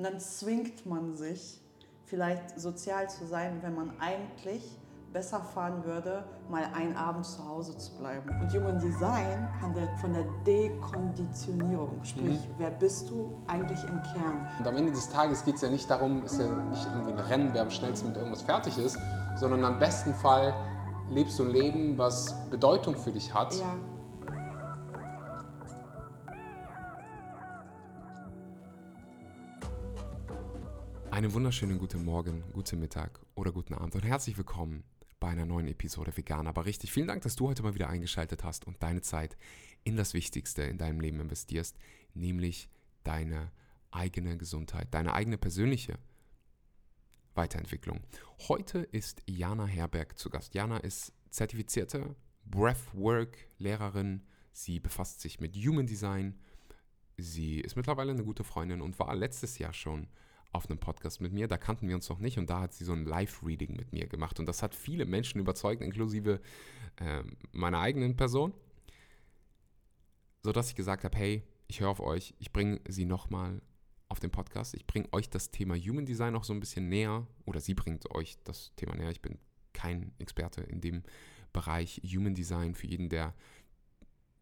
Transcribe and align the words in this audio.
Und 0.00 0.04
dann 0.04 0.18
zwingt 0.18 0.86
man 0.86 1.14
sich, 1.14 1.60
vielleicht 2.06 2.58
sozial 2.58 3.10
zu 3.10 3.26
sein, 3.26 3.58
wenn 3.60 3.74
man 3.74 3.92
eigentlich 4.00 4.62
besser 5.12 5.40
fahren 5.40 5.84
würde, 5.84 6.24
mal 6.48 6.64
einen 6.74 6.96
Abend 6.96 7.26
zu 7.26 7.46
Hause 7.46 7.76
zu 7.76 7.92
bleiben. 7.98 8.30
Und 8.40 8.50
Human 8.50 8.78
Design 8.78 9.46
handelt 9.60 9.90
von 10.00 10.14
der 10.14 10.24
Dekonditionierung, 10.46 12.02
sprich, 12.02 12.48
mhm. 12.48 12.54
wer 12.56 12.70
bist 12.70 13.10
du 13.10 13.30
eigentlich 13.46 13.84
im 13.84 14.00
Kern? 14.00 14.48
Und 14.58 14.66
am 14.66 14.74
Ende 14.78 14.92
des 14.92 15.10
Tages 15.10 15.44
geht 15.44 15.56
es 15.56 15.60
ja 15.60 15.68
nicht 15.68 15.90
darum, 15.90 16.22
es 16.24 16.32
ist 16.32 16.40
ja 16.40 16.50
nicht 16.50 16.86
irgendwie 16.94 17.12
ein 17.12 17.18
Rennen, 17.18 17.50
wer 17.52 17.60
am 17.60 17.70
schnellsten 17.70 18.08
mit 18.08 18.16
irgendwas 18.16 18.40
fertig 18.40 18.78
ist, 18.78 18.98
sondern 19.36 19.62
am 19.66 19.78
besten 19.78 20.14
Fall 20.14 20.54
lebst 21.10 21.38
du 21.38 21.42
ein 21.42 21.50
Leben, 21.50 21.98
was 21.98 22.34
Bedeutung 22.48 22.96
für 22.96 23.12
dich 23.12 23.34
hat. 23.34 23.52
Ja. 23.52 23.74
Einen 31.20 31.34
wunderschönen 31.34 31.78
guten 31.78 32.02
Morgen, 32.02 32.42
guten 32.54 32.80
Mittag 32.80 33.20
oder 33.34 33.52
guten 33.52 33.74
Abend 33.74 33.94
und 33.94 34.06
herzlich 34.06 34.38
willkommen 34.38 34.84
bei 35.18 35.28
einer 35.28 35.44
neuen 35.44 35.68
Episode 35.68 36.16
Vegan. 36.16 36.46
Aber 36.46 36.64
richtig, 36.64 36.92
vielen 36.92 37.08
Dank, 37.08 37.20
dass 37.20 37.36
du 37.36 37.46
heute 37.46 37.62
mal 37.62 37.74
wieder 37.74 37.90
eingeschaltet 37.90 38.42
hast 38.42 38.66
und 38.66 38.82
deine 38.82 39.02
Zeit 39.02 39.36
in 39.84 39.98
das 39.98 40.14
Wichtigste 40.14 40.62
in 40.62 40.78
deinem 40.78 40.98
Leben 40.98 41.20
investierst, 41.20 41.76
nämlich 42.14 42.70
deine 43.04 43.52
eigene 43.90 44.38
Gesundheit, 44.38 44.94
deine 44.94 45.12
eigene 45.12 45.36
persönliche 45.36 45.98
Weiterentwicklung. 47.34 48.00
Heute 48.48 48.78
ist 48.78 49.22
Jana 49.26 49.66
Herberg 49.66 50.16
zu 50.16 50.30
Gast. 50.30 50.54
Jana 50.54 50.78
ist 50.78 51.12
zertifizierte 51.28 52.16
Breathwork-Lehrerin. 52.46 54.22
Sie 54.52 54.80
befasst 54.80 55.20
sich 55.20 55.38
mit 55.38 55.54
Human 55.54 55.86
Design. 55.86 56.38
Sie 57.18 57.60
ist 57.60 57.76
mittlerweile 57.76 58.12
eine 58.12 58.24
gute 58.24 58.42
Freundin 58.42 58.80
und 58.80 58.98
war 58.98 59.14
letztes 59.14 59.58
Jahr 59.58 59.74
schon 59.74 60.08
auf 60.52 60.68
einem 60.68 60.78
Podcast 60.78 61.20
mit 61.20 61.32
mir. 61.32 61.48
Da 61.48 61.58
kannten 61.58 61.88
wir 61.88 61.94
uns 61.94 62.08
noch 62.08 62.18
nicht 62.18 62.38
und 62.38 62.50
da 62.50 62.60
hat 62.60 62.74
sie 62.74 62.84
so 62.84 62.92
ein 62.92 63.04
Live-Reading 63.04 63.76
mit 63.76 63.92
mir 63.92 64.06
gemacht. 64.06 64.40
Und 64.40 64.46
das 64.46 64.62
hat 64.62 64.74
viele 64.74 65.06
Menschen 65.06 65.40
überzeugt, 65.40 65.82
inklusive 65.82 66.40
äh, 66.96 67.22
meiner 67.52 67.78
eigenen 67.78 68.16
Person, 68.16 68.52
sodass 70.42 70.68
ich 70.68 70.74
gesagt 70.74 71.04
habe, 71.04 71.16
hey, 71.16 71.42
ich 71.68 71.80
höre 71.80 71.88
auf 71.88 72.00
euch, 72.00 72.34
ich 72.38 72.52
bringe 72.52 72.80
sie 72.88 73.04
nochmal 73.04 73.62
auf 74.08 74.18
den 74.18 74.30
Podcast. 74.30 74.74
Ich 74.74 74.86
bringe 74.86 75.08
euch 75.12 75.30
das 75.30 75.52
Thema 75.52 75.76
Human 75.76 76.04
Design 76.04 76.34
auch 76.34 76.44
so 76.44 76.52
ein 76.52 76.60
bisschen 76.60 76.88
näher 76.88 77.26
oder 77.46 77.60
sie 77.60 77.74
bringt 77.74 78.10
euch 78.10 78.38
das 78.42 78.74
Thema 78.74 78.96
näher. 78.96 79.10
Ich 79.10 79.22
bin 79.22 79.38
kein 79.72 80.12
Experte 80.18 80.62
in 80.62 80.80
dem 80.80 81.04
Bereich 81.52 82.00
Human 82.04 82.34
Design. 82.34 82.74
Für 82.74 82.88
jeden, 82.88 83.08
der 83.08 83.34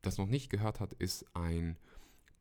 das 0.00 0.16
noch 0.16 0.26
nicht 0.26 0.48
gehört 0.48 0.80
hat, 0.80 0.94
ist 0.94 1.24
ein 1.36 1.76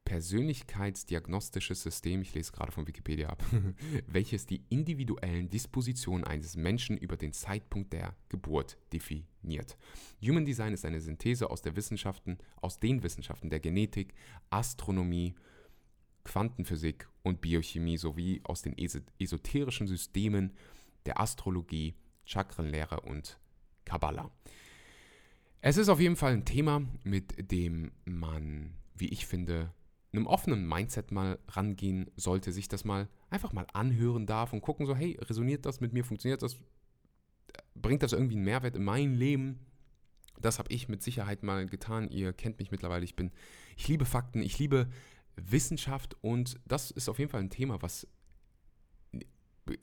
persönlichkeitsdiagnostisches 0.07 1.83
System, 1.83 2.21
ich 2.21 2.33
lese 2.33 2.53
gerade 2.53 2.71
von 2.71 2.87
Wikipedia 2.87 3.27
ab, 3.27 3.43
welches 4.07 4.45
die 4.45 4.63
individuellen 4.69 5.49
Dispositionen 5.49 6.23
eines 6.23 6.55
Menschen 6.55 6.97
über 6.97 7.17
den 7.17 7.33
Zeitpunkt 7.33 7.91
der 7.91 8.15
Geburt 8.29 8.77
definiert. 8.93 9.77
Human 10.21 10.45
Design 10.45 10.73
ist 10.73 10.85
eine 10.85 11.01
Synthese 11.01 11.49
aus 11.49 11.61
Wissenschaften, 11.65 12.37
aus 12.61 12.79
den 12.79 13.03
Wissenschaften 13.03 13.49
der 13.49 13.59
Genetik, 13.59 14.13
Astronomie, 14.49 15.35
Quantenphysik 16.23 17.09
und 17.23 17.41
Biochemie 17.41 17.97
sowie 17.97 18.39
aus 18.45 18.61
den 18.61 18.77
esoterischen 18.77 19.87
Systemen 19.87 20.53
der 21.05 21.19
Astrologie, 21.19 21.95
Chakrenlehre 22.23 23.01
und 23.01 23.37
Kabbalah. 23.83 24.31
Es 25.59 25.75
ist 25.75 25.89
auf 25.89 25.99
jeden 25.99 26.15
Fall 26.15 26.31
ein 26.31 26.45
Thema, 26.45 26.85
mit 27.03 27.51
dem 27.51 27.91
man, 28.05 28.73
wie 28.95 29.09
ich 29.09 29.25
finde, 29.25 29.73
einem 30.17 30.27
offenen 30.27 30.67
Mindset 30.67 31.11
mal 31.11 31.39
rangehen 31.47 32.11
sollte, 32.15 32.51
sich 32.51 32.67
das 32.67 32.83
mal 32.83 33.07
einfach 33.29 33.53
mal 33.53 33.67
anhören 33.73 34.25
darf 34.25 34.53
und 34.53 34.61
gucken 34.61 34.85
so, 34.85 34.95
hey, 34.95 35.17
resoniert 35.21 35.65
das 35.65 35.79
mit 35.81 35.93
mir, 35.93 36.03
funktioniert 36.03 36.41
das, 36.41 36.57
bringt 37.75 38.03
das 38.03 38.13
irgendwie 38.13 38.35
einen 38.35 38.45
Mehrwert 38.45 38.75
in 38.75 38.83
mein 38.83 39.15
Leben? 39.15 39.65
Das 40.39 40.59
habe 40.59 40.71
ich 40.71 40.87
mit 40.87 41.01
Sicherheit 41.01 41.43
mal 41.43 41.65
getan. 41.65 42.09
Ihr 42.09 42.31
kennt 42.33 42.59
mich 42.59 42.71
mittlerweile. 42.71 43.03
Ich 43.03 43.15
bin, 43.15 43.31
ich 43.75 43.87
liebe 43.87 44.05
Fakten, 44.05 44.41
ich 44.41 44.59
liebe 44.59 44.89
Wissenschaft 45.35 46.15
und 46.21 46.59
das 46.65 46.91
ist 46.91 47.09
auf 47.09 47.19
jeden 47.19 47.31
Fall 47.31 47.41
ein 47.41 47.49
Thema, 47.49 47.81
was, 47.81 48.07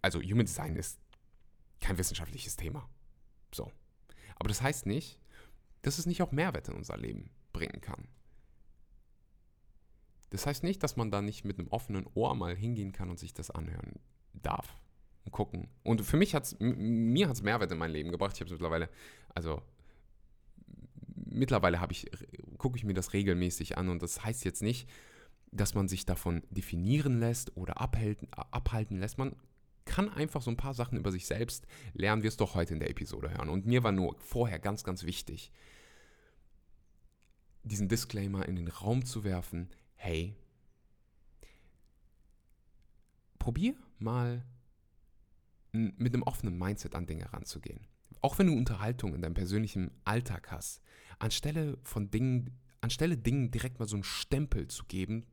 also 0.03 0.21
Human 0.21 0.47
Design 0.47 0.77
ist 0.77 1.01
kein 1.81 1.99
wissenschaftliches 1.99 2.57
Thema. 2.57 2.89
So. 3.53 3.71
Aber 4.37 4.49
das 4.49 4.63
heißt 4.63 4.87
nicht, 4.87 5.19
dass 5.83 5.99
es 5.99 6.07
nicht 6.07 6.23
auch 6.23 6.33
Mehrwert 6.33 6.69
in 6.69 6.75
unser 6.75 6.97
Leben 6.97 7.31
bringen 7.53 7.81
kann. 7.81 8.09
Das 10.35 10.49
heißt 10.49 10.65
nicht, 10.65 10.83
dass 10.83 10.97
man 10.97 11.13
da 11.13 11.23
nicht 11.23 11.45
mit 11.45 11.61
einem 11.61 11.69
offenen 11.69 12.09
Ohr 12.15 12.35
mal 12.35 12.57
hingehen 12.57 12.91
kann 12.91 13.09
und 13.09 13.21
sich 13.21 13.35
das 13.35 13.53
anhören 13.53 14.01
darf 14.33 14.75
und 15.25 15.31
gucken. 15.31 15.69
Und 15.85 16.01
für 16.03 16.17
mich 16.17 16.35
hat 16.35 16.43
es, 16.43 16.57
mir 16.59 17.29
hat 17.29 17.37
es 17.37 17.43
Mehrwert 17.43 17.71
in 17.71 17.79
mein 17.79 17.93
Leben 17.93 18.11
gebracht. 18.11 18.33
Ich 18.35 18.41
habe 18.41 18.47
es 18.47 18.51
mittlerweile, 18.51 18.91
also 19.33 19.63
mittlerweile 21.15 21.81
habe 21.81 21.93
ich, 21.93 22.11
gucke 22.59 22.77
ich 22.77 22.83
mir 22.83 22.95
das 22.95 23.13
regelmäßig 23.13 23.79
an 23.79 23.89
und 23.89 24.03
das 24.03 24.25
heißt 24.25 24.45
jetzt 24.45 24.61
nicht, 24.61 24.89
dass 25.53 25.75
man 25.75 25.87
sich 25.87 26.05
davon 26.05 26.43
definieren 26.51 27.21
lässt 27.21 27.57
oder 27.57 27.81
abhalten, 27.81 28.27
abhalten 28.33 28.99
lässt. 28.99 29.19
Man 29.19 29.37
kann 29.85 30.09
einfach 30.09 30.43
so 30.43 30.51
ein 30.51 30.57
paar 30.57 30.75
Sachen 30.75 30.99
über 30.99 31.13
sich 31.13 31.27
selbst 31.27 31.65
lernen, 31.93 32.25
wir 32.25 32.29
es 32.29 32.37
doch 32.37 32.57
heute 32.57 32.75
in 32.75 32.81
der 32.81 32.91
Episode 32.91 33.31
hören. 33.31 33.51
Und 33.51 33.67
mir 33.67 33.85
war 33.85 33.93
nur 33.93 34.17
vorher 34.19 34.59
ganz, 34.59 34.83
ganz 34.83 35.05
wichtig, 35.05 35.53
diesen 37.63 37.89
Disclaimer 37.89 38.49
in 38.49 38.57
den 38.57 38.67
Raum 38.67 39.05
zu 39.05 39.23
werfen 39.23 39.69
hey, 40.05 40.37
probier 43.39 43.75
mal 43.99 44.45
mit 45.73 46.13
einem 46.13 46.23
offenen 46.25 46.59
Mindset 46.59 46.95
an 46.95 47.07
Dinge 47.07 47.33
ranzugehen. 47.33 47.87
Auch 48.21 48.39
wenn 48.39 48.49
du 48.49 48.53
Unterhaltung 48.53 49.15
in 49.15 49.23
deinem 49.23 49.33
persönlichen 49.33 49.91
Alltag 50.05 50.51
hast, 50.51 50.83
anstelle 51.19 51.79
von 51.85 52.11
Dingen, 52.11 52.51
anstelle 52.83 53.17
Dingen 53.17 53.51
direkt 53.51 53.79
mal 53.79 53.89
so 53.89 53.97
einen 53.97 54.05
Stempel 54.05 54.69
zu 54.69 54.85
geben, 54.85 55.27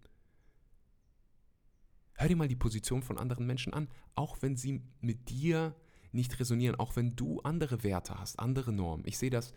hör 2.16 2.30
dir 2.30 2.38
mal 2.38 2.48
die 2.48 2.56
Position 2.56 3.03
von 3.03 3.18
anderen 3.18 3.46
Menschen 3.46 3.74
an, 3.74 3.90
auch 4.16 4.42
wenn 4.42 4.56
sie 4.56 4.82
mit 5.02 5.30
dir 5.30 5.76
nicht 6.14 6.40
resonieren, 6.40 6.76
auch 6.76 6.96
wenn 6.96 7.18
du 7.18 7.42
andere 7.42 7.84
Werte 7.84 8.18
hast, 8.18 8.40
andere 8.40 8.72
Normen. 8.72 9.06
Ich 9.06 9.18
sehe 9.18 9.30
das 9.30 9.53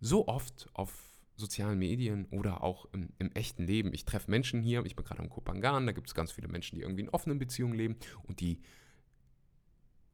so 0.00 0.26
oft 0.26 0.68
auf 0.72 1.17
sozialen 1.38 1.78
Medien 1.78 2.26
oder 2.26 2.62
auch 2.62 2.86
im, 2.92 3.10
im 3.18 3.30
echten 3.32 3.64
Leben. 3.64 3.94
Ich 3.94 4.04
treffe 4.04 4.30
Menschen 4.30 4.60
hier, 4.60 4.84
ich 4.84 4.96
bin 4.96 5.04
gerade 5.04 5.22
in 5.22 5.30
Kopangan, 5.30 5.86
da 5.86 5.92
gibt 5.92 6.08
es 6.08 6.14
ganz 6.14 6.32
viele 6.32 6.48
Menschen, 6.48 6.76
die 6.76 6.82
irgendwie 6.82 7.02
in 7.02 7.08
offenen 7.10 7.38
Beziehungen 7.38 7.74
leben 7.74 7.96
und 8.24 8.40
die, 8.40 8.60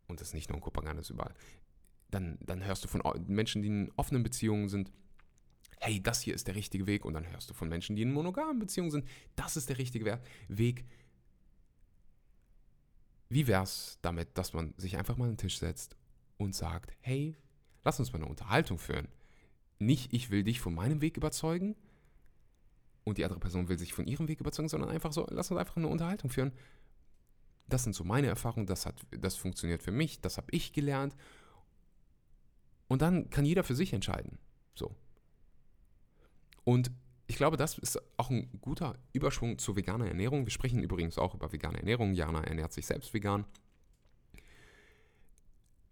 und 0.06 0.20
das 0.20 0.28
ist 0.28 0.34
nicht 0.34 0.50
nur 0.50 0.58
in 0.58 0.62
Kopangan, 0.62 0.96
das 0.96 1.06
ist 1.06 1.10
überall, 1.10 1.34
dann, 2.10 2.38
dann 2.42 2.64
hörst 2.64 2.84
du 2.84 2.88
von 2.88 3.02
Menschen, 3.26 3.62
die 3.62 3.68
in 3.68 3.92
offenen 3.96 4.22
Beziehungen 4.22 4.68
sind, 4.68 4.92
hey, 5.80 6.02
das 6.02 6.20
hier 6.20 6.34
ist 6.34 6.46
der 6.46 6.54
richtige 6.54 6.86
Weg. 6.86 7.04
Und 7.04 7.14
dann 7.14 7.30
hörst 7.30 7.50
du 7.50 7.54
von 7.54 7.68
Menschen, 7.68 7.96
die 7.96 8.02
in 8.02 8.12
monogamen 8.12 8.58
Beziehungen 8.58 8.90
sind, 8.90 9.08
das 9.36 9.56
ist 9.56 9.68
der 9.68 9.78
richtige 9.78 10.18
Weg. 10.48 10.84
Wie 13.28 13.46
wäre 13.46 13.64
es 13.64 13.98
damit, 14.02 14.36
dass 14.38 14.52
man 14.52 14.74
sich 14.76 14.96
einfach 14.96 15.16
mal 15.16 15.24
an 15.24 15.32
den 15.32 15.38
Tisch 15.38 15.58
setzt 15.58 15.96
und 16.36 16.54
sagt, 16.54 16.94
hey, 17.00 17.36
lass 17.82 17.98
uns 17.98 18.12
mal 18.12 18.20
eine 18.20 18.28
Unterhaltung 18.28 18.78
führen 18.78 19.08
nicht, 19.78 20.12
ich 20.12 20.30
will 20.30 20.44
dich 20.44 20.60
von 20.60 20.74
meinem 20.74 21.00
Weg 21.00 21.16
überzeugen 21.16 21.76
und 23.04 23.18
die 23.18 23.24
andere 23.24 23.40
Person 23.40 23.68
will 23.68 23.78
sich 23.78 23.92
von 23.92 24.06
ihrem 24.06 24.28
Weg 24.28 24.40
überzeugen, 24.40 24.68
sondern 24.68 24.90
einfach 24.90 25.12
so, 25.12 25.26
lass 25.30 25.50
uns 25.50 25.60
einfach 25.60 25.76
eine 25.76 25.88
Unterhaltung 25.88 26.30
führen. 26.30 26.52
Das 27.66 27.84
sind 27.84 27.94
so 27.94 28.04
meine 28.04 28.26
Erfahrungen, 28.26 28.66
das, 28.66 28.86
hat, 28.86 29.00
das 29.10 29.36
funktioniert 29.36 29.82
für 29.82 29.90
mich, 29.90 30.20
das 30.20 30.36
habe 30.36 30.48
ich 30.50 30.72
gelernt. 30.72 31.14
Und 32.88 33.02
dann 33.02 33.30
kann 33.30 33.44
jeder 33.44 33.64
für 33.64 33.74
sich 33.74 33.92
entscheiden. 33.92 34.38
So. 34.74 34.94
Und 36.64 36.90
ich 37.26 37.36
glaube, 37.36 37.56
das 37.56 37.78
ist 37.78 38.00
auch 38.18 38.30
ein 38.30 38.50
guter 38.60 38.98
Überschwung 39.12 39.58
zur 39.58 39.76
veganer 39.76 40.06
Ernährung. 40.06 40.44
Wir 40.44 40.50
sprechen 40.50 40.82
übrigens 40.82 41.16
auch 41.16 41.34
über 41.34 41.52
vegane 41.52 41.78
Ernährung. 41.78 42.12
Jana 42.14 42.44
ernährt 42.44 42.72
sich 42.72 42.86
selbst 42.86 43.14
vegan 43.14 43.46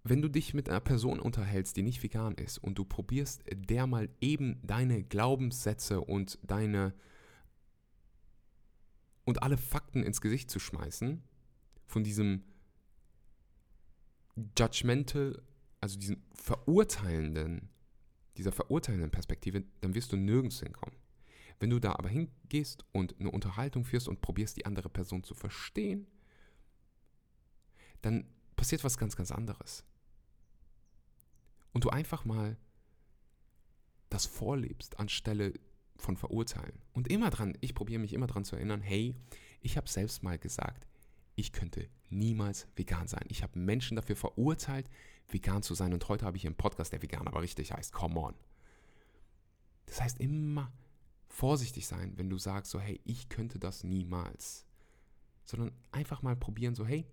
wenn 0.05 0.21
du 0.21 0.29
dich 0.29 0.53
mit 0.53 0.69
einer 0.69 0.81
Person 0.81 1.21
unterhältst, 1.21 1.77
die 1.77 1.83
nicht 1.83 2.03
vegan 2.03 2.35
ist 2.35 2.59
und 2.59 2.77
du 2.77 2.85
probierst 2.85 3.43
der 3.53 3.87
mal 3.87 4.09
eben 4.21 4.61
deine 4.63 5.05
Glaubenssätze 5.05 6.01
und 6.01 6.39
deine 6.43 6.95
und 9.25 9.43
alle 9.45 9.57
Fakten 9.57 10.03
ins 10.03 10.21
Gesicht 10.21 10.51
zu 10.51 10.59
schmeißen, 10.59 11.23
von 11.87 12.03
diesem 12.03 12.43
judgmental, 14.59 15.41
also 15.81 15.97
diesen 15.97 16.25
verurteilenden, 16.35 17.69
dieser 18.37 18.51
verurteilenden 18.51 19.13
Perspektive, 19.13 19.63
dann 19.81 19.95
wirst 19.95 20.11
du 20.13 20.17
nirgends 20.17 20.59
hinkommen. 20.59 20.97
Wenn 21.61 21.71
du 21.71 21.79
da 21.79 21.93
aber 21.93 22.09
hingehst 22.09 22.85
und 22.91 23.21
eine 23.21 23.31
Unterhaltung 23.31 23.85
führst 23.85 24.09
und 24.09 24.21
probierst, 24.21 24.57
die 24.57 24.67
andere 24.67 24.89
Person 24.89 25.23
zu 25.23 25.35
verstehen, 25.35 26.09
dann 28.01 28.27
passiert 28.57 28.83
was 28.83 28.99
ganz, 28.99 29.15
ganz 29.15 29.31
anderes 29.31 29.85
und 31.73 31.85
du 31.85 31.91
einfach 31.91 32.25
mal 32.25 32.57
das 34.09 34.27
vorlebst, 34.27 34.99
anstelle 34.99 35.55
von 35.97 36.17
verurteilen. 36.17 36.79
Und 36.93 37.09
immer 37.09 37.31
dran, 37.31 37.57
ich 37.61 37.75
probiere 37.75 38.01
mich 38.01 38.13
immer 38.13 38.27
dran 38.27 38.45
zu 38.45 38.57
erinnern, 38.57 38.81
hey, 38.81 39.15
ich 39.61 39.77
habe 39.77 39.89
selbst 39.89 40.23
mal 40.23 40.39
gesagt, 40.39 40.87
ich 41.35 41.53
könnte 41.53 41.89
niemals 42.11 42.69
vegan 42.77 43.09
sein. 43.09 43.25
Ich 43.29 43.43
habe 43.43 43.59
Menschen 43.59 43.97
dafür 43.97 44.17
verurteilt, 44.17 44.89
vegan 45.29 45.63
zu 45.63 45.75
sein. 45.75 45.95
Und 45.95 46.09
heute 46.09 46.27
habe 46.27 46.37
ich 46.37 46.47
einen 46.47 46.57
Podcast, 46.57 46.93
der 46.93 47.03
vegan 47.03 47.27
aber 47.27 47.41
richtig 47.41 47.73
heißt. 47.73 47.93
Come 47.93 48.21
on. 48.21 48.35
Das 49.87 50.01
heißt 50.01 50.21
immer 50.21 50.71
vorsichtig 51.27 51.87
sein, 51.87 52.13
wenn 52.17 52.29
du 52.29 52.39
sagst 52.39 52.71
so, 52.71 52.81
hey, 52.81 53.01
ich 53.05 53.29
könnte 53.29 53.59
das 53.59 53.85
niemals. 53.85 54.67
Sondern 55.45 55.73
einfach 55.91 56.23
mal 56.23 56.37
probieren 56.37 56.75
so, 56.75 56.87
hey, 56.87 57.07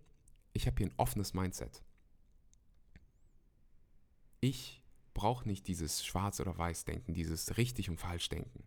ich 0.53 0.67
habe 0.67 0.77
hier 0.77 0.87
ein 0.87 0.93
offenes 0.97 1.33
Mindset. 1.33 1.81
Ich 4.39 4.81
brauche 5.13 5.47
nicht 5.47 5.67
dieses 5.67 6.05
Schwarz- 6.05 6.39
oder 6.39 6.57
Weiß-Denken, 6.57 7.13
dieses 7.13 7.57
richtig 7.57 7.89
und 7.89 7.97
falsch 7.97 8.29
Denken. 8.29 8.63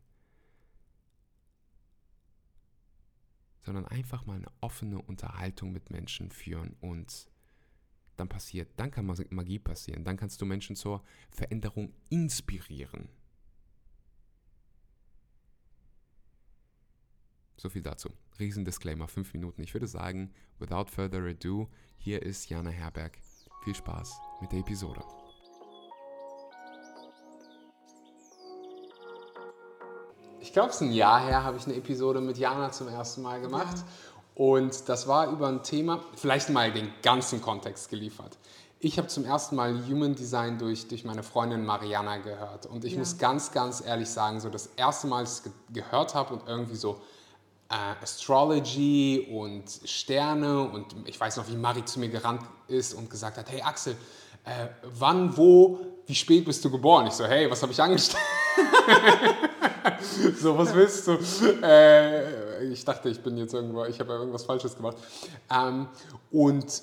Sondern 3.62 3.86
einfach 3.86 4.26
mal 4.26 4.36
eine 4.36 4.50
offene 4.60 5.00
Unterhaltung 5.00 5.72
mit 5.72 5.90
Menschen 5.90 6.30
führen 6.30 6.76
und 6.80 7.30
dann 8.16 8.28
passiert, 8.28 8.68
dann 8.76 8.90
kann 8.90 9.06
Magie 9.30 9.58
passieren, 9.58 10.04
dann 10.04 10.16
kannst 10.16 10.40
du 10.42 10.46
Menschen 10.46 10.76
zur 10.76 11.02
Veränderung 11.30 11.94
inspirieren. 12.10 13.08
So 17.56 17.70
viel 17.70 17.82
dazu. 17.82 18.10
Riesendisclaimer, 18.40 19.06
fünf 19.06 19.32
Minuten. 19.32 19.62
Ich 19.62 19.72
würde 19.72 19.86
sagen, 19.86 20.34
without 20.58 20.86
further 20.90 21.24
ado, 21.24 21.70
hier 21.96 22.20
ist 22.22 22.48
Jana 22.48 22.70
Herberg. 22.70 23.18
Viel 23.62 23.74
Spaß 23.74 24.20
mit 24.40 24.50
der 24.50 24.58
Episode. 24.58 25.21
Ich 30.42 30.52
glaube, 30.52 30.70
es 30.70 30.76
ist 30.76 30.80
ein 30.82 30.92
Jahr 30.92 31.20
her, 31.20 31.44
habe 31.44 31.56
ich 31.56 31.66
eine 31.66 31.76
Episode 31.76 32.20
mit 32.20 32.36
Jana 32.36 32.72
zum 32.72 32.88
ersten 32.88 33.22
Mal 33.22 33.40
gemacht. 33.40 33.76
Ja. 33.76 33.84
Und 34.34 34.88
das 34.88 35.06
war 35.06 35.30
über 35.30 35.46
ein 35.46 35.62
Thema, 35.62 36.00
vielleicht 36.16 36.50
mal 36.50 36.72
den 36.72 36.92
ganzen 37.00 37.40
Kontext 37.40 37.88
geliefert. 37.90 38.38
Ich 38.80 38.98
habe 38.98 39.06
zum 39.06 39.24
ersten 39.24 39.54
Mal 39.54 39.86
Human 39.88 40.16
Design 40.16 40.58
durch, 40.58 40.88
durch 40.88 41.04
meine 41.04 41.22
Freundin 41.22 41.64
Mariana 41.64 42.16
gehört. 42.16 42.66
Und 42.66 42.84
ich 42.84 42.94
ja. 42.94 42.98
muss 42.98 43.18
ganz, 43.18 43.52
ganz 43.52 43.84
ehrlich 43.86 44.10
sagen, 44.10 44.40
so 44.40 44.48
das 44.48 44.70
erste 44.76 45.06
Mal, 45.06 45.22
dass 45.22 45.38
ich 45.38 45.46
es 45.46 45.52
gehört 45.72 46.16
habe 46.16 46.34
und 46.34 46.48
irgendwie 46.48 46.74
so 46.74 47.00
äh, 47.68 48.02
Astrology 48.02 49.28
und 49.30 49.64
Sterne 49.84 50.60
und 50.60 50.96
ich 51.04 51.20
weiß 51.20 51.36
noch, 51.36 51.46
wie 51.46 51.56
Marie 51.56 51.84
zu 51.84 52.00
mir 52.00 52.08
gerannt 52.08 52.42
ist 52.66 52.94
und 52.94 53.08
gesagt 53.08 53.36
hat, 53.38 53.48
hey 53.48 53.62
Axel, 53.62 53.96
äh, 54.44 54.66
wann, 54.98 55.36
wo, 55.36 55.78
wie 56.06 56.16
spät 56.16 56.44
bist 56.44 56.64
du 56.64 56.70
geboren? 56.70 57.06
Ich 57.06 57.12
so, 57.12 57.26
hey, 57.26 57.48
was 57.48 57.62
habe 57.62 57.70
ich 57.70 57.80
angestellt? 57.80 58.24
so, 60.40 60.56
was 60.56 60.74
willst 60.74 61.06
du? 61.06 61.18
Äh, 61.62 62.64
ich 62.64 62.84
dachte, 62.84 63.08
ich 63.08 63.22
bin 63.22 63.36
jetzt 63.36 63.54
irgendwo, 63.54 63.84
ich 63.84 63.98
habe 64.00 64.12
irgendwas 64.12 64.44
Falsches 64.44 64.76
gemacht. 64.76 64.96
Ähm, 65.50 65.88
und 66.30 66.82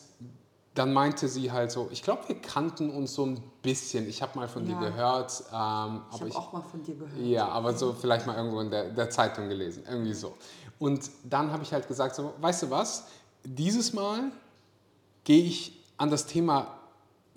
dann 0.76 0.94
meinte 0.94 1.28
sie 1.28 1.52
halt 1.52 1.72
so, 1.72 1.90
ich 1.92 2.04
glaube, 2.04 2.28
wir 2.28 2.36
kannten 2.42 2.90
uns 2.90 3.14
so 3.14 3.26
ein 3.26 3.44
bisschen. 3.62 4.08
Ich 4.08 4.22
habe 4.22 4.38
mal 4.38 4.48
von 4.48 4.66
ja. 4.68 4.80
dir 4.80 4.90
gehört. 4.90 5.44
Ähm, 5.52 6.02
ich 6.14 6.22
habe 6.22 6.36
auch 6.36 6.54
mal 6.54 6.62
von 6.62 6.84
dir 6.84 6.96
gehört. 6.96 7.20
Ja, 7.20 7.48
aber 7.50 7.74
so 7.74 7.94
vielleicht 7.94 8.26
mal 8.26 8.38
irgendwo 8.38 8.62
in 8.62 8.72
der, 8.72 8.90
der 8.90 9.10
Zeitung 9.10 9.50
gelesen. 9.50 9.84
Irgendwie 9.90 10.14
so. 10.14 10.36
Und 10.78 11.10
dann 11.24 11.52
habe 11.52 11.64
ich 11.64 11.74
halt 11.74 11.88
gesagt, 11.88 12.16
so, 12.16 12.34
weißt 12.40 12.64
du 12.64 12.70
was, 12.70 13.08
dieses 13.44 13.94
Mal 13.94 14.32
gehe 15.24 15.44
ich 15.44 15.84
an 15.98 16.10
das 16.10 16.26
Thema 16.26 16.79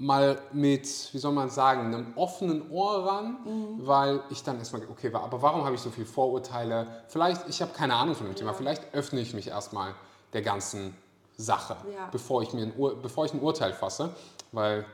mal 0.03 0.43
mit, 0.53 1.09
wie 1.13 1.19
soll 1.19 1.33
man 1.33 1.49
sagen, 1.49 1.95
einem 1.95 2.13
offenen 2.17 2.71
Ohr 2.71 3.07
ran, 3.07 3.37
mhm. 3.45 3.87
weil 3.87 4.21
ich 4.31 4.43
dann 4.43 4.59
erstmal, 4.59 4.83
okay, 4.91 5.15
aber 5.15 5.41
warum 5.41 5.65
habe 5.65 5.77
ich 5.77 5.81
so 5.81 5.91
viele 5.91 6.07
Vorurteile? 6.07 7.05
Vielleicht, 7.07 7.49
ich 7.49 7.63
habe 7.63 7.73
keine 7.73 7.95
Ahnung 7.95 8.17
von 8.17 8.27
dem 8.27 8.33
ja. 8.33 8.39
Thema, 8.39 8.53
vielleicht 8.53 8.93
öffne 8.95 9.21
ich 9.21 9.33
mich 9.33 9.47
erstmal 9.47 9.95
der 10.33 10.43
ganzen 10.43 10.97
Sache, 11.37 11.77
ja. 11.95 12.09
bevor, 12.11 12.43
ich 12.43 12.53
mir 12.53 12.63
ein 12.63 12.73
Ur, 12.77 13.01
bevor 13.01 13.27
ich 13.27 13.33
ein 13.33 13.41
Urteil 13.41 13.73
fasse, 13.73 14.15
weil 14.51 14.85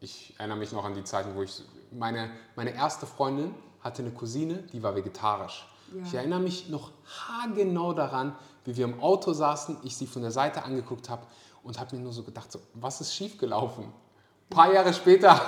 ich 0.00 0.34
erinnere 0.36 0.58
mich 0.58 0.72
noch 0.72 0.84
an 0.84 0.94
die 0.94 1.04
Zeiten, 1.04 1.34
wo 1.34 1.42
ich, 1.42 1.62
meine, 1.90 2.30
meine 2.54 2.74
erste 2.74 3.06
Freundin 3.06 3.54
hatte 3.80 4.02
eine 4.02 4.12
Cousine, 4.12 4.64
die 4.72 4.82
war 4.82 4.94
vegetarisch. 4.94 5.66
Ja. 5.94 6.02
Ich 6.04 6.14
erinnere 6.14 6.40
mich 6.40 6.68
noch 6.68 6.90
haargenau 7.06 7.94
daran, 7.94 8.36
wie 8.66 8.76
wir 8.76 8.84
im 8.84 9.00
Auto 9.00 9.32
saßen, 9.32 9.78
ich 9.82 9.96
sie 9.96 10.06
von 10.06 10.20
der 10.20 10.30
Seite 10.30 10.62
angeguckt 10.62 11.08
habe 11.08 11.26
und 11.62 11.80
habe 11.80 11.96
mir 11.96 12.02
nur 12.02 12.12
so 12.12 12.22
gedacht, 12.22 12.52
so, 12.52 12.60
was 12.74 13.00
ist 13.00 13.14
schiefgelaufen? 13.14 13.86
Ein 14.52 14.56
paar 14.56 14.74
Jahre 14.74 14.92
später 14.92 15.40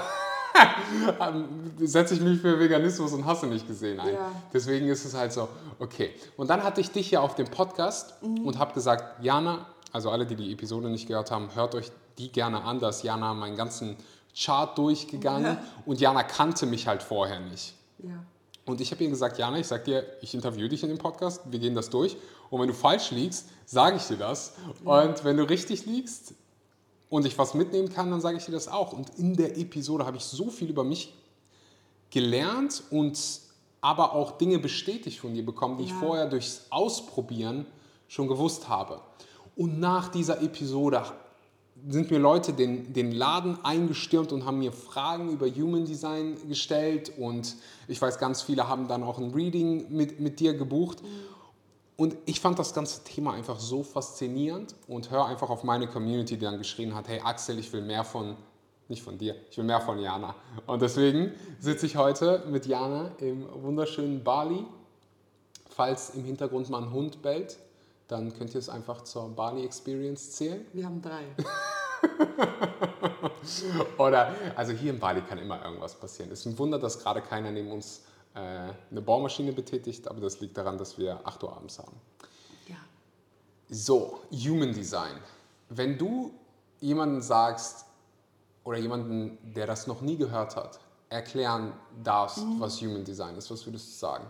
setze 1.79 2.15
ich 2.15 2.23
mich 2.23 2.41
für 2.41 2.59
Veganismus 2.59 3.13
und 3.13 3.27
hasse 3.27 3.47
nicht 3.47 3.67
gesehen 3.67 4.01
ein. 4.01 4.15
Ja. 4.15 4.33
Deswegen 4.51 4.89
ist 4.89 5.05
es 5.05 5.13
halt 5.13 5.31
so, 5.31 5.47
okay. 5.79 6.15
Und 6.39 6.49
dann 6.49 6.63
hatte 6.63 6.81
ich 6.81 6.91
dich 6.91 7.11
ja 7.11 7.21
auf 7.21 7.35
dem 7.35 7.47
Podcast 7.49 8.15
mhm. 8.23 8.47
und 8.47 8.59
habe 8.59 8.73
gesagt, 8.73 9.23
Jana, 9.23 9.67
also 9.93 10.09
alle, 10.09 10.25
die 10.25 10.37
die 10.37 10.51
Episode 10.55 10.89
nicht 10.89 11.07
gehört 11.07 11.31
haben, 11.31 11.55
hört 11.55 11.75
euch 11.75 11.93
die 12.17 12.33
gerne 12.33 12.65
an. 12.65 12.81
Da 12.81 12.89
ist 12.89 13.03
Jana 13.03 13.35
meinen 13.35 13.57
ganzen 13.57 13.99
Chart 14.35 14.79
durchgegangen 14.79 15.57
ja. 15.57 15.63
und 15.85 16.01
Jana 16.01 16.23
kannte 16.23 16.65
mich 16.65 16.89
halt 16.89 17.03
vorher 17.03 17.41
nicht. 17.41 17.75
Ja. 17.99 18.25
Und 18.65 18.81
ich 18.81 18.91
habe 18.91 19.05
ihr 19.05 19.11
gesagt, 19.11 19.37
Jana, 19.37 19.59
ich 19.59 19.67
sag 19.67 19.85
dir, 19.85 20.07
ich 20.23 20.33
interviewe 20.33 20.71
dich 20.71 20.83
in 20.83 20.89
dem 20.89 20.97
Podcast, 20.97 21.43
wir 21.45 21.59
gehen 21.59 21.75
das 21.75 21.91
durch. 21.91 22.17
Und 22.49 22.59
wenn 22.59 22.69
du 22.69 22.75
falsch 22.75 23.11
liegst, 23.11 23.49
sage 23.67 23.97
ich 23.97 24.05
dir 24.05 24.17
das. 24.17 24.55
Und 24.83 25.25
wenn 25.25 25.37
du 25.37 25.43
richtig 25.47 25.85
liegst 25.85 26.33
und 27.15 27.25
ich 27.27 27.39
was 27.39 27.55
mitnehmen 27.55 27.91
kann, 27.91 28.11
dann 28.11 28.21
sage 28.21 28.39
ich 28.39 28.45
dir 28.45 28.51
das 28.51 28.67
auch. 28.67 28.93
Und 28.93 29.09
in 29.19 29.37
der 29.37 29.57
Episode 29.57 30.05
habe 30.05 30.17
ich 30.17 30.25
so 30.25 30.51
viel 30.51 30.69
über 30.69 30.83
mich 30.83 31.15
gelernt 32.11 32.83
und 32.91 33.17
aber 33.81 34.15
auch 34.15 34.33
Dinge 34.37 34.59
bestätigt 34.59 35.21
von 35.21 35.33
dir 35.33 35.47
bekommen, 35.47 35.79
die 35.79 35.85
ja. 35.85 35.91
ich 35.91 35.95
vorher 35.95 36.27
durchs 36.27 36.63
Ausprobieren 36.71 37.67
schon 38.09 38.27
gewusst 38.27 38.69
habe. 38.69 39.01
Und 39.55 39.79
nach 39.79 40.09
dieser 40.09 40.43
Episode 40.43 41.05
sind 41.89 42.11
mir 42.11 42.19
Leute 42.19 42.53
den, 42.53 42.93
den 42.93 43.13
Laden 43.13 43.65
eingestürmt 43.65 44.33
und 44.33 44.45
haben 44.45 44.59
mir 44.59 44.73
Fragen 44.73 45.31
über 45.31 45.49
Human 45.49 45.85
Design 45.85 46.37
gestellt 46.49 47.13
und 47.17 47.55
ich 47.87 48.03
weiß, 48.03 48.19
ganz 48.19 48.43
viele 48.43 48.67
haben 48.67 48.89
dann 48.89 49.05
auch 49.05 49.19
ein 49.19 49.31
Reading 49.31 49.87
mit, 49.91 50.19
mit 50.19 50.41
dir 50.41 50.55
gebucht. 50.55 50.99
Und 51.97 52.17
ich 52.27 52.41
fand 52.41 52.59
das 52.59 52.75
ganze 52.75 53.05
Thema 53.05 53.35
einfach 53.35 53.61
so 53.61 53.85
faszinierend 53.85 54.75
und 54.89 55.11
höre 55.11 55.27
einfach 55.27 55.49
auf 55.49 55.63
meine 55.63 55.87
Community, 55.87 56.37
die 56.37 56.45
dann 56.45 56.59
geschrien 56.59 56.95
hat, 56.95 57.09
hey 57.09 57.21
Axel, 57.21 57.59
ich 57.59 57.73
will 57.73 57.83
mehr 57.83 58.03
von, 58.03 58.37
nicht 58.89 59.03
von 59.03 59.17
dir, 59.17 59.37
ich 59.49 59.57
will 59.57 59.65
mehr 59.65 59.81
von 59.81 60.01
Jana. 60.01 60.35
Und 60.67 60.83
deswegen 60.83 61.33
sitze 61.61 61.87
ich 61.87 61.97
heute 61.97 62.43
mit 62.49 62.67
Jana 62.67 63.13
im 63.19 63.47
wunderschönen 63.63 64.25
Bali. 64.25 64.65
Falls 65.71 66.11
im 66.11 66.25
Hintergrund 66.25 66.69
mal 66.69 66.83
ein 66.83 66.93
Hund 66.93 67.23
bellt, 67.23 67.59
dann 68.09 68.37
könnt 68.37 68.55
ihr 68.55 68.59
es 68.59 68.69
einfach 68.69 69.03
zur 69.03 69.29
Bali 69.29 69.65
Experience 69.65 70.33
zählen. 70.33 70.67
Wir 70.73 70.87
haben 70.87 71.01
drei. 71.01 71.23
Oder, 73.99 74.35
also 74.57 74.73
hier 74.73 74.93
in 74.93 74.99
Bali 74.99 75.23
kann 75.23 75.39
immer 75.39 75.65
irgendwas 75.65 75.95
passieren. 75.95 76.31
Es 76.33 76.41
ist 76.41 76.47
ein 76.47 76.59
Wunder, 76.59 76.79
dass 76.79 76.99
gerade 76.99 77.21
keiner 77.21 77.51
neben 77.51 77.71
uns 77.71 78.03
eine 78.35 79.01
Bohrmaschine 79.01 79.53
betätigt, 79.53 80.09
aber 80.09 80.21
das 80.21 80.41
liegt 80.41 80.57
daran, 80.57 80.77
dass 80.77 80.99
wir 80.99 81.21
8 81.25 81.43
Uhr 81.45 81.57
abends 81.57 81.79
haben. 81.79 81.97
Ja. 82.67 82.77
So, 83.71 84.21
Human 84.33 84.73
Design. 84.73 85.15
Wenn 85.69 85.97
du 85.97 86.33
jemanden 86.81 87.23
sagst 87.23 87.87
oder 88.65 88.79
jemanden, 88.79 89.39
der 89.55 89.67
das 89.67 89.87
noch 89.87 90.01
nie 90.01 90.17
gehört 90.17 90.57
hat, 90.57 90.81
erklären 91.11 91.73
darfst, 92.03 92.39
mhm. 92.39 92.59
was 92.59 92.81
Human 92.81 93.05
Design 93.05 93.37
ist, 93.37 93.51
was 93.51 93.65
würdest 93.67 93.87
du 93.89 93.99
sagen? 93.99 94.27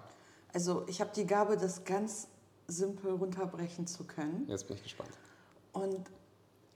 Also 0.53 0.85
ich 0.87 1.01
habe 1.01 1.11
die 1.17 1.27
Gabe, 1.27 1.57
das 1.57 1.85
ganz 1.85 2.29
simpel 2.67 3.13
runterbrechen 3.13 3.87
zu 3.87 4.05
können. 4.05 4.45
Jetzt 4.49 4.69
bin 4.69 4.77
ich 4.77 4.83
gespannt. 4.83 5.11
Und 5.73 6.11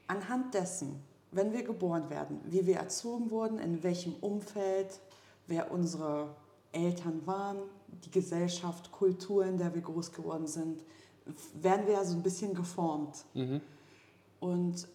anhand 0.06 0.54
dessen, 0.54 1.02
wenn 1.30 1.52
wir 1.52 1.62
geboren 1.62 2.08
werden, 2.08 2.40
wie 2.44 2.66
wir 2.66 2.76
erzogen 2.76 3.30
wurden, 3.30 3.58
in 3.58 3.82
welchem 3.82 4.14
Umfeld, 4.14 5.00
wer 5.46 5.70
unsere 5.70 6.34
Eltern 6.72 7.26
waren, 7.26 7.58
die 8.04 8.10
Gesellschaft, 8.10 8.92
Kultur, 8.92 9.44
in 9.44 9.58
der 9.58 9.74
wir 9.74 9.82
groß 9.82 10.12
geworden 10.12 10.46
sind, 10.46 10.82
werden 11.54 11.86
wir 11.86 11.94
ja 11.94 12.04
so 12.04 12.16
ein 12.16 12.22
bisschen 12.22 12.54
geformt. 12.54 13.24
Mhm. 13.34 13.60
Und 14.40 14.88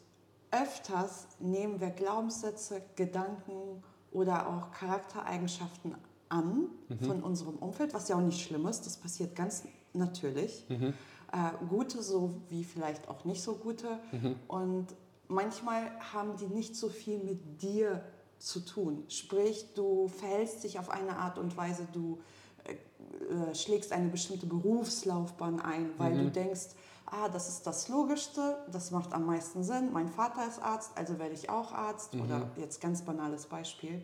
öfters 0.51 1.27
nehmen 1.39 1.80
wir 1.80 1.89
Glaubenssätze, 1.89 2.82
Gedanken 2.96 3.84
oder 4.12 4.48
auch 4.48 4.72
Charaktereigenschaften 4.72 5.96
an 6.30 6.68
mhm. 6.89 7.00
von 7.00 7.24
unserem 7.24 7.56
Umfeld, 7.56 7.94
was 7.94 8.08
ja 8.08 8.15
auch 8.15 8.22
nicht 8.22 8.42
schlimm 8.42 8.65
ist, 8.68 8.86
das 8.86 8.98
passiert 8.98 9.36
ganz 9.36 9.63
natürlich. 9.94 10.65
Mhm. 10.70 10.94
Äh, 11.32 11.65
gute 11.68 12.01
so 12.01 12.36
wie 12.50 12.63
vielleicht 12.63 13.08
auch 13.08 13.25
nicht 13.25 13.42
so 13.42 13.56
gute. 13.56 14.00
Mhm. 14.12 14.36
Und 14.48 14.88
manchmal 15.27 15.92
haben 16.13 16.38
die 16.38 16.48
nicht 16.48 16.75
so 16.75 16.89
viel 16.89 17.20
mit 17.20 17.62
dir 17.62 18.03
zu 18.44 18.60
tun. 18.60 19.04
Sprich, 19.08 19.74
du 19.74 20.08
verhältst 20.10 20.64
dich 20.64 20.78
auf 20.78 20.90
eine 20.90 21.18
Art 21.18 21.38
und 21.38 21.56
Weise, 21.56 21.88
du 21.94 22.20
äh, 22.66 22.74
äh, 23.52 23.56
schlägst 23.56 23.94
eine 23.94 24.10
bestimmte 24.10 24.46
Berufslaufbahn 24.46 25.62
ein, 25.62 25.92
weil 25.98 26.14
mhm. 26.14 26.24
du 26.24 26.32
denkst, 26.32 26.70
ah, 27.06 27.30
das 27.30 27.48
ist 27.48 27.66
das 27.66 27.88
Logischste, 27.88 28.58
das 28.72 28.92
macht 28.92 29.14
am 29.14 29.26
meisten 29.26 29.64
Sinn, 29.64 29.94
mein 29.94 30.10
Vater 30.10 30.46
ist 30.48 30.62
Arzt, 30.62 30.92
also 30.96 31.20
werde 31.20 31.34
ich 31.34 31.50
auch 31.50 31.72
Arzt 31.72 32.14
mhm. 32.14 32.22
oder 32.22 32.50
jetzt 32.58 32.82
ganz 32.82 33.04
banales 33.04 33.46
Beispiel. 33.46 34.04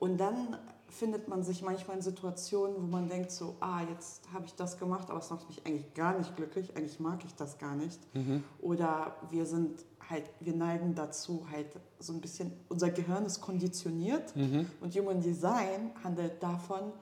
Und 0.00 0.18
dann 0.18 0.56
findet 0.88 1.28
man 1.28 1.42
sich 1.42 1.62
manchmal 1.62 1.96
in 1.96 2.02
Situationen, 2.02 2.76
wo 2.80 2.86
man 2.86 3.08
denkt 3.08 3.30
so, 3.30 3.56
ah, 3.60 3.82
jetzt 3.90 4.32
habe 4.32 4.46
ich 4.46 4.54
das 4.54 4.78
gemacht, 4.78 5.10
aber 5.10 5.18
es 5.18 5.30
macht 5.30 5.48
mich 5.48 5.64
eigentlich 5.66 5.92
gar 5.94 6.16
nicht 6.16 6.34
glücklich, 6.36 6.76
eigentlich 6.76 6.98
mag 6.98 7.24
ich 7.24 7.34
das 7.34 7.58
gar 7.58 7.74
nicht. 7.74 8.00
Mhm. 8.14 8.42
Oder 8.60 9.16
wir 9.30 9.46
sind 9.46 9.84
halt, 10.08 10.24
wir 10.40 10.54
neigen 10.54 10.94
dazu 10.94 11.46
halt 11.50 11.68
so 12.00 12.12
ein 12.12 12.20
bisschen, 12.20 12.52
unser 12.68 12.90
Gehirn 12.90 13.26
ist 13.26 13.40
konditioniert 13.40 14.34
Mhm. 14.36 14.66
und 14.80 14.94
Human 14.96 15.20
Design 15.20 15.90
handelt 16.02 16.42
davon, 16.42 16.92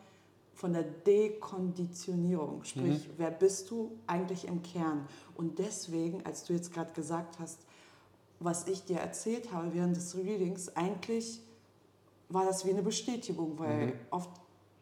von 0.54 0.72
der 0.72 0.84
Dekonditionierung, 0.84 2.64
sprich, 2.64 3.08
wer 3.18 3.30
bist 3.30 3.70
du 3.70 3.92
eigentlich 4.06 4.46
im 4.46 4.62
Kern? 4.62 5.06
Und 5.36 5.58
deswegen, 5.58 6.24
als 6.24 6.44
du 6.44 6.54
jetzt 6.54 6.72
gerade 6.72 6.92
gesagt 6.92 7.38
hast, 7.38 7.58
was 8.40 8.66
ich 8.66 8.84
dir 8.84 8.98
erzählt 8.98 9.52
habe 9.52 9.74
während 9.74 9.96
des 9.96 10.16
Readings, 10.16 10.74
eigentlich 10.76 11.40
war 12.28 12.44
das 12.44 12.64
wie 12.64 12.70
eine 12.70 12.82
Bestätigung, 12.82 13.58
weil 13.58 13.92
oft 14.10 14.30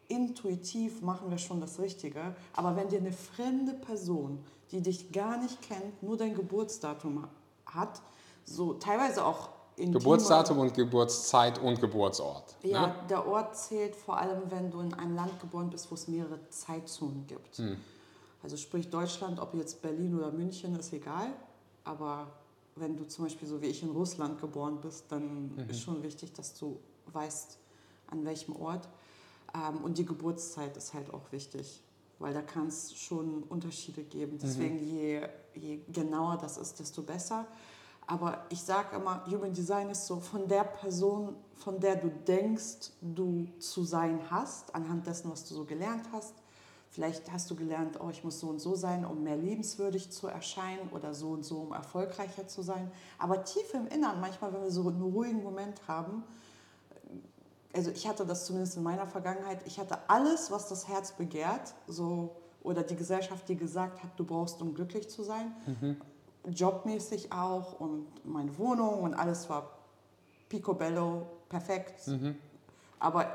intuitiv 0.07 1.01
machen 1.01 1.29
wir 1.29 1.37
schon 1.37 1.59
das 1.61 1.79
Richtige. 1.79 2.35
Aber 2.53 2.75
wenn 2.75 2.89
dir 2.89 2.99
eine 2.99 3.11
fremde 3.11 3.73
Person, 3.73 4.39
die 4.71 4.81
dich 4.81 5.11
gar 5.11 5.37
nicht 5.41 5.61
kennt, 5.61 6.01
nur 6.03 6.15
dein 6.17 6.35
Geburtsdatum 6.35 7.27
hat, 7.65 8.01
so 8.45 8.73
teilweise 8.75 9.25
auch 9.25 9.49
intime- 9.77 9.93
Geburtsdatum 9.99 10.59
und 10.59 10.73
Geburtszeit 10.73 11.59
und 11.59 11.79
Geburtsort. 11.81 12.55
ja, 12.63 12.87
Ne? 12.87 12.95
der 13.09 13.27
Ort 13.27 13.55
zählt 13.57 13.95
vor 13.95 14.17
allem, 14.17 14.49
wenn 14.49 14.71
du 14.71 14.79
in 14.81 14.93
einem 14.93 15.15
Land 15.15 15.39
geboren 15.39 15.69
bist, 15.69 15.89
wo 15.91 15.95
es 15.95 16.07
mehrere 16.07 16.39
Zeitzonen 16.49 17.25
gibt. 17.27 17.57
Hm. 17.57 17.77
Also 18.43 18.57
sprich 18.57 18.89
Deutschland, 18.89 19.39
ob 19.39 19.53
jetzt 19.55 19.81
Berlin 19.81 20.15
oder 20.17 20.31
München, 20.31 20.75
ist 20.75 20.93
egal. 20.93 21.27
Aber 21.83 22.27
wenn 22.75 22.95
du 22.95 23.05
zum 23.07 23.25
Beispiel 23.25 23.47
so 23.47 23.61
wie 23.61 23.67
ich 23.67 23.81
in 23.83 23.89
Russland 23.89 24.39
geboren 24.39 24.79
bist, 24.81 25.05
dann 25.09 25.55
Mhm. 25.55 25.69
ist 25.69 25.81
schon 25.81 26.03
wichtig, 26.03 26.33
dass 26.33 26.53
du 26.57 26.77
weißt, 27.11 27.57
an 28.07 28.23
welchem 28.25 28.55
Ort. 28.55 28.87
Ähm, 29.53 29.83
und 29.83 29.97
die 29.97 30.05
Geburtszeit 30.05 30.75
ist 30.77 30.93
halt 30.93 31.13
auch 31.13 31.31
wichtig, 31.31 31.81
weil 32.19 32.33
da 32.33 32.41
kann 32.41 32.67
es 32.67 32.93
schon 32.93 33.43
Unterschiede 33.43 34.01
Mhm. 34.01 34.09
geben. 34.09 34.39
Deswegen 34.41 34.79
je, 34.83 35.21
je 35.55 35.79
genauer 35.91 36.37
das 36.37 36.57
ist, 36.57 36.79
desto 36.79 37.01
besser. 37.01 37.45
Aber 38.07 38.45
ich 38.49 38.61
sage 38.61 38.95
immer, 38.95 39.25
Human 39.25 39.53
Design 39.53 39.89
ist 39.89 40.05
so 40.05 40.19
von 40.19 40.47
der 40.47 40.63
Person, 40.63 41.35
von 41.55 41.79
der 41.79 41.95
du 41.95 42.09
denkst, 42.09 42.91
du 43.01 43.47
zu 43.59 43.83
sein 43.83 44.19
hast, 44.29 44.75
anhand 44.75 45.07
dessen, 45.07 45.31
was 45.31 45.45
du 45.45 45.55
so 45.55 45.65
gelernt 45.65 46.05
hast. 46.11 46.35
Vielleicht 46.91 47.31
hast 47.31 47.49
du 47.49 47.55
gelernt, 47.55 47.99
oh, 47.99 48.09
ich 48.09 48.23
muss 48.23 48.39
so 48.39 48.47
und 48.47 48.59
so 48.59 48.75
sein, 48.75 49.05
um 49.05 49.23
mehr 49.23 49.35
lebenswürdig 49.35 50.11
zu 50.11 50.27
erscheinen 50.27 50.87
oder 50.91 51.13
so 51.13 51.31
und 51.31 51.43
so, 51.43 51.57
um 51.57 51.73
erfolgreicher 51.73 52.47
zu 52.47 52.61
sein. 52.61 52.91
Aber 53.17 53.43
tief 53.43 53.73
im 53.73 53.87
Innern, 53.87 54.21
manchmal, 54.21 54.53
wenn 54.53 54.61
wir 54.61 54.71
so 54.71 54.87
einen 54.87 55.01
ruhigen 55.01 55.43
Moment 55.43 55.81
haben, 55.87 56.23
also 57.73 57.91
ich 57.91 58.07
hatte 58.07 58.25
das 58.25 58.45
zumindest 58.45 58.77
in 58.77 58.83
meiner 58.83 59.07
Vergangenheit, 59.07 59.59
ich 59.65 59.79
hatte 59.79 59.97
alles, 60.07 60.51
was 60.51 60.69
das 60.69 60.87
Herz 60.87 61.11
begehrt, 61.11 61.73
so 61.87 62.35
oder 62.63 62.83
die 62.83 62.95
Gesellschaft, 62.95 63.49
die 63.49 63.57
gesagt 63.57 64.01
hat, 64.01 64.11
du 64.17 64.23
brauchst, 64.23 64.61
um 64.61 64.73
glücklich 64.73 65.09
zu 65.09 65.23
sein, 65.23 65.53
jobmäßig 66.47 67.31
auch 67.31 67.79
und 67.79 68.07
meine 68.25 68.57
Wohnung 68.57 69.01
und 69.01 69.13
alles 69.13 69.49
war 69.49 69.71
picobello, 70.49 71.27
perfekt. 71.49 72.09
Aber 72.99 73.27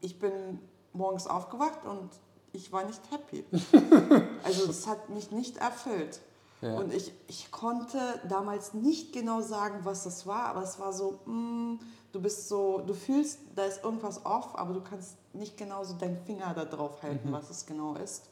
ich 0.00 0.18
bin 0.18 0.58
morgens 0.92 1.26
aufgewacht 1.26 1.84
und 1.84 2.10
ich 2.52 2.72
war 2.72 2.84
nicht 2.84 3.00
happy. 3.10 3.44
also 4.44 4.70
es 4.70 4.86
hat 4.86 5.10
mich 5.10 5.30
nicht 5.30 5.58
erfüllt. 5.58 6.20
Ja. 6.60 6.76
Und 6.76 6.92
ich, 6.92 7.12
ich 7.28 7.50
konnte 7.52 7.98
damals 8.28 8.74
nicht 8.74 9.12
genau 9.12 9.40
sagen, 9.42 9.80
was 9.84 10.04
das 10.04 10.26
war, 10.26 10.46
aber 10.46 10.62
es 10.62 10.80
war 10.80 10.92
so, 10.92 11.20
mm, 11.24 11.78
du 12.10 12.20
bist 12.20 12.48
so, 12.48 12.82
du 12.84 12.94
fühlst, 12.94 13.38
da 13.54 13.64
ist 13.64 13.84
irgendwas 13.84 14.26
off, 14.26 14.58
aber 14.58 14.74
du 14.74 14.80
kannst 14.80 15.16
nicht 15.34 15.56
genau 15.56 15.84
so 15.84 15.94
deinen 15.94 16.18
Finger 16.24 16.52
da 16.54 16.64
drauf 16.64 17.02
halten, 17.02 17.30
was 17.30 17.48
es 17.50 17.64
genau 17.64 17.94
ist. 17.94 18.27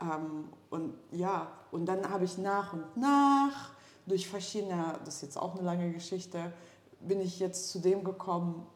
Ähm, 0.00 0.48
und 0.70 0.94
ja, 1.12 1.50
und 1.70 1.86
dann 1.86 2.08
habe 2.08 2.24
ich 2.24 2.38
nach 2.38 2.72
und 2.72 2.96
nach 2.96 3.70
durch 4.06 4.28
verschiedene, 4.28 4.98
das 5.04 5.16
ist 5.16 5.22
jetzt 5.22 5.38
auch 5.38 5.54
eine 5.54 5.64
lange 5.64 5.92
Geschichte, 5.92 6.52
bin 7.00 7.20
ich 7.20 7.38
jetzt 7.40 7.70
zu 7.70 7.78
dem 7.80 8.04
gekommen, 8.04 8.66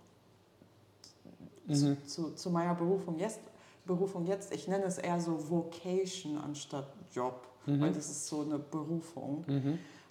zu, 1.69 1.97
zu, 2.05 2.35
zu 2.35 2.51
meiner 2.51 2.75
Berufung 2.75 3.19
jetzt. 3.19 3.41
Berufung 3.85 4.27
jetzt, 4.27 4.53
ich 4.53 4.67
nenne 4.69 4.85
es 4.85 4.99
eher 4.99 5.21
so 5.21 5.49
Vocation 5.51 6.37
anstatt 6.39 6.93
Job, 7.13 7.47
weil 7.67 7.93
das 7.93 8.11
ist 8.11 8.27
so 8.27 8.41
eine 8.43 8.59
Berufung. 8.59 9.45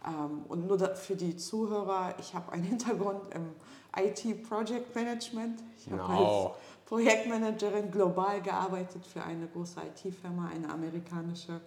Ähm, 0.05 0.45
und 0.47 0.67
nur 0.67 0.77
da, 0.77 0.95
für 0.95 1.15
die 1.15 1.35
Zuhörer, 1.35 2.15
ich 2.19 2.33
habe 2.33 2.51
einen 2.53 2.63
Hintergrund 2.71 3.21
im 3.33 3.49
IT 3.97 4.43
Project 4.47 4.95
Management. 4.95 5.61
Ich 5.77 5.91
habe 5.91 5.97
Genau. 6.01 6.45
als 6.47 6.55
Projektmanagerin 6.89 7.91
global 7.91 8.41
gearbeitet 8.41 9.05
für 9.05 9.21
eine 9.21 9.47
große 9.47 9.79
IT-Firma, 9.79 10.49
eine 10.49 10.67
amerikanische. 10.69 11.61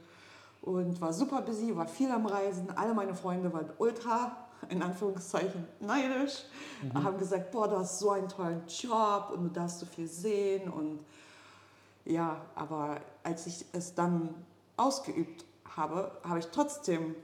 Und 0.62 1.00
war 1.00 1.12
super 1.12 1.42
busy, 1.42 1.76
war 1.76 1.86
viel 1.86 2.10
am 2.10 2.26
Reisen. 2.26 2.76
Alle 2.76 2.92
meine 2.92 3.14
Freunde 3.14 3.52
waren 3.52 3.70
ultra, 3.78 4.36
in 4.68 4.82
Anführungszeichen, 4.82 5.64
neidisch. 5.78 6.44
Haben 6.92 7.18
gesagt, 7.18 7.52
boah, 7.52 7.68
du 7.68 7.78
hast 7.78 8.00
so 8.00 8.10
einen 8.10 8.28
tollen 8.28 8.62
Job 8.66 9.30
und 9.32 9.44
du 9.44 9.48
darfst 9.50 9.78
so 9.78 9.86
viel 9.86 10.08
sehen. 10.08 10.68
Und 10.68 10.98
ja, 12.04 12.40
aber 12.56 13.00
als 13.22 13.46
ich 13.46 13.64
es 13.72 13.94
dann 13.94 14.34
ausgeübt 14.76 15.44
habe, 15.76 16.10
habe 16.24 16.40
ich 16.40 16.48
trotzdem, 16.48 17.14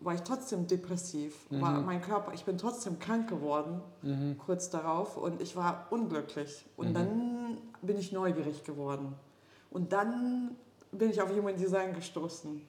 war 0.00 0.14
ich 0.14 0.22
trotzdem 0.22 0.66
depressiv. 0.66 1.46
War 1.50 1.80
mein 1.82 2.00
Körper, 2.00 2.32
ich 2.34 2.44
bin 2.44 2.56
trotzdem 2.58 2.98
krank 2.98 3.28
geworden, 3.28 3.82
kurz 4.44 4.70
darauf. 4.70 5.16
Und 5.16 5.40
ich 5.42 5.54
war 5.56 5.86
unglücklich. 5.90 6.64
Und 6.76 6.94
dann 6.94 7.58
bin 7.82 7.98
ich 7.98 8.10
neugierig 8.12 8.64
geworden. 8.64 9.14
Und 9.70 9.92
dann 9.92 10.56
bin 10.90 11.10
ich 11.10 11.20
auf 11.22 11.30
Human 11.30 11.56
Design 11.56 11.92
gestoßen. 11.94 12.62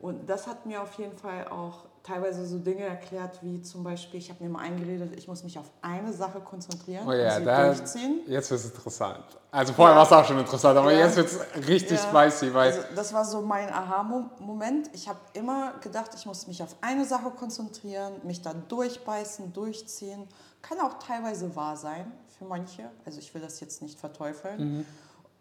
Und 0.00 0.30
das 0.30 0.46
hat 0.46 0.64
mir 0.66 0.80
auf 0.80 0.94
jeden 0.94 1.16
Fall 1.18 1.48
auch 1.48 1.84
teilweise 2.02 2.46
so 2.46 2.58
Dinge 2.58 2.84
erklärt, 2.84 3.38
wie 3.42 3.60
zum 3.62 3.82
Beispiel, 3.84 4.18
ich 4.18 4.30
habe 4.30 4.42
mir 4.42 4.50
mal 4.50 4.60
eingeredet, 4.60 5.14
ich 5.16 5.28
muss 5.28 5.42
mich 5.44 5.58
auf 5.58 5.70
eine 5.82 6.12
Sache 6.12 6.40
konzentrieren 6.40 7.06
Oh 7.06 7.12
ja, 7.12 7.34
und 7.34 7.40
sie 7.40 7.44
da, 7.44 7.72
durchziehen. 7.74 8.20
jetzt 8.26 8.50
wird 8.50 8.60
es 8.60 8.66
interessant. 8.66 9.24
Also 9.50 9.72
vorher 9.72 9.96
war 9.96 10.04
es 10.04 10.12
auch 10.12 10.24
schon 10.24 10.38
interessant, 10.38 10.78
aber 10.78 10.92
Ja. 10.92 11.00
jetzt 11.06 11.16
wird 11.16 11.26
es 11.28 11.68
richtig 11.68 11.98
Ja. 12.02 12.08
spicy, 12.30 12.52
weil 12.54 12.72
Also 12.72 12.80
das 12.94 13.12
war 13.12 13.24
so 13.24 13.40
mein 13.42 13.68
Aha-Moment. 13.72 14.90
Ich 14.92 15.08
habe 15.08 15.18
immer 15.34 15.72
gedacht, 15.80 16.10
ich 16.14 16.26
muss 16.26 16.46
mich 16.46 16.62
auf 16.62 16.76
eine 16.80 17.04
Sache 17.04 17.30
konzentrieren, 17.30 18.12
mich 18.24 18.42
da 18.42 18.52
durchbeißen, 18.54 19.52
durchziehen. 19.52 20.26
Kann 20.62 20.80
auch 20.80 20.98
teilweise 20.98 21.54
wahr 21.56 21.76
sein 21.76 22.10
für 22.38 22.44
manche. 22.44 22.90
Also 23.04 23.18
ich 23.20 23.32
will 23.34 23.40
das 23.42 23.60
jetzt 23.60 23.82
nicht 23.82 23.98
verteufeln. 23.98 24.84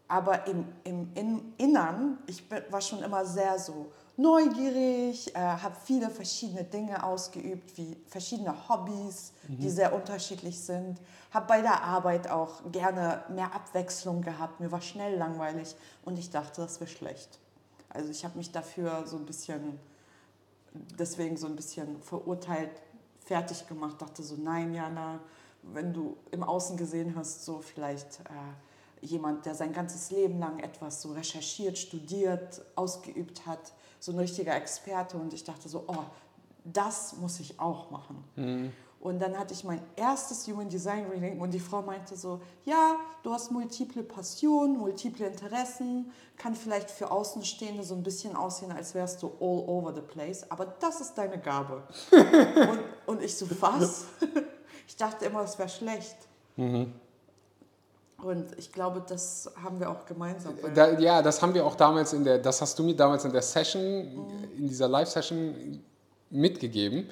Aber 0.10 0.48
im, 0.48 0.66
im, 0.86 1.10
im 1.16 1.54
Innern, 1.58 2.18
ich 2.28 2.44
war 2.72 2.80
schon 2.80 3.04
immer 3.04 3.26
sehr 3.26 3.60
so 3.60 3.92
neugierig, 4.18 5.34
äh, 5.36 5.40
habe 5.40 5.76
viele 5.84 6.10
verschiedene 6.10 6.64
Dinge 6.64 7.04
ausgeübt, 7.04 7.78
wie 7.78 7.96
verschiedene 8.08 8.68
Hobbys, 8.68 9.32
die 9.48 9.70
sehr 9.70 9.94
unterschiedlich 9.94 10.60
sind. 10.60 11.00
Habe 11.32 11.46
bei 11.48 11.62
der 11.62 11.84
Arbeit 11.84 12.30
auch 12.30 12.70
gerne 12.72 13.24
mehr 13.30 13.54
Abwechslung 13.54 14.22
gehabt. 14.22 14.60
Mir 14.60 14.72
war 14.72 14.82
schnell 14.82 15.18
langweilig 15.18 15.76
und 16.04 16.18
ich 16.18 16.32
dachte, 16.32 16.62
das 16.62 16.80
wäre 16.80 16.90
schlecht. 16.90 17.40
Also 17.90 18.10
ich 18.10 18.26
habe 18.26 18.38
mich 18.38 18.52
dafür 18.52 19.06
so 19.06 19.18
ein 19.18 19.26
bisschen, 19.26 19.80
deswegen 20.98 21.38
so 21.38 21.48
ein 21.48 21.56
bisschen 21.56 22.02
verurteilt, 22.02 22.72
fertig 23.24 23.68
gemacht. 23.68 24.02
Dachte 24.02 24.24
so, 24.24 24.36
nein, 24.36 24.74
Jana, 24.74 25.20
wenn 25.62 25.94
du 25.94 26.18
im 26.32 26.44
Außen 26.44 26.76
gesehen 26.76 27.14
hast, 27.16 27.46
so 27.46 27.60
vielleicht 27.60 28.20
äh, 28.22 29.06
jemand, 29.06 29.46
der 29.46 29.54
sein 29.54 29.74
ganzes 29.74 30.12
Leben 30.12 30.40
lang 30.40 30.60
etwas 30.60 31.02
so 31.02 31.14
recherchiert, 31.14 31.78
studiert, 31.78 32.62
ausgeübt 32.76 33.46
hat, 33.46 33.74
so 34.08 34.14
ein 34.14 34.20
richtiger 34.20 34.56
Experte. 34.56 35.18
Und 35.18 35.34
ich 35.34 35.44
dachte 35.44 35.70
so, 35.70 35.84
oh, 35.88 36.04
das 36.64 37.16
muss 37.18 37.40
ich 37.40 37.60
auch 37.60 37.92
machen. 37.92 38.24
Und 39.00 39.20
dann 39.20 39.38
hatte 39.38 39.54
ich 39.54 39.64
mein 39.64 39.82
erstes 39.96 40.48
Human 40.48 40.70
Design 40.70 41.06
Reading 41.06 41.40
und 41.40 41.52
die 41.52 41.60
Frau 41.60 41.82
meinte 41.84 42.16
so, 42.16 42.42
ja, 42.66 42.96
du 43.22 43.32
hast 43.32 43.52
multiple 43.52 44.02
Passionen, 44.02 44.78
multiple 44.78 45.28
Interessen, 45.28 46.12
kann 46.36 46.56
vielleicht 46.56 46.90
für 46.90 47.12
Außenstehende 47.12 47.84
so 47.84 47.94
ein 47.94 48.02
bisschen 48.02 48.36
aussehen, 48.36 48.72
als 48.72 48.96
wärst 48.96 49.22
du 49.22 49.28
all 49.40 49.64
over 49.68 49.94
the 49.94 50.02
place, 50.02 50.50
aber 50.50 50.66
das 50.66 51.00
ist 51.00 51.14
deine 51.14 51.40
Gabe. 51.40 51.84
und, 52.12 52.80
und 53.18 53.24
ich 53.24 53.36
so, 53.36 53.46
was? 53.62 54.06
Ich 54.90 54.96
dachte 54.96 55.26
immer, 55.26 55.42
es 55.42 55.60
wäre 55.60 55.68
schlecht. 55.68 56.16
Und 58.24 58.58
ich 58.58 58.72
glaube, 58.72 59.04
das 59.08 59.52
haben 59.64 59.80
wir 59.80 59.90
auch 59.92 60.06
gemeinsam. 60.06 60.56
Da, 60.74 60.98
ja, 60.98 61.22
das 61.22 61.42
haben 61.42 61.54
wir 61.54 61.66
auch 61.66 61.76
damals 61.76 62.14
in 62.14 62.24
der, 62.24 62.40
das 62.40 62.62
hast 62.62 62.78
du 62.80 62.84
mir 62.84 62.96
damals 62.96 63.26
in 63.26 63.32
der 63.32 63.44
Session, 63.44 64.28
in 64.58 64.68
dieser 64.68 64.88
Live-Session 64.88 65.84
mitgegeben. 66.32 67.10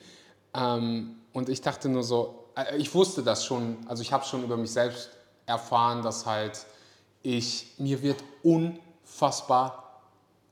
Ähm, 0.54 1.18
und 1.32 1.50
ich 1.50 1.62
dachte 1.62 1.90
nur 1.90 2.04
so, 2.04 2.46
äh, 2.56 2.78
ich 2.78 2.94
wusste 2.94 3.22
das 3.22 3.46
schon, 3.46 3.78
also 3.88 4.02
ich 4.02 4.12
habe 4.12 4.26
schon 4.26 4.44
über 4.44 4.58
mich 4.58 4.72
selbst 4.72 5.12
erfahren, 5.46 6.02
dass 6.02 6.26
halt 6.26 6.66
ich, 7.22 7.74
mir 7.78 8.02
wird 8.02 8.24
unfassbar 8.42 10.02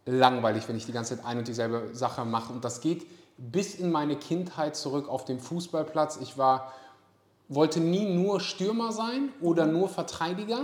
langweilig, 0.06 0.68
wenn 0.68 0.76
ich 0.76 0.86
die 0.86 0.92
ganze 0.92 1.16
Zeit 1.16 1.26
ein 1.26 1.40
und 1.40 1.48
dieselbe 1.48 1.90
Sache 1.94 2.26
mache. 2.26 2.54
Und 2.54 2.64
das 2.64 2.82
geht 2.82 3.08
bis 3.38 3.76
in 3.76 3.92
meine 3.92 4.16
Kindheit 4.16 4.76
zurück 4.76 5.10
auf 5.10 5.26
dem 5.26 5.40
Fußballplatz. 5.40 6.20
Ich 6.22 6.38
war 6.38 6.74
wollte 7.56 7.80
nie 7.80 8.06
nur 8.06 8.40
Stürmer 8.40 8.92
sein 8.92 9.30
oder 9.42 9.66
nur 9.66 9.90
Verteidiger. 9.90 10.60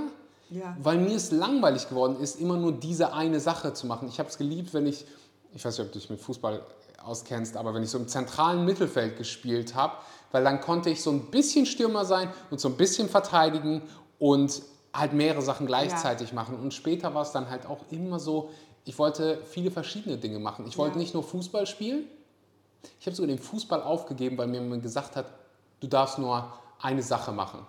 Ja. 0.52 0.76
weil 0.82 0.98
mir 0.98 1.16
es 1.16 1.30
langweilig 1.30 1.90
geworden 1.90 2.20
ist, 2.20 2.40
immer 2.42 2.58
nur 2.58 2.72
diese 2.72 3.14
eine 3.14 3.40
Sache 3.40 3.72
zu 3.76 3.86
machen. 3.86 4.08
Ich 4.08 4.18
habe 4.18 4.30
es 4.30 4.38
geliebt, 4.40 4.74
wenn 4.74 4.88
ich, 4.88 5.06
ich 5.54 5.64
weiß 5.64 5.78
nicht, 5.78 5.86
ob 5.86 5.94
du 5.94 6.00
dich 6.00 6.10
mit 6.10 6.20
Fußball 6.20 6.64
auskennst, 7.06 7.56
aber 7.56 7.76
wenn 7.76 7.84
ich 7.84 7.92
so 7.92 8.00
im 8.00 8.08
zentralen 8.08 8.66
Mittelfeld 8.66 9.16
gespielt 9.16 9.76
habe, 9.76 9.94
weil 10.32 10.44
dann 10.44 10.60
konnte 10.60 10.90
ich 10.90 11.04
so 11.04 11.12
ein 11.12 11.30
bisschen 11.30 11.68
Stürmer 11.68 12.04
sein 12.04 12.30
und 12.50 12.60
so 12.60 12.68
ein 12.68 12.78
bisschen 12.78 13.10
verteidigen 13.10 13.84
und 14.18 14.64
halt 14.92 15.14
mehrere 15.14 15.44
Sachen 15.44 15.68
gleichzeitig 15.68 16.34
machen. 16.34 16.56
Und 16.60 16.74
später 16.74 17.14
war 17.14 17.22
es 17.22 17.32
dann 17.32 17.48
halt 17.52 17.68
auch 17.68 17.82
immer 17.92 18.18
so, 18.20 18.50
ich 18.86 18.98
wollte 18.98 19.44
viele 19.46 19.70
verschiedene 19.70 20.18
Dinge 20.18 20.40
machen. 20.40 20.66
Ich 20.68 20.80
wollte 20.80 20.96
Ja. 20.96 21.02
nicht 21.02 21.14
nur 21.14 21.22
Fußball 21.22 21.68
spielen, 21.68 22.06
ich 23.00 23.06
habe 23.06 23.16
sogar 23.16 23.28
den 23.28 23.38
Fußball 23.38 23.84
aufgegeben, 23.84 24.36
weil 24.40 24.48
mir 24.48 24.62
jemand 24.64 24.82
gesagt 24.82 25.16
hat, 25.16 25.28
du 25.80 25.86
darfst 25.86 26.18
nur 26.18 26.52
eine 26.82 27.02
Sache 27.04 27.32
machen. 27.32 27.66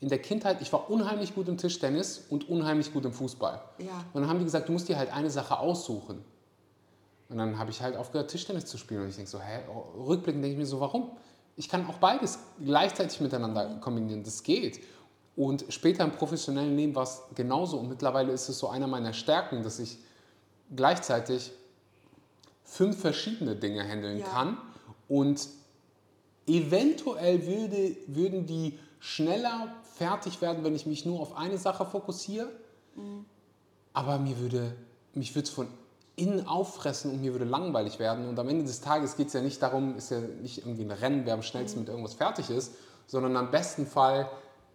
In 0.00 0.08
der 0.08 0.18
Kindheit, 0.20 0.60
ich 0.60 0.72
war 0.72 0.90
unheimlich 0.90 1.34
gut 1.34 1.48
im 1.48 1.56
Tischtennis 1.58 2.24
und 2.28 2.48
unheimlich 2.48 2.92
gut 2.92 3.04
im 3.04 3.12
Fußball. 3.12 3.60
Ja. 3.78 4.04
Und 4.12 4.22
dann 4.22 4.28
haben 4.28 4.38
die 4.38 4.44
gesagt, 4.44 4.68
du 4.68 4.72
musst 4.72 4.88
dir 4.88 4.96
halt 4.98 5.12
eine 5.12 5.30
Sache 5.30 5.58
aussuchen. 5.58 6.24
Und 7.28 7.38
dann 7.38 7.58
habe 7.58 7.70
ich 7.70 7.80
halt 7.80 7.96
aufgehört, 7.96 8.30
Tischtennis 8.30 8.66
zu 8.66 8.78
spielen. 8.78 9.02
Und 9.02 9.08
ich 9.10 9.16
denke 9.16 9.30
so, 9.30 9.40
hä, 9.40 9.60
rückblickend 9.96 10.42
denke 10.42 10.54
ich 10.54 10.58
mir 10.58 10.66
so, 10.66 10.80
warum? 10.80 11.12
Ich 11.56 11.68
kann 11.68 11.86
auch 11.86 11.98
beides 11.98 12.38
gleichzeitig 12.64 13.20
miteinander 13.20 13.76
kombinieren. 13.80 14.24
Das 14.24 14.42
geht. 14.42 14.80
Und 15.36 15.64
später 15.70 16.04
im 16.04 16.12
professionellen 16.12 16.76
Leben 16.76 16.94
war 16.94 17.04
es 17.04 17.22
genauso. 17.34 17.78
Und 17.78 17.88
mittlerweile 17.88 18.32
ist 18.32 18.48
es 18.48 18.58
so 18.58 18.68
einer 18.68 18.86
meiner 18.86 19.12
Stärken, 19.12 19.62
dass 19.62 19.78
ich 19.78 19.98
gleichzeitig 20.74 21.52
fünf 22.64 23.00
verschiedene 23.00 23.54
Dinge 23.56 23.82
handeln 23.86 24.18
Ja. 24.18 24.26
kann. 24.26 24.58
Und 25.08 25.48
eventuell 26.58 27.46
würde, 27.46 27.96
würden 28.06 28.46
die 28.46 28.78
schneller 29.00 29.68
fertig 29.94 30.40
werden, 30.40 30.64
wenn 30.64 30.74
ich 30.74 30.86
mich 30.86 31.04
nur 31.06 31.20
auf 31.20 31.36
eine 31.36 31.58
Sache 31.58 31.84
fokussiere. 31.86 32.48
Aber 33.92 34.18
mir 34.18 34.38
würde, 34.38 34.74
mich 35.14 35.34
würde 35.34 35.48
es 35.48 35.54
von 35.54 35.66
innen 36.16 36.46
auffressen 36.46 37.10
und 37.10 37.20
mir 37.20 37.32
würde 37.32 37.44
langweilig 37.46 37.98
werden. 37.98 38.28
Und 38.28 38.38
am 38.38 38.48
Ende 38.48 38.64
des 38.64 38.80
Tages 38.80 39.16
geht 39.16 39.28
es 39.28 39.32
ja 39.32 39.40
nicht 39.40 39.62
darum, 39.62 39.96
ist 39.96 40.10
ja 40.10 40.20
nicht 40.20 40.58
irgendwie 40.58 40.82
ein 40.84 40.90
Rennen, 40.90 41.22
wer 41.24 41.34
am 41.34 41.42
schnellsten 41.42 41.80
mit 41.80 41.88
irgendwas 41.88 42.14
fertig 42.14 42.50
ist, 42.50 42.72
sondern 43.06 43.36
am 43.36 43.50
besten 43.50 43.86
Fall 43.86 44.28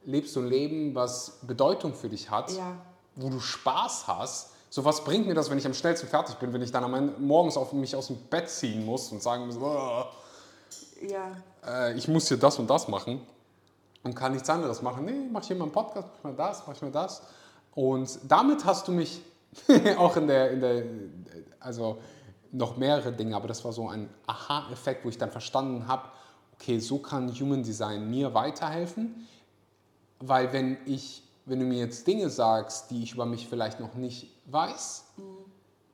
lebst 0.05 0.36
du 0.36 0.39
ein 0.41 0.48
Leben, 0.48 0.96
was 0.96 1.39
Bedeutung 1.43 1.93
für 1.93 2.10
dich 2.10 2.29
hat, 2.31 2.51
Ja. 2.51 2.75
wo 3.15 3.29
du 3.29 3.39
Spaß 3.39 4.07
hast. 4.07 4.51
So 4.69 4.84
was 4.84 5.03
bringt 5.03 5.27
mir 5.27 5.34
das, 5.34 5.50
wenn 5.50 5.57
ich 5.57 5.65
am 5.65 5.74
schnellsten 5.74 6.07
fertig 6.07 6.36
bin, 6.36 6.53
wenn 6.53 6.62
ich 6.62 6.72
dann 6.72 6.84
am 6.84 6.93
Ende 6.93 7.13
morgens 7.19 7.55
auf 7.55 7.72
mich 7.74 7.96
aus 7.96 8.07
dem 8.07 8.17
Bett 8.29 8.50
ziehen 8.50 8.86
muss 8.86 9.12
und 9.12 9.22
sagen 9.22 9.46
muss, 9.48 9.57
"Oh, 9.57 10.03
Ja. 11.01 11.36
äh, 11.66 11.94
ich 11.98 12.08
muss 12.08 12.27
hier 12.27 12.38
das 12.38 12.58
und 12.60 12.70
das 12.70 12.88
machen 12.88 13.22
und 14.04 14.16
kann 14.16 14.34
nichts 14.34 14.50
anderes 14.50 14.82
machen. 14.82 15.06
Nee, 15.06 15.27
mach 15.32 15.44
hier 15.44 15.56
mal 15.56 15.66
einen 15.66 15.72
Podcast, 15.72 16.08
mach 16.24 16.32
mal 16.32 16.38
das, 16.38 16.63
mach 16.66 16.82
mal 16.82 16.92
das. 16.92 17.22
Und 17.75 18.20
damit 18.27 18.66
hast 18.66 18.88
du 18.88 18.92
mich 18.92 19.22
auch 19.98 20.16
in 20.18 20.27
der, 20.27 20.51
in 20.51 20.62
der, 20.62 20.84
also 21.60 21.98
noch 22.51 22.77
mehrere 22.77 23.12
Dinge, 23.12 23.36
aber 23.36 23.48
das 23.48 23.63
war 23.66 23.74
so 23.74 23.89
ein 23.89 24.10
Aha-Effekt, 24.25 25.06
wo 25.06 25.10
ich 25.10 25.18
dann 25.18 25.32
verstanden 25.32 25.88
habe, 25.88 26.10
okay, 26.54 26.80
so 26.80 26.98
kann 26.98 27.30
Human 27.39 27.63
Design 27.63 28.10
mir 28.10 28.34
weiterhelfen, 28.34 29.27
weil 30.20 30.51
wenn 30.54 30.77
ich, 30.86 31.24
wenn 31.46 31.60
du 31.60 31.66
mir 31.66 31.80
jetzt 31.80 32.08
Dinge 32.08 32.30
sagst, 32.30 32.89
die 32.89 33.04
ich 33.04 33.13
über 33.13 33.25
mich 33.25 33.48
vielleicht 33.48 33.80
noch 33.80 33.94
nicht 33.94 34.32
weiß, 34.46 35.06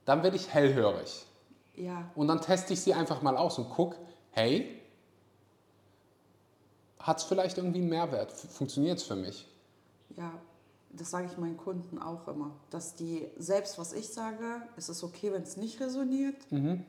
dann 0.06 0.24
werde 0.24 0.38
ich 0.38 0.54
hellhörig. 0.54 1.26
Ja. 1.76 2.10
Und 2.16 2.28
dann 2.28 2.40
teste 2.42 2.74
ich 2.74 2.82
sie 2.82 2.94
einfach 2.94 3.22
mal 3.22 3.36
aus 3.36 3.58
und 3.58 3.70
gucke, 3.70 3.98
hey, 4.32 4.80
hat 7.04 7.18
es 7.20 7.24
vielleicht 7.24 7.58
irgendwie 7.58 7.80
einen 7.80 7.90
Mehrwert? 7.90 8.32
Funktioniert 8.32 8.98
es 8.98 9.04
für 9.04 9.16
mich? 9.16 9.48
Ja, 10.18 10.32
das 10.92 11.12
sage 11.12 11.28
ich 11.30 11.38
meinen 11.38 11.58
Kunden 11.58 12.00
auch 12.00 12.28
immer, 12.28 12.52
dass 12.70 12.96
die, 12.96 13.28
selbst 13.38 13.78
was 13.78 13.94
ich 13.94 14.10
sage, 14.10 14.62
es 14.78 14.90
ist 14.90 15.04
okay, 15.04 15.32
wenn 15.34 15.44
es 15.44 15.58
nicht 15.58 15.80
resoniert. 15.82 16.36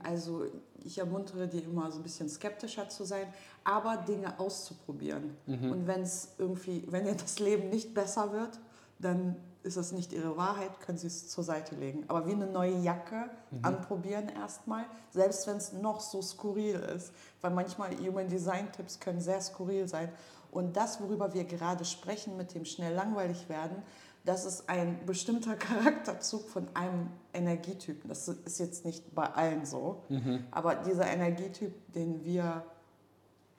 Also 0.03 0.45
ich 0.85 0.99
ermuntere 0.99 1.49
die 1.49 1.61
immer 1.61 1.91
so 1.91 1.99
ein 1.99 2.03
bisschen 2.03 2.29
skeptischer 2.29 2.89
zu 2.89 3.05
sein, 3.05 3.27
aber 3.65 3.97
Dinge 3.97 4.39
auszuprobieren. 4.39 5.37
Und 5.47 5.87
wenn 5.87 6.03
es 6.03 6.29
irgendwie, 6.39 6.85
wenn 6.89 7.07
ihr 7.07 7.15
das 7.15 7.39
Leben 7.39 7.71
nicht 7.71 7.95
besser 7.95 8.33
wird, 8.33 8.61
dann 8.99 9.37
ist 9.65 9.77
es 9.77 9.93
nicht 9.93 10.13
ihre 10.13 10.37
Wahrheit, 10.37 10.81
können 10.81 10.99
sie 10.99 11.07
es 11.07 11.29
zur 11.29 11.43
Seite 11.43 11.75
legen. 11.75 12.05
Aber 12.09 12.27
wie 12.27 12.33
eine 12.33 12.47
neue 12.47 12.79
Jacke 12.79 13.31
anprobieren 13.63 14.29
erstmal, 14.29 14.85
selbst 15.11 15.47
wenn 15.47 15.57
es 15.57 15.73
noch 15.73 16.01
so 16.01 16.21
skurril 16.23 16.77
ist. 16.95 17.13
Weil 17.41 17.51
manchmal 17.51 17.91
Human 17.99 18.29
Design 18.29 18.71
Tipps 18.73 19.01
können 19.01 19.21
sehr 19.21 19.41
skurril 19.41 19.89
sein. 19.89 20.13
Und 20.51 20.77
das, 20.77 21.01
worüber 21.01 21.35
wir 21.35 21.45
gerade 21.45 21.85
sprechen, 21.85 22.37
mit 22.37 22.55
dem 22.55 22.65
schnell 22.65 22.95
langweilig 22.95 23.49
werden, 23.49 23.83
das 24.25 24.45
ist 24.45 24.69
ein 24.69 25.05
bestimmter 25.07 25.55
Charakterzug 25.57 26.49
von 26.49 26.69
einem 26.75 27.09
Energietypen. 27.33 28.09
Das 28.09 28.29
ist 28.29 28.59
jetzt 28.59 28.85
nicht 28.85 29.15
bei 29.15 29.27
allen 29.27 29.65
so, 29.67 30.03
aber 30.51 30.77
dieser 30.77 31.07
Energietyp, 31.07 31.73
den 31.93 32.25
wir 32.25 32.65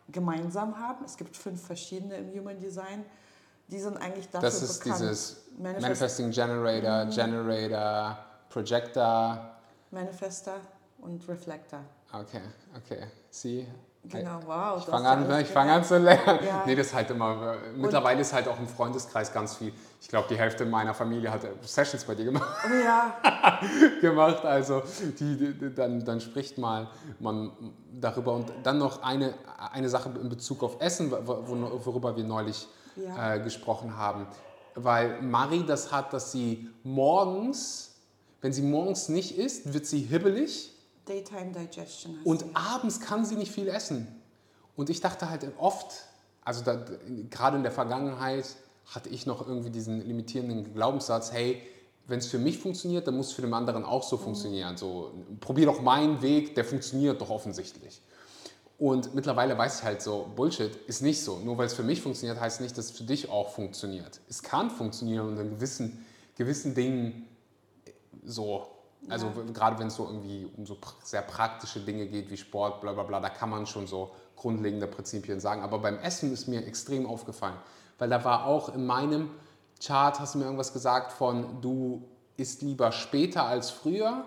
gemeinsam 0.09 0.79
haben, 0.79 1.03
es 1.03 1.17
gibt 1.17 1.35
fünf 1.35 1.61
verschiedene 1.61 2.15
im 2.17 2.39
Human 2.39 2.59
Design, 2.59 3.05
die 3.67 3.79
sind 3.79 3.97
eigentlich 3.97 4.29
dafür 4.29 4.49
Das 4.49 4.61
ist 4.61 4.83
bekannt. 4.83 5.01
dieses 5.01 5.41
Manifest- 5.59 5.81
Manifesting 5.81 6.31
Generator, 6.31 7.05
Generator, 7.05 8.17
Projector. 8.49 9.51
Manifester 9.91 10.55
und 10.99 11.27
Reflector. 11.27 11.79
Okay, 12.11 12.41
okay. 12.77 13.03
Sie? 13.29 13.67
Genau, 14.07 14.39
wow. 14.45 14.77
Ich 14.77 14.85
fange 14.85 15.09
an, 15.09 15.27
ne? 15.27 15.41
ich 15.41 15.47
fang 15.47 15.67
an 15.67 15.83
zu 15.83 15.97
lernen. 15.97 16.39
Ja. 16.45 16.61
Nee, 16.67 16.75
das 16.75 16.87
ist 16.87 16.93
halt 16.93 17.09
immer. 17.09 17.55
Mittlerweile 17.75 18.21
ist 18.21 18.33
halt 18.33 18.47
auch 18.47 18.59
im 18.59 18.67
Freundeskreis 18.67 19.33
ganz 19.33 19.55
viel. 19.55 19.73
Ich 19.99 20.07
glaube, 20.07 20.27
die 20.29 20.37
Hälfte 20.37 20.63
meiner 20.63 20.93
Familie 20.93 21.31
hat 21.31 21.41
Sessions 21.63 22.03
bei 22.05 22.13
dir 22.13 22.25
gemacht. 22.25 22.47
Oh 22.69 22.73
ja, 22.85 23.17
gemacht. 24.01 24.45
Also 24.45 24.83
die, 25.19 25.53
die, 25.53 25.73
dann, 25.73 26.05
dann 26.05 26.21
spricht 26.21 26.59
mal 26.59 26.87
man 27.19 27.51
darüber. 27.93 28.33
Und 28.33 28.51
dann 28.61 28.77
noch 28.77 29.01
eine, 29.01 29.33
eine 29.73 29.89
Sache 29.89 30.11
in 30.21 30.29
Bezug 30.29 30.61
auf 30.61 30.79
Essen, 30.81 31.09
wo, 31.11 31.17
wo- 31.47 31.85
worüber 31.85 32.15
wir 32.15 32.23
neulich 32.23 32.67
Ja. 32.95 33.35
äh, 33.35 33.39
gesprochen 33.39 33.97
haben. 33.97 34.27
Weil 34.75 35.21
Marie 35.21 35.63
das 35.65 35.91
hat, 35.91 36.13
dass 36.13 36.31
sie 36.31 36.69
morgens, 36.83 37.95
wenn 38.41 38.53
sie 38.53 38.61
morgens 38.61 39.09
nicht 39.09 39.37
isst, 39.37 39.73
wird 39.73 39.85
sie 39.85 40.01
hibbelig 40.01 40.71
Daytime 41.05 41.51
Digestion 41.51 42.19
und 42.23 42.41
die. 42.41 42.55
abends 42.55 42.99
kann 42.99 43.25
sie 43.25 43.35
nicht 43.35 43.51
viel 43.51 43.67
essen. 43.67 44.07
Und 44.75 44.89
ich 44.89 45.01
dachte 45.01 45.29
halt 45.29 45.45
oft, 45.57 45.87
also 46.43 46.63
da, 46.63 46.83
gerade 47.29 47.57
in 47.57 47.63
der 47.63 47.71
Vergangenheit 47.71 48.45
hatte 48.93 49.09
ich 49.09 49.25
noch 49.25 49.47
irgendwie 49.47 49.69
diesen 49.69 50.05
limitierenden 50.05 50.73
Glaubenssatz, 50.73 51.31
hey, 51.31 51.61
wenn 52.07 52.19
es 52.19 52.27
für 52.27 52.37
mich 52.37 52.59
funktioniert, 52.59 53.07
dann 53.07 53.17
muss 53.17 53.27
es 53.27 53.33
für 53.33 53.41
den 53.41 53.53
anderen 53.53 53.83
auch 53.83 54.03
so 54.03 54.17
funktionieren. 54.17 54.77
So, 54.77 55.11
probier 55.39 55.65
doch 55.65 55.81
meinen 55.81 56.21
Weg, 56.21 56.53
der 56.55 56.63
funktioniert 56.63 57.19
doch 57.19 57.29
offensichtlich. 57.29 58.01
Und 58.77 59.15
mittlerweile 59.15 59.57
weiß 59.57 59.79
ich 59.79 59.85
halt 59.85 60.01
so, 60.01 60.29
Bullshit 60.35 60.75
ist 60.87 61.01
nicht 61.01 61.23
so. 61.23 61.39
Nur 61.39 61.57
weil 61.57 61.65
es 61.65 61.73
für 61.73 61.83
mich 61.83 62.01
funktioniert, 62.01 62.39
heißt 62.39 62.59
nicht, 62.59 62.77
dass 62.77 62.85
es 62.85 62.91
für 62.91 63.03
dich 63.03 63.29
auch 63.29 63.49
funktioniert. 63.49 64.19
Es 64.29 64.43
kann 64.43 64.69
funktionieren 64.69 65.29
unter 65.29 65.43
gewissen, 65.45 66.05
gewissen 66.35 66.75
Dingen 66.75 67.27
so. 68.25 68.67
Also 69.07 69.27
Ja. 69.27 69.51
gerade 69.53 69.79
wenn 69.79 69.87
es 69.87 69.95
so 69.95 70.05
irgendwie 70.05 70.49
um 70.57 70.65
so 70.65 70.77
sehr 71.03 71.21
praktische 71.21 71.79
Dinge 71.79 72.07
geht 72.07 72.29
wie 72.31 72.37
Sport, 72.37 72.81
bla 72.81 72.91
bla 72.91 73.03
bla, 73.03 73.19
da 73.19 73.29
kann 73.29 73.49
man 73.49 73.65
schon 73.67 73.87
so 73.87 74.11
grundlegende 74.35 74.87
Prinzipien 74.87 75.39
sagen. 75.39 75.61
Aber 75.61 75.79
beim 75.79 75.97
Essen 75.99 76.33
ist 76.33 76.47
mir 76.47 76.65
extrem 76.65 77.05
aufgefallen, 77.05 77.55
weil 77.97 78.09
da 78.09 78.23
war 78.25 78.45
auch 78.45 78.73
in 78.73 78.85
meinem 78.85 79.29
Chart, 79.81 80.19
hast 80.19 80.33
du 80.33 80.39
mir 80.39 80.45
irgendwas 80.45 80.73
gesagt 80.73 81.11
von, 81.13 81.61
du 81.61 82.03
isst 82.35 82.61
lieber 82.61 82.91
später 82.91 83.43
als 83.45 83.69
früher. 83.69 84.25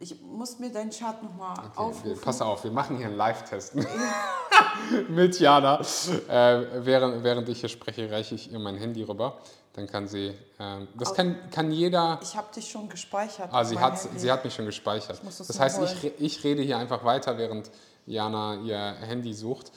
Ich 0.00 0.20
muss 0.22 0.58
mir 0.60 0.70
deinen 0.70 0.90
Chart 0.90 1.20
nochmal 1.22 1.56
Okay, 1.58 1.68
aufrufen. 1.76 2.20
pass 2.22 2.40
auf, 2.40 2.62
wir 2.64 2.70
machen 2.70 2.96
hier 2.98 3.06
einen 3.06 3.16
Live-Test 3.16 3.72
mit 5.08 5.38
Jana. 5.40 5.80
Äh, 5.80 6.84
während, 6.84 7.24
während 7.24 7.48
ich 7.48 7.60
hier 7.60 7.68
spreche, 7.68 8.10
reiche 8.10 8.36
ich 8.36 8.52
ihr 8.52 8.58
mein 8.60 8.76
Handy 8.76 9.02
rüber. 9.02 9.38
Dann 9.72 9.86
kann 9.86 10.06
sie, 10.08 10.34
ähm, 10.58 10.88
das 10.96 11.14
kann, 11.14 11.36
kann 11.50 11.70
jeder, 11.72 12.18
Ich 12.22 12.36
habe 12.36 12.46
dich 12.54 12.68
schon 12.70 12.88
gespeichert. 12.88 13.48
ah, 13.52 13.64
sie 13.64 13.78
hat, 13.78 14.02
Handy. 14.04 14.18
sie 14.18 14.30
hat 14.32 14.44
mich 14.44 14.54
schon 14.54 14.66
gespeichert. 14.66 15.20
das 15.24 15.38
Das 15.38 15.58
heißt, 15.60 15.82
ich, 15.82 16.02
holen. 16.02 16.12
ich 16.18 16.42
rede 16.44 16.62
hier 16.62 16.78
einfach 16.78 17.04
weiter, 17.04 17.36
während 17.38 17.70
Jana 18.06 18.56
ihr 18.62 18.76
Handy 18.78 19.34
sucht. 19.34 19.70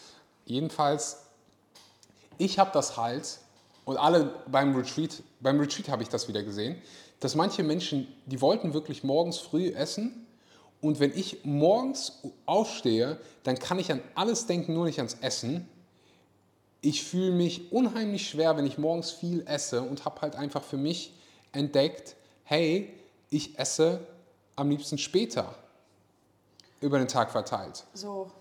Jedenfalls, 0.45 1.17
ich 2.37 2.57
habe 2.59 2.71
das 2.73 2.97
halt, 2.97 3.39
und 3.85 3.97
alle 3.97 4.33
beim 4.47 4.75
Retreat, 4.75 5.21
beim 5.39 5.59
Retreat 5.59 5.89
habe 5.89 6.03
ich 6.03 6.09
das 6.09 6.27
wieder 6.27 6.41
gesehen, 6.43 6.81
dass 7.21 7.35
manche 7.35 7.63
Menschen, 7.63 8.07
die 8.25 8.41
wollten 8.41 8.73
wirklich 8.73 9.03
morgens 9.05 9.37
früh 9.37 9.67
essen 9.69 10.27
und 10.81 10.99
wenn 10.99 11.15
ich 11.17 11.45
morgens 11.45 12.19
aufstehe, 12.45 13.17
dann 13.43 13.57
kann 13.57 13.79
ich 13.79 13.91
an 13.91 14.01
alles 14.15 14.47
denken, 14.47 14.73
nur 14.73 14.85
nicht 14.85 14.97
ans 14.99 15.15
Essen. 15.21 15.67
Ich 16.81 17.03
fühle 17.03 17.31
mich 17.31 17.71
unheimlich 17.71 18.27
schwer, 18.27 18.57
wenn 18.57 18.65
ich 18.65 18.77
morgens 18.79 19.11
viel 19.11 19.43
esse 19.47 19.83
und 19.83 20.03
habe 20.03 20.21
halt 20.21 20.35
einfach 20.35 20.63
für 20.63 20.77
mich 20.77 21.13
entdeckt, 21.51 22.15
hey, 22.43 22.91
ich 23.29 23.57
esse 23.59 23.99
am 24.55 24.69
liebsten 24.71 24.97
später 24.97 25.53
über 26.81 26.97
den 26.97 27.07
Tag 27.07 27.29
verteilt. 27.31 27.83
So, 27.93 28.31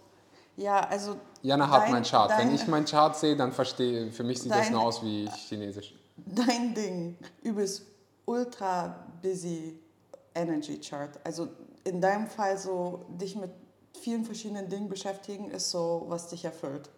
ja, 0.56 0.80
also. 0.88 1.16
Jana 1.42 1.68
hat 1.68 1.82
dein- 1.82 1.92
meinen 1.92 2.04
Chart. 2.04 2.30
Wenn 2.30 2.48
dein- 2.48 2.54
ich 2.54 2.66
meinen 2.66 2.86
Chart 2.86 3.14
sehe, 3.14 3.36
dann 3.36 3.52
verstehe 3.52 4.10
für 4.10 4.24
mich 4.24 4.40
sieht 4.40 4.50
das 4.52 4.60
Dein- 4.66 4.72
nur 4.72 4.82
aus 4.82 5.02
wie 5.02 5.28
Chinesisch. 5.28 5.94
Dein 6.16 6.74
Ding, 6.74 7.16
übelst 7.42 7.82
ultra 8.30 8.94
busy 9.22 9.78
Energy 10.34 10.78
Chart. 10.80 11.18
Also 11.24 11.48
in 11.84 12.00
deinem 12.00 12.28
Fall 12.28 12.56
so 12.56 13.04
dich 13.08 13.34
mit 13.36 13.50
vielen 14.00 14.24
verschiedenen 14.24 14.68
Dingen 14.68 14.88
beschäftigen, 14.88 15.50
ist 15.50 15.70
so, 15.70 16.04
was 16.08 16.28
dich 16.28 16.44
erfüllt. 16.44 16.88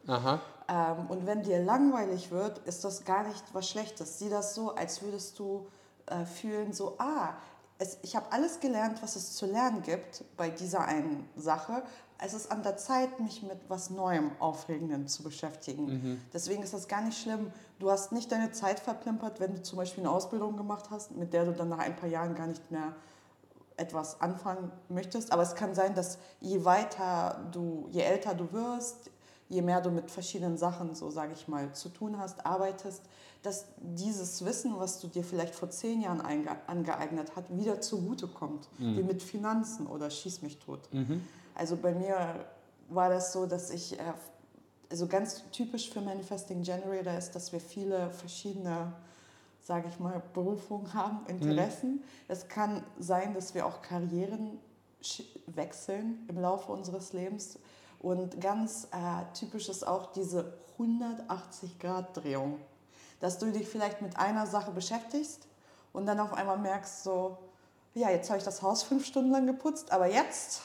Ähm, 0.68 1.06
und 1.08 1.26
wenn 1.26 1.42
dir 1.42 1.62
langweilig 1.62 2.30
wird, 2.30 2.58
ist 2.66 2.84
das 2.84 3.04
gar 3.04 3.26
nicht 3.26 3.42
was 3.52 3.68
Schlechtes. 3.68 4.18
Sieh 4.18 4.28
das 4.28 4.54
so, 4.54 4.74
als 4.74 5.02
würdest 5.02 5.38
du 5.38 5.66
äh, 6.06 6.24
fühlen, 6.24 6.72
so, 6.72 6.96
ah, 6.98 7.34
es, 7.78 7.98
ich 8.02 8.14
habe 8.14 8.30
alles 8.30 8.60
gelernt, 8.60 9.02
was 9.02 9.16
es 9.16 9.34
zu 9.34 9.46
lernen 9.46 9.82
gibt 9.82 10.24
bei 10.36 10.50
dieser 10.50 10.84
einen 10.84 11.28
Sache. 11.36 11.82
Es 12.24 12.34
ist 12.34 12.52
an 12.52 12.62
der 12.62 12.76
Zeit, 12.76 13.18
mich 13.18 13.42
mit 13.42 13.58
was 13.68 13.90
Neuem, 13.90 14.30
Aufregendem 14.38 15.08
zu 15.08 15.22
beschäftigen. 15.22 16.20
Deswegen 16.32 16.62
ist 16.62 16.72
das 16.72 16.86
gar 16.86 17.02
nicht 17.02 17.20
schlimm. 17.20 17.52
Du 17.80 17.90
hast 17.90 18.12
nicht 18.12 18.30
deine 18.30 18.52
Zeit 18.52 18.78
verplempert, 18.78 19.40
wenn 19.40 19.54
du 19.56 19.62
zum 19.62 19.78
Beispiel 19.78 20.04
eine 20.04 20.12
Ausbildung 20.12 20.56
gemacht 20.56 20.90
hast, 20.90 21.16
mit 21.16 21.32
der 21.32 21.44
du 21.44 21.52
dann 21.52 21.68
nach 21.68 21.78
ein 21.78 21.96
paar 21.96 22.08
Jahren 22.08 22.34
gar 22.34 22.46
nicht 22.46 22.70
mehr 22.70 22.94
etwas 23.76 24.20
anfangen 24.20 24.70
möchtest. 24.88 25.32
Aber 25.32 25.42
es 25.42 25.54
kann 25.54 25.74
sein, 25.74 25.94
dass 25.94 26.18
je 26.40 26.64
weiter 26.64 27.48
du, 27.50 27.88
je 27.90 28.02
älter 28.02 28.34
du 28.34 28.52
wirst, 28.52 29.10
je 29.48 29.62
mehr 29.62 29.80
du 29.80 29.90
mit 29.90 30.10
verschiedenen 30.10 30.56
Sachen, 30.56 30.94
so 30.94 31.10
sage 31.10 31.32
ich 31.32 31.48
mal, 31.48 31.72
zu 31.74 31.88
tun 31.88 32.18
hast, 32.18 32.46
arbeitest, 32.46 33.02
dass 33.42 33.66
dieses 33.78 34.44
Wissen, 34.44 34.74
was 34.78 35.00
du 35.00 35.08
dir 35.08 35.24
vielleicht 35.24 35.54
vor 35.54 35.68
zehn 35.70 36.00
Jahren 36.00 36.20
angeeignet 36.20 37.32
hast, 37.34 37.56
wieder 37.56 37.80
zugutekommt. 37.80 38.68
Mhm. 38.78 38.96
Wie 38.96 39.02
mit 39.02 39.22
Finanzen 39.22 39.86
oder 39.86 40.08
Schieß 40.08 40.42
mich 40.42 40.58
tot. 40.58 40.88
Mhm. 40.92 41.22
Also 41.54 41.76
bei 41.76 41.92
mir 41.92 42.46
war 42.88 43.08
das 43.08 43.32
so, 43.32 43.46
dass 43.46 43.70
ich, 43.70 43.98
äh, 43.98 44.02
also 44.90 45.06
ganz 45.06 45.42
typisch 45.50 45.90
für 45.90 46.00
Manifesting 46.00 46.62
Generator 46.62 47.14
ist, 47.14 47.34
dass 47.34 47.52
wir 47.52 47.60
viele 47.60 48.10
verschiedene 48.10 48.92
sage 49.62 49.88
ich 49.88 49.98
mal, 50.00 50.22
Berufungen 50.34 50.92
haben, 50.92 51.24
Interessen. 51.26 51.94
Mhm. 51.94 52.02
Es 52.28 52.48
kann 52.48 52.84
sein, 52.98 53.34
dass 53.34 53.54
wir 53.54 53.66
auch 53.66 53.80
Karrieren 53.80 54.58
wechseln 55.46 56.24
im 56.28 56.40
Laufe 56.40 56.72
unseres 56.72 57.12
Lebens. 57.12 57.58
Und 58.00 58.40
ganz 58.40 58.88
äh, 58.90 59.32
typisch 59.34 59.68
ist 59.68 59.86
auch 59.86 60.12
diese 60.12 60.54
180-Grad-Drehung, 60.78 62.58
dass 63.20 63.38
du 63.38 63.52
dich 63.52 63.68
vielleicht 63.68 64.02
mit 64.02 64.16
einer 64.16 64.46
Sache 64.46 64.72
beschäftigst 64.72 65.46
und 65.92 66.06
dann 66.06 66.18
auf 66.18 66.32
einmal 66.32 66.58
merkst, 66.58 67.04
so, 67.04 67.38
ja, 67.94 68.10
jetzt 68.10 68.30
habe 68.30 68.38
ich 68.38 68.44
das 68.44 68.62
Haus 68.62 68.82
fünf 68.82 69.06
Stunden 69.06 69.30
lang 69.30 69.46
geputzt, 69.46 69.92
aber 69.92 70.06
jetzt 70.08 70.62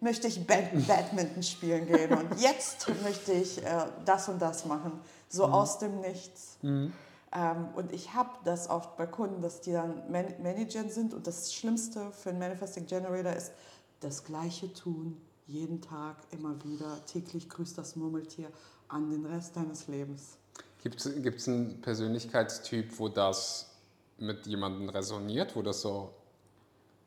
möchte 0.00 0.28
ich 0.28 0.46
Bad 0.46 0.86
Badminton 0.86 1.42
spielen 1.42 1.86
gehen 1.86 2.12
und 2.12 2.40
jetzt 2.40 2.86
möchte 3.02 3.32
ich 3.32 3.64
äh, 3.64 3.86
das 4.04 4.28
und 4.28 4.40
das 4.40 4.64
machen, 4.66 4.92
so 5.28 5.46
mhm. 5.46 5.52
aus 5.52 5.78
dem 5.78 6.00
Nichts. 6.00 6.58
Mhm. 6.62 6.92
Ähm, 7.32 7.68
und 7.74 7.92
ich 7.92 8.14
habe 8.14 8.30
das 8.44 8.68
oft 8.68 8.96
bei 8.96 9.06
Kunden, 9.06 9.42
dass 9.42 9.60
die 9.60 9.72
dann 9.72 10.10
Man 10.10 10.26
Managern 10.42 10.90
sind 10.90 11.14
und 11.14 11.26
das 11.26 11.52
Schlimmste 11.52 12.12
für 12.12 12.30
einen 12.30 12.38
Manifesting 12.38 12.86
Generator 12.86 13.32
ist, 13.32 13.52
das 14.00 14.24
Gleiche 14.24 14.72
tun, 14.72 15.20
jeden 15.46 15.80
Tag, 15.80 16.16
immer 16.30 16.54
wieder, 16.64 17.04
täglich 17.06 17.48
grüßt 17.48 17.78
das 17.78 17.96
Murmeltier 17.96 18.50
an 18.88 19.10
den 19.10 19.24
Rest 19.26 19.56
deines 19.56 19.88
Lebens. 19.88 20.36
Gibt 20.82 21.00
es 21.00 21.48
einen 21.48 21.80
Persönlichkeitstyp, 21.80 22.98
wo 22.98 23.08
das 23.08 23.70
mit 24.18 24.46
jemandem 24.46 24.88
resoniert, 24.88 25.56
wo 25.56 25.62
das 25.62 25.80
so, 25.80 26.14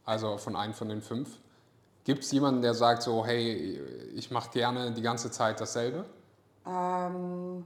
also 0.03 0.37
von 0.37 0.55
einem 0.55 0.73
von 0.73 0.89
den 0.89 1.01
fünf? 1.01 1.37
Gibt 2.09 2.23
es 2.23 2.31
jemanden, 2.31 2.63
der 2.63 2.73
sagt 2.73 3.03
so, 3.03 3.23
hey, 3.23 3.79
ich 4.15 4.31
mache 4.31 4.49
gerne 4.49 4.91
die 4.91 5.03
ganze 5.03 5.29
Zeit 5.29 5.61
dasselbe? 5.61 6.05
Ähm, 6.65 7.63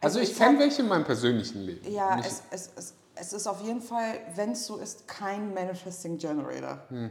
also, 0.00 0.18
also 0.18 0.20
ich, 0.20 0.30
ich 0.30 0.38
kenne 0.38 0.58
welche 0.58 0.80
in 0.80 0.88
meinem 0.88 1.04
persönlichen 1.04 1.60
Leben. 1.60 1.92
Ja, 1.92 2.18
es, 2.20 2.42
es, 2.50 2.70
es, 2.74 2.94
es 3.14 3.34
ist 3.34 3.46
auf 3.48 3.60
jeden 3.60 3.82
Fall, 3.82 4.18
wenn 4.34 4.52
es 4.52 4.64
so 4.64 4.78
ist, 4.78 5.06
kein 5.06 5.52
Manifesting 5.52 6.16
Generator. 6.16 6.84
Hm. 6.88 7.10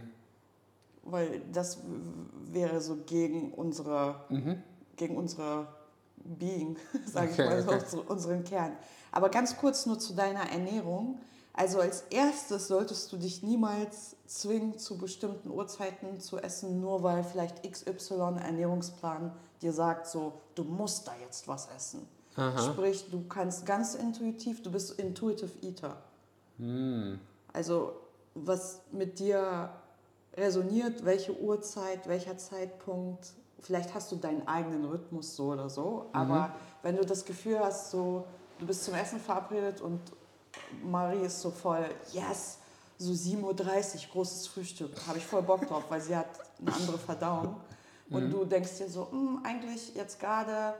Weil 1.03 1.43
das 1.53 1.77
wäre 2.51 2.81
so 2.81 2.95
gegen 3.05 3.53
unsere, 3.53 4.25
mhm. 4.29 4.63
gegen 4.95 5.15
unsere 5.15 5.67
Being, 6.15 6.77
sage 7.05 7.29
okay, 7.31 7.59
ich 7.59 7.65
mal, 7.67 7.75
okay. 7.75 7.85
so, 7.87 8.01
unseren 8.07 8.43
Kern. 8.43 8.75
Aber 9.11 9.29
ganz 9.29 9.55
kurz 9.55 9.85
nur 9.85 9.99
zu 9.99 10.15
deiner 10.15 10.49
Ernährung. 10.49 11.19
Also 11.53 11.79
als 11.79 12.05
erstes 12.09 12.69
solltest 12.69 13.11
du 13.11 13.17
dich 13.17 13.43
niemals 13.43 14.14
zwingen, 14.25 14.77
zu 14.77 14.97
bestimmten 14.97 15.49
Uhrzeiten 15.49 16.19
zu 16.19 16.38
essen, 16.38 16.81
nur 16.81 17.03
weil 17.03 17.23
vielleicht 17.23 17.63
XY 17.69 18.38
Ernährungsplan 18.43 19.31
dir 19.61 19.71
sagt, 19.71 20.07
so, 20.07 20.33
du 20.55 20.63
musst 20.63 21.07
da 21.07 21.13
jetzt 21.21 21.47
was 21.47 21.67
essen. 21.75 22.07
Aha. 22.35 22.59
Sprich, 22.61 23.09
du 23.09 23.27
kannst 23.27 23.65
ganz 23.65 23.95
intuitiv, 23.95 24.61
du 24.61 24.71
bist 24.71 24.99
Intuitive 24.99 25.51
Eater. 25.61 25.97
Hm. 26.57 27.19
Also 27.53 27.93
was 28.33 28.81
mit 28.91 29.19
dir 29.19 29.69
resoniert, 30.35 31.05
welche 31.05 31.39
Uhrzeit, 31.39 32.07
welcher 32.07 32.38
Zeitpunkt, 32.38 33.33
vielleicht 33.59 33.93
hast 33.93 34.11
du 34.11 34.17
deinen 34.17 34.45
eigenen 34.47 34.85
Rhythmus 34.85 35.35
so 35.35 35.53
oder 35.53 35.69
so, 35.69 36.07
mhm. 36.09 36.19
aber 36.19 36.55
wenn 36.83 36.97
du 36.97 37.05
das 37.05 37.23
Gefühl 37.23 37.59
hast, 37.59 37.91
so 37.91 38.25
du 38.59 38.65
bist 38.65 38.83
zum 38.83 38.93
Essen 38.93 39.19
verabredet 39.19 39.81
und 39.81 40.01
Marie 40.83 41.25
ist 41.25 41.41
so 41.41 41.49
voll, 41.49 41.85
yes, 42.11 42.59
so 42.97 43.12
7.30 43.12 43.43
Uhr, 43.43 44.13
großes 44.13 44.47
Frühstück, 44.47 44.91
habe 45.08 45.17
ich 45.17 45.25
voll 45.25 45.41
Bock 45.41 45.67
drauf, 45.67 45.84
weil 45.89 46.01
sie 46.01 46.15
hat 46.15 46.29
eine 46.60 46.73
andere 46.73 46.97
Verdauung. 46.97 47.58
Und 48.10 48.27
mhm. 48.27 48.31
du 48.31 48.45
denkst 48.45 48.77
dir 48.77 48.89
so, 48.89 49.10
hm, 49.12 49.41
eigentlich 49.43 49.95
jetzt 49.95 50.19
gerade 50.19 50.75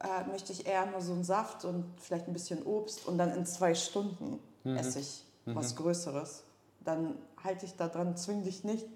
äh, 0.00 0.24
möchte 0.30 0.52
ich 0.52 0.66
eher 0.66 0.86
nur 0.86 1.00
so 1.00 1.12
einen 1.12 1.24
Saft 1.24 1.64
und 1.64 1.84
vielleicht 2.00 2.26
ein 2.26 2.32
bisschen 2.32 2.62
Obst 2.64 3.06
und 3.06 3.18
dann 3.18 3.34
in 3.34 3.44
zwei 3.44 3.74
Stunden 3.74 4.40
mhm. 4.64 4.76
esse 4.76 5.00
ich 5.00 5.24
mhm. 5.44 5.54
was 5.54 5.76
Größeres. 5.76 6.42
Dann 6.84 7.16
halte 7.44 7.66
ich 7.66 7.76
da 7.76 7.88
dran, 7.88 8.16
zwing 8.16 8.42
dich 8.42 8.64
nicht 8.64 8.88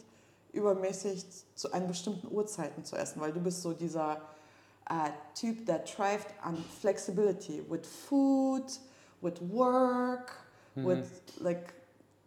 übermäßig 0.53 1.25
zu 1.55 1.73
einen 1.73 1.89
bestimmten 1.89 2.33
Uhrzeiten 2.33 2.85
zu 2.85 2.97
essen, 2.97 3.21
weil 3.21 3.33
du 3.33 3.41
bist 3.41 3.63
so 3.63 3.73
dieser 3.73 4.23
äh, 4.89 5.11
Typ, 5.35 5.67
der 5.67 5.85
thrived 5.85 6.27
an 6.43 6.57
Flexibility 6.81 7.63
with 7.69 7.87
food, 7.87 8.65
with 9.21 9.35
work, 9.53 10.33
mhm. 10.75 10.87
with 10.87 11.09
like. 11.41 11.75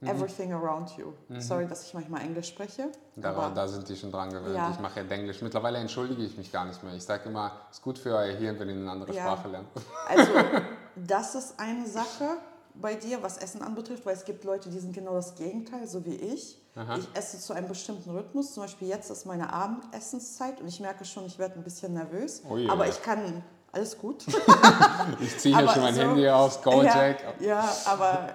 Everything 0.02 0.54
around 0.54 0.92
you. 0.96 1.14
Mhm. 1.28 1.42
Sorry, 1.42 1.68
dass 1.68 1.84
ich 1.88 1.94
manchmal 1.94 2.22
Englisch 2.22 2.50
spreche. 2.50 2.92
Da, 3.16 3.50
da 3.50 3.68
sind 3.68 3.90
die 3.90 3.96
schon 3.96 4.12
dran 4.12 4.30
gewöhnt. 4.30 4.56
Ja. 4.56 4.70
Ich 4.70 4.80
mache 4.80 5.02
ja 5.02 5.08
Englisch. 5.08 5.42
Mittlerweile 5.42 5.80
entschuldige 5.80 6.24
ich 6.24 6.38
mich 6.38 6.52
gar 6.52 6.66
nicht 6.66 6.84
mehr. 6.84 6.94
Ich 6.94 7.04
sage 7.04 7.30
immer, 7.30 7.52
es 7.72 7.78
ist 7.78 7.84
gut 7.84 7.98
für 7.98 8.16
euer 8.16 8.36
Hirn, 8.36 8.60
wenn 8.60 8.70
ihr 8.70 8.76
eine 8.76 8.92
andere 8.92 9.14
ja. 9.14 9.24
Sprache 9.24 9.50
lernt. 9.50 9.68
Also, 10.08 10.32
das 10.96 11.36
ist 11.36 11.60
eine 11.60 11.88
Sache 11.88 12.38
bei 12.76 12.94
dir, 12.94 13.24
was 13.24 13.38
Essen 13.38 13.64
anbetrifft, 13.64 14.06
weil 14.06 14.14
es 14.14 14.24
gibt 14.24 14.44
Leute, 14.44 14.70
die 14.70 14.80
sind 14.80 14.94
genau 14.94 15.16
das 15.16 15.34
Gegenteil, 15.34 15.88
so 15.88 16.06
wie 16.06 16.16
ich. 16.16 16.62
Aha. 16.76 16.98
Ich 16.98 17.08
esse 17.16 17.40
zu 17.40 17.54
einem 17.54 17.68
bestimmten 17.68 18.12
Rhythmus. 18.12 18.54
Zum 18.54 18.64
Beispiel 18.64 18.88
jetzt 18.88 19.10
ist 19.10 19.26
meine 19.26 19.52
Abendessenszeit 19.52 20.62
und 20.62 20.68
ich 20.68 20.80
merke 20.80 21.06
schon, 21.06 21.26
ich 21.26 21.40
werde 21.40 21.56
ein 21.56 21.64
bisschen 21.64 21.94
nervös. 21.94 22.44
Oh 22.48 22.56
yeah. 22.56 22.72
Aber 22.72 22.88
ich 22.88 23.02
kann 23.02 23.44
alles 23.72 23.98
gut. 23.98 24.26
ich 25.20 25.38
ziehe 25.40 25.58
hier 25.58 25.68
schon 25.68 25.82
mein 25.82 25.96
so, 25.96 26.02
Handy 26.02 26.30
aus, 26.30 26.62
Go 26.62 26.84
ja. 26.84 27.16
Ja, 27.40 27.76
aber 27.86 28.30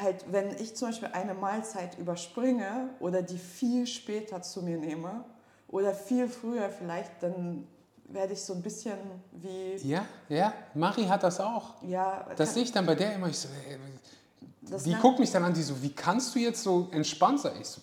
halt, 0.00 0.24
wenn 0.30 0.50
ich 0.56 0.76
zum 0.76 0.88
Beispiel 0.88 1.08
eine 1.12 1.34
Mahlzeit 1.34 1.98
überspringe 1.98 2.90
oder 3.00 3.22
die 3.22 3.38
viel 3.38 3.86
später 3.86 4.42
zu 4.42 4.62
mir 4.62 4.78
nehme 4.78 5.24
oder 5.68 5.94
viel 5.94 6.28
früher 6.28 6.70
vielleicht, 6.70 7.22
dann 7.22 7.66
werde 8.08 8.32
ich 8.34 8.42
so 8.42 8.54
ein 8.54 8.62
bisschen 8.62 8.98
wie. 9.32 9.76
Ja, 9.76 10.04
ja, 10.28 10.52
Marie 10.74 11.08
hat 11.08 11.22
das 11.22 11.40
auch. 11.40 11.82
Ja. 11.82 12.26
Das 12.36 12.54
sehe 12.54 12.62
ich 12.62 12.72
dann 12.72 12.86
bei 12.86 12.94
der 12.94 13.14
immer. 13.14 13.28
Ich 13.28 13.38
so, 13.38 13.48
ey, 13.68 13.78
die 14.84 14.94
guckt 14.94 15.18
mich 15.18 15.30
dann 15.30 15.44
an, 15.44 15.54
die 15.54 15.62
so, 15.62 15.80
wie 15.82 15.92
kannst 15.92 16.34
du 16.34 16.38
jetzt 16.38 16.62
so 16.62 16.88
entspannt 16.92 17.40
sein? 17.40 17.56
Ich 17.60 17.68
so, 17.68 17.80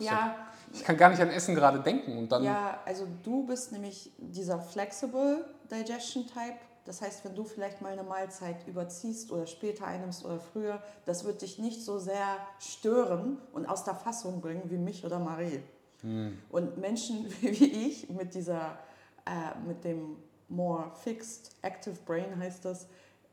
ja. 0.00 0.36
Ich 0.72 0.84
kann 0.84 0.96
gar 0.96 1.08
nicht 1.10 1.22
an 1.22 1.30
Essen 1.30 1.54
gerade 1.54 1.80
denken 1.80 2.18
und 2.18 2.30
dann. 2.30 2.42
Ja, 2.42 2.80
also 2.84 3.06
du 3.22 3.46
bist 3.46 3.72
nämlich 3.72 4.10
dieser 4.18 4.60
flexible 4.60 5.44
Digestion 5.70 6.26
Type 6.26 6.58
das 6.86 7.02
heißt, 7.02 7.24
wenn 7.24 7.34
du 7.34 7.44
vielleicht 7.44 7.82
mal 7.82 7.92
eine 7.92 8.04
Mahlzeit 8.04 8.66
überziehst 8.66 9.32
oder 9.32 9.46
später 9.46 9.86
einnimmst 9.86 10.24
oder 10.24 10.38
früher, 10.38 10.82
das 11.04 11.24
wird 11.24 11.42
dich 11.42 11.58
nicht 11.58 11.84
so 11.84 11.98
sehr 11.98 12.38
stören 12.60 13.38
und 13.52 13.66
aus 13.66 13.84
der 13.84 13.94
Fassung 13.94 14.40
bringen 14.40 14.62
wie 14.66 14.78
mich 14.78 15.04
oder 15.04 15.18
Marie. 15.18 15.60
Hm. 16.02 16.38
Und 16.50 16.78
Menschen 16.78 17.26
wie 17.40 17.88
ich 17.88 18.08
mit 18.08 18.34
dieser, 18.34 18.78
äh, 19.26 19.58
mit 19.66 19.84
dem 19.84 20.16
more 20.48 20.92
fixed 21.02 21.50
active 21.62 21.96
brain 22.06 22.38
heißt 22.38 22.64
das, 22.64 22.86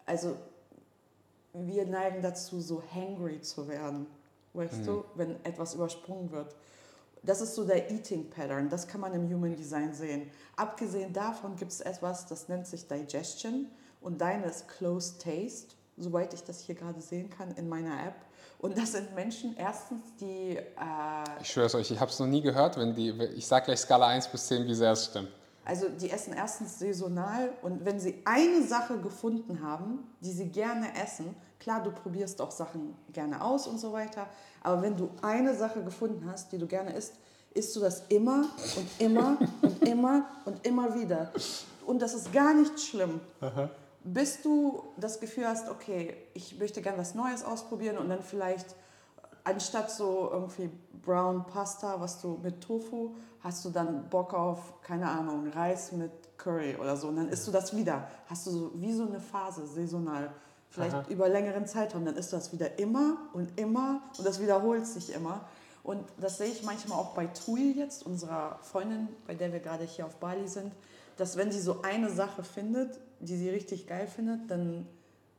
also 0.06 0.36
wir 1.54 1.86
neigen 1.86 2.24
dazu, 2.24 2.60
so 2.60 2.82
hangry 2.94 3.40
zu 3.42 3.68
werden, 3.68 4.08
weißt 4.54 4.78
hm. 4.78 4.86
du, 4.86 5.06
wenn 5.16 5.46
etwas 5.46 5.76
übersprungen 5.76 6.32
wird. 6.32 6.56
Das 7.26 7.40
ist 7.40 7.56
so 7.56 7.64
der 7.64 7.90
Eating 7.90 8.30
Pattern, 8.30 8.70
das 8.70 8.86
kann 8.86 9.00
man 9.00 9.14
im 9.14 9.34
Human 9.34 9.56
Design 9.56 9.94
sehen. 9.94 10.30
Abgesehen 10.58 11.14
davon 11.14 11.56
gibt 11.56 11.72
es 11.72 11.80
etwas, 11.80 12.28
das 12.28 12.50
nennt 12.50 12.68
sich 12.68 12.86
Digestion 12.86 13.68
und 14.02 14.20
deine 14.20 14.46
ist 14.48 14.68
Close 14.68 15.18
Taste, 15.18 15.76
soweit 15.96 16.34
ich 16.34 16.44
das 16.44 16.60
hier 16.60 16.76
gerade 16.76 17.00
sehen 17.00 17.30
kann 17.30 17.52
in 17.56 17.70
meiner 17.70 18.08
App. 18.08 18.16
Und 18.60 18.78
das 18.78 18.92
sind 18.92 19.16
Menschen, 19.16 19.56
erstens, 19.58 20.02
die... 20.20 20.58
Äh 20.58 21.42
ich 21.42 21.50
schwöre 21.50 21.68
es 21.68 21.76
euch, 21.76 21.92
ich 21.92 22.00
habe 22.00 22.12
es 22.12 22.20
noch 22.20 22.28
nie 22.28 22.42
gehört, 22.42 22.78
wenn 22.78 22.94
die, 22.94 23.12
ich 23.36 23.48
sage 23.48 23.66
gleich 23.66 23.80
Skala 23.80 24.08
1 24.08 24.28
bis 24.28 24.48
10, 24.48 24.66
wie 24.68 24.76
sehr 24.76 24.92
es 24.92 25.06
stimmt. 25.06 25.30
Also 25.66 25.88
die 25.88 26.10
essen 26.10 26.34
erstens 26.34 26.78
saisonal 26.78 27.54
und 27.62 27.86
wenn 27.86 28.00
sie 28.00 28.22
eine 28.26 28.64
Sache 28.64 29.00
gefunden 29.00 29.62
haben, 29.62 30.00
die 30.20 30.32
sie 30.32 30.50
gerne 30.50 30.88
essen, 31.02 31.36
klar, 31.64 31.82
du 31.82 31.92
probierst 31.92 32.42
auch 32.42 32.52
Sachen 32.52 32.96
gerne 33.12 33.42
aus 33.42 33.68
und 33.68 33.80
so 33.80 33.94
weiter, 33.94 34.28
aber 34.62 34.82
wenn 34.82 34.98
du 34.98 35.10
eine 35.22 35.56
Sache 35.56 35.82
gefunden 35.82 36.30
hast, 36.30 36.52
die 36.52 36.58
du 36.58 36.68
gerne 36.68 36.94
isst, 36.94 37.14
isst 37.54 37.76
du 37.76 37.80
das 37.80 38.04
immer 38.10 38.46
und 38.76 38.88
immer 39.00 39.38
und 39.62 39.88
immer 39.88 40.26
und 40.46 40.66
immer 40.66 40.94
wieder. 40.94 41.32
Und 41.86 42.02
das 42.02 42.14
ist 42.14 42.34
gar 42.34 42.54
nicht 42.54 42.80
schlimm. 42.80 43.22
Aha. 43.42 43.70
Bis 44.04 44.42
du 44.42 44.84
das 44.98 45.20
Gefühl 45.20 45.48
hast, 45.48 45.70
okay, 45.70 46.18
ich 46.34 46.60
möchte 46.60 46.82
gerne 46.82 46.98
was 46.98 47.16
Neues 47.16 47.44
ausprobieren 47.46 47.98
und 47.98 48.10
dann 48.10 48.22
vielleicht 48.22 48.76
anstatt 49.46 49.92
so 49.92 50.30
irgendwie 50.32 50.70
Brown 51.02 51.46
Pasta, 51.46 52.00
was 52.00 52.22
du 52.22 52.40
mit 52.44 52.62
Tofu, 52.62 53.16
hast 53.42 53.64
du 53.64 53.70
dann 53.70 54.10
Bock 54.10 54.34
auf, 54.34 54.82
keine 54.82 55.10
Ahnung, 55.10 55.48
Reis 55.50 55.94
mit 55.94 56.12
Curry 56.38 56.76
oder 56.76 56.98
so. 56.98 57.08
Und 57.08 57.18
dann 57.18 57.30
isst 57.30 57.48
du 57.48 57.52
das 57.52 57.76
wieder. 57.76 58.08
Hast 58.28 58.48
du 58.48 58.52
so 58.52 58.72
wie 58.76 58.92
so 58.92 59.06
eine 59.06 59.20
Phase, 59.20 59.66
saisonal. 59.66 60.32
Vielleicht 60.74 60.96
Aha. 60.96 61.06
über 61.10 61.30
längeren 61.30 61.68
Zeitraum. 61.68 62.04
Dann 62.04 62.16
isst 62.16 62.32
du 62.32 62.36
das 62.36 62.52
wieder 62.52 62.80
immer 62.80 63.18
und 63.34 63.60
immer 63.60 64.02
und 64.18 64.26
das 64.26 64.42
wiederholt 64.42 64.88
sich 64.88 65.14
immer. 65.14 65.46
Und 65.84 66.04
das 66.20 66.40
sehe 66.40 66.48
ich 66.48 66.64
manchmal 66.64 66.98
auch 66.98 67.14
bei 67.14 67.28
Tui 67.28 67.74
jetzt, 67.78 68.04
unserer 68.04 68.58
Freundin, 68.64 69.08
bei 69.28 69.36
der 69.36 69.54
wir 69.54 69.60
gerade 69.60 69.84
hier 69.84 70.08
auf 70.08 70.16
Bali 70.16 70.48
sind, 70.48 70.72
dass 71.18 71.38
wenn 71.38 71.52
sie 71.52 71.60
so 71.60 71.84
eine 71.84 72.10
Sache 72.10 72.44
findet, 72.44 73.00
die 73.20 73.38
sie 73.38 73.52
richtig 73.52 73.86
geil 73.86 74.08
findet, 74.08 74.50
dann 74.50 74.88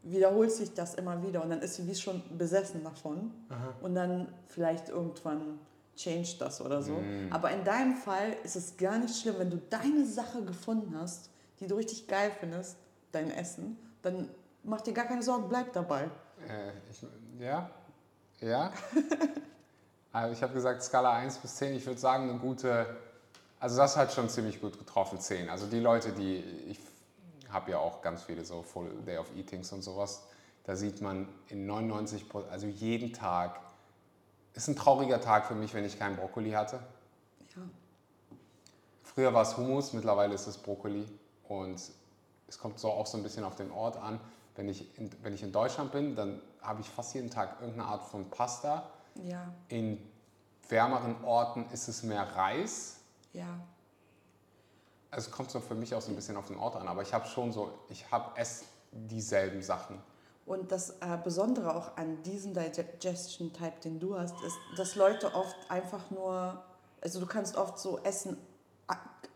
wiederholt 0.04 0.52
sich 0.52 0.72
das 0.72 0.94
immer 0.94 1.20
wieder 1.26 1.42
und 1.42 1.50
dann 1.50 1.62
ist 1.62 1.74
sie 1.74 1.88
wie 1.88 1.96
schon 1.96 2.22
besessen 2.38 2.84
davon 2.84 3.32
Aha. 3.48 3.74
und 3.82 3.96
dann 3.96 4.28
vielleicht 4.46 4.88
irgendwann 4.90 5.58
changed 5.96 6.40
das 6.40 6.60
oder 6.60 6.80
so. 6.80 6.92
Mm. 6.92 7.32
Aber 7.32 7.50
in 7.50 7.64
deinem 7.64 7.96
Fall 7.96 8.36
ist 8.44 8.54
es 8.54 8.76
gar 8.76 8.98
nicht 8.98 9.16
schlimm, 9.16 9.36
wenn 9.38 9.50
du 9.50 9.60
deine 9.70 10.06
Sache 10.06 10.44
gefunden 10.44 10.94
hast, 10.96 11.30
die 11.58 11.66
du 11.66 11.74
richtig 11.74 12.06
geil 12.06 12.30
findest, 12.38 12.76
dein 13.10 13.32
Essen, 13.32 13.78
dann 14.02 14.28
mach 14.64 14.80
dir 14.80 14.92
gar 14.92 15.06
keine 15.06 15.22
Sorgen, 15.22 15.48
bleib 15.48 15.72
dabei. 15.72 16.10
Äh, 16.48 16.72
ich, 16.90 17.06
ja, 17.38 17.70
ja. 18.40 18.72
also 20.12 20.32
ich 20.32 20.42
habe 20.42 20.52
gesagt 20.52 20.82
Skala 20.82 21.12
1 21.12 21.38
bis 21.38 21.56
10, 21.56 21.76
ich 21.76 21.86
würde 21.86 22.00
sagen 22.00 22.28
eine 22.28 22.38
gute, 22.38 22.86
also 23.60 23.76
das 23.76 23.96
hat 23.96 24.12
schon 24.12 24.28
ziemlich 24.28 24.60
gut 24.60 24.78
getroffen, 24.78 25.20
10. 25.20 25.48
Also 25.48 25.66
die 25.66 25.80
Leute, 25.80 26.12
die 26.12 26.38
ich 26.68 26.78
habe 27.54 27.70
ja 27.70 27.78
auch 27.78 28.02
ganz 28.02 28.24
viele 28.24 28.44
so 28.44 28.62
Full 28.62 28.90
Day 29.06 29.16
of 29.16 29.34
Eatings 29.36 29.72
und 29.72 29.82
sowas. 29.82 30.24
Da 30.64 30.76
sieht 30.76 31.00
man 31.00 31.28
in 31.48 31.70
99%, 31.70 32.48
also 32.48 32.66
jeden 32.66 33.12
Tag, 33.12 33.60
ist 34.54 34.68
ein 34.68 34.76
trauriger 34.76 35.20
Tag 35.20 35.46
für 35.46 35.54
mich, 35.54 35.72
wenn 35.72 35.84
ich 35.84 35.98
keinen 35.98 36.16
Brokkoli 36.16 36.50
hatte. 36.52 36.80
Ja. 37.56 37.62
Früher 39.02 39.32
war 39.32 39.42
es 39.42 39.56
Hummus, 39.56 39.92
mittlerweile 39.92 40.34
ist 40.34 40.46
es 40.46 40.58
Brokkoli. 40.58 41.06
Und 41.48 41.80
es 42.48 42.58
kommt 42.58 42.78
so 42.78 42.90
auch 42.90 43.06
so 43.06 43.18
ein 43.18 43.22
bisschen 43.22 43.44
auf 43.44 43.54
den 43.54 43.70
Ort 43.70 43.96
an. 43.96 44.20
Wenn 44.56 44.68
ich 44.68 44.96
in, 44.98 45.10
wenn 45.22 45.34
ich 45.34 45.42
in 45.42 45.52
Deutschland 45.52 45.92
bin, 45.92 46.14
dann 46.14 46.40
habe 46.62 46.80
ich 46.80 46.88
fast 46.88 47.14
jeden 47.14 47.30
Tag 47.30 47.60
irgendeine 47.60 47.88
Art 47.88 48.04
von 48.04 48.30
Pasta. 48.30 48.88
Ja. 49.22 49.52
In 49.68 49.98
wärmeren 50.68 51.22
Orten 51.24 51.66
ist 51.72 51.88
es 51.88 52.02
mehr 52.02 52.22
Reis. 52.36 53.00
Ja 53.32 53.58
es 55.16 55.30
kommt 55.30 55.50
so 55.50 55.60
für 55.60 55.74
mich 55.74 55.94
auch 55.94 56.00
so 56.00 56.10
ein 56.10 56.16
bisschen 56.16 56.36
auf 56.36 56.48
den 56.48 56.56
Ort 56.56 56.76
an, 56.76 56.88
aber 56.88 57.02
ich 57.02 57.12
habe 57.12 57.26
schon 57.26 57.52
so, 57.52 57.72
ich 57.88 58.10
habe 58.10 58.30
es 58.36 58.64
dieselben 58.92 59.62
Sachen. 59.62 60.00
Und 60.46 60.70
das 60.70 60.90
äh, 61.00 61.18
Besondere 61.22 61.74
auch 61.74 61.96
an 61.96 62.22
diesem 62.22 62.52
Digestion-Type, 62.52 63.80
den 63.82 63.98
du 63.98 64.18
hast, 64.18 64.34
ist, 64.42 64.56
dass 64.76 64.94
Leute 64.94 65.34
oft 65.34 65.56
einfach 65.70 66.10
nur, 66.10 66.62
also 67.00 67.20
du 67.20 67.26
kannst 67.26 67.56
oft 67.56 67.78
so 67.78 67.98
Essen 68.00 68.36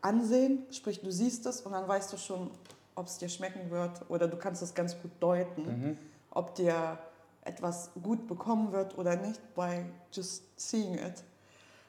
ansehen, 0.01 0.67
sprich 0.71 1.01
du 1.01 1.11
siehst 1.11 1.47
es 1.47 1.63
und 1.63 1.73
dann 1.73 1.89
weißt 1.89 2.13
du 2.13 2.19
schon, 2.19 2.51
ob 2.99 3.07
es 3.07 3.19
dir 3.19 3.29
schmecken 3.29 3.71
wird 3.71 4.11
oder 4.11 4.27
du 4.27 4.37
kannst 4.37 4.61
es 4.63 4.75
ganz 4.75 5.01
gut 5.01 5.13
deuten, 5.21 5.63
mhm. 5.63 5.99
ob 6.31 6.55
dir 6.57 6.99
etwas 7.45 7.91
gut 8.03 8.27
bekommen 8.27 8.73
wird 8.73 8.99
oder 8.99 9.17
nicht 9.17 9.41
by 9.55 9.85
just 10.13 10.43
seeing 10.57 10.95
it. 10.95 11.25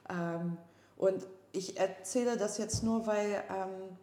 Ähm, 0.10 0.58
und 0.98 1.26
ich 1.52 1.80
erzähle 1.80 2.38
das 2.38 2.58
jetzt 2.58 2.84
nur, 2.84 3.08
weil 3.08 3.44
ähm, 3.50 3.98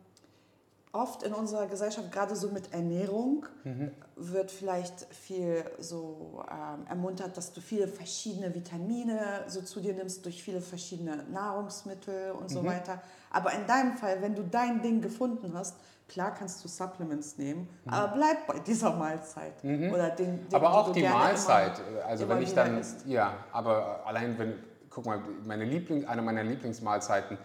oft 0.92 1.22
in 1.22 1.32
unserer 1.32 1.66
Gesellschaft, 1.66 2.10
gerade 2.10 2.34
so 2.34 2.48
mit 2.48 2.72
Ernährung, 2.72 3.46
mhm. 3.64 3.92
wird 4.16 4.50
vielleicht 4.50 5.06
viel 5.14 5.64
so 5.78 6.44
ähm, 6.50 6.86
ermuntert, 6.88 7.36
dass 7.36 7.52
du 7.52 7.60
viele 7.60 7.86
verschiedene 7.86 8.54
Vitamine 8.54 9.44
so 9.46 9.62
zu 9.62 9.80
dir 9.80 9.94
nimmst 9.94 10.24
durch 10.24 10.42
viele 10.42 10.60
verschiedene 10.60 11.24
Nahrungsmittel 11.30 12.32
und 12.32 12.50
mhm. 12.50 12.54
so 12.54 12.64
weiter. 12.64 13.00
Aber 13.30 13.52
in 13.52 13.66
deinem 13.66 13.96
Fall, 13.96 14.22
wenn 14.22 14.34
du 14.34 14.42
dein 14.42 14.82
Ding 14.82 15.00
gefunden 15.00 15.52
hast, 15.54 15.76
klar 16.08 16.34
kannst 16.34 16.64
du 16.64 16.68
Supplements 16.68 17.38
nehmen, 17.38 17.68
mhm. 17.84 17.92
aber 17.92 18.14
bleib 18.14 18.46
bei 18.46 18.58
dieser 18.60 18.94
Mahlzeit. 18.94 19.62
Mhm. 19.64 19.92
Oder 19.92 20.10
den, 20.10 20.48
den, 20.48 20.54
aber 20.54 20.74
auch 20.74 20.92
die 20.92 21.02
Mahlzeit. 21.02 21.80
Immer, 21.88 22.04
also 22.04 22.28
wenn 22.28 22.42
ich 22.42 22.54
dann, 22.54 22.78
isst. 22.78 23.06
ja, 23.06 23.34
aber 23.52 24.06
allein 24.06 24.38
wenn 24.38 24.54
guck 24.96 25.04
mal, 25.04 25.20
meine 25.44 25.66
Liebling, 25.66 26.06
eine 26.06 26.22
meiner 26.22 26.42
Lieblingsmahlzeiten 26.42 27.36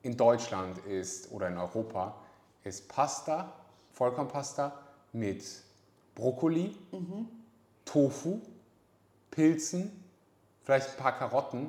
in 0.00 0.16
Deutschland 0.16 0.78
ist 0.86 1.30
oder 1.30 1.48
in 1.48 1.58
Europa 1.58 2.14
ist 2.64 2.88
Pasta, 2.88 3.52
Vollkornpasta 3.92 4.72
mit 5.12 5.44
Brokkoli, 6.14 6.74
mhm. 6.90 7.28
Tofu, 7.84 8.40
Pilzen, 9.30 10.04
vielleicht 10.62 10.88
ein 10.88 10.96
paar 10.96 11.18
Karotten 11.18 11.68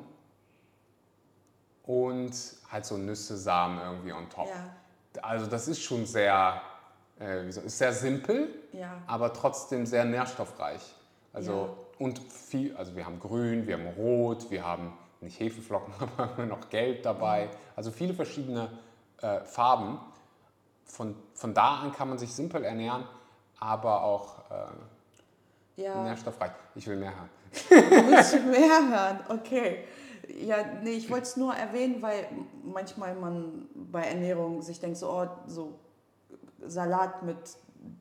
und 1.82 2.32
halt 2.72 2.86
so 2.86 2.96
Nüsse, 2.96 3.36
Samen 3.36 3.78
irgendwie 3.82 4.14
on 4.14 4.30
top. 4.30 4.48
Ja. 4.48 4.76
Also 5.22 5.46
das 5.46 5.68
ist 5.68 5.82
schon 5.82 6.06
sehr, 6.06 6.60
äh, 7.20 7.48
ist 7.48 7.78
sehr 7.78 7.92
simpel, 7.92 8.48
ja. 8.72 9.02
aber 9.06 9.32
trotzdem 9.32 9.86
sehr 9.86 10.04
nährstoffreich. 10.04 10.82
Also 11.32 11.52
ja. 11.52 11.68
Und 11.98 12.18
viel, 12.18 12.76
also 12.76 12.94
wir 12.94 13.04
haben 13.04 13.18
grün, 13.18 13.66
wir 13.66 13.76
haben 13.76 13.88
rot, 13.88 14.50
wir 14.50 14.64
haben 14.64 14.92
nicht 15.20 15.38
Hefeflocken, 15.40 15.92
aber 16.16 16.46
noch 16.46 16.70
gelb 16.70 17.02
dabei. 17.02 17.48
Also 17.74 17.90
viele 17.90 18.14
verschiedene 18.14 18.70
äh, 19.20 19.40
Farben. 19.40 19.98
Von, 20.84 21.16
von 21.34 21.52
da 21.52 21.80
an 21.80 21.92
kann 21.92 22.08
man 22.08 22.18
sich 22.18 22.32
simpel 22.32 22.64
ernähren, 22.64 23.04
aber 23.60 24.02
auch 24.02 24.38
äh, 25.76 25.82
ja. 25.82 26.02
nährstoffreich. 26.02 26.52
Ich 26.74 26.86
will 26.86 26.96
mehr 26.96 27.14
hören. 27.14 27.28
Du 27.68 28.10
willst 28.10 28.34
mehr 28.46 28.88
hören, 28.88 29.20
okay. 29.28 29.84
Ja, 30.28 30.58
nee, 30.82 30.90
ich 30.90 31.10
wollte 31.10 31.24
es 31.24 31.36
nur 31.36 31.54
erwähnen, 31.54 32.02
weil 32.02 32.28
manchmal 32.62 33.14
man 33.14 33.68
bei 33.74 34.02
Ernährung 34.02 34.62
sich 34.62 34.80
denkt, 34.80 34.98
so, 34.98 35.10
oh, 35.10 35.26
so 35.46 35.78
Salat 36.66 37.22
mit 37.22 37.36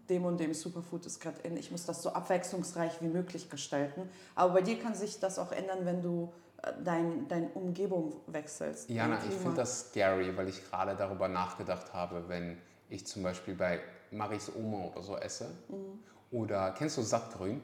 dem 0.10 0.26
und 0.26 0.40
dem 0.40 0.54
Superfood 0.54 1.06
ist 1.06 1.20
gerade 1.20 1.40
in, 1.42 1.58
ich 1.58 1.72
muss 1.72 1.86
das 1.86 2.02
so 2.02 2.10
abwechslungsreich 2.10 3.02
wie 3.02 3.08
möglich 3.08 3.50
gestalten. 3.50 4.10
Aber 4.36 4.54
bei 4.54 4.62
dir 4.62 4.80
kann 4.80 4.96
sich 4.96 5.20
das 5.20 5.40
auch 5.40 5.52
ändern, 5.52 5.86
wenn 5.86 6.02
du 6.02 6.34
äh, 6.64 6.72
dein, 6.84 7.28
deine 7.28 7.50
Umgebung 7.50 8.22
wechselst. 8.28 8.90
Jana, 8.90 9.20
ich 9.28 9.36
finde 9.36 9.58
das 9.58 9.90
scary, 9.90 10.36
weil 10.36 10.50
ich 10.50 10.70
gerade 10.70 10.96
darüber 10.96 11.28
nachgedacht 11.28 11.94
habe, 11.94 12.28
wenn 12.28 12.58
ich 12.90 13.06
zum 13.06 13.24
Beispiel 13.24 13.56
bei 13.56 13.80
Maris 14.12 14.52
Oma 14.56 14.86
oder 14.92 15.02
so 15.02 15.18
esse. 15.18 15.50
Mhm. 15.70 16.00
Oder 16.32 16.72
kennst 16.72 16.98
du 16.98 17.02
Sattgrün? 17.02 17.62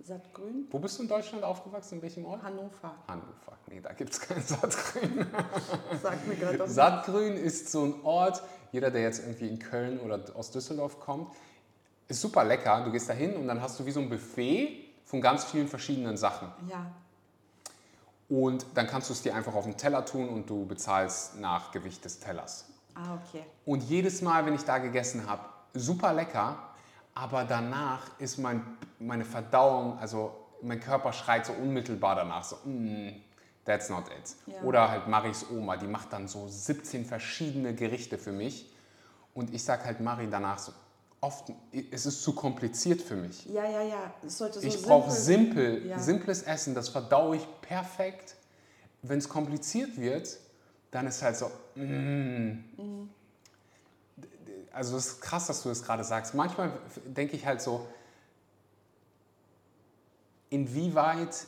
Sattgrün? 0.00 0.66
Wo 0.70 0.78
bist 0.78 0.98
du 0.98 1.02
in 1.02 1.08
Deutschland 1.08 1.42
aufgewachsen? 1.42 1.96
In 1.96 2.02
welchem 2.02 2.24
Ort? 2.24 2.42
Hannover. 2.42 2.94
Hannover. 3.08 3.58
Nee, 3.66 3.80
da 3.80 3.92
gibt 3.92 4.12
es 4.12 4.20
kein 4.20 4.40
Sattgrün. 4.40 5.26
Sag 6.02 6.26
mir 6.26 6.36
gerade 6.36 6.68
Sattgrün 6.68 7.36
ist 7.36 7.70
so 7.70 7.84
ein 7.84 7.94
Ort, 8.04 8.42
jeder, 8.72 8.90
der 8.90 9.02
jetzt 9.02 9.20
irgendwie 9.20 9.48
in 9.48 9.58
Köln 9.58 9.98
oder 10.00 10.20
aus 10.34 10.50
Düsseldorf 10.50 11.00
kommt, 11.00 11.34
ist 12.06 12.20
super 12.20 12.44
lecker. 12.44 12.84
Du 12.84 12.92
gehst 12.92 13.08
da 13.08 13.12
hin 13.12 13.34
und 13.34 13.48
dann 13.48 13.60
hast 13.60 13.78
du 13.80 13.86
wie 13.86 13.90
so 13.90 14.00
ein 14.00 14.08
Buffet 14.08 14.84
von 15.04 15.20
ganz 15.20 15.44
vielen 15.44 15.68
verschiedenen 15.68 16.16
Sachen. 16.16 16.48
Ja. 16.68 16.86
Und 18.28 18.66
dann 18.74 18.86
kannst 18.86 19.08
du 19.08 19.14
es 19.14 19.22
dir 19.22 19.34
einfach 19.34 19.54
auf 19.54 19.64
den 19.64 19.76
Teller 19.76 20.04
tun 20.04 20.28
und 20.28 20.48
du 20.48 20.66
bezahlst 20.66 21.40
nach 21.40 21.72
Gewicht 21.72 22.04
des 22.04 22.20
Tellers. 22.20 22.66
Ah, 22.94 23.14
okay. 23.14 23.44
Und 23.64 23.82
jedes 23.84 24.22
Mal, 24.22 24.44
wenn 24.44 24.54
ich 24.54 24.64
da 24.64 24.78
gegessen 24.78 25.26
habe, 25.26 25.42
super 25.72 26.12
lecker, 26.12 26.58
aber 27.18 27.44
danach 27.44 28.18
ist 28.20 28.38
mein, 28.38 28.62
meine 29.00 29.24
Verdauung, 29.24 29.98
also 29.98 30.34
mein 30.62 30.80
Körper 30.80 31.12
schreit 31.12 31.46
so 31.46 31.52
unmittelbar 31.52 32.14
danach, 32.14 32.44
so, 32.44 32.56
mm, 32.64 33.10
that's 33.64 33.88
not 33.88 34.04
it. 34.08 34.36
Ja. 34.46 34.62
Oder 34.62 34.88
halt 34.88 35.08
Maris 35.08 35.44
Oma, 35.50 35.76
die 35.76 35.88
macht 35.88 36.12
dann 36.12 36.28
so 36.28 36.46
17 36.46 37.04
verschiedene 37.04 37.74
Gerichte 37.74 38.18
für 38.18 38.32
mich. 38.32 38.72
Und 39.34 39.52
ich 39.52 39.62
sage 39.64 39.84
halt 39.84 40.00
Mari 40.00 40.28
danach 40.30 40.58
so, 40.58 40.72
oft, 41.20 41.52
es 41.90 42.06
ist 42.06 42.22
zu 42.22 42.34
kompliziert 42.34 43.02
für 43.02 43.16
mich. 43.16 43.46
Ja, 43.46 43.68
ja, 43.68 43.82
ja. 43.82 44.14
Es 44.24 44.38
sollte 44.38 44.60
so 44.60 44.66
ich 44.66 44.80
brauche 44.80 45.10
simpel, 45.10 45.86
ja. 45.86 45.98
simples 45.98 46.42
Essen, 46.42 46.74
das 46.74 46.88
verdaue 46.88 47.36
ich 47.36 47.46
perfekt. 47.62 48.36
Wenn 49.02 49.18
es 49.18 49.28
kompliziert 49.28 50.00
wird, 50.00 50.38
dann 50.90 51.06
ist 51.06 51.22
halt 51.22 51.36
so, 51.36 51.50
mm. 51.74 51.82
Mhm. 51.82 53.10
Also 54.72 54.96
es 54.96 55.06
ist 55.06 55.20
krass, 55.22 55.46
dass 55.46 55.62
du 55.62 55.68
das 55.68 55.82
gerade 55.82 56.04
sagst. 56.04 56.34
Manchmal 56.34 56.72
denke 57.06 57.36
ich 57.36 57.46
halt 57.46 57.60
so, 57.60 57.86
inwieweit 60.50 61.46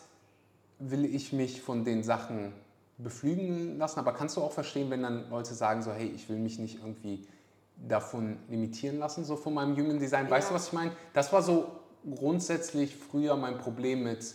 will 0.79 1.05
ich 1.05 1.33
mich 1.33 1.61
von 1.63 1.85
den 1.85 2.03
Sachen 2.03 2.53
beflügen 2.99 3.79
lassen, 3.79 3.99
aber 3.99 4.13
kannst 4.13 4.37
du 4.37 4.43
auch 4.43 4.53
verstehen, 4.53 4.91
wenn 4.91 5.03
dann 5.03 5.29
Leute 5.31 5.55
sagen 5.55 5.83
so, 5.83 5.93
hey, 5.93 6.07
ich 6.09 6.29
will 6.29 6.39
mich 6.39 6.59
nicht 6.59 6.79
irgendwie 6.81 7.27
davon 7.77 8.39
limitieren 8.49 8.99
lassen, 8.99 9.25
so 9.25 9.37
von 9.37 9.55
meinem 9.55 9.75
Human 9.77 9.99
Design. 9.99 10.29
Weißt 10.31 10.49
Ja. 10.49 10.51
du, 10.51 10.55
was 10.55 10.67
ich 10.69 10.73
meine? 10.75 10.93
Das 11.15 11.33
war 11.33 11.43
so 11.43 11.67
grundsätzlich 12.15 12.95
früher 12.97 13.37
mein 13.37 13.57
Problem 13.59 14.03
mit 14.03 14.35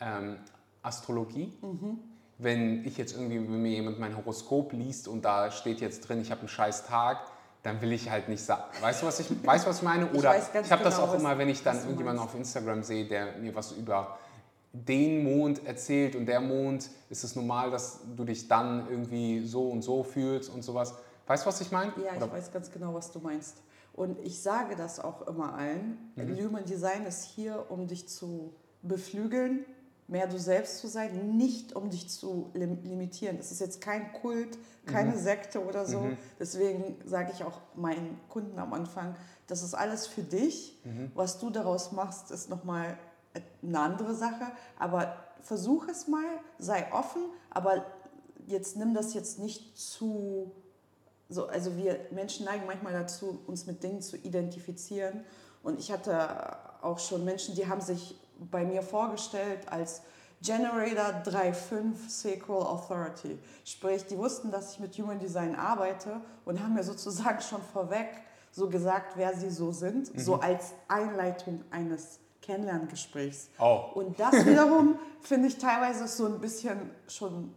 ähm, 0.00 0.36
Astrologie. 0.82 1.52
Wenn 2.38 2.84
ich 2.84 2.96
jetzt 2.96 3.14
irgendwie, 3.14 3.36
wenn 3.36 3.62
mir 3.62 3.72
jemand 3.72 3.98
mein 3.98 4.16
Horoskop 4.16 4.72
liest 4.72 5.08
und 5.08 5.24
da 5.24 5.50
steht 5.50 5.80
jetzt 5.80 6.02
drin, 6.08 6.20
ich 6.20 6.30
habe 6.30 6.40
einen 6.40 6.48
scheiß 6.48 6.84
Tag, 6.86 7.18
dann 7.66 7.80
will 7.80 7.92
ich 7.92 8.08
halt 8.10 8.28
nicht 8.28 8.44
sagen. 8.44 8.62
Weißt 8.80 9.02
du, 9.02 9.06
was 9.06 9.18
ich, 9.18 9.28
weißt, 9.44 9.66
was 9.66 9.78
ich 9.78 9.82
meine? 9.82 10.06
Oder 10.12 10.34
ganz 10.52 10.66
ich 10.66 10.72
habe 10.72 10.84
das 10.84 10.94
genau, 10.94 11.08
auch 11.08 11.14
was- 11.14 11.20
immer, 11.20 11.36
wenn 11.36 11.48
ich 11.48 11.62
dann 11.64 11.76
irgendjemanden 11.78 12.22
auf 12.22 12.34
Instagram 12.34 12.82
sehe, 12.84 13.06
der 13.06 13.32
mir 13.38 13.54
was 13.54 13.72
über 13.72 14.18
den 14.72 15.24
Mond 15.24 15.66
erzählt 15.66 16.14
und 16.14 16.26
der 16.26 16.40
Mond 16.40 16.88
ist 17.10 17.24
es 17.24 17.34
normal, 17.34 17.70
dass 17.72 18.00
du 18.16 18.24
dich 18.24 18.46
dann 18.46 18.88
irgendwie 18.88 19.44
so 19.46 19.68
und 19.68 19.82
so 19.82 20.04
fühlst 20.04 20.48
und 20.50 20.62
sowas. 20.62 20.94
Weißt 21.26 21.44
du, 21.44 21.48
was 21.48 21.60
ich 21.60 21.72
meine? 21.72 21.92
Ja, 22.04 22.12
ich 22.12 22.22
Oder- 22.22 22.30
weiß 22.32 22.52
ganz 22.52 22.70
genau, 22.70 22.94
was 22.94 23.10
du 23.10 23.18
meinst. 23.18 23.56
Und 23.94 24.18
ich 24.24 24.40
sage 24.42 24.76
das 24.76 25.00
auch 25.00 25.26
immer 25.26 25.54
allen. 25.54 26.12
Mhm. 26.14 26.38
Human 26.46 26.64
Design 26.66 27.04
ist 27.06 27.24
hier, 27.24 27.64
um 27.70 27.88
dich 27.88 28.06
zu 28.08 28.52
beflügeln, 28.82 29.64
mehr 30.08 30.26
du 30.26 30.38
selbst 30.38 30.78
zu 30.78 30.88
sein, 30.88 31.36
nicht 31.36 31.74
um 31.74 31.90
dich 31.90 32.08
zu 32.08 32.50
lim 32.54 32.82
limitieren. 32.84 33.38
Es 33.38 33.50
ist 33.50 33.60
jetzt 33.60 33.80
kein 33.80 34.12
Kult, 34.12 34.56
keine 34.86 35.12
Mhm. 35.12 35.18
Sekte 35.18 35.64
oder 35.64 35.84
so. 35.84 36.08
Deswegen 36.38 36.96
sage 37.04 37.32
ich 37.34 37.42
auch 37.42 37.60
meinen 37.74 38.20
Kunden 38.28 38.58
am 38.58 38.72
Anfang, 38.72 39.16
das 39.48 39.62
ist 39.62 39.74
alles 39.74 40.06
für 40.06 40.22
dich. 40.22 40.80
Mhm. 40.84 41.10
Was 41.14 41.38
du 41.38 41.50
daraus 41.50 41.92
machst, 41.92 42.30
ist 42.30 42.48
nochmal 42.50 42.96
eine 43.62 43.80
andere 43.80 44.14
Sache. 44.14 44.52
Aber 44.78 45.16
versuch 45.42 45.88
es 45.88 46.06
mal, 46.08 46.24
sei 46.58 46.86
offen, 46.92 47.22
aber 47.50 47.84
jetzt 48.46 48.76
nimm 48.76 48.94
das 48.94 49.12
jetzt 49.14 49.38
nicht 49.38 49.76
zu 49.76 50.52
so, 51.28 51.46
also 51.48 51.76
wir 51.76 51.98
Menschen 52.12 52.46
neigen 52.46 52.66
manchmal 52.66 52.92
dazu, 52.92 53.40
uns 53.48 53.66
mit 53.66 53.82
Dingen 53.82 54.00
zu 54.00 54.16
identifizieren. 54.16 55.24
Und 55.64 55.80
ich 55.80 55.90
hatte 55.90 56.56
auch 56.82 57.00
schon 57.00 57.24
Menschen, 57.24 57.56
die 57.56 57.66
haben 57.66 57.80
sich 57.80 58.16
bei 58.50 58.64
mir 58.64 58.82
vorgestellt 58.82 59.60
als 59.70 60.02
Generator 60.42 61.22
3.5 61.24 62.08
Sacral 62.08 62.62
Authority. 62.62 63.38
Sprich, 63.64 64.04
die 64.06 64.18
wussten, 64.18 64.50
dass 64.50 64.72
ich 64.72 64.80
mit 64.80 64.96
Human 64.98 65.18
Design 65.18 65.54
arbeite 65.54 66.20
und 66.44 66.62
haben 66.62 66.74
mir 66.74 66.84
sozusagen 66.84 67.40
schon 67.40 67.62
vorweg 67.72 68.08
so 68.52 68.68
gesagt, 68.68 69.16
wer 69.16 69.34
sie 69.34 69.50
so 69.50 69.72
sind, 69.72 70.18
so 70.18 70.36
als 70.36 70.72
Einleitung 70.88 71.62
eines 71.70 72.20
Kennenlerngesprächs. 72.40 73.50
Oh. 73.58 73.90
Und 73.94 74.18
das 74.18 74.46
wiederum 74.46 74.98
finde 75.20 75.48
ich 75.48 75.58
teilweise 75.58 76.06
so 76.06 76.26
ein 76.26 76.40
bisschen 76.40 76.90
schon 77.08 77.52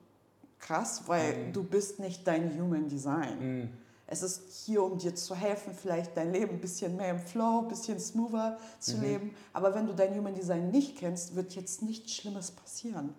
krass, 0.60 1.04
weil 1.08 1.52
du 1.54 1.63
bist 1.63 2.00
nicht 2.00 2.28
dein 2.28 2.60
Human 2.60 2.88
Design. 2.88 3.72
Es 4.12 4.24
ist 4.24 4.65
hier, 4.65 4.84
um 4.84 4.98
dir 4.98 5.13
zu 5.13 5.36
helfen, 5.36 5.74
vielleicht 5.74 6.17
dein 6.17 6.34
Leben 6.34 6.56
ein 6.56 6.62
bisschen 6.62 6.98
mehr 6.98 7.12
im 7.12 7.19
Flow, 7.19 7.60
ein 7.60 7.67
bisschen 7.67 8.00
smoother 8.00 8.58
zu 8.80 8.98
leben. 8.98 9.36
Aber 9.54 9.76
wenn 9.76 9.86
du 9.86 9.93
dein 9.93 10.17
Human 10.17 10.34
Design 10.34 10.72
nicht 10.72 10.98
kennst, 10.98 11.36
wird 11.36 11.56
jetzt 11.56 11.84
nichts 11.84 12.15
Schlimmes 12.15 12.50
passieren. 12.50 13.13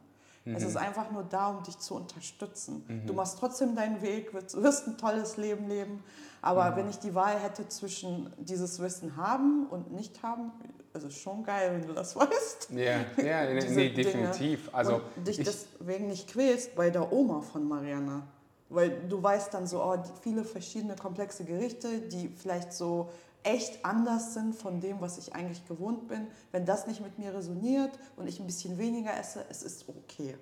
Es 0.45 0.65
ist 0.65 0.77
einfach 0.77 1.11
nur 1.13 1.23
da, 1.23 1.51
um 1.51 1.63
dich 1.63 1.79
zu 1.79 1.95
unterstützen. 1.95 3.05
Du 3.07 3.13
machst 3.13 3.39
trotzdem 3.39 3.77
deinen 3.77 4.03
Weg, 4.03 4.35
wirst, 4.35 4.61
wirst 4.61 4.89
ein 4.89 4.99
tolles 4.99 5.37
Leben 5.37 5.69
leben. 5.69 6.03
Aber 6.43 6.75
wenn 6.75 6.89
ich 6.89 6.99
die 6.99 7.15
Wahl 7.15 7.39
hätte 7.39 7.69
zwischen 7.69 8.33
dieses 8.39 8.81
Wissen 8.81 9.17
haben 9.17 9.67
und 9.71 9.93
nicht 9.93 10.23
haben, 10.23 10.51
also 10.93 11.11
schon 11.11 11.45
geil, 11.45 11.71
wenn 11.73 11.87
du 11.87 11.93
das 11.93 12.17
weißt. 12.17 12.71
Ja, 12.71 13.05
ja 13.23 13.45
nee, 13.53 13.61
diese 13.61 13.75
nee, 13.75 13.91
definitiv. 13.91 14.71
Also 14.73 15.03
und 15.17 15.27
dich 15.27 15.39
ich, 15.39 15.45
deswegen 15.45 16.09
nicht 16.09 16.29
quälst 16.29 16.75
bei 16.75 16.91
der 16.91 17.13
Oma 17.13 17.43
von 17.43 17.69
Mariana. 17.69 18.27
Weil 18.71 18.91
du 19.09 19.23
weißt 19.23 19.53
dann 19.53 19.67
so, 19.67 19.83
oh, 19.83 19.97
viele 20.23 20.45
verschiedene 20.45 20.97
komplexe 20.97 21.45
Gerichte, 21.45 22.01
die 22.01 22.29
vielleicht 22.29 22.73
so 22.73 23.11
echt 23.43 23.85
anders 23.85 24.35
sind 24.35 24.55
von 24.55 24.81
dem, 24.81 25.01
was 25.01 25.19
ich 25.19 25.35
eigentlich 25.35 25.67
gewohnt 25.67 26.09
bin. 26.09 26.27
Wenn 26.53 26.65
das 26.65 26.87
nicht 26.87 27.01
mit 27.01 27.19
mir 27.19 27.35
resoniert 27.35 27.91
und 28.17 28.29
ich 28.29 28.39
ein 28.41 28.47
bisschen 28.47 28.79
weniger 28.79 29.17
esse, 29.19 29.45
es 29.49 29.63
ist 29.63 29.89
okay. 29.89 30.37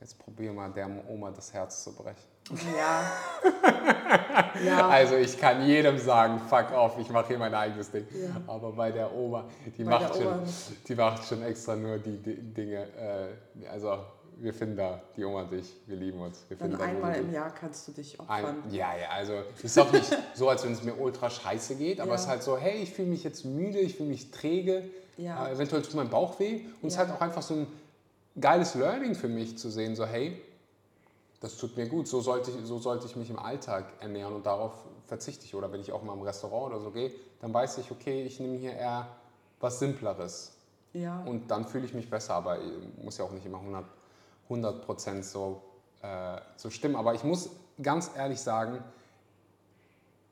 jetzt 0.00 0.18
probier 0.18 0.52
mal 0.52 0.72
der 0.72 0.88
Oma 1.08 1.30
das 1.30 1.52
Herz 1.52 1.84
zu 1.84 1.92
brechen. 1.94 2.30
Ja. 2.76 3.12
ja. 4.64 4.88
Also 4.88 5.14
ich 5.16 5.38
kann 5.38 5.64
jedem 5.66 5.98
sagen, 5.98 6.40
fuck 6.48 6.72
off, 6.72 6.98
ich 6.98 7.10
mache 7.10 7.28
hier 7.28 7.38
mein 7.38 7.54
eigenes 7.54 7.90
Ding. 7.90 8.06
Ja. 8.12 8.40
Aber 8.46 8.72
bei 8.72 8.90
der 8.90 9.14
Oma, 9.14 9.44
die, 9.76 9.84
Bei 9.84 9.90
macht, 9.90 10.14
der 10.14 10.26
Oma 10.26 10.46
schon, 10.46 10.54
die 10.88 10.94
macht 10.94 11.24
schon 11.26 11.42
extra 11.42 11.76
nur 11.76 11.98
die, 11.98 12.16
die 12.16 12.36
Dinge. 12.36 12.88
Äh, 12.96 13.68
also 13.68 13.98
wir 14.42 14.54
finden 14.54 14.76
da, 14.76 15.00
die 15.16 15.24
Oma 15.24 15.42
und 15.42 15.52
ich, 15.52 15.76
wir 15.86 15.96
lieben 15.96 16.20
uns. 16.20 16.44
Wir 16.48 16.56
Dann 16.56 16.74
einmal 16.80 17.14
im 17.16 17.32
Jahr 17.32 17.50
kannst 17.50 17.86
du 17.88 17.92
dich 17.92 18.18
Ein, 18.26 18.44
opfern. 18.44 18.62
ja, 18.70 18.96
ja, 18.96 19.08
also 19.10 19.34
es 19.56 19.64
ist 19.64 19.78
auch 19.78 19.92
nicht 19.92 20.10
so, 20.34 20.48
als 20.48 20.64
wenn 20.64 20.72
es 20.72 20.82
mir 20.82 20.94
ultra 20.98 21.28
scheiße 21.30 21.76
geht, 21.76 22.00
aber 22.00 22.10
Ja. 22.10 22.14
es 22.16 22.22
ist 22.22 22.28
halt 22.28 22.42
so, 22.42 22.56
hey, 22.56 22.82
ich 22.82 22.92
fühle 22.92 23.08
mich 23.08 23.22
jetzt 23.24 23.44
müde, 23.44 23.78
ich 23.78 23.96
fühle 23.96 24.08
mich 24.08 24.30
träge, 24.30 24.84
Ja. 25.16 25.46
äh, 25.48 25.52
eventuell 25.52 25.82
tut 25.82 25.94
mein 25.94 26.08
Bauch 26.10 26.38
weh 26.40 26.62
und 26.82 26.88
es 26.88 26.94
ist 26.94 26.98
Ja. 26.98 27.06
halt 27.06 27.16
auch 27.16 27.20
einfach 27.20 27.42
so 27.42 27.54
ein 27.54 27.66
geiles 28.40 28.74
Learning 28.74 29.14
für 29.14 29.28
mich 29.28 29.58
zu 29.58 29.68
sehen, 29.70 29.94
so 29.96 30.06
hey, 30.06 30.40
das 31.40 31.56
tut 31.56 31.76
mir 31.76 31.88
gut, 31.88 32.06
so 32.08 32.20
sollte 32.20 32.50
ich, 32.50 32.56
so 32.66 32.78
sollte 32.78 33.06
ich 33.06 33.16
mich 33.16 33.30
im 33.30 33.38
Alltag 33.38 33.84
ernähren 34.00 34.34
und 34.34 34.44
darauf 34.46 34.72
verzichte 35.06 35.44
ich. 35.46 35.54
Oder 35.54 35.72
wenn 35.72 35.80
ich 35.80 35.90
auch 35.90 36.02
mal 36.02 36.12
im 36.12 36.20
Restaurant 36.22 36.72
oder 36.74 36.80
so 36.82 36.90
gehe, 36.90 37.12
dann 37.40 37.52
weiß 37.54 37.78
ich, 37.78 37.90
okay, 37.90 38.24
ich 38.24 38.40
nehme 38.40 38.58
hier 38.58 38.72
eher 38.74 39.06
was 39.58 39.78
Simpleres 39.78 40.52
Ja. 40.92 41.22
und 41.24 41.50
dann 41.50 41.66
fühle 41.66 41.86
ich 41.86 41.94
mich 41.94 42.08
besser, 42.10 42.34
aber 42.34 42.58
äh, 42.58 42.62
muss 43.02 43.16
ja 43.18 43.24
auch 43.24 43.32
nicht 43.32 43.46
immer 43.46 43.58
100, 43.58 43.84
100% 44.50 45.22
so, 45.22 45.62
äh, 46.02 46.38
so 46.56 46.68
stimmen. 46.70 46.96
Aber 46.96 47.14
ich 47.14 47.24
muss 47.24 47.50
ganz 47.82 48.10
ehrlich 48.16 48.40
sagen, 48.40 48.82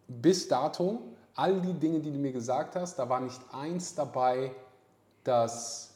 bis 0.08 0.48
dato, 0.48 1.00
all 1.34 1.60
die 1.60 1.72
Dinge, 1.74 2.00
die 2.00 2.10
du 2.10 2.18
mir 2.18 2.32
gesagt 2.32 2.74
hast, 2.76 2.98
da 2.98 3.08
war 3.08 3.20
nicht 3.20 3.40
eins 3.52 3.94
dabei, 3.94 4.50
das 5.24 5.90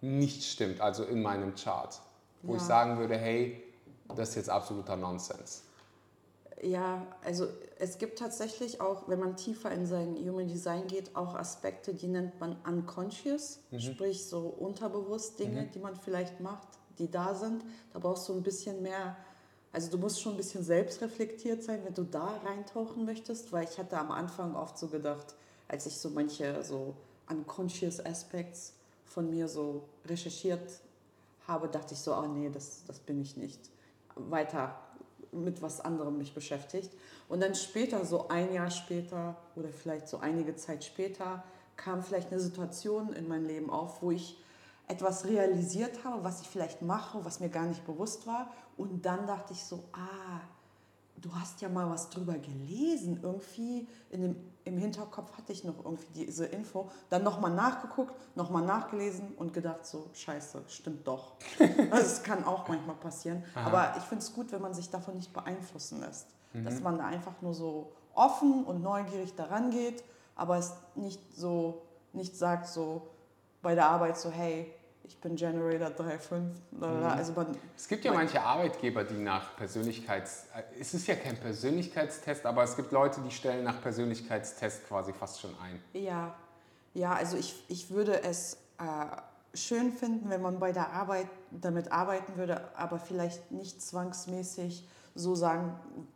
nicht 0.00 0.42
stimmt, 0.44 0.80
also 0.80 1.04
in 1.04 1.22
meinem 1.22 1.54
Chart. 1.54 2.00
Wo 2.42 2.54
ich 2.54 2.60
Ja. 2.62 2.66
sagen 2.66 2.98
würde, 2.98 3.16
hey, 3.16 3.62
das 4.14 4.30
ist 4.30 4.34
jetzt 4.36 4.50
absoluter 4.50 4.96
Nonsens. 4.96 5.62
Ja, 6.62 7.06
also 7.22 7.48
es 7.78 7.98
gibt 7.98 8.18
tatsächlich 8.18 8.80
auch, 8.80 9.08
wenn 9.08 9.18
man 9.18 9.36
tiefer 9.36 9.70
in 9.70 9.84
sein 9.84 10.16
Human 10.16 10.48
Design 10.48 10.86
geht, 10.86 11.14
auch 11.14 11.34
Aspekte, 11.34 11.92
die 11.92 12.08
nennt 12.08 12.40
man 12.40 12.56
unconscious, 12.66 13.58
sprich 13.78 14.26
so 14.26 14.40
unterbewusst 14.40 15.38
Dinge, 15.38 15.66
die 15.66 15.78
man 15.78 15.96
vielleicht 15.96 16.40
macht, 16.40 16.68
die 16.98 17.10
da 17.10 17.34
sind. 17.34 17.64
Da 17.92 17.98
brauchst 17.98 18.28
du 18.28 18.34
ein 18.34 18.42
bisschen 18.42 18.82
mehr, 18.82 19.16
also 19.72 19.90
du 19.90 19.98
musst 19.98 20.20
schon 20.20 20.34
ein 20.34 20.36
bisschen 20.36 20.64
selbstreflektiert 20.64 21.62
sein, 21.62 21.80
wenn 21.84 21.94
du 21.94 22.04
da 22.04 22.40
reintauchen 22.44 23.04
möchtest, 23.04 23.52
weil 23.52 23.64
ich 23.64 23.78
hatte 23.78 23.98
am 23.98 24.10
Anfang 24.10 24.54
oft 24.54 24.78
so 24.78 24.88
gedacht, 24.88 25.34
als 25.68 25.86
ich 25.86 25.96
so 25.96 26.10
manche 26.10 26.62
so 26.62 26.94
unconscious 27.28 28.04
Aspects 28.04 28.74
von 29.04 29.30
mir 29.30 29.48
so 29.48 29.82
recherchiert 30.06 30.80
habe, 31.46 31.68
dachte 31.68 31.94
ich 31.94 32.00
so, 32.00 32.14
oh 32.14 32.26
nee, 32.26 32.50
das, 32.50 32.84
das 32.86 32.98
bin 32.98 33.20
ich 33.20 33.36
nicht. 33.36 33.70
Weiter 34.14 34.78
mit 35.32 35.62
was 35.62 35.80
anderem 35.80 36.18
mich 36.18 36.34
beschäftigt. 36.34 36.90
Und 37.28 37.40
dann 37.40 37.54
später, 37.54 38.04
so 38.04 38.28
ein 38.28 38.52
Jahr 38.52 38.70
später 38.70 39.36
oder 39.54 39.68
vielleicht 39.68 40.08
so 40.08 40.18
einige 40.18 40.56
Zeit 40.56 40.84
später, 40.84 41.44
kam 41.76 42.02
vielleicht 42.02 42.32
eine 42.32 42.40
Situation 42.40 43.12
in 43.12 43.28
mein 43.28 43.44
Leben 43.44 43.70
auf, 43.70 44.02
wo 44.02 44.10
ich 44.10 44.38
etwas 44.88 45.24
realisiert 45.24 46.04
habe, 46.04 46.22
was 46.22 46.42
ich 46.42 46.48
vielleicht 46.48 46.82
mache, 46.82 47.24
was 47.24 47.40
mir 47.40 47.48
gar 47.48 47.66
nicht 47.66 47.84
bewusst 47.84 48.26
war. 48.26 48.50
Und 48.76 49.04
dann 49.04 49.26
dachte 49.26 49.52
ich 49.52 49.64
so, 49.64 49.84
ah, 49.92 50.40
du 51.20 51.34
hast 51.34 51.60
ja 51.60 51.68
mal 51.68 51.90
was 51.90 52.10
drüber 52.10 52.34
gelesen. 52.38 53.20
Irgendwie 53.22 53.88
in 54.10 54.22
dem, 54.22 54.36
im 54.64 54.78
Hinterkopf 54.78 55.36
hatte 55.36 55.52
ich 55.52 55.64
noch 55.64 55.84
irgendwie 55.84 56.24
diese 56.24 56.46
Info. 56.46 56.90
Dann 57.08 57.24
nochmal 57.24 57.52
nachgeguckt, 57.52 58.14
nochmal 58.36 58.64
nachgelesen 58.64 59.34
und 59.36 59.52
gedacht 59.52 59.86
so, 59.86 60.08
scheiße, 60.12 60.62
stimmt 60.68 61.06
doch. 61.06 61.32
also 61.90 62.06
es 62.06 62.22
kann 62.22 62.44
auch 62.44 62.68
manchmal 62.68 62.96
passieren. 62.96 63.42
Aber 63.54 63.94
ich 63.96 64.04
finde 64.04 64.22
es 64.22 64.32
gut, 64.32 64.52
wenn 64.52 64.62
man 64.62 64.74
sich 64.74 64.90
davon 64.90 65.14
nicht 65.14 65.32
beeinflussen 65.32 66.00
lässt. 66.00 66.28
Dass 66.64 66.80
man 66.80 66.96
da 66.96 67.04
einfach 67.04 67.42
nur 67.42 67.52
so 67.52 67.92
offen 68.14 68.64
und 68.64 68.82
neugierig 68.82 69.34
daran 69.34 69.70
geht, 69.70 70.02
aber 70.36 70.56
es 70.56 70.72
nicht 70.94 71.20
so, 71.36 71.82
nicht 72.14 72.34
sagt 72.34 72.66
so 72.66 73.08
bei 73.60 73.74
der 73.74 73.90
Arbeit 73.90 74.16
so, 74.16 74.30
hey, 74.30 74.72
ich 75.06 75.18
bin 75.18 75.36
Generator 75.36 75.88
3.5. 75.88 76.50
lalala. 76.80 77.14
Also 77.14 77.32
man, 77.32 77.56
Es 77.76 77.86
gibt 77.86 78.04
ja 78.04 78.12
manche 78.12 78.40
Arbeitgeber, 78.40 79.04
die 79.04 79.14
nach 79.18 79.56
Persönlichkeits... 79.56 80.46
äh, 80.54 80.80
Es 80.80 80.94
ist 80.94 81.06
ja 81.06 81.14
kein 81.14 81.36
Persönlichkeitstest, 81.36 82.44
aber 82.44 82.64
es 82.64 82.76
gibt 82.76 82.92
Leute, 82.92 83.20
die 83.20 83.30
stellen 83.30 83.64
nach 83.64 83.80
Persönlichkeitstest 83.80 84.86
quasi 84.88 85.12
fast 85.12 85.40
schon 85.40 85.54
ein. 85.62 85.80
Ja, 85.92 86.34
ja 86.94 87.12
also 87.14 87.36
ich, 87.36 87.64
ich 87.68 87.90
würde 87.90 88.22
es 88.24 88.58
äh, 88.78 89.56
schön 89.56 89.92
finden, 89.92 90.28
wenn 90.28 90.42
man 90.42 90.58
bei 90.58 90.72
der 90.72 90.92
Arbeit 90.92 91.28
damit 91.50 91.92
arbeiten 91.92 92.36
würde, 92.36 92.76
aber 92.76 92.98
vielleicht 92.98 93.52
nicht 93.52 93.80
zwangsmäßig 93.80 94.88
so 95.14 95.34
sagen 95.34 95.74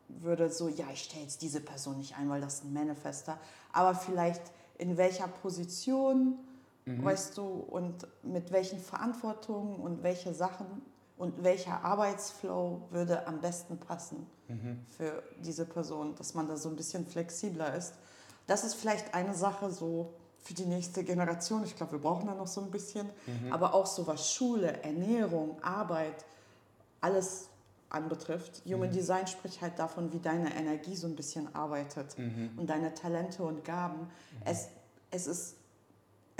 würde, 0.08 0.50
so, 0.50 0.68
ja, 0.68 0.84
ich 0.92 1.04
stelle 1.04 1.22
jetzt 1.22 1.40
diese 1.42 1.60
Person 1.60 1.96
nicht 1.96 2.18
ein, 2.18 2.28
weil 2.28 2.40
das 2.40 2.54
ist 2.54 2.64
ein 2.64 2.72
Manifester, 2.72 3.38
aber 3.72 3.94
vielleicht 3.94 4.42
in 4.76 4.96
welcher 4.96 5.28
Position, 5.28 6.38
weißt 7.05 7.36
du, 7.38 7.45
und 7.45 8.07
mit 8.22 8.53
welchen 8.53 8.78
Verantwortungen 8.78 9.76
und 9.76 10.03
welche 10.03 10.34
Sachen 10.34 10.66
und 11.16 11.45
welcher 11.45 11.84
Arbeitsflow 11.84 12.80
würde 12.91 13.26
am 13.26 13.41
besten 13.41 13.78
passen 13.78 14.26
für 14.97 15.22
diese 15.45 15.64
Person, 15.64 16.14
dass 16.16 16.34
man 16.34 16.49
da 16.49 16.57
so 16.57 16.68
ein 16.68 16.76
bisschen 16.76 17.07
flexibler 17.07 17.74
ist. 17.74 17.95
Das 18.47 18.64
ist 18.64 18.74
vielleicht 18.74 19.14
eine 19.14 19.34
Sache 19.34 19.70
so 19.70 20.12
für 20.43 20.55
die 20.55 20.64
nächste 20.64 21.05
Generation. 21.05 21.62
Ich 21.64 21.76
glaube, 21.76 21.93
wir 21.93 21.99
brauchen 22.01 22.26
da 22.26 22.34
noch 22.34 22.47
so 22.47 22.61
ein 22.61 22.70
bisschen. 22.70 23.09
Aber 23.51 23.74
auch 23.74 23.86
so 23.86 24.07
was 24.07 24.32
Schule, 24.32 24.82
Ernährung, 24.82 25.62
Arbeit, 25.62 26.24
alles 27.01 27.49
anbetrifft. 27.91 28.62
Human 28.66 28.91
Design 28.91 29.26
spricht 29.26 29.61
halt 29.61 29.78
davon, 29.78 30.12
wie 30.12 30.18
deine 30.18 30.55
Energie 30.55 30.97
so 30.97 31.07
ein 31.07 31.16
bisschen 31.16 31.55
arbeitet 31.55 32.16
und 32.57 32.68
deine 32.68 32.95
Talente 32.95 33.43
und 33.43 33.64
Gaben. 33.64 34.09
Es, 34.45 34.68
es, 35.11 35.26
ist, 35.26 35.57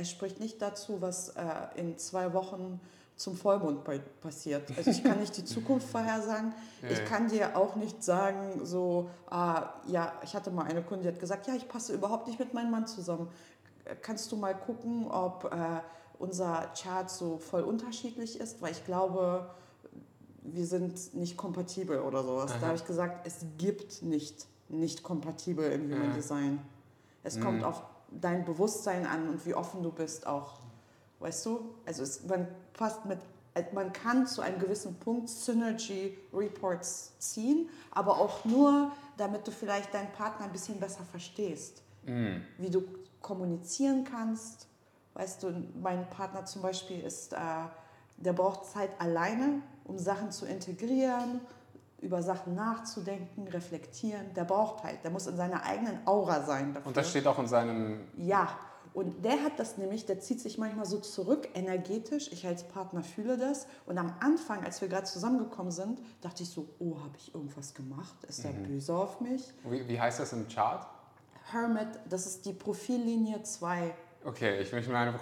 es 0.01 0.11
spricht 0.11 0.41
nicht 0.41 0.61
dazu, 0.63 1.01
was 1.01 1.31
äh, 1.31 1.43
in 1.77 1.99
zwei 1.99 2.33
Wochen 2.33 2.81
zum 3.17 3.37
Vollmond 3.37 3.81
passiert. 4.23 4.71
Also 4.79 4.91
ich 4.91 5.05
kann 5.05 5.21
nicht 5.21 5.37
die 5.37 5.45
Zukunft 5.45 5.87
vorhersagen. 5.89 6.55
Ich 6.91 6.99
Ja. 6.99 7.05
kann 7.05 7.29
dir 7.29 7.57
auch 7.57 7.77
nicht 7.77 8.03
sagen, 8.03 8.65
so, 8.65 9.11
ah, 9.29 9.75
ja, 9.87 10.13
ich 10.25 10.35
hatte 10.35 10.51
mal 10.51 10.65
eine 10.65 10.83
Kundin, 10.83 11.03
die 11.03 11.09
hat 11.15 11.21
gesagt, 11.21 11.47
ja, 11.47 11.55
ich 11.55 11.69
passe 11.69 11.93
überhaupt 11.93 12.27
nicht 12.27 12.39
mit 12.39 12.55
meinem 12.55 12.71
Mann 12.71 12.87
zusammen. 12.87 13.29
Kannst 14.01 14.33
du 14.33 14.37
mal 14.37 14.55
gucken, 14.55 15.07
ob 15.11 15.45
äh, 15.53 15.81
unser 16.19 16.71
Chart 16.81 17.11
so 17.11 17.37
voll 17.39 17.63
unterschiedlich 17.63 18.41
ist? 18.41 18.63
Weil 18.63 18.73
ich 18.73 18.85
glaube, 18.87 19.51
wir 20.43 20.65
sind 20.67 21.15
nicht 21.15 21.37
kompatibel 21.37 22.01
oder 22.01 22.23
sowas. 22.25 22.51
Da 22.53 22.57
Aha. 22.57 22.67
habe 22.69 22.77
ich 22.77 22.87
gesagt, 22.87 23.27
es 23.27 23.45
gibt 23.59 24.03
nicht 24.03 24.47
nicht 24.73 25.03
kompatibel 25.03 25.71
im 25.73 25.83
Human 25.93 26.11
Ja. 26.11 26.15
Design. 26.15 26.61
Es 27.25 27.37
Mhm. 27.37 27.41
kommt 27.43 27.65
auf 27.65 27.83
dein 28.13 28.45
Bewusstsein 28.45 29.07
an 29.07 29.29
und 29.29 29.45
wie 29.47 29.55
offen 29.55 29.83
du 29.83 29.91
bist 29.93 30.27
auch. 30.27 30.61
Weißt 31.19 31.45
du? 31.47 31.75
Also 31.87 32.03
es, 32.03 32.25
man 32.25 32.49
passt 32.73 33.05
mit, 33.05 33.19
äh, 33.55 33.65
man 33.73 33.93
kann 33.93 34.27
zu 34.27 34.41
einem 34.41 34.59
gewissen 34.59 34.95
Punkt 34.97 35.29
Synergy 35.29 36.17
Reports 36.33 37.13
ziehen, 37.19 37.69
aber 37.91 38.19
auch 38.19 38.45
nur, 38.45 38.93
damit 39.17 39.47
du 39.47 39.51
vielleicht 39.51 39.93
deinen 39.93 40.11
Partner 40.13 40.47
ein 40.47 40.53
bisschen 40.53 40.81
besser 40.81 41.05
verstehst 41.05 41.83
Mhm. 42.07 42.43
wie 42.57 42.71
du 42.71 42.83
kommunizieren 43.21 44.05
kannst. 44.05 44.67
Weißt 45.13 45.43
du, 45.43 45.53
mein 45.83 46.09
Partner 46.09 46.47
zum 46.47 46.63
Beispiel 46.63 47.01
ist, 47.01 47.35
äh, 47.35 47.37
der 48.17 48.33
braucht 48.33 48.65
Zeit 48.65 48.91
alleine, 48.99 49.61
um 49.85 49.99
Sachen 49.99 50.31
zu 50.31 50.47
integrieren, 50.47 51.41
über 52.01 52.23
Sachen 52.23 52.55
nachzudenken, 52.55 53.47
reflektieren. 53.49 54.33
Der 54.35 54.45
braucht 54.45 54.85
halt, 54.85 55.05
der 55.05 55.11
muss 55.11 55.27
in 55.27 55.37
seiner 55.37 55.65
eigenen 55.65 56.07
Aura 56.07 56.43
sein 56.43 56.75
dafür. 56.75 56.89
Und 56.89 56.97
das 56.97 57.11
steht 57.11 57.27
auch 57.27 57.39
in 57.39 57.47
seinem. 57.47 58.01
Ja, 58.17 58.49
und 58.93 59.25
der 59.25 59.43
hat 59.45 59.59
das 59.59 59.79
nämlich, 59.79 60.07
der 60.07 60.19
zieht 60.19 60.41
sich 60.41 60.59
manchmal 60.59 60.85
so 60.85 60.99
zurück, 60.99 61.49
energetisch. 61.55 62.31
Ich 62.33 62.47
als 62.47 62.65
Partner 62.65 63.03
fühle 63.03 63.39
das. 63.39 63.67
Und 63.87 63.99
am 63.99 64.13
Anfang, 64.21 64.65
als 64.65 64.81
wir 64.81 64.89
gerade 64.89 65.05
zusammengekommen 65.05 65.71
sind, 65.71 66.01
dachte 66.21 66.43
ich 66.43 66.49
so, 66.49 66.69
oh, 66.81 66.97
habe 66.99 67.17
ich 67.17 67.33
irgendwas 67.35 67.75
gemacht? 67.75 68.17
Ist 68.29 68.43
der 68.43 68.51
böse 68.51 68.95
auf 68.95 69.21
mich? 69.21 69.53
Wie, 69.65 69.87
wie 69.87 70.01
heißt 70.01 70.19
das 70.19 70.33
im 70.33 70.49
Chart? 70.49 70.87
Hermit, 71.53 71.89
das 72.09 72.27
ist 72.27 72.45
die 72.47 72.53
Profillinie 72.53 73.43
2. 73.43 73.95
Okay, 74.25 74.61
ich 74.61 74.73
möchte 74.73 74.91
meine 74.91 75.15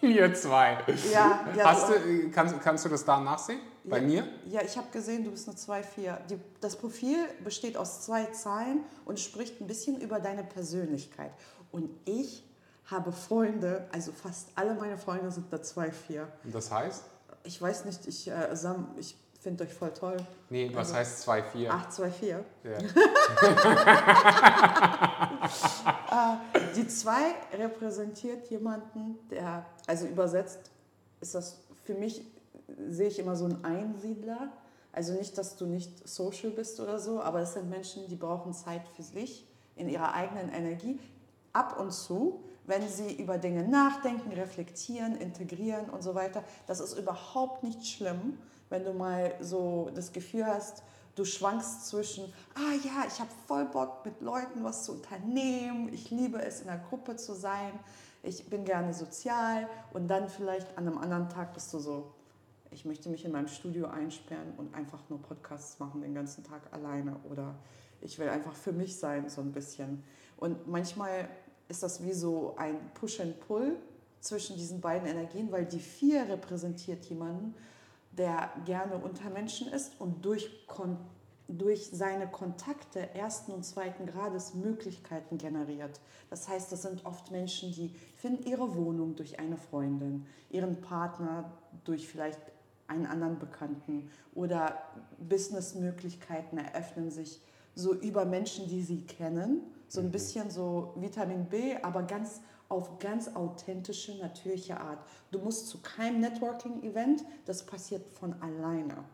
Linie 0.00 0.32
2. 0.32 0.78
Ja, 1.12 1.46
ja, 1.54 1.64
Hast 1.64 1.90
du, 1.90 2.30
kannst, 2.30 2.60
kannst 2.60 2.84
du 2.84 2.88
das 2.88 3.04
da 3.04 3.20
nachsehen? 3.20 3.60
Bei 3.88 3.98
ja, 3.98 4.04
mir? 4.06 4.28
Ja, 4.46 4.62
ich 4.62 4.76
habe 4.76 4.88
gesehen, 4.90 5.24
du 5.24 5.30
bist 5.30 5.48
eine 5.48 5.56
2-4. 5.56 6.18
Die- 6.28 6.38
Das 6.60 6.76
Profil 6.76 7.18
besteht 7.44 7.76
aus 7.76 8.02
zwei 8.02 8.26
Zahlen 8.26 8.84
und 9.04 9.18
spricht 9.20 9.60
ein 9.60 9.66
bisschen 9.66 10.00
über 10.00 10.20
deine 10.20 10.44
Persönlichkeit. 10.44 11.30
Und 11.72 11.90
ich 12.04 12.44
habe 12.86 13.12
Freunde, 13.12 13.86
also 13.92 14.12
fast 14.12 14.48
alle 14.54 14.74
meine 14.74 14.96
Freunde 14.98 15.30
sind 15.30 15.52
eine 15.52 15.62
2-4. 15.62 16.26
Und 16.44 16.54
das 16.54 16.70
heißt? 16.70 17.04
Ich 17.44 17.60
weiß 17.60 17.84
nicht, 17.84 18.06
ich, 18.06 18.28
äh, 18.30 18.54
Sam, 18.56 18.88
ich 18.96 19.16
finde 19.40 19.64
euch 19.64 19.72
voll 19.74 19.92
toll. 19.92 20.16
Nee, 20.50 20.70
was 20.74 20.88
Also- 20.88 20.94
heißt 20.96 21.20
2, 21.20 21.42
4? 21.42 21.72
8, 21.72 21.92
2, 21.92 22.10
4. 22.10 22.44
Ja. 22.64 22.78
Die 26.76 26.86
2 26.88 27.12
repräsentiert 27.54 28.48
jemanden, 28.50 29.18
der, 29.30 29.64
also 29.86 30.06
übersetzt 30.06 30.58
ist 31.20 31.34
das 31.34 31.58
für 31.84 31.94
mich, 31.94 32.22
sehe 32.88 33.08
ich 33.08 33.18
immer 33.18 33.36
so 33.36 33.44
einen 33.44 33.64
Einsiedler. 33.64 34.52
Also 34.92 35.12
nicht, 35.12 35.36
dass 35.38 35.56
du 35.56 35.66
nicht 35.66 36.08
social 36.08 36.50
bist 36.50 36.80
oder 36.80 36.98
so, 36.98 37.20
aber 37.20 37.40
es 37.40 37.54
sind 37.54 37.68
Menschen, 37.70 38.08
die 38.08 38.16
brauchen 38.16 38.52
Zeit 38.52 38.86
für 38.96 39.02
sich, 39.02 39.46
in 39.76 39.88
ihrer 39.88 40.14
eigenen 40.14 40.50
Energie. 40.50 40.98
Ab 41.52 41.78
und 41.78 41.92
zu, 41.92 42.40
wenn 42.66 42.86
sie 42.88 43.14
über 43.14 43.38
Dinge 43.38 43.66
nachdenken, 43.66 44.32
reflektieren, 44.32 45.16
integrieren 45.16 45.88
und 45.90 46.02
so 46.02 46.14
weiter, 46.14 46.44
das 46.66 46.80
ist 46.80 46.98
überhaupt 46.98 47.62
nicht 47.62 47.86
schlimm, 47.86 48.38
wenn 48.68 48.84
du 48.84 48.92
mal 48.92 49.34
so 49.40 49.90
das 49.94 50.12
Gefühl 50.12 50.46
hast, 50.46 50.82
du 51.14 51.24
schwankst 51.24 51.88
zwischen, 51.88 52.32
ah 52.54 52.74
ja, 52.84 53.04
ich 53.06 53.18
habe 53.18 53.30
voll 53.46 53.64
Bock 53.64 54.04
mit 54.04 54.20
Leuten 54.20 54.62
was 54.62 54.84
zu 54.84 54.92
unternehmen, 54.92 55.92
ich 55.92 56.10
liebe 56.10 56.40
es 56.40 56.60
in 56.60 56.66
der 56.66 56.78
Gruppe 56.78 57.16
zu 57.16 57.34
sein, 57.34 57.72
ich 58.22 58.48
bin 58.48 58.64
gerne 58.64 58.92
sozial 58.92 59.68
und 59.92 60.08
dann 60.08 60.28
vielleicht 60.28 60.76
an 60.76 60.86
einem 60.86 60.98
anderen 60.98 61.28
Tag 61.28 61.54
bist 61.54 61.72
du 61.72 61.78
so, 61.78 62.12
ich 62.70 62.84
möchte 62.84 63.08
mich 63.08 63.24
in 63.24 63.32
meinem 63.32 63.48
Studio 63.48 63.86
einsperren 63.86 64.52
und 64.56 64.74
einfach 64.74 65.00
nur 65.08 65.20
Podcasts 65.22 65.78
machen 65.78 66.00
den 66.00 66.14
ganzen 66.14 66.44
Tag 66.44 66.62
alleine 66.72 67.16
oder 67.30 67.54
ich 68.00 68.18
will 68.18 68.28
einfach 68.28 68.54
für 68.54 68.72
mich 68.72 68.96
sein 68.96 69.28
so 69.28 69.40
ein 69.40 69.52
bisschen. 69.52 70.04
Und 70.36 70.68
manchmal 70.68 71.28
ist 71.68 71.82
das 71.82 72.02
wie 72.02 72.12
so 72.12 72.54
ein 72.56 72.76
Push 72.94 73.20
and 73.20 73.40
Pull 73.40 73.76
zwischen 74.20 74.56
diesen 74.56 74.80
beiden 74.80 75.08
Energien, 75.08 75.50
weil 75.50 75.64
die 75.64 75.78
vier 75.78 76.28
repräsentiert 76.28 77.04
jemanden, 77.06 77.54
der 78.12 78.50
gerne 78.64 78.96
unter 78.96 79.30
Menschen 79.30 79.68
ist 79.68 80.00
und 80.00 80.24
durch, 80.24 80.50
durch 81.46 81.90
seine 81.92 82.28
Kontakte 82.28 83.14
ersten 83.14 83.52
und 83.52 83.64
zweiten 83.64 84.06
Grades 84.06 84.54
Möglichkeiten 84.54 85.38
generiert. 85.38 86.00
Das 86.30 86.48
heißt, 86.48 86.72
das 86.72 86.82
sind 86.82 87.04
oft 87.04 87.30
Menschen, 87.30 87.72
die 87.72 87.94
finden 88.16 88.44
ihre 88.44 88.74
Wohnung 88.74 89.14
durch 89.14 89.38
eine 89.38 89.56
Freundin, 89.56 90.26
ihren 90.50 90.80
Partner 90.80 91.52
durch 91.84 92.08
vielleicht 92.08 92.40
einen 92.88 93.06
anderen 93.06 93.38
Bekannten 93.38 94.10
oder 94.34 94.82
Businessmöglichkeiten 95.18 96.58
eröffnen 96.58 97.10
sich 97.10 97.40
so 97.74 97.94
über 97.94 98.24
Menschen, 98.24 98.66
die 98.68 98.82
sie 98.82 99.02
kennen. 99.02 99.62
So 99.86 100.00
ein 100.00 100.10
bisschen 100.10 100.50
so 100.50 100.94
Vitamin 100.96 101.46
B, 101.46 101.76
aber 101.82 102.02
ganz 102.02 102.40
auf 102.68 102.98
ganz 102.98 103.34
authentische, 103.34 104.18
natürliche 104.18 104.78
Art. 104.78 104.98
Du 105.30 105.38
musst 105.38 105.68
zu 105.68 105.80
keinem 105.80 106.20
Networking-Event, 106.20 107.24
das 107.46 107.64
passiert 107.64 108.06
von 108.12 108.34
alleine. 108.42 109.04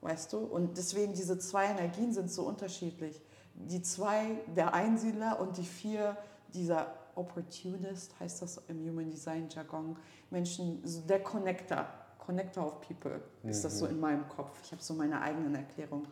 Weißt 0.00 0.32
du? 0.32 0.38
Und 0.38 0.76
deswegen 0.76 1.12
diese 1.12 1.38
zwei 1.38 1.64
Energien 1.66 2.12
sind 2.12 2.30
so 2.30 2.44
unterschiedlich. 2.44 3.20
Die 3.54 3.82
zwei, 3.82 4.36
der 4.54 4.74
Einsiedler 4.74 5.40
und 5.40 5.56
die 5.56 5.64
vier, 5.64 6.16
dieser 6.54 6.94
Opportunist, 7.16 8.18
heißt 8.20 8.42
das 8.42 8.62
im 8.68 8.78
Human 8.88 9.10
Design 9.10 9.48
Jargon, 9.50 9.96
Menschen, 10.30 10.80
der 11.08 11.20
Connector, 11.20 11.86
Connector 12.28 12.66
of 12.66 12.80
People, 12.82 13.22
ist 13.44 13.64
das 13.64 13.78
so 13.78 13.86
in 13.86 13.98
meinem 13.98 14.28
Kopf. 14.28 14.50
Ich 14.62 14.70
habe 14.70 14.82
so 14.82 14.92
meine 14.92 15.18
eigenen 15.18 15.54
Erklärungen. 15.54 16.06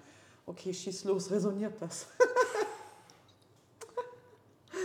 Okay, 0.47 0.73
schieß 0.73 1.05
los, 1.05 1.31
resoniert 1.31 1.75
das? 1.79 2.07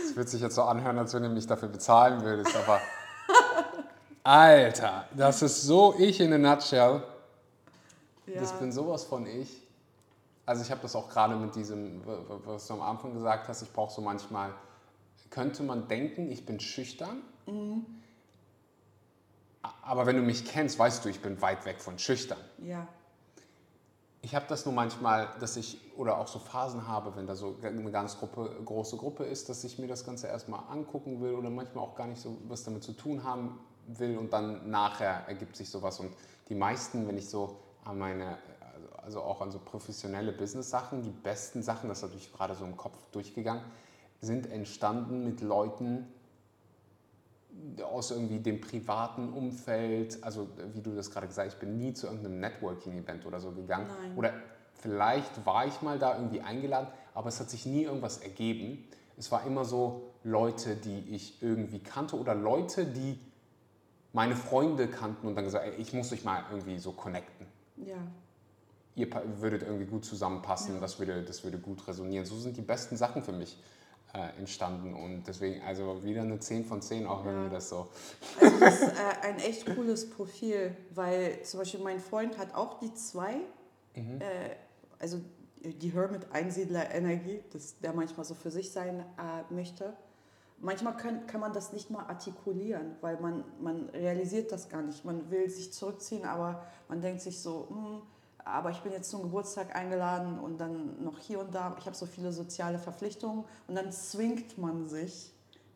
Es 0.04 0.14
wird 0.14 0.28
sich 0.28 0.42
jetzt 0.42 0.56
so 0.56 0.62
anhören, 0.64 0.98
als 0.98 1.14
wenn 1.14 1.22
du 1.22 1.30
mich 1.30 1.46
dafür 1.46 1.68
bezahlen 1.68 2.20
würdest, 2.22 2.54
aber. 2.54 2.82
Alter, 4.24 5.06
das 5.16 5.40
ist 5.40 5.62
so 5.62 5.94
ich 5.98 6.20
in 6.20 6.34
a 6.34 6.38
nutshell. 6.38 7.02
Das 8.38 8.52
bin 8.58 8.70
sowas 8.70 9.04
von 9.04 9.24
ich. 9.26 9.66
Also 10.44 10.60
ich 10.62 10.70
habe 10.70 10.82
das 10.82 10.94
auch 10.94 11.08
gerade 11.08 11.34
mit 11.36 11.54
diesem, 11.54 12.02
was 12.44 12.66
du 12.66 12.74
am 12.74 12.82
Anfang 12.82 13.14
gesagt 13.14 13.48
hast, 13.48 13.62
ich 13.62 13.72
brauche 13.72 13.90
so 13.94 14.02
manchmal, 14.02 14.50
könnte 15.30 15.62
man 15.62 15.88
denken, 15.88 16.30
ich 16.30 16.44
bin 16.44 16.60
schüchtern. 16.60 17.22
A- 17.46 18.01
Aber 19.82 20.06
wenn 20.06 20.16
du 20.16 20.22
mich 20.22 20.44
kennst, 20.44 20.78
weißt 20.78 21.04
du, 21.04 21.08
ich 21.08 21.20
bin 21.20 21.40
weit 21.40 21.64
weg 21.64 21.80
von 21.80 21.98
schüchtern. 21.98 22.38
ja. 22.58 22.86
Ich 24.24 24.36
habe 24.36 24.44
das 24.48 24.64
nur 24.66 24.72
manchmal, 24.72 25.28
dass 25.40 25.56
ich, 25.56 25.80
oder 25.96 26.16
auch 26.16 26.28
so 26.28 26.38
Phasen 26.38 26.86
habe, 26.86 27.16
wenn 27.16 27.26
da 27.26 27.34
so 27.34 27.56
eine 27.60 27.90
ganz 27.90 28.16
Gruppe, 28.18 28.56
große 28.64 28.96
Gruppe 28.96 29.24
ist, 29.24 29.48
dass 29.48 29.64
ich 29.64 29.80
mir 29.80 29.88
das 29.88 30.06
Ganze 30.06 30.28
erstmal 30.28 30.60
angucken 30.70 31.20
will 31.20 31.34
oder 31.34 31.50
manchmal 31.50 31.82
auch 31.82 31.96
gar 31.96 32.06
nicht 32.06 32.20
so 32.20 32.38
was 32.46 32.62
damit 32.62 32.84
zu 32.84 32.92
tun 32.92 33.24
haben 33.24 33.58
will 33.88 34.16
und 34.16 34.32
dann 34.32 34.70
nachher 34.70 35.24
ergibt 35.26 35.56
sich 35.56 35.68
sowas. 35.68 35.98
Und 35.98 36.14
die 36.48 36.54
meisten, 36.54 37.08
wenn 37.08 37.18
ich 37.18 37.28
so 37.28 37.56
an 37.84 37.98
meine, 37.98 38.38
also- 38.72 38.88
also 39.02 39.22
auch 39.22 39.40
an 39.40 39.50
so 39.50 39.58
professionelle 39.58 40.30
Business-Sachen, 40.30 41.02
die 41.02 41.10
besten 41.10 41.64
Sachen, 41.64 41.88
das 41.88 41.98
ist 41.98 42.02
natürlich 42.04 42.32
gerade 42.32 42.54
so 42.54 42.64
im 42.64 42.76
Kopf 42.76 42.96
durchgegangen, 43.10 43.64
sind 44.20 44.46
entstanden 44.52 45.24
mit 45.24 45.40
Leuten, 45.40 46.06
aus 47.82 48.10
irgendwie 48.10 48.40
dem 48.40 48.60
privaten 48.60 49.32
Umfeld, 49.32 50.22
also 50.22 50.48
wie 50.74 50.80
du 50.80 50.94
das 50.94 51.10
gerade 51.10 51.26
gesagt 51.26 51.48
hast, 51.48 51.54
ich 51.54 51.60
bin 51.60 51.78
nie 51.78 51.92
zu 51.92 52.06
irgendeinem 52.06 52.40
Networking-Event 52.40 53.26
oder 53.26 53.40
so 53.40 53.52
gegangen. 53.52 53.86
Nein. 53.88 54.16
Oder 54.16 54.34
vielleicht 54.74 55.46
war 55.46 55.66
ich 55.66 55.80
mal 55.82 55.98
da 55.98 56.16
irgendwie 56.16 56.40
eingeladen, 56.40 56.88
aber 57.14 57.28
es 57.28 57.40
hat 57.40 57.50
sich 57.50 57.66
nie 57.66 57.82
irgendwas 57.82 58.18
ergeben. 58.18 58.84
Es 59.16 59.30
war 59.30 59.46
immer 59.46 59.64
so 59.64 60.12
Leute, 60.24 60.76
die 60.76 61.14
ich 61.14 61.42
irgendwie 61.42 61.78
kannte 61.78 62.18
oder 62.18 62.34
Leute, 62.34 62.86
die 62.86 63.18
meine 64.12 64.36
Freunde 64.36 64.88
kannten 64.88 65.26
und 65.26 65.34
dann 65.34 65.44
gesagt, 65.44 65.64
ey, 65.64 65.74
ich 65.80 65.92
muss 65.92 66.10
dich 66.10 66.24
mal 66.24 66.44
irgendwie 66.50 66.78
so 66.78 66.92
connecten. 66.92 67.46
Ja. 67.76 67.96
ihr 68.94 69.08
würdet 69.40 69.62
irgendwie 69.62 69.86
gut 69.86 70.04
zusammenpassen, 70.04 70.80
das, 70.80 70.98
würde, 70.98 71.22
das 71.22 71.42
würde 71.42 71.58
gut 71.58 71.86
resonieren. 71.88 72.26
So 72.26 72.36
sind 72.36 72.56
die 72.56 72.62
besten 72.62 72.96
Sachen 72.96 73.22
für 73.22 73.32
mich 73.32 73.56
äh, 74.14 74.38
entstanden 74.38 74.94
und 74.94 75.24
deswegen, 75.26 75.62
also 75.62 76.04
wieder 76.04 76.22
eine 76.22 76.38
10 76.38 76.64
von 76.64 76.82
10, 76.82 77.06
auch 77.06 77.24
wenn 77.24 77.34
Ja. 77.34 77.40
mir 77.44 77.50
das 77.50 77.68
so. 77.70 77.88
Also 78.40 78.60
das 78.60 78.80
ist 78.82 78.88
äh, 78.88 79.26
ein 79.26 79.38
echt 79.38 79.66
cooles 79.74 80.10
Profil, 80.10 80.76
weil 80.94 81.42
zum 81.42 81.60
Beispiel 81.60 81.80
mein 81.80 81.98
Freund 82.00 82.36
hat 82.38 82.54
auch 82.54 82.78
die 82.78 82.92
zwei, 82.94 83.36
Mhm. 83.94 84.20
äh, 84.20 84.24
also 84.98 85.20
die 85.64 85.92
Hermit-Einsiedler-Energie, 85.92 87.40
dass 87.52 87.78
der 87.78 87.92
manchmal 87.92 88.24
so 88.26 88.34
für 88.34 88.50
sich 88.50 88.70
sein 88.72 89.00
äh, 89.00 89.52
möchte. 89.52 89.92
Manchmal 90.58 90.96
können, 90.96 91.26
kann 91.26 91.40
man 91.40 91.52
das 91.52 91.72
nicht 91.72 91.90
mal 91.90 92.04
artikulieren, 92.06 92.96
weil 93.00 93.18
man, 93.20 93.44
man 93.60 93.88
realisiert 93.90 94.52
das 94.52 94.68
gar 94.68 94.82
nicht. 94.82 95.04
Man 95.04 95.30
will 95.30 95.48
sich 95.50 95.72
zurückziehen, 95.72 96.24
aber 96.24 96.64
man 96.88 97.00
denkt 97.00 97.20
sich 97.20 97.40
so, 97.40 97.66
hm, 97.68 98.02
aber 98.44 98.70
ich 98.70 98.78
bin 98.80 98.92
jetzt 98.92 99.10
zum 99.10 99.22
Geburtstag 99.22 99.74
eingeladen 99.74 100.38
und 100.38 100.58
dann 100.58 101.02
noch 101.02 101.18
hier 101.18 101.40
und 101.40 101.54
da, 101.54 101.74
ich 101.78 101.86
habe 101.86 101.96
so 101.96 102.06
viele 102.06 102.32
soziale 102.32 102.78
Verpflichtungen 102.78 103.44
und 103.68 103.74
dann 103.74 103.92
zwingt 103.92 104.58
man 104.58 104.86
sich, 104.86 105.32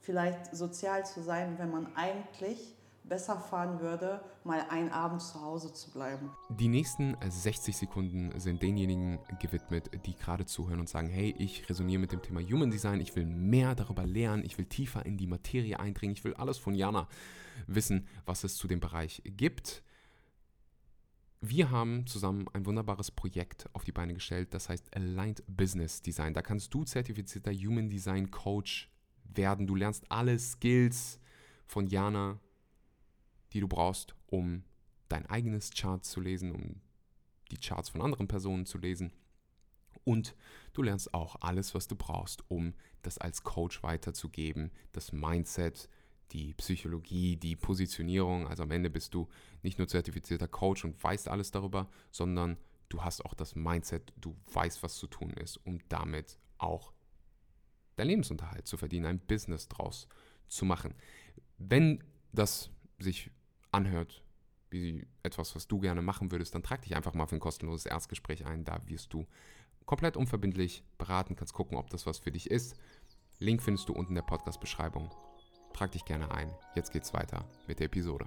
vielleicht 0.07 0.55
sozial 0.55 1.05
zu 1.05 1.21
sein, 1.21 1.59
wenn 1.59 1.71
man 1.71 1.89
eigentlich 1.97 2.77
besser 3.09 3.39
fahren 3.39 3.81
würde, 3.81 4.21
mal 4.45 4.65
einen 4.71 4.91
Abend 4.91 5.23
zu 5.23 5.41
Hause 5.41 5.73
zu 5.73 5.91
bleiben. 5.91 6.31
Die 6.49 6.69
nächsten 6.69 7.17
60 7.29 7.77
Sekunden 7.77 8.39
sind 8.39 8.63
denjenigen 8.63 9.19
gewidmet, 9.41 9.91
die 10.07 10.17
gerade 10.17 10.45
zuhören 10.45 10.81
und 10.81 10.89
sagen, 10.89 11.09
hey, 11.09 11.35
ich 11.39 11.69
resoniere 11.69 12.01
mit 12.01 12.13
dem 12.13 12.23
Thema 12.23 12.41
Human 12.41 12.71
Design, 12.71 13.01
ich 13.01 13.15
will 13.15 13.27
mehr 13.27 13.75
darüber 13.75 14.07
lernen, 14.07 14.45
ich 14.45 14.59
will 14.59 14.67
tiefer 14.67 15.07
in 15.07 15.17
die 15.17 15.27
Materie 15.27 15.79
eindringen, 15.79 16.17
ich 16.17 16.25
will 16.25 16.35
alles 16.35 16.59
von 16.59 16.75
Jana 16.75 17.09
wissen, 17.67 18.07
was 18.25 18.45
es 18.45 18.57
zu 18.57 18.69
dem 18.69 18.81
Bereich 18.81 19.23
gibt. 19.25 19.83
Wir 21.41 21.71
haben 21.71 22.07
zusammen 22.07 22.47
ein 22.55 22.65
wunderbares 22.65 23.11
Projekt 23.11 23.69
auf 23.75 23.85
die 23.85 23.93
Beine 23.93 24.15
gestellt, 24.15 24.55
das 24.55 24.69
heißt 24.69 24.97
Aligned 24.97 25.43
Business 25.47 26.01
Design. 26.01 26.33
Da 26.33 26.43
kannst 26.43 26.73
du 26.73 26.85
zertifizierter 26.85 27.53
Human 27.53 27.91
Design 27.91 28.31
Coach 28.31 28.91
werden. 29.25 29.67
Du 29.67 29.75
lernst 29.75 30.11
alle 30.11 30.39
Skills 30.39 31.21
von 31.67 31.87
Jana, 31.87 32.41
die 33.53 33.61
du 33.61 33.69
brauchst, 33.69 34.15
um 34.27 34.65
dein 35.09 35.27
eigenes 35.27 35.71
Chart 35.71 36.05
zu 36.05 36.21
lesen, 36.21 36.53
um 36.53 36.81
die 37.51 37.59
Charts 37.59 37.91
von 37.91 38.01
anderen 38.01 38.29
Personen 38.29 38.67
zu 38.67 38.79
lesen. 38.79 39.13
Und 40.05 40.35
du 40.73 40.83
lernst 40.83 41.13
auch 41.15 41.37
alles, 41.41 41.75
was 41.75 41.87
du 41.87 41.97
brauchst, 41.97 42.49
um 42.49 42.75
das 43.03 43.19
als 43.19 43.43
Coach 43.43 43.83
weiterzugeben, 43.83 44.71
das 44.93 45.13
Mindset, 45.13 45.89
die 46.33 46.55
Psychologie, 46.55 47.37
die 47.37 47.57
Positionierung. 47.57 48.47
Also 48.47 48.63
am 48.63 48.71
Ende 48.71 48.91
bist 48.91 49.15
du 49.15 49.29
nicht 49.63 49.79
nur 49.79 49.89
zertifizierter 49.89 50.49
Coach 50.49 50.85
und 50.85 51.03
weißt 51.03 51.29
alles 51.29 51.51
darüber, 51.51 51.89
sondern 52.11 52.57
du 52.89 53.03
hast 53.03 53.25
auch 53.25 53.35
das 53.35 53.55
Mindset, 53.55 54.13
du 54.21 54.37
weißt, 54.53 54.83
was 54.83 54.97
zu 54.97 55.07
tun 55.07 55.31
ist, 55.31 55.59
um 55.65 55.79
damit 55.89 56.39
auch 56.59 56.93
deinen 57.97 58.09
Lebensunterhalt 58.09 58.67
zu 58.67 58.77
verdienen, 58.77 59.07
ein 59.07 59.21
Business 59.21 59.69
draus 59.69 60.09
zu 60.49 60.65
machen. 60.65 60.95
Wenn 61.59 62.05
das 62.33 62.71
sich 62.99 63.31
anhört 63.73 64.23
wie 64.71 65.07
etwas, 65.23 65.55
was 65.55 65.69
du 65.69 65.79
gerne 65.79 66.03
machen 66.03 66.31
würdest, 66.31 66.55
dann 66.55 66.63
trag 66.63 66.83
dich 66.83 66.97
einfach 66.97 67.15
mal 67.15 67.27
für 67.27 67.37
ein 67.37 67.41
kostenloses 67.41 67.87
Erstgespräch 67.87 68.45
ein. 68.45 68.65
Da 68.65 68.81
wirst 68.87 69.13
du 69.13 69.27
komplett 69.87 70.17
unverbindlich 70.17 70.83
beraten, 70.99 71.37
kannst 71.37 71.55
gucken, 71.55 71.79
ob 71.79 71.91
das 71.91 72.07
was 72.07 72.19
für 72.19 72.33
dich 72.33 72.51
ist. 72.51 72.77
Link 73.39 73.63
findest 73.63 73.89
du 73.89 73.93
unten 73.93 74.13
in 74.13 74.17
der 74.17 74.23
Podcast-Beschreibung. 74.23 75.11
Trag 75.77 75.93
dich 75.93 76.07
gerne 76.07 76.31
ein. 76.31 76.51
Jetzt 76.75 76.91
geht's 76.91 77.13
weiter 77.13 77.45
mit 77.67 77.81
der 77.81 77.87
Episode. 77.87 78.27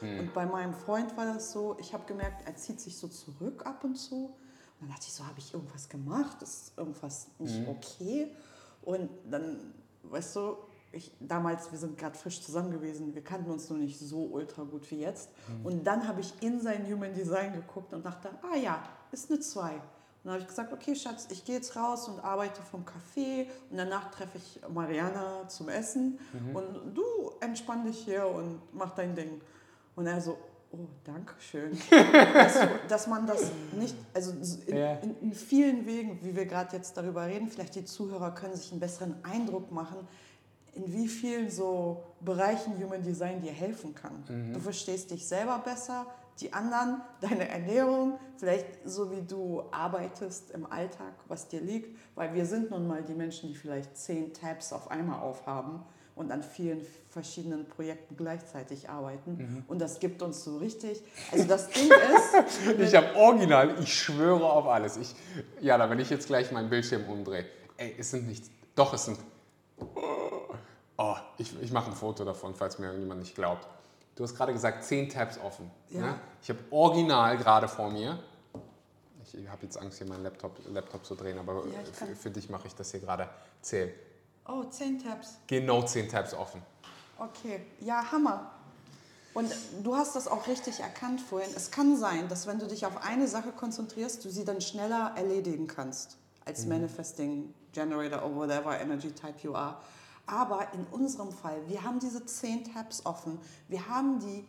Und 0.00 0.34
bei 0.34 0.44
meinem 0.44 0.74
Freund 0.74 1.16
war 1.16 1.32
das 1.32 1.52
so, 1.52 1.76
ich 1.78 1.94
habe 1.94 2.04
gemerkt, 2.06 2.46
er 2.46 2.56
zieht 2.56 2.80
sich 2.80 2.96
so 2.96 3.06
zurück 3.06 3.64
ab 3.64 3.84
und 3.84 3.94
zu. 3.94 4.26
Und 4.26 4.34
dann 4.80 4.88
dachte 4.88 5.06
ich 5.06 5.12
so, 5.12 5.24
habe 5.24 5.38
ich 5.38 5.54
irgendwas 5.54 5.88
gemacht? 5.88 6.42
Ist 6.42 6.72
irgendwas 6.76 7.28
nicht 7.38 7.66
okay? 7.68 8.34
Und 8.82 9.08
dann, 9.30 9.72
weißt 10.02 10.34
du, 10.34 10.56
ich, 10.90 11.12
damals, 11.20 11.70
wir 11.70 11.78
sind 11.78 11.96
gerade 11.96 12.18
frisch 12.18 12.40
zusammen 12.42 12.72
gewesen, 12.72 13.14
wir 13.14 13.22
kannten 13.22 13.50
uns 13.50 13.70
noch 13.70 13.76
nicht 13.76 13.98
so 13.98 14.24
ultra 14.24 14.64
gut 14.64 14.90
wie 14.90 15.00
jetzt. 15.00 15.30
Und 15.62 15.84
dann 15.86 16.08
habe 16.08 16.20
ich 16.20 16.32
in 16.42 16.60
sein 16.60 16.90
Human 16.90 17.14
Design 17.14 17.52
geguckt 17.52 17.92
und 17.92 18.04
dachte, 18.04 18.30
ah 18.42 18.56
ja, 18.56 18.82
ist 19.12 19.30
eine 19.30 19.38
2. 19.38 19.80
Und 20.28 20.34
dann 20.34 20.42
habe 20.42 20.42
ich 20.42 20.48
gesagt, 20.48 20.74
okay, 20.74 20.94
Schatz, 20.94 21.26
ich 21.30 21.42
gehe 21.42 21.54
jetzt 21.54 21.74
raus 21.74 22.06
und 22.06 22.20
arbeite 22.22 22.60
vom 22.60 22.84
Café 22.84 23.46
und 23.70 23.78
danach 23.78 24.10
treffe 24.10 24.36
ich 24.36 24.60
Mariana 24.68 25.48
zum 25.48 25.70
Essen 25.70 26.18
und 26.52 26.94
du 26.94 27.02
entspann 27.40 27.86
dich 27.86 27.96
hier 28.00 28.26
und 28.26 28.60
mach 28.74 28.90
dein 28.94 29.14
Ding. 29.14 29.40
Und 29.96 30.06
er 30.06 30.20
so, 30.20 30.36
oh, 30.72 30.80
danke 31.04 31.32
schön. 31.38 31.72
weißt 31.72 32.62
du, 32.62 32.68
dass 32.90 33.06
man 33.06 33.26
das 33.26 33.50
nicht, 33.72 33.96
also 34.12 34.32
in, 34.66 34.76
Ja. 34.76 34.92
in, 34.96 35.16
in 35.22 35.32
vielen 35.32 35.86
Wegen, 35.86 36.22
wie 36.22 36.36
wir 36.36 36.44
gerade 36.44 36.76
jetzt 36.76 36.94
darüber 36.98 37.24
reden, 37.24 37.48
vielleicht 37.48 37.76
die 37.76 37.86
Zuhörer 37.86 38.32
können 38.34 38.54
sich 38.54 38.70
einen 38.70 38.80
besseren 38.80 39.14
Eindruck 39.24 39.72
machen, 39.72 40.06
in 40.74 40.92
wie 40.92 41.08
vielen 41.08 41.50
so 41.50 42.02
Bereichen 42.20 42.74
Human 42.84 43.02
Design 43.02 43.40
dir 43.40 43.52
helfen 43.52 43.94
kann. 43.94 44.52
Du 44.52 44.60
verstehst 44.60 45.10
dich 45.10 45.26
selber 45.26 45.58
besser, 45.64 46.04
die 46.40 46.52
anderen, 46.52 47.00
deine 47.20 47.48
Ernährung, 47.48 48.18
vielleicht 48.36 48.66
so 48.84 49.10
wie 49.10 49.22
du 49.22 49.64
arbeitest 49.70 50.52
im 50.52 50.70
Alltag, 50.70 51.12
was 51.26 51.48
dir 51.48 51.60
liegt, 51.60 51.96
weil 52.14 52.32
wir 52.34 52.46
sind 52.46 52.70
nun 52.70 52.86
mal 52.86 53.02
die 53.02 53.14
Menschen, 53.14 53.48
die 53.48 53.54
vielleicht 53.54 53.96
zehn 53.96 54.32
Tabs 54.32 54.72
auf 54.72 54.90
einmal 54.90 55.20
aufhaben 55.20 55.82
und 56.14 56.32
an 56.32 56.42
vielen 56.42 56.84
verschiedenen 57.10 57.66
Projekten 57.68 58.16
gleichzeitig 58.16 58.88
arbeiten. 58.90 59.64
Und 59.68 59.80
das 59.80 60.00
gibt 60.00 60.20
uns 60.20 60.42
so 60.42 60.58
richtig. 60.58 61.02
Also 61.30 61.44
das 61.44 61.68
Ding 61.68 61.90
ist, 61.90 62.78
Ich 62.80 62.94
habe 62.94 63.14
original, 63.16 63.76
ich 63.80 63.94
schwöre 63.94 64.44
auf 64.44 64.66
alles. 64.66 64.96
Ich, 64.96 65.14
ja, 65.60 65.78
da 65.78 65.88
wenn 65.88 66.00
ich 66.00 66.10
jetzt 66.10 66.26
gleich 66.26 66.50
meinen 66.50 66.70
Bildschirm 66.70 67.04
umdrehe. 67.08 67.46
Ey, 67.76 67.94
es 67.96 68.10
sind 68.10 68.26
nicht, 68.26 68.44
doch, 68.74 68.92
es 68.94 69.04
sind, 69.04 69.18
oh, 70.96 71.14
ich, 71.38 71.60
ich 71.62 71.70
mache 71.70 71.90
ein 71.90 71.96
Foto 71.96 72.24
davon, 72.24 72.54
falls 72.54 72.78
mir 72.80 72.86
irgendjemand 72.86 73.20
nicht 73.20 73.36
glaubt. 73.36 73.66
Du 74.18 74.24
hast 74.24 74.34
gerade 74.34 74.52
gesagt, 74.52 74.82
10 74.82 75.10
Tabs 75.10 75.38
offen. 75.38 75.70
Ja. 75.90 76.00
Ne? 76.00 76.20
Ich 76.42 76.48
habe 76.48 76.58
original 76.70 77.38
gerade 77.38 77.68
vor 77.68 77.88
mir, 77.88 78.18
ich 79.32 79.48
habe 79.48 79.62
jetzt 79.62 79.76
Angst, 79.76 79.98
hier 79.98 80.08
meinen 80.08 80.24
Laptop, 80.24 80.58
Laptop 80.72 81.06
zu 81.06 81.14
drehen, 81.14 81.38
aber 81.38 81.62
Ja, 81.66 81.78
für, 81.92 82.16
für 82.16 82.30
dich 82.30 82.50
mache 82.50 82.66
ich 82.66 82.74
das 82.74 82.90
hier 82.90 82.98
gerade. 82.98 83.28
Zähl. 83.62 83.94
oh, 84.48 84.64
zehn 84.64 85.00
Tabs. 85.00 85.36
Genau 85.46 85.82
10 85.82 86.08
Tabs 86.08 86.34
offen. 86.34 86.60
Okay, 87.16 87.60
ja, 87.78 88.10
Hammer. 88.10 88.50
Und 89.34 89.54
du 89.84 89.94
hast 89.94 90.16
das 90.16 90.26
auch 90.26 90.48
richtig 90.48 90.80
erkannt 90.80 91.20
vorhin. 91.20 91.50
Es 91.54 91.70
kann 91.70 91.96
sein, 91.96 92.28
dass 92.28 92.48
wenn 92.48 92.58
du 92.58 92.66
dich 92.66 92.86
auf 92.86 93.04
eine 93.04 93.28
Sache 93.28 93.52
konzentrierst, 93.52 94.24
du 94.24 94.30
sie 94.30 94.44
dann 94.44 94.60
schneller 94.60 95.12
erledigen 95.14 95.68
kannst 95.68 96.16
als 96.44 96.66
Manifesting 96.66 97.54
Generator 97.70 98.24
or 98.24 98.34
whatever 98.34 98.80
Energy 98.80 99.12
Type 99.12 99.34
you 99.42 99.54
are. 99.54 99.76
Aber 100.28 100.72
in 100.74 100.84
unserem 100.90 101.32
Fall, 101.32 101.66
wir 101.68 101.82
haben 101.82 101.98
diese 101.98 102.24
zehn 102.26 102.62
Tabs 102.64 103.06
offen. 103.06 103.38
Wir 103.68 103.88
haben 103.88 104.20
die, 104.20 104.46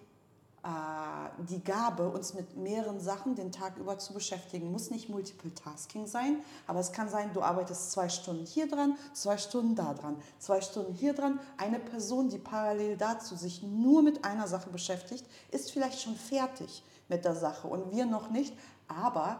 äh, 0.64 1.44
die 1.48 1.64
Gabe, 1.64 2.10
uns 2.10 2.34
mit 2.34 2.58
mehreren 2.58 3.00
Sachen 3.00 3.36
den 3.36 3.54
Tag 3.54 3.78
über 3.78 3.98
zu 3.98 4.14
beschäftigen. 4.14 4.74
Muss 4.74 4.92
nicht 4.92 5.08
Multiple 5.08 5.54
Tasking 5.54 6.06
sein, 6.06 6.42
aber 6.68 6.82
es 6.82 6.92
kann 6.92 7.08
sein, 7.08 7.32
du 7.34 7.42
arbeitest 7.42 7.94
zwei 7.94 8.10
Stunden 8.10 8.46
hier 8.46 8.68
dran, 8.68 8.98
zwei 9.14 9.38
Stunden 9.38 9.76
da 9.76 9.94
dran, 9.94 10.18
zwei 10.38 10.60
Stunden 10.60 10.94
hier 10.94 11.14
dran. 11.14 11.40
Eine 11.58 11.80
Person, 11.80 12.28
die 12.28 12.40
parallel 12.40 12.98
dazu 12.98 13.38
sich 13.38 13.64
nur 13.64 14.02
mit 14.02 14.26
einer 14.26 14.50
Sache 14.50 14.70
beschäftigt, 14.70 15.26
ist 15.52 15.72
vielleicht 15.72 16.02
schon 16.02 16.16
fertig 16.16 16.84
mit 17.08 17.24
der 17.24 17.36
Sache 17.36 17.70
und 17.70 17.92
wir 17.92 18.06
noch 18.06 18.30
nicht. 18.30 18.54
Aber 18.90 19.40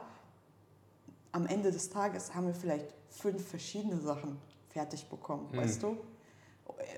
am 1.34 1.46
Ende 1.48 1.72
des 1.72 1.90
Tages 1.90 2.34
haben 2.34 2.48
wir 2.48 2.56
vielleicht 2.56 2.94
fünf 3.10 3.46
verschiedene 3.46 4.00
Sachen 4.00 4.40
fertig 4.70 5.10
bekommen, 5.10 5.50
weißt 5.52 5.84
du? 5.84 5.98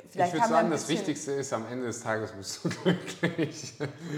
Ich 0.09 0.33
würde 0.33 0.47
sagen, 0.47 0.69
das 0.71 0.87
Wichtigste 0.87 1.31
ist, 1.33 1.53
am 1.53 1.65
Ende 1.67 1.87
des 1.87 2.01
Tages 2.01 2.31
bist 2.31 2.63
du 2.63 2.69
glücklich. 2.83 3.73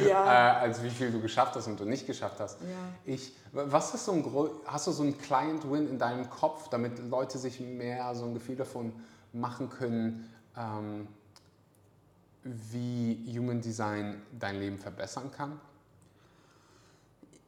Ja. 0.07 0.26
äh, 0.26 0.59
als 0.61 0.84
wie 0.84 0.89
viel 0.89 1.11
du 1.11 1.22
geschafft 1.22 1.55
hast 1.55 1.68
und 1.68 1.80
du 1.80 1.86
nicht 1.86 2.07
geschafft 2.07 2.39
hast. 2.39 2.59
Ja. 2.61 2.68
Ich, 3.05 3.34
was 3.51 3.93
ist 3.93 4.05
so 4.05 4.11
ein, 4.14 4.26
hast 4.66 4.88
du 4.88 4.91
so 4.91 5.03
einen 5.03 5.18
Client-Win 5.18 5.89
in 5.89 5.99
deinem 5.99 6.30
Kopf, 6.30 6.70
damit 6.70 6.99
Leute 7.09 7.38
sich 7.38 7.59
mehr 7.59 8.14
so 8.16 8.26
ein 8.26 8.34
Gefühl 8.34 8.55
davon 8.55 8.93
machen 9.34 9.70
können, 9.70 10.34
ähm, 10.57 11.07
wie 12.43 13.24
Human 13.38 13.61
Design 13.61 14.22
dein 14.38 14.59
Leben 14.59 14.78
verbessern 14.78 15.32
kann? 15.32 15.59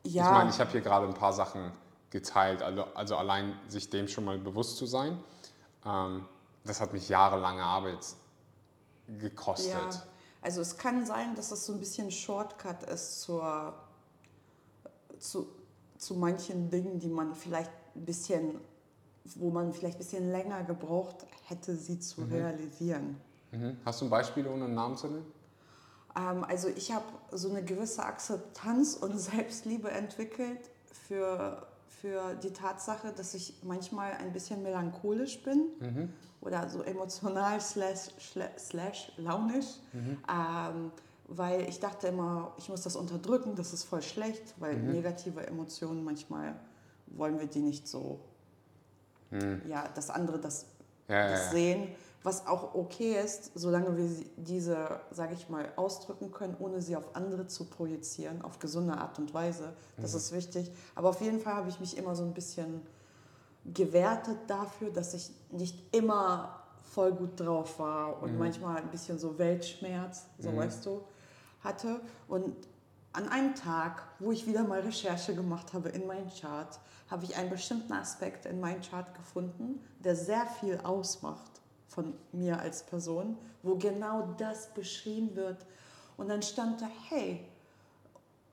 Ja, 0.04 0.26
Ich 0.26 0.32
meine, 0.32 0.50
ich 0.52 0.60
habe 0.60 0.72
hier 0.72 0.82
gerade 0.82 1.08
ein 1.08 1.14
paar 1.14 1.34
Sachen 1.34 1.72
geteilt, 2.12 2.62
also, 2.62 2.86
also 2.94 3.18
allein 3.18 3.54
sich 3.68 3.90
dem 3.90 4.08
schon 4.08 4.24
mal 4.24 4.38
bewusst 4.38 4.78
zu 4.78 4.86
sein, 4.86 5.18
ähm, 5.86 6.26
das 6.66 6.82
hat 6.82 6.94
mich 6.94 7.08
jahrelange 7.10 7.64
Arbeit 7.64 8.06
gekostet. 9.08 9.72
Ja, 9.72 10.04
also 10.42 10.62
es 10.62 10.78
kann 10.78 11.06
sein, 11.06 11.36
dass 11.36 11.52
es 11.52 11.66
so 11.66 11.74
ein 11.74 11.80
bisschen 11.80 12.12
Shortcut 12.12 12.84
ist 12.84 13.22
zur, 13.22 13.74
zu, 15.20 15.48
zu 15.98 16.16
manchen 16.16 16.70
Dingen, 16.70 17.00
die 17.00 17.08
man 17.08 17.36
vielleicht 17.36 17.72
ein 17.96 18.06
bisschen, 18.06 18.60
wo 19.36 19.50
man 19.52 19.74
vielleicht 19.74 19.98
ein 19.98 20.00
bisschen 20.00 20.32
länger 20.32 20.64
gebraucht 20.64 21.26
hätte, 21.48 21.76
sie 21.76 22.00
zu 22.00 22.24
realisieren. 22.24 23.18
Mhm. 23.52 23.78
Hast 23.86 24.02
du 24.02 24.06
ein 24.06 24.10
Beispiel, 24.10 24.48
ohne 24.48 24.66
einen 24.66 24.76
Namen 24.76 24.98
zu 24.98 25.08
nennen? 25.08 25.26
Ähm, 26.18 26.44
also 26.44 26.68
ich 26.68 26.92
habe 26.92 27.06
so 27.32 27.50
eine 27.50 27.64
gewisse 27.64 28.04
Akzeptanz 28.04 28.96
und 28.96 29.18
Selbstliebe 29.20 29.92
entwickelt 29.92 30.70
für, 30.92 31.68
für 31.88 32.36
die 32.36 32.54
Tatsache, 32.54 33.12
dass 33.12 33.34
ich 33.34 33.60
manchmal 33.64 34.14
ein 34.14 34.34
bisschen 34.34 34.64
melancholisch 34.64 35.44
bin 35.44 35.68
Mhm. 35.80 36.14
Oder 36.46 36.70
so 36.70 36.82
emotional 36.84 37.60
slash, 37.60 38.10
slash 38.58 39.12
launisch. 39.18 39.80
Ähm, 39.94 40.92
weil 41.28 41.62
ich 41.68 41.80
dachte 41.80 42.08
immer, 42.08 42.54
ich 42.58 42.70
muss 42.70 42.82
das 42.84 42.96
unterdrücken, 42.96 43.56
das 43.56 43.74
ist 43.74 43.84
voll 43.84 44.04
schlecht, 44.04 44.54
weil 44.60 44.76
negative 44.78 45.46
Emotionen 45.48 46.04
manchmal 46.04 46.56
wollen 47.08 47.40
wir 47.40 47.48
die 47.48 47.62
nicht 47.62 47.88
so, 47.88 48.20
ja, 49.68 49.88
dass 49.96 50.10
andere 50.12 50.40
das, 50.40 50.68
Ja, 51.08 51.16
ja, 51.16 51.30
das 51.30 51.46
ja. 51.46 51.52
sehen, 51.52 51.88
was 52.22 52.48
auch 52.48 52.74
okay 52.76 53.20
ist, 53.24 53.52
solange 53.56 53.98
wir 53.98 54.10
diese, 54.38 55.00
sage 55.12 55.34
ich 55.34 55.50
mal, 55.50 55.72
ausdrücken 55.76 56.32
können, 56.32 56.56
ohne 56.60 56.82
sie 56.82 56.96
auf 56.96 57.16
andere 57.16 57.48
zu 57.48 57.66
projizieren, 57.66 58.42
auf 58.42 58.60
gesunde 58.60 58.96
Art 58.98 59.20
und 59.20 59.34
Weise. 59.34 59.74
Das 59.98 60.14
ist 60.14 60.32
wichtig. 60.32 60.72
Aber 60.96 61.10
auf 61.10 61.22
jeden 61.22 61.40
Fall 61.40 61.54
habe 61.54 61.70
ich 61.70 61.80
mich 61.80 61.98
immer 61.98 62.16
so 62.16 62.24
ein 62.24 62.34
bisschen 62.34 62.82
gewertet 63.74 64.38
dafür, 64.48 64.92
dass 64.92 65.14
ich 65.14 65.32
nicht 65.52 65.96
immer 65.96 66.62
voll 66.84 67.12
gut 67.14 67.40
drauf 67.40 67.80
war 67.80 68.22
und 68.22 68.38
manchmal 68.38 68.78
ein 68.78 68.90
bisschen 68.90 69.18
so 69.20 69.38
Weltschmerz, 69.38 70.28
so 70.40 70.56
weißt 70.56 70.86
du, 70.86 71.04
hatte. 71.62 72.00
Und 72.28 72.56
an 73.12 73.28
einem 73.30 73.56
Tag, 73.56 74.04
wo 74.20 74.32
ich 74.32 74.46
wieder 74.46 74.64
mal 74.64 74.82
Recherche 74.82 75.34
gemacht 75.34 75.74
habe 75.74 75.90
in 75.90 76.06
meinen 76.06 76.30
Chart, 76.30 76.80
habe 77.10 77.26
ich 77.26 77.36
einen 77.36 77.50
bestimmten 77.50 77.94
Aspekt 77.94 78.46
in 78.46 78.60
meinem 78.60 78.82
Chart 78.82 79.14
gefunden, 79.16 79.80
der 80.00 80.16
sehr 80.16 80.46
viel 80.46 80.80
ausmacht 80.84 81.62
von 81.88 82.14
mir 82.32 82.60
als 82.60 82.84
Person, 82.84 83.38
wo 83.64 83.76
genau 83.76 84.34
das 84.38 84.74
beschrieben 84.74 85.36
wird. 85.36 85.66
Und 86.18 86.30
dann 86.30 86.42
stand 86.42 86.82
da, 86.82 86.90
hey, 87.10 87.46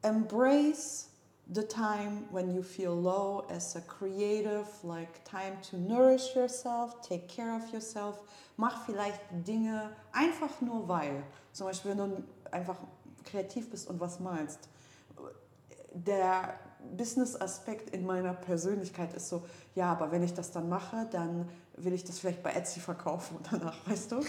embrace 0.02 1.08
the 1.50 1.62
time 1.62 2.26
when 2.30 2.54
you 2.54 2.62
feel 2.62 2.94
low 2.94 3.44
as 3.50 3.76
a 3.76 3.80
creative, 3.80 4.68
like 4.84 5.24
time 5.24 5.58
to 5.70 5.76
nourish 5.76 6.34
yourself, 6.34 7.02
take 7.02 7.28
care 7.28 7.54
of 7.56 7.72
yourself. 7.72 8.20
Mach 8.56 8.84
vielleicht 8.86 9.20
Dinge 9.46 9.90
einfach 10.12 10.60
nur 10.60 10.88
weil. 10.88 11.22
Zum 11.52 11.66
Beispiel, 11.66 11.92
wenn 11.92 11.98
du 11.98 12.24
einfach 12.50 12.76
kreativ 13.24 13.70
bist 13.70 13.88
und 13.88 14.00
was 14.00 14.20
malst. 14.20 14.68
Der 15.92 16.54
Business-Aspekt 16.96 17.90
in 17.90 18.06
meiner 18.06 18.34
Persönlichkeit 18.34 19.14
ist 19.14 19.28
so, 19.28 19.42
ja, 19.74 19.92
aber 19.92 20.10
wenn 20.10 20.22
ich 20.22 20.34
das 20.34 20.52
dann 20.52 20.68
mache, 20.68 21.06
dann 21.10 21.48
will 21.84 21.92
ich 21.92 22.04
das 22.04 22.18
vielleicht 22.18 22.42
bei 22.42 22.52
Etsy 22.52 22.80
verkaufen 22.80 23.38
danach, 23.50 23.76
weißt 23.86 24.12
du? 24.12 24.20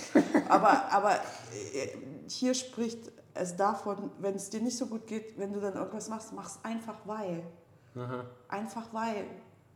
Aber, 0.50 0.92
aber 0.92 1.16
äh, 1.16 1.98
hier 2.28 2.54
spricht 2.54 3.12
es 3.34 3.56
davon, 3.56 4.12
wenn 4.20 4.36
es 4.36 4.50
dir 4.50 4.62
nicht 4.62 4.78
so 4.78 4.86
gut 4.86 5.08
geht, 5.08 5.38
wenn 5.38 5.54
du 5.54 5.60
dann 5.60 5.76
irgendwas 5.76 6.10
machst, 6.10 6.34
mach 6.34 6.48
es 6.48 6.60
einfach 6.64 6.98
weil. 7.06 7.44
Einfach 8.48 8.94
weil. 8.94 9.26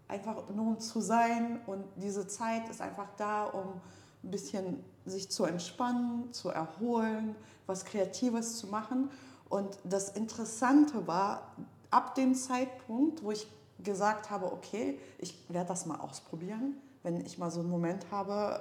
Einfach 0.07 0.49
nur 0.49 0.67
um 0.67 0.80
zu 0.80 1.01
sein 1.01 1.59
und 1.65 1.84
diese 1.97 2.28
Zeit 2.28 2.69
ist 2.69 2.82
einfach 2.82 3.09
da, 3.17 3.45
um 3.45 3.82
ein 4.23 4.32
bisschen 4.32 4.84
sich 5.05 5.30
zu 5.30 5.43
entspannen, 5.43 6.32
zu 6.32 6.49
erholen, 6.49 7.36
was 7.65 7.84
Kreatives 7.84 8.57
zu 8.57 8.67
machen. 8.67 9.09
Und 9.49 9.78
das 9.84 10.09
Interessante 10.09 11.07
war, 11.07 11.55
ab 11.89 12.15
dem 12.15 12.36
Zeitpunkt, 12.36 13.23
wo 13.23 13.32
ich 13.32 13.47
gesagt 13.84 14.30
habe, 14.30 14.51
okay, 14.51 14.99
ich 15.17 15.38
werde 15.49 15.69
das 15.69 15.86
mal 15.86 15.99
ausprobieren, 15.99 16.75
wenn 17.08 17.26
ich 17.26 17.38
mal 17.38 17.49
so 17.49 17.62
einen 17.62 17.70
Moment 17.70 18.12
habe, 18.12 18.60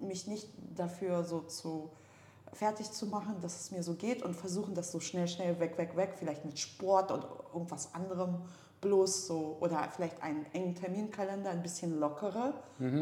mich 0.00 0.26
nicht 0.26 0.48
dafür 0.76 1.24
so 1.24 1.40
zu 1.40 1.90
fertig 2.52 2.90
zu 2.90 3.06
machen, 3.06 3.36
dass 3.40 3.58
es 3.58 3.70
mir 3.70 3.82
so 3.82 3.94
geht 3.94 4.22
und 4.22 4.34
versuchen, 4.34 4.74
das 4.74 4.92
so 4.92 5.00
schnell, 5.00 5.28
schnell 5.28 5.58
weg, 5.60 5.78
weg, 5.78 5.96
weg, 5.96 6.14
vielleicht 6.18 6.44
mit 6.44 6.58
Sport 6.58 7.10
oder 7.10 7.26
irgendwas 7.54 7.94
anderem 7.94 8.42
bloß 8.82 9.26
so 9.28 9.56
oder 9.60 9.88
vielleicht 9.94 10.22
einen 10.22 10.44
engen 10.52 10.74
Terminkalender, 10.74 11.48
ein 11.50 11.62
bisschen 11.62 11.98
lockerer 11.98 12.52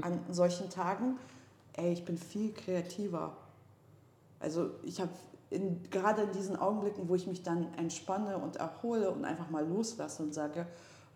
an 0.02 0.20
solchen 0.30 0.70
Tagen. 0.70 1.18
Ey, 1.72 1.92
ich 1.92 2.04
bin 2.04 2.16
viel 2.16 2.52
kreativer. 2.52 3.36
Also 4.38 4.70
ich 4.84 5.00
habe 5.00 5.10
in, 5.50 5.82
gerade 5.90 6.22
in 6.22 6.32
diesen 6.32 6.56
Augenblicken, 6.56 7.08
wo 7.08 7.16
ich 7.16 7.26
mich 7.26 7.42
dann 7.42 7.72
entspanne 7.74 8.38
und 8.38 8.56
erhole 8.56 9.10
und 9.10 9.24
einfach 9.24 9.50
mal 9.50 9.66
loslasse 9.66 10.22
und 10.22 10.34
sage, 10.34 10.66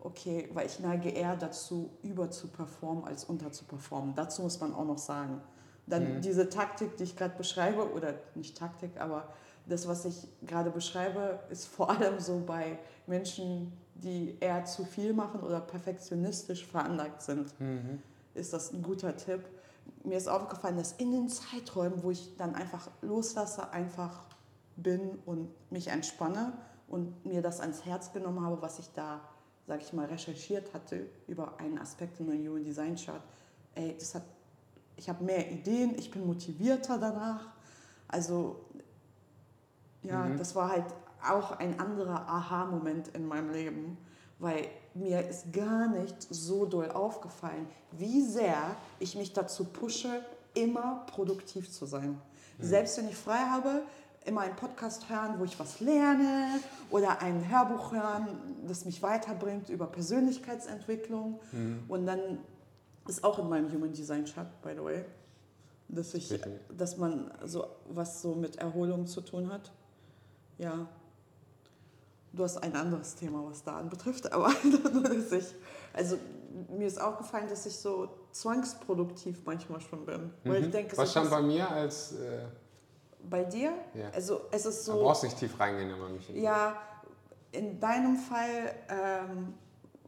okay, 0.04 0.48
weil 0.52 0.66
ich 0.66 0.80
neige 0.80 1.08
eher 1.08 1.36
dazu, 1.36 1.90
über 2.02 2.30
zu 2.30 2.48
performen 2.48 3.04
als 3.04 3.24
unter 3.24 3.52
zu 3.52 3.64
performen. 3.64 4.14
Dazu 4.14 4.42
muss 4.42 4.60
man 4.60 4.74
auch 4.74 4.84
noch 4.84 4.98
sagen. 4.98 5.40
Dann 5.86 6.20
diese 6.20 6.48
Taktik, 6.48 6.96
die 6.96 7.04
ich 7.04 7.16
gerade 7.16 7.36
beschreibe, 7.36 7.92
oder 7.92 8.14
nicht 8.34 8.56
Taktik, 8.56 9.00
aber 9.00 9.28
das, 9.66 9.86
was 9.88 10.04
ich 10.04 10.28
gerade 10.46 10.70
beschreibe, 10.70 11.40
ist 11.50 11.66
vor 11.66 11.90
allem 11.96 12.18
so 12.20 12.42
bei 12.44 12.78
Menschen, 13.06 13.72
die 13.94 14.36
eher 14.40 14.64
zu 14.64 14.84
viel 14.84 15.12
machen 15.12 15.40
oder 15.40 15.60
perfektionistisch 15.60 16.66
veranlagt 16.66 17.22
sind, 17.22 17.52
ist 18.34 18.52
das 18.52 18.72
ein 18.72 18.82
guter 18.82 19.16
Tipp. 19.16 19.40
Mir 20.04 20.16
ist 20.16 20.28
aufgefallen, 20.28 20.76
dass 20.76 20.92
in 20.92 21.12
den 21.12 21.28
Zeiträumen, 21.28 22.02
wo 22.02 22.10
ich 22.10 22.36
dann 22.36 22.54
einfach 22.54 22.88
loslasse, 23.02 23.70
einfach 23.72 24.24
bin 24.76 25.18
und 25.26 25.48
mich 25.70 25.88
entspanne 25.88 26.52
und 26.88 27.24
mir 27.24 27.42
das 27.42 27.60
ans 27.60 27.84
Herz 27.84 28.12
genommen 28.12 28.44
habe, 28.44 28.60
was 28.62 28.78
ich 28.78 28.90
da, 28.94 29.20
sag 29.66 29.80
ich 29.80 29.92
mal, 29.92 30.06
recherchiert 30.06 30.72
hatte 30.74 31.06
über 31.26 31.58
einen 31.58 31.78
Aspekt 31.78 32.20
in 32.20 32.26
meinem 32.26 32.48
Human 32.48 32.64
Design 32.64 32.96
Chart, 32.96 33.22
ey, 33.74 33.96
das 33.98 34.14
hat, 34.14 34.24
ich 34.96 35.08
habe 35.08 35.24
mehr 35.24 35.50
Ideen, 35.50 35.96
ich 35.96 36.10
bin 36.10 36.26
motivierter 36.26 36.98
danach. 36.98 37.46
Also 38.08 38.64
ja, 40.02 40.28
das 40.30 40.54
war 40.54 40.70
halt 40.70 40.86
auch 41.26 41.52
ein 41.52 41.78
anderer 41.78 42.28
Aha-Moment 42.28 43.08
in 43.08 43.26
meinem 43.26 43.50
Leben, 43.50 43.96
weil 44.38 44.66
mir 44.94 45.26
ist 45.28 45.52
gar 45.52 45.88
nicht 45.88 46.16
so 46.28 46.66
doll 46.66 46.90
aufgefallen, 46.90 47.68
wie 47.92 48.22
sehr 48.22 48.76
ich 48.98 49.14
mich 49.14 49.32
dazu 49.32 49.64
pushe, 49.64 50.24
immer 50.54 51.06
produktiv 51.06 51.70
zu 51.70 51.86
sein. 51.86 52.20
Selbst 52.58 52.98
wenn 52.98 53.08
ich 53.08 53.16
frei 53.16 53.38
habe, 53.38 53.82
immer 54.26 54.42
einen 54.42 54.56
Podcast 54.56 55.08
hören, 55.08 55.34
wo 55.38 55.44
ich 55.44 55.58
was 55.58 55.80
lerne 55.80 56.60
oder 56.90 57.20
ein 57.20 57.48
Hörbuch 57.50 57.92
hören, 57.92 58.28
das 58.66 58.84
mich 58.84 59.02
weiterbringt 59.02 59.68
über 59.68 59.86
Persönlichkeitsentwicklung. 59.86 61.40
Und 61.88 62.06
dann 62.06 62.38
ist 63.08 63.24
auch 63.24 63.38
in 63.38 63.48
meinem 63.48 63.72
Human 63.72 63.92
Design 63.92 64.24
Chart, 64.24 64.46
by 64.62 64.70
the 64.76 64.82
way, 64.84 65.04
dass, 65.88 66.14
ich, 66.14 66.32
dass 66.76 66.96
man 66.96 67.30
so 67.44 67.66
was 67.88 68.22
so 68.22 68.34
mit 68.34 68.56
Erholung 68.56 69.06
zu 69.06 69.20
tun 69.20 69.52
hat. 69.52 69.72
Ja. 70.58 70.86
Du 72.32 72.44
hast 72.44 72.56
ein 72.62 72.74
anderes 72.74 73.14
Thema, 73.14 73.44
was 73.44 73.62
da 73.62 73.76
anbetrifft, 73.76 74.32
aber 74.32 74.50
nur, 74.64 75.02
dass 75.02 75.32
ich, 75.32 75.54
also 75.92 76.16
mir 76.70 76.86
ist 76.86 77.00
aufgefallen, 77.00 77.48
dass 77.48 77.66
ich 77.66 77.76
so 77.76 78.08
zwangsproduktiv 78.30 79.42
manchmal 79.44 79.80
schon 79.80 80.06
bin. 80.06 80.30
Weil 80.44 80.64
ich 80.64 80.70
denke, 80.70 80.94
Mhm. 80.94 80.98
Was 80.98 81.08
so 81.12 81.20
stand 81.20 81.30
bei 81.30 81.42
mir 81.42 81.68
als. 81.70 82.12
Äh, 82.12 82.44
bei 83.28 83.44
dir? 83.44 83.72
Ja. 83.94 84.10
Also 84.10 84.42
es 84.50 84.66
ist 84.66 84.86
Du 84.88 84.92
so. 84.92 85.02
brauchst 85.02 85.22
nicht 85.24 85.38
tief 85.38 85.58
reingehen, 85.58 85.92
aber 85.92 86.08
mich. 86.08 86.28
Ja, 86.30 86.76
in 87.52 87.78
deinem 87.80 88.16
Fall, 88.16 88.74
ähm, 88.88 89.54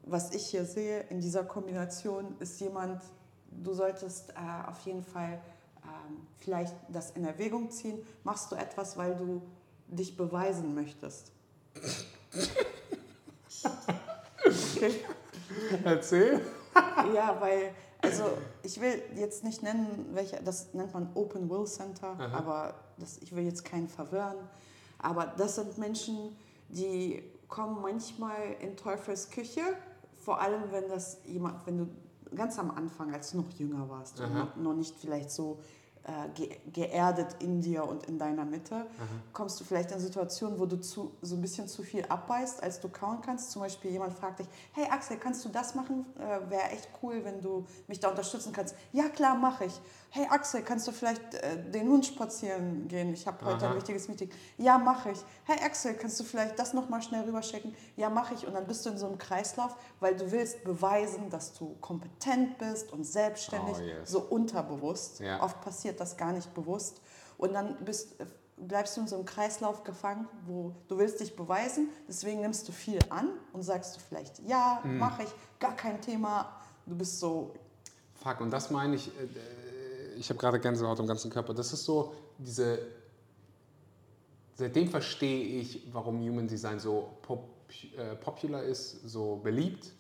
was 0.05 0.33
ich 0.35 0.47
hier 0.47 0.65
sehe, 0.65 1.01
in 1.11 1.21
dieser 1.21 1.45
Kombination 1.45 2.37
ist 2.41 2.61
jemand, 2.61 3.03
du 3.51 3.73
solltest 3.73 4.31
äh, 4.31 4.69
auf 4.71 4.81
jeden 4.81 5.03
Fall 5.03 5.41
ähm, 5.85 6.27
vielleicht 6.39 6.75
das 6.89 7.11
in 7.13 7.25
Erwägung 7.25 7.71
ziehen. 7.71 7.99
Machst 8.23 8.51
du 8.51 8.57
etwas, 8.57 8.97
weil 8.97 9.15
du 9.17 9.43
dich 9.89 10.17
beweisen 10.17 10.75
möchtest? 10.75 11.33
Okay. 14.77 14.95
Erzähl. 15.85 16.41
Ja, 17.15 17.37
weil, 17.41 17.71
also 18.03 18.25
ich 18.63 18.81
will 18.81 19.01
jetzt 19.17 19.45
nicht 19.45 19.63
nennen, 19.63 20.07
welche, 20.13 20.43
das 20.43 20.75
nennt 20.75 20.93
man 20.93 21.11
Open 21.15 21.49
Will 21.49 21.65
Center, 21.67 22.17
aber 22.33 22.75
das, 22.99 23.19
ich 23.19 23.35
will 23.35 23.45
jetzt 23.45 23.65
keinen 23.65 23.89
verwirren. 23.89 24.37
Aber 24.99 25.27
das 25.27 25.57
sind 25.57 25.79
Menschen, 25.79 26.37
die 26.69 27.23
kommen 27.49 27.81
manchmal 27.83 28.57
in 28.61 28.77
Teufels 28.77 29.31
Küche, 29.31 29.63
vor 30.17 30.41
allem 30.41 30.71
wenn 30.71 30.89
das 30.89 31.19
jemand, 31.27 31.67
wenn 31.67 31.79
du 31.79 31.89
ganz 32.35 32.59
am 32.59 32.71
Anfang, 32.71 33.13
als 33.13 33.33
du 33.33 33.39
noch 33.39 33.51
jünger 33.51 33.89
warst 33.89 34.21
und 34.21 34.63
noch, 34.63 34.75
nicht 34.75 34.97
vielleicht 34.99 35.31
so 35.31 35.61
ge 36.35 36.59
geerdet 36.73 37.37
in 37.39 37.61
dir 37.61 37.85
und 37.89 38.07
in 38.07 38.19
deiner 38.19 38.45
Mitte, 38.45 38.87
kommst 39.33 39.59
du 39.61 39.65
vielleicht 39.65 39.91
in 39.93 39.99
Situationen, 40.01 40.59
wo 40.59 40.67
du 40.67 40.79
zu, 40.81 41.13
so 41.23 41.35
ein 41.37 41.41
bisschen 41.41 41.67
zu 41.67 41.83
viel 41.83 42.05
abbeißt, 42.07 42.63
als 42.63 42.81
du 42.81 42.89
kauen 42.89 43.21
kannst. 43.25 43.51
Zum 43.53 43.63
Beispiel 43.63 43.91
jemand 43.91 44.13
fragt 44.13 44.41
dich, 44.41 44.47
hey 44.73 44.87
Axel, 44.91 45.17
kannst 45.17 45.45
du 45.45 45.49
das 45.49 45.75
machen? 45.75 46.05
Äh, 46.19 46.51
Wäre 46.51 46.71
echt 46.73 46.89
cool, 47.03 47.25
wenn 47.25 47.41
du 47.41 47.65
mich 47.87 48.01
da 48.01 48.11
unterstützen 48.11 48.53
kannst. 48.53 48.75
Ja 48.93 49.09
klar, 49.09 49.35
mache 49.37 49.65
ich. 49.65 49.81
Hey 50.11 50.27
Axel, 50.31 50.63
kannst 50.63 50.87
du 50.87 50.93
vielleicht 50.93 51.35
äh, 51.35 51.71
den 51.71 51.89
Hund 51.89 52.05
spazieren 52.07 52.87
gehen? 52.87 53.13
Ich 53.15 53.27
habe 53.27 53.45
heute 53.45 53.65
Aha. 53.65 53.71
ein 53.73 53.77
wichtiges 53.77 54.07
Meeting. 54.09 54.31
Ja, 54.59 54.79
mache 54.79 55.11
ich. 55.11 55.19
Hey 55.45 55.59
Axel, 55.65 55.95
kannst 55.95 56.21
du 56.21 56.25
vielleicht 56.25 56.59
das 56.59 56.75
nochmal 56.75 57.03
schnell 57.03 57.23
rüberschicken? 57.25 57.75
Ja, 57.97 58.11
mache 58.11 58.35
ich. 58.35 58.47
Und 58.47 58.55
dann 58.55 58.67
bist 58.67 58.85
du 58.87 58.91
in 58.91 58.99
so 58.99 59.07
einem 59.07 59.19
Kreislauf, 59.19 59.75
weil 60.01 60.15
du 60.17 60.31
willst 60.31 60.63
beweisen, 60.65 61.31
dass 61.31 61.55
du 61.55 61.75
kompetent 61.81 62.59
bist 62.59 62.93
und 62.93 63.05
selbstständig, 63.05 63.77
Oh, 63.79 63.81
yes. 63.83 64.11
so 64.11 64.21
unterbewusst. 64.21 65.21
Ja. 65.21 65.43
Oft 65.43 65.61
passiert 65.63 65.94
das 66.01 66.17
gar 66.17 66.33
nicht 66.33 66.53
bewusst. 66.55 67.01
Und 67.39 67.53
dann 67.53 67.77
bist, 67.85 68.15
bleibst 68.57 68.97
du 68.97 69.01
in 69.03 69.09
so 69.09 69.17
einem 69.17 69.25
Kreislauf 69.25 69.83
gefangen, 69.85 70.29
wo 70.47 70.73
du 70.89 70.99
willst 70.99 71.21
dich 71.21 71.35
beweisen, 71.35 71.89
deswegen 72.09 72.41
nimmst 72.41 72.69
du 72.69 72.73
viel 72.73 72.99
an 73.11 73.31
und 73.53 73.63
sagst 73.63 73.97
du 73.97 74.01
vielleicht, 74.01 74.39
ja, 74.47 74.81
Mhm. 74.85 74.99
mache 74.99 75.25
ich, 75.25 75.31
gar 75.59 75.75
kein 75.75 76.01
Thema. 76.01 76.61
Du 76.87 76.95
bist 76.95 77.19
so, 77.19 77.55
Fuck, 78.23 78.41
und 78.41 78.51
das 78.51 78.71
meine 78.71 78.95
ich, 78.95 79.09
äh, 79.09 80.15
ich 80.17 80.29
habe 80.31 80.39
gerade 80.39 80.61
Gänsehaut 80.61 80.99
am 81.01 81.07
ganzen 81.07 81.31
Körper. 81.31 81.53
Das 81.53 81.73
ist 81.73 81.85
so 81.85 82.15
diese, 82.39 82.79
seitdem 84.55 84.89
verstehe 84.89 85.61
ich, 85.61 85.83
warum 85.93 86.21
Human 86.21 86.47
Design 86.47 86.79
so 86.79 87.09
pop, 87.23 87.49
äh, 87.97 88.15
popular 88.17 88.63
ist, 88.63 89.01
so 89.09 89.37
beliebt, 89.43 89.91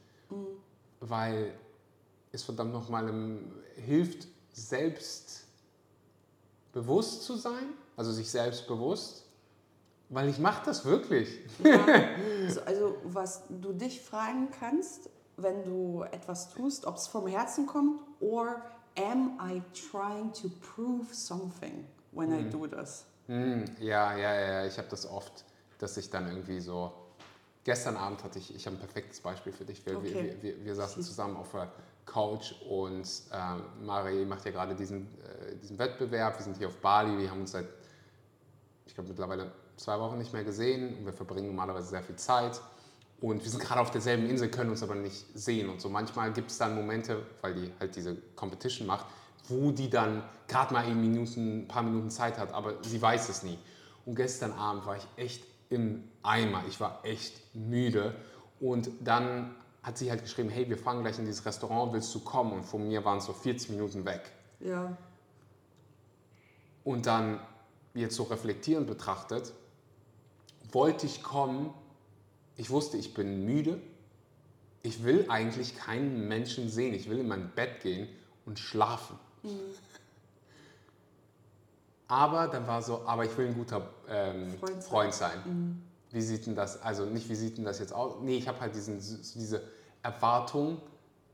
weil 1.01 1.53
es 2.33 2.43
verdammt 2.43 2.73
nochmal 2.73 3.13
hilft, 3.77 4.29
selbst 4.53 5.44
bewusst 6.75 7.23
zu 7.23 7.37
sein, 7.37 7.73
also 7.97 8.13
sich 8.13 8.31
selbst 8.31 8.67
bewusst, 8.67 9.25
weil 10.11 10.29
ich 10.29 10.39
mache 10.39 10.67
das 10.67 10.85
wirklich. 10.85 11.41
so, 12.49 12.61
also 12.63 12.97
was 13.05 13.45
du 13.49 13.73
dich 13.73 14.03
fragen 14.03 14.51
kannst, 14.59 15.09
wenn 15.37 15.65
du 15.65 16.03
etwas 16.11 16.51
tust, 16.51 16.85
ob 16.85 16.97
es 16.97 17.07
vom 17.07 17.27
Herzen 17.27 17.67
kommt 17.67 18.01
or 18.21 18.61
am 18.97 19.39
I 19.41 19.63
trying 19.91 20.33
to 20.33 20.51
prove 20.61 21.15
something 21.15 21.87
when 22.13 22.33
I 22.33 22.49
do 22.51 22.67
this? 22.67 23.05
Hm, 23.27 23.65
ja, 23.81 24.17
ja, 24.17 24.35
ja, 24.35 24.67
ich 24.67 24.77
habe 24.77 24.89
das 24.91 25.09
oft, 25.09 25.45
dass 25.79 25.97
ich 25.97 26.11
dann 26.11 26.29
irgendwie 26.29 26.61
so. 26.61 26.93
Gestern 27.65 27.97
Abend 27.97 28.23
hatte 28.23 28.39
ich, 28.39 28.55
ich 28.55 28.67
habe 28.67 28.77
ein 28.77 28.81
perfektes 28.81 29.21
Beispiel 29.21 29.51
für 29.51 29.65
dich. 29.65 29.87
Wir, 29.87 29.97
Okay. 29.97 30.37
wir, 30.43 30.43
wir, 30.43 30.65
wir 30.65 30.75
saßen 30.75 31.03
zusammen 31.03 31.37
auf 31.37 31.51
der 31.53 31.73
Couch 32.07 32.53
und 32.69 33.09
ähm, 33.33 33.87
Mari 33.87 34.25
macht 34.25 34.45
ja 34.45 34.51
gerade 34.51 34.75
diesen, 34.75 35.07
äh, 35.23 35.57
diesen 35.57 35.79
Wettbewerb. 35.79 36.39
Wir 36.39 36.45
sind 36.45 36.57
hier 36.59 36.69
auf 36.69 36.77
Bali, 36.77 37.19
wir 37.19 37.31
haben 37.31 37.41
uns 37.41 37.53
seit, 37.53 37.67
ich 38.87 38.95
glaube, 38.95 39.09
mittlerweile 39.09 39.53
zwei 39.77 39.99
Wochen 39.99 40.19
nicht 40.19 40.33
mehr 40.33 40.45
gesehen 40.45 40.99
und 40.99 41.07
wir 41.07 41.13
verbringen 41.13 41.49
normalerweise 41.49 41.89
sehr 41.89 42.03
viel 42.03 42.17
Zeit. 42.17 42.61
Und 43.21 43.43
wir 43.43 43.51
sind 43.51 43.63
gerade 43.63 43.81
auf 43.81 43.91
derselben 43.91 44.29
Insel, 44.29 44.51
können 44.51 44.71
uns 44.71 44.83
aber 44.83 44.95
nicht 44.95 45.25
sehen. 45.35 45.71
Und 45.71 45.81
so 45.81 45.89
manchmal 45.89 46.33
gibt 46.33 46.51
es 46.51 46.59
dann 46.59 46.75
Momente, 46.75 47.25
weil 47.41 47.55
die 47.55 47.73
halt 47.81 47.97
diese 47.97 48.17
Competition 48.37 48.87
macht, 48.87 49.07
wo 49.49 49.71
die 49.71 49.89
dann 49.89 50.23
gerade 50.47 50.75
mal 50.75 50.87
Minuten, 50.95 51.63
ein 51.63 51.69
paar 51.69 51.83
Minuten 51.83 52.11
Zeit 52.11 52.39
hat, 52.39 52.53
aber 52.53 52.75
sie 52.83 53.01
weiß 53.01 53.29
es 53.29 53.43
nie. 53.43 53.59
Und 54.05 54.17
gestern 54.17 54.53
Abend 54.53 54.85
war 54.85 54.97
ich 54.97 55.07
echt 55.17 55.45
im 55.71 56.05
Eimer. 56.23 56.65
Ich 56.69 56.81
war 56.81 57.01
echt 57.05 57.41
müde. 57.55 58.15
Und 58.61 58.91
dann 59.01 59.55
hat 59.85 59.99
sie 59.99 60.11
halt 60.11 60.23
geschrieben, 60.23 60.49
hey, 60.49 60.69
wir 60.69 60.79
fahren 60.79 61.03
gleich 61.03 61.19
in 61.19 61.27
dieses 61.27 61.45
Restaurant, 61.45 61.93
willst 61.93 62.13
du 62.15 62.21
kommen? 62.21 62.53
Und 62.53 62.65
von 62.65 62.89
mir 62.89 63.05
waren 63.05 63.19
es 63.19 63.27
so 63.27 63.35
40 63.35 63.71
Minuten 63.71 64.05
weg. 64.07 64.23
Ja, 64.61 64.97
Und 66.85 67.07
dann 67.07 67.39
jetzt 67.93 68.17
so 68.17 68.25
reflektierend 68.25 68.87
betrachtet, 68.87 69.53
wollte 70.73 71.05
ich 71.07 71.23
kommen, 71.23 71.73
ich 72.57 72.71
wusste, 72.71 72.97
ich 72.97 73.13
bin 73.13 73.45
müde, 73.45 73.81
ich 74.83 75.05
will 75.05 75.27
eigentlich 75.29 75.77
keinen 75.77 76.29
Menschen 76.29 76.71
sehen, 76.71 76.95
ich 76.95 77.11
will 77.11 77.19
in 77.19 77.29
mein 77.29 77.51
Bett 77.51 77.81
gehen 77.83 78.09
und 78.47 78.59
schlafen. 78.59 79.19
Aber 82.09 82.49
dann 82.49 82.67
war 82.67 82.81
so, 82.81 83.07
aber 83.07 83.25
ich 83.25 83.37
will 83.37 83.49
ein 83.49 83.55
guter 83.55 83.89
ähm, 84.09 84.51
Freund 84.59 84.83
sein. 84.83 84.91
Freund 84.91 85.15
sein. 85.15 85.83
Wie 86.15 86.23
sieht 86.23 86.47
denn 86.47 86.55
das, 86.55 86.81
also 86.81 87.05
nicht 87.07 87.29
wie 87.29 87.35
sieht 87.35 87.59
denn 87.59 87.65
das 87.65 87.81
jetzt 87.81 87.93
aus? 87.93 88.15
Nee, 88.23 88.37
ich 88.39 88.47
habe 88.47 88.61
halt 88.61 88.75
diesen, 88.77 88.99
diese 88.99 89.63
Erwartung 90.03 90.81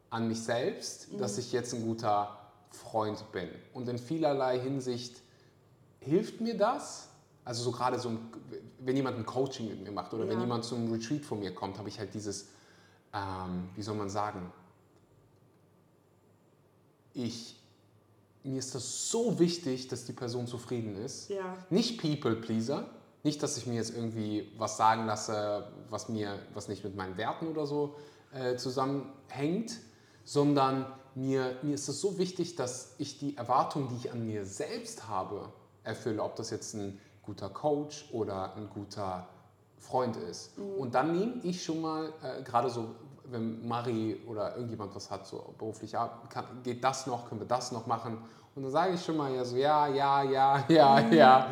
an 0.09 0.27
mich 0.27 0.43
selbst, 0.43 1.09
dass 1.19 1.37
ich 1.37 1.53
jetzt 1.53 1.75
ein 1.75 1.83
guter 1.85 2.37
Freund 2.71 3.31
bin. 3.31 3.49
Und 3.75 3.89
in 3.91 3.99
vielerlei 3.99 4.59
Hinsicht 4.59 5.21
hilft 6.01 6.41
mir 6.41 6.57
das. 6.57 7.09
Also 7.45 7.63
so 7.63 7.73
gerade 7.73 7.99
so, 7.99 8.17
wenn 8.79 8.97
jemand 8.97 9.19
ein 9.19 9.27
Coaching 9.27 9.69
mit 9.69 9.83
mir 9.83 9.93
macht 9.93 10.15
oder 10.15 10.25
wenn 10.27 10.37
Ja. 10.39 10.41
jemand 10.41 10.65
zum 10.65 10.91
Retreat 10.91 11.25
von 11.27 11.41
mir 11.41 11.55
kommt, 11.55 11.77
habe 11.79 11.89
ich 11.91 11.99
halt 11.99 12.15
dieses, 12.15 12.47
ähm, 13.13 13.69
wie 13.77 13.83
soll 13.83 13.97
man 13.97 14.09
sagen, 14.09 14.51
ich, 17.13 17.57
mir 18.45 18.59
ist 18.59 18.75
das 18.75 19.11
so 19.11 19.39
wichtig, 19.39 19.89
dass 19.89 20.05
die 20.07 20.13
Person 20.13 20.47
zufrieden 20.47 20.97
ist. 20.97 21.29
ja, 21.29 21.57
Nicht 21.71 22.01
People 22.01 22.37
Pleaser, 22.37 22.89
nicht, 23.23 23.43
dass 23.43 23.57
ich 23.57 23.67
mir 23.67 23.75
jetzt 23.75 23.95
irgendwie 23.95 24.51
was 24.57 24.77
sagen 24.77 25.07
lasse, 25.07 25.69
was 25.89 26.09
mir, 26.09 26.39
was 26.55 26.69
nicht 26.69 26.85
mit 26.85 26.97
meinen 26.97 27.17
Werten 27.17 27.49
oder 27.49 27.67
so 27.67 27.97
äh, 28.33 28.57
zusammenhängt, 28.57 29.79
sondern 30.25 30.87
mir, 31.15 31.57
mir 31.63 31.75
ist 31.75 31.89
es 31.89 32.01
so 32.01 32.19
wichtig, 32.19 32.57
dass 32.57 32.95
ich 32.99 33.19
die 33.19 33.37
Erwartungen, 33.37 33.89
die 33.89 33.97
ich 33.97 34.13
an 34.13 34.27
mir 34.27 34.45
selbst 34.45 35.09
habe, 35.09 35.53
erfülle, 35.85 36.23
ob 36.23 36.37
das 36.37 36.51
jetzt 36.51 36.75
ein 36.75 37.01
guter 37.23 37.49
Coach 37.49 38.09
oder 38.13 38.55
ein 38.57 38.69
guter 38.71 39.29
Freund 39.79 40.17
ist. 40.17 40.53
Und 40.59 40.95
dann 40.95 41.13
nehme 41.19 41.41
ich 41.43 41.65
schon 41.65 41.81
mal, 41.81 42.13
äh, 42.23 42.43
gerade 42.43 42.71
so, 42.71 42.95
wenn 43.25 43.67
Marie 43.67 44.17
oder 44.27 44.55
irgendjemand 44.57 44.95
was 44.95 45.11
hat, 45.11 45.27
so 45.27 45.55
beruflich, 45.59 45.93
ja, 45.93 46.21
kann, 46.29 46.45
geht 46.63 46.83
das 46.83 47.07
noch, 47.07 47.29
können 47.29 47.41
wir 47.41 47.49
das 47.49 47.73
noch 47.73 47.87
machen? 47.87 48.19
Und 48.55 48.65
dann 48.65 48.73
sage 48.73 48.95
ich 48.95 49.05
schon 49.05 49.17
mal 49.17 49.33
ja 49.33 49.45
so, 49.45 49.57
ja, 49.57 49.87
ja, 49.89 50.23
ja, 50.23 50.65
ja, 50.69 51.01
ja. 51.01 51.51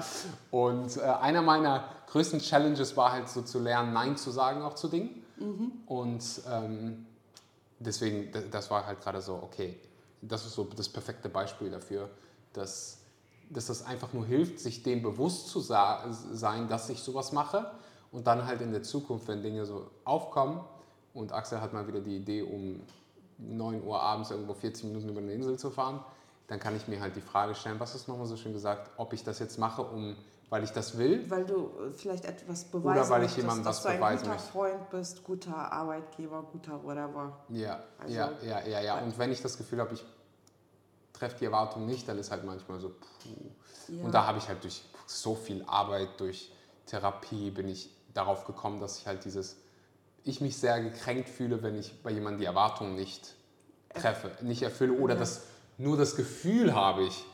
Und 0.51 0.97
äh, 0.97 1.01
einer 1.01 1.43
meiner 1.43 1.85
größten 2.11 2.41
Challenges 2.41 2.97
war 2.97 3.13
halt 3.13 3.29
so 3.29 3.43
zu 3.43 3.59
lernen, 3.59 3.93
Nein 3.93 4.17
zu 4.17 4.31
sagen 4.31 4.63
auch 4.63 4.75
zu 4.75 4.89
Dingen. 4.89 5.25
Und 5.87 6.25
ähm, 6.51 7.07
deswegen, 7.79 8.33
das 8.51 8.71
war 8.71 8.87
halt 8.87 9.01
gerade 9.01 9.21
so, 9.21 9.35
okay, 9.35 9.79
das 10.21 10.45
ist 10.45 10.55
so 10.55 10.65
das 10.65 10.89
perfekte 10.89 11.29
Beispiel 11.29 11.71
dafür, 11.71 12.11
dass, 12.53 12.99
dass 13.51 13.67
das 13.67 13.87
einfach 13.87 14.13
nur 14.13 14.27
hilft, 14.27 14.59
sich 14.59 14.83
dem 14.83 15.03
bewusst 15.03 15.49
zu 15.49 15.61
sein, 15.61 16.69
dass 16.69 16.89
ich 16.89 17.01
sowas 17.01 17.33
mache 17.33 17.71
und 18.11 18.27
dann 18.27 18.47
halt 18.47 18.61
in 18.61 18.73
der 18.73 18.83
Zukunft, 18.83 19.29
wenn 19.29 19.43
Dinge 19.43 19.65
so 19.65 19.91
aufkommen 20.05 20.61
und 21.15 21.33
Axel 21.33 21.61
hat 21.61 21.73
mal 21.73 21.87
wieder 21.87 22.01
die 22.01 22.17
Idee, 22.17 22.43
um 22.43 22.83
9 23.39 23.85
Uhr 23.85 24.01
abends 24.01 24.31
irgendwo 24.31 24.55
40 24.55 24.87
Minuten 24.87 25.09
über 25.09 25.21
eine 25.21 25.33
Insel 25.33 25.57
zu 25.59 25.71
fahren, 25.71 26.01
dann 26.49 26.59
kann 26.59 26.75
ich 26.77 26.89
mir 26.89 27.01
halt 27.01 27.15
die 27.17 27.21
Frage 27.21 27.55
stellen, 27.55 27.79
was 27.79 27.95
ist 27.95 28.09
nochmal 28.09 28.27
so 28.27 28.37
schön 28.37 28.53
gesagt, 28.53 28.91
ob 28.97 29.13
ich 29.13 29.23
das 29.23 29.39
jetzt 29.39 29.59
mache, 29.59 29.83
um, 29.83 30.17
weil 30.51 30.65
ich 30.65 30.71
das 30.71 30.97
will 30.97 31.29
weil 31.31 31.45
du 31.45 31.71
äh, 31.87 31.91
vielleicht 31.93 32.25
etwas 32.25 32.65
beweisen 32.65 32.99
Oder 32.99 33.11
weil 33.11 33.25
ich 33.25 33.37
jemandem 33.37 33.65
dass 33.65 33.77
was 33.77 33.83
du 33.83 33.89
ein 33.91 33.97
beweisen 33.99 34.23
guter 34.25 34.35
möchte. 34.35 34.51
Freund 34.51 34.91
bist, 34.91 35.25
guter 35.25 35.73
Arbeitgeber, 35.73 36.43
guter 36.51 36.83
whatever. 36.83 37.39
Ja, 37.51 37.83
Also- 37.99 38.15
ja, 38.15 38.33
ja, 38.43 38.67
ja, 38.67 38.81
ja. 38.81 38.99
Und 38.99 39.19
wenn 39.19 39.31
ich 39.31 39.43
das 39.43 39.59
Gefühl 39.59 39.81
habe, 39.81 39.93
ich 39.95 40.05
treffe 41.13 41.37
die 41.41 41.45
Erwartung 41.45 41.85
nicht, 41.87 42.09
dann 42.09 42.19
ist 42.19 42.31
halt 42.31 42.45
manchmal 42.45 42.81
so, 42.81 42.89
puh. 42.89 43.93
Ja. 43.95 44.05
Und 44.05 44.13
da 44.15 44.27
habe 44.27 44.39
ich 44.39 44.49
halt 44.49 44.63
durch 44.65 44.83
so 45.07 45.35
viel 45.35 45.63
Arbeit, 45.67 46.09
durch 46.19 46.51
Therapie, 46.87 47.51
bin 47.51 47.69
ich 47.69 47.91
darauf 48.15 48.45
gekommen, 48.47 48.81
dass 48.81 48.99
ich 48.99 49.07
halt 49.07 49.25
dieses, 49.27 49.57
ich 50.25 50.41
mich 50.41 50.57
sehr 50.57 50.81
gekränkt 50.81 51.29
fühle, 51.29 51.63
wenn 51.63 51.75
ich 51.79 52.03
bei 52.03 52.11
jemandem 52.11 52.41
die 52.41 52.47
Erwartung 52.47 52.95
nicht 52.95 53.35
treffe, 53.95 54.31
nicht 54.43 54.63
erfülle 54.63 54.95
oder 54.95 55.15
Ja. 55.15 55.21
das, 55.21 55.43
nur 55.79 55.97
das 55.97 56.15
Gefühl 56.17 56.75
habe 56.75 57.05
ich, 57.05 57.25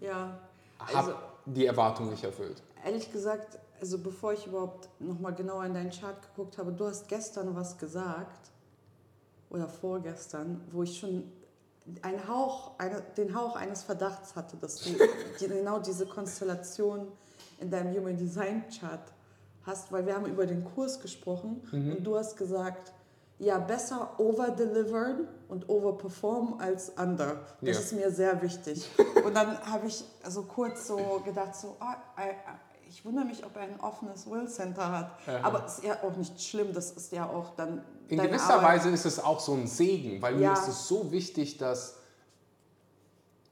Ja, 0.00 0.38
habe 0.78 0.96
also 0.96 1.14
die 1.44 1.66
Erwartung 1.66 2.08
nicht 2.10 2.24
erfüllt. 2.24 2.62
ehrlich 2.84 3.12
gesagt, 3.12 3.58
also 3.80 3.98
bevor 3.98 4.32
ich 4.32 4.46
überhaupt 4.46 4.88
nochmal 5.00 5.34
genauer 5.34 5.64
in 5.64 5.74
deinen 5.74 5.90
Chart 5.90 6.16
geguckt 6.22 6.58
habe, 6.58 6.72
du 6.72 6.86
hast 6.86 7.08
gestern 7.08 7.54
was 7.54 7.76
gesagt 7.78 8.50
oder 9.50 9.68
vorgestern, 9.68 10.60
wo 10.70 10.82
ich 10.82 10.98
schon 10.98 11.30
einen 12.02 12.28
Hauch, 12.28 12.72
eine, 12.78 13.00
den 13.16 13.34
Hauch 13.34 13.56
eines 13.56 13.82
Verdachts 13.82 14.36
hatte, 14.36 14.56
dass 14.58 14.76
du 14.76 14.90
die, 15.40 15.48
genau 15.48 15.78
diese 15.80 16.06
Konstellation 16.06 17.08
in 17.58 17.70
deinem 17.70 17.94
Human 17.96 18.16
Design 18.16 18.64
Chart 18.68 19.12
hast, 19.66 19.90
weil 19.90 20.06
wir 20.06 20.14
haben 20.14 20.26
über 20.26 20.46
den 20.46 20.64
Kurs 20.64 21.00
gesprochen 21.00 21.60
und 21.72 22.04
du 22.04 22.16
hast 22.16 22.36
gesagt, 22.36 22.92
ja, 23.40 23.58
besser 23.58 24.20
overdelivern 24.20 25.26
und 25.48 25.68
overperformen 25.68 26.60
als 26.60 26.90
under. 26.90 27.40
Das 27.62 27.76
Ja. 27.76 27.80
ist 27.80 27.92
mir 27.94 28.10
sehr 28.10 28.40
wichtig. 28.42 28.86
Und 29.24 29.34
dann 29.34 29.58
habe 29.66 29.86
ich 29.86 30.04
so 30.28 30.42
kurz 30.42 30.86
so 30.86 31.22
gedacht, 31.24 31.56
so, 31.56 31.76
äh, 32.18 32.34
ich 32.88 33.02
wundere 33.04 33.24
mich, 33.24 33.44
ob 33.44 33.56
er 33.56 33.62
ein 33.62 33.80
offenes 33.80 34.30
Will 34.30 34.46
Center 34.48 34.92
hat. 34.92 35.12
Aha. 35.26 35.40
Aber 35.42 35.64
es 35.64 35.78
ist 35.78 35.84
ja 35.84 35.96
auch 36.02 36.14
nicht 36.16 36.40
schlimm, 36.42 36.74
das 36.74 36.90
ist 36.92 37.12
ja 37.12 37.28
auch 37.30 37.54
dann 37.56 37.82
In 38.08 38.18
gewisser 38.20 38.54
Arbeit. 38.56 38.80
Weise 38.80 38.90
ist 38.90 39.06
es 39.06 39.18
auch 39.18 39.40
so 39.40 39.54
ein 39.54 39.66
Segen, 39.66 40.20
weil 40.20 40.34
mir 40.34 40.42
Ja. 40.42 40.52
ist 40.52 40.68
es 40.68 40.86
so 40.86 41.10
wichtig, 41.10 41.56
dass 41.56 41.96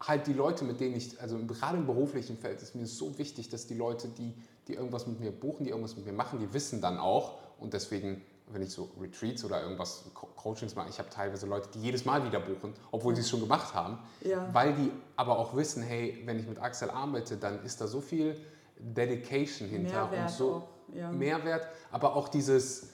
halt 0.00 0.26
die 0.26 0.32
Leute, 0.34 0.64
mit 0.64 0.80
denen 0.80 0.96
ich, 0.96 1.20
also 1.20 1.38
gerade 1.46 1.78
im 1.78 1.86
beruflichen 1.86 2.36
Feld 2.36 2.60
ist 2.62 2.74
mir 2.74 2.86
so 2.86 3.16
wichtig, 3.18 3.48
dass 3.48 3.66
die 3.66 3.74
Leute, 3.74 4.08
die, 4.08 4.34
die 4.68 4.74
irgendwas 4.74 5.06
mit 5.06 5.18
mir 5.18 5.32
buchen, 5.32 5.64
die 5.64 5.70
irgendwas 5.70 5.96
mit 5.96 6.04
mir 6.06 6.12
machen, 6.12 6.38
die 6.40 6.52
wissen 6.52 6.80
dann 6.80 6.98
auch 6.98 7.38
und 7.58 7.72
deswegen, 7.72 8.22
wenn 8.50 8.62
ich 8.62 8.70
so 8.70 8.88
Retreats 9.00 9.44
oder 9.44 9.62
irgendwas, 9.62 10.04
Co- 10.14 10.28
Coachings 10.36 10.74
mache, 10.74 10.88
ich 10.88 10.98
habe 10.98 11.08
teilweise 11.10 11.46
Leute, 11.46 11.68
die 11.74 11.80
jedes 11.82 12.04
Mal 12.04 12.24
wieder 12.24 12.40
buchen, 12.40 12.74
obwohl 12.90 13.14
sie 13.14 13.20
es 13.22 13.28
schon 13.28 13.40
gemacht 13.40 13.74
haben, 13.74 13.98
Ja. 14.22 14.48
weil 14.52 14.74
die 14.74 14.90
aber 15.16 15.38
auch 15.38 15.54
wissen, 15.56 15.82
hey, 15.82 16.22
wenn 16.24 16.38
ich 16.38 16.46
mit 16.46 16.58
Axel 16.60 16.90
arbeite, 16.90 17.36
dann 17.36 17.62
ist 17.64 17.80
da 17.80 17.86
so 17.86 18.00
viel 18.00 18.40
Dedication 18.78 19.68
hinter 19.68 20.04
und 20.04 20.10
Mehrwert 20.12 20.30
so 20.30 20.54
auch, 20.54 20.94
ja. 20.94 21.10
Mehrwert, 21.10 21.66
aber 21.90 22.14
auch 22.16 22.28
dieses 22.28 22.90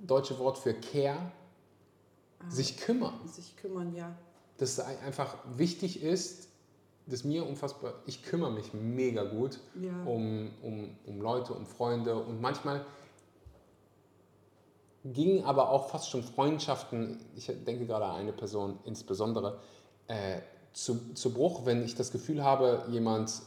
deutsche 0.00 0.38
Wort 0.38 0.58
für 0.58 0.74
Care, 0.74 1.18
Ah. 2.42 2.50
sich 2.50 2.78
kümmern. 2.78 3.20
Sich 3.26 3.54
kümmern, 3.56 3.94
ja. 3.94 4.16
Dass 4.56 4.70
es 4.72 4.80
ein- 4.80 4.98
einfach 5.00 5.36
wichtig 5.56 6.02
ist, 6.02 6.48
das 7.06 7.24
mir 7.24 7.44
unfassbar, 7.46 7.94
ich 8.06 8.22
kümmere 8.22 8.50
mich 8.52 8.72
mega 8.72 9.24
gut 9.24 9.58
Ja. 9.80 9.92
um, 10.04 10.50
um, 10.62 10.96
um 11.06 11.20
Leute, 11.20 11.52
um 11.52 11.66
Freunde 11.66 12.14
und 12.16 12.40
manchmal 12.40 12.84
gingen 15.04 15.44
aber 15.44 15.70
auch 15.70 15.88
fast 15.88 16.10
schon 16.10 16.22
Freundschaften, 16.22 17.18
ich 17.34 17.46
denke 17.46 17.86
gerade 17.86 18.04
an 18.04 18.16
eine 18.16 18.32
Person 18.32 18.78
insbesondere, 18.84 19.58
äh, 20.08 20.40
zu, 20.72 21.14
zu 21.14 21.32
Bruch, 21.32 21.64
wenn 21.64 21.84
ich 21.84 21.94
das 21.94 22.12
Gefühl 22.12 22.44
habe, 22.44 22.84
jemand 22.88 23.42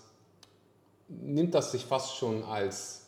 nimmt 1.08 1.54
das 1.54 1.72
sich 1.72 1.86
fast 1.86 2.16
schon 2.16 2.44
als 2.44 3.06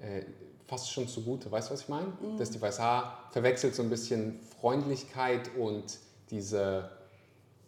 äh, 0.00 0.22
fast 0.66 0.92
schon 0.92 1.08
zugute. 1.08 1.50
Weißt 1.50 1.68
du, 1.68 1.74
was 1.74 1.82
ich 1.82 1.88
meine? 1.88 2.12
Dass 2.38 2.50
die 2.50 2.60
ah, 2.62 3.18
verwechselt 3.30 3.74
so 3.74 3.82
ein 3.82 3.90
bisschen 3.90 4.38
Freundlichkeit 4.60 5.50
und 5.56 5.98
diese, 6.30 6.90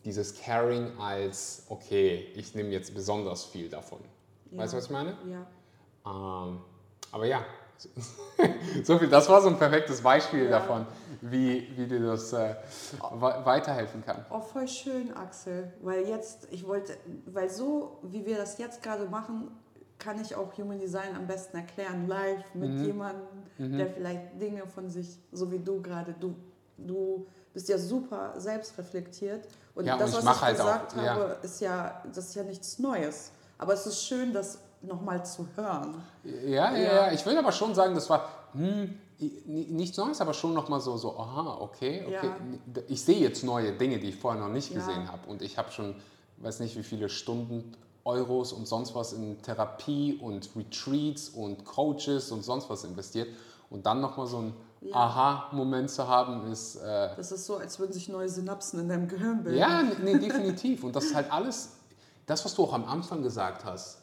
dieses 0.04 0.40
Caring 0.40 0.98
als, 0.98 1.64
okay, 1.68 2.26
ich 2.34 2.54
nehme 2.54 2.70
jetzt 2.70 2.94
besonders 2.94 3.44
viel 3.44 3.68
davon. 3.68 4.00
Weißt 4.50 4.72
du, 4.72 4.76
was 4.76 4.84
ich 4.84 4.90
meine? 4.90 5.16
Ja. 5.28 5.46
Ähm, 6.06 6.60
aber 7.10 7.26
ja, 7.26 7.44
so 8.84 8.98
viel. 8.98 9.08
Das 9.08 9.28
war 9.28 9.40
so 9.42 9.48
ein 9.48 9.58
perfektes 9.58 10.00
Beispiel 10.02 10.44
Ja. 10.44 10.50
davon, 10.58 10.86
wie, 11.20 11.68
wie 11.76 11.86
dir 11.86 12.00
das 12.06 12.32
äh, 12.32 12.54
we- 13.12 13.40
weiterhelfen 13.44 14.04
kann. 14.04 14.24
Oh, 14.30 14.40
voll 14.40 14.66
schön, 14.68 15.14
Axel. 15.16 15.72
Weil 15.82 16.06
jetzt, 16.08 16.48
ich 16.50 16.66
wollte, 16.66 16.96
weil 17.26 17.50
so, 17.50 17.98
wie 18.02 18.24
wir 18.24 18.36
das 18.38 18.58
jetzt 18.58 18.82
gerade 18.82 19.04
machen, 19.06 19.50
kann 19.98 20.20
ich 20.20 20.34
auch 20.34 20.56
Human 20.56 20.78
Design 20.78 21.14
am 21.14 21.26
besten 21.26 21.58
erklären, 21.58 22.06
live 22.08 22.54
mit 22.54 22.70
Mhm. 22.70 22.84
jemandem, 22.84 23.26
der 23.58 23.86
vielleicht 23.88 24.40
Dinge 24.40 24.66
von 24.66 24.88
sich, 24.88 25.18
so 25.30 25.50
wie 25.52 25.58
du 25.58 25.82
gerade, 25.82 26.14
du, 26.18 26.34
du 26.78 27.26
bist 27.52 27.68
ja 27.68 27.76
super 27.76 28.32
selbstreflektiert. 28.38 29.46
Und 29.74 29.84
Ja, 29.84 29.94
und 29.94 30.00
das, 30.00 30.10
ich 30.18 30.24
was 30.24 30.36
ich 30.36 30.42
halt 30.42 30.60
auch, 30.60 30.64
gesagt 30.66 30.96
ja. 30.96 31.02
habe, 31.14 31.36
ist 31.42 31.60
ja, 31.60 32.02
das 32.14 32.28
ist 32.28 32.34
ja 32.34 32.42
nichts 32.44 32.78
Neues. 32.78 33.32
Aber 33.58 33.74
es 33.74 33.84
ist 33.86 34.02
schön, 34.04 34.32
das 34.32 34.58
nochmal 34.82 35.24
zu 35.24 35.46
hören. 35.56 36.02
Ja, 36.24 36.72
ja, 36.72 36.76
Ja. 36.76 36.94
ja. 37.06 37.12
Ich 37.12 37.24
will 37.26 37.36
aber 37.36 37.52
schon 37.52 37.74
sagen, 37.74 37.94
das 37.94 38.08
war 38.10 38.28
hm, 38.52 38.98
nichts 39.46 39.96
Neues, 39.98 40.20
aber 40.20 40.32
schon 40.32 40.54
nochmal 40.54 40.80
so, 40.80 40.96
so, 40.96 41.18
aha, 41.18 41.58
okay, 41.60 42.04
okay. 42.06 42.28
Ja. 42.74 42.82
Ich 42.88 43.02
sehe 43.04 43.18
jetzt 43.18 43.44
neue 43.44 43.72
Dinge, 43.72 43.98
die 43.98 44.08
ich 44.08 44.16
vorher 44.16 44.40
noch 44.40 44.48
nicht 44.48 44.70
Ja. 44.70 44.78
gesehen 44.78 45.10
habe. 45.10 45.28
Und 45.28 45.42
ich 45.42 45.58
habe 45.58 45.70
schon, 45.70 45.94
weiß 46.38 46.60
nicht, 46.60 46.76
wie 46.76 46.82
viele 46.82 47.08
Stunden, 47.08 47.72
Euros 48.04 48.52
und 48.54 48.66
sonst 48.66 48.94
was 48.94 49.12
in 49.12 49.42
Therapie 49.42 50.18
und 50.22 50.48
Retreats 50.56 51.28
und 51.28 51.66
Coaches 51.66 52.32
und 52.32 52.42
sonst 52.42 52.70
was 52.70 52.84
investiert. 52.84 53.28
Und 53.68 53.84
dann 53.86 54.00
nochmal 54.00 54.26
so 54.26 54.38
ein 54.38 54.54
Ja. 54.80 54.94
Aha-Moment 54.96 55.90
zu 55.90 56.08
haben, 56.08 56.50
ist. 56.50 56.76
Äh, 56.76 57.10
Das 57.14 57.30
ist 57.30 57.44
so, 57.44 57.58
als 57.58 57.78
würden 57.78 57.92
sich 57.92 58.08
neue 58.08 58.30
Synapsen 58.30 58.80
in 58.80 58.88
deinem 58.88 59.06
Gehirn 59.06 59.42
bilden. 59.44 59.58
ja, 59.58 59.82
nee, 60.02 60.18
definitiv. 60.18 60.82
Und 60.82 60.96
das 60.96 61.04
ist 61.04 61.14
halt 61.14 61.30
alles, 61.30 61.72
das, 62.24 62.42
was 62.46 62.54
du 62.54 62.64
auch 62.64 62.72
am 62.72 62.86
Anfang 62.86 63.22
gesagt 63.22 63.66
hast, 63.66 63.98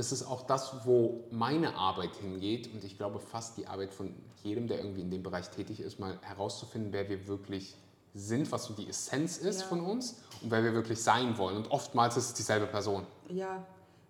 das 0.00 0.12
ist 0.12 0.22
auch 0.26 0.42
das, 0.46 0.86
wo 0.86 1.24
meine 1.30 1.74
Arbeit 1.76 2.14
hingeht. 2.16 2.72
Und 2.72 2.82
ich 2.84 2.96
glaube, 2.96 3.20
fast 3.20 3.58
die 3.58 3.66
Arbeit 3.66 3.92
von 3.92 4.14
jedem, 4.42 4.66
der 4.66 4.78
irgendwie 4.78 5.02
in 5.02 5.10
dem 5.10 5.22
Bereich 5.22 5.50
tätig 5.50 5.80
ist, 5.80 6.00
mal 6.00 6.18
herauszufinden, 6.22 6.90
wer 6.92 7.06
wir 7.10 7.28
wirklich 7.28 7.76
sind, 8.14 8.50
was 8.50 8.64
so 8.64 8.72
die 8.72 8.88
Essenz 8.88 9.36
ist 9.36 9.60
Ja. 9.60 9.66
von 9.66 9.80
uns 9.82 10.22
und 10.42 10.50
wer 10.50 10.64
wir 10.64 10.72
wirklich 10.72 11.02
sein 11.02 11.36
wollen. 11.36 11.56
Und 11.58 11.70
oftmals 11.70 12.16
ist 12.16 12.28
es 12.28 12.34
dieselbe 12.34 12.66
Person. 12.66 13.06
Ja, 13.28 13.62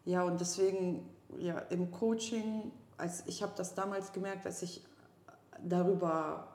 ja, 0.04 0.22
und 0.22 0.40
deswegen, 0.40 1.08
ja, 1.38 1.58
im 1.70 1.90
Coaching, 1.90 2.70
als 2.96 3.26
ich 3.26 3.42
habe 3.42 3.52
das 3.56 3.74
damals 3.74 4.12
gemerkt, 4.12 4.46
als 4.46 4.62
ich 4.62 4.82
darüber 5.62 6.46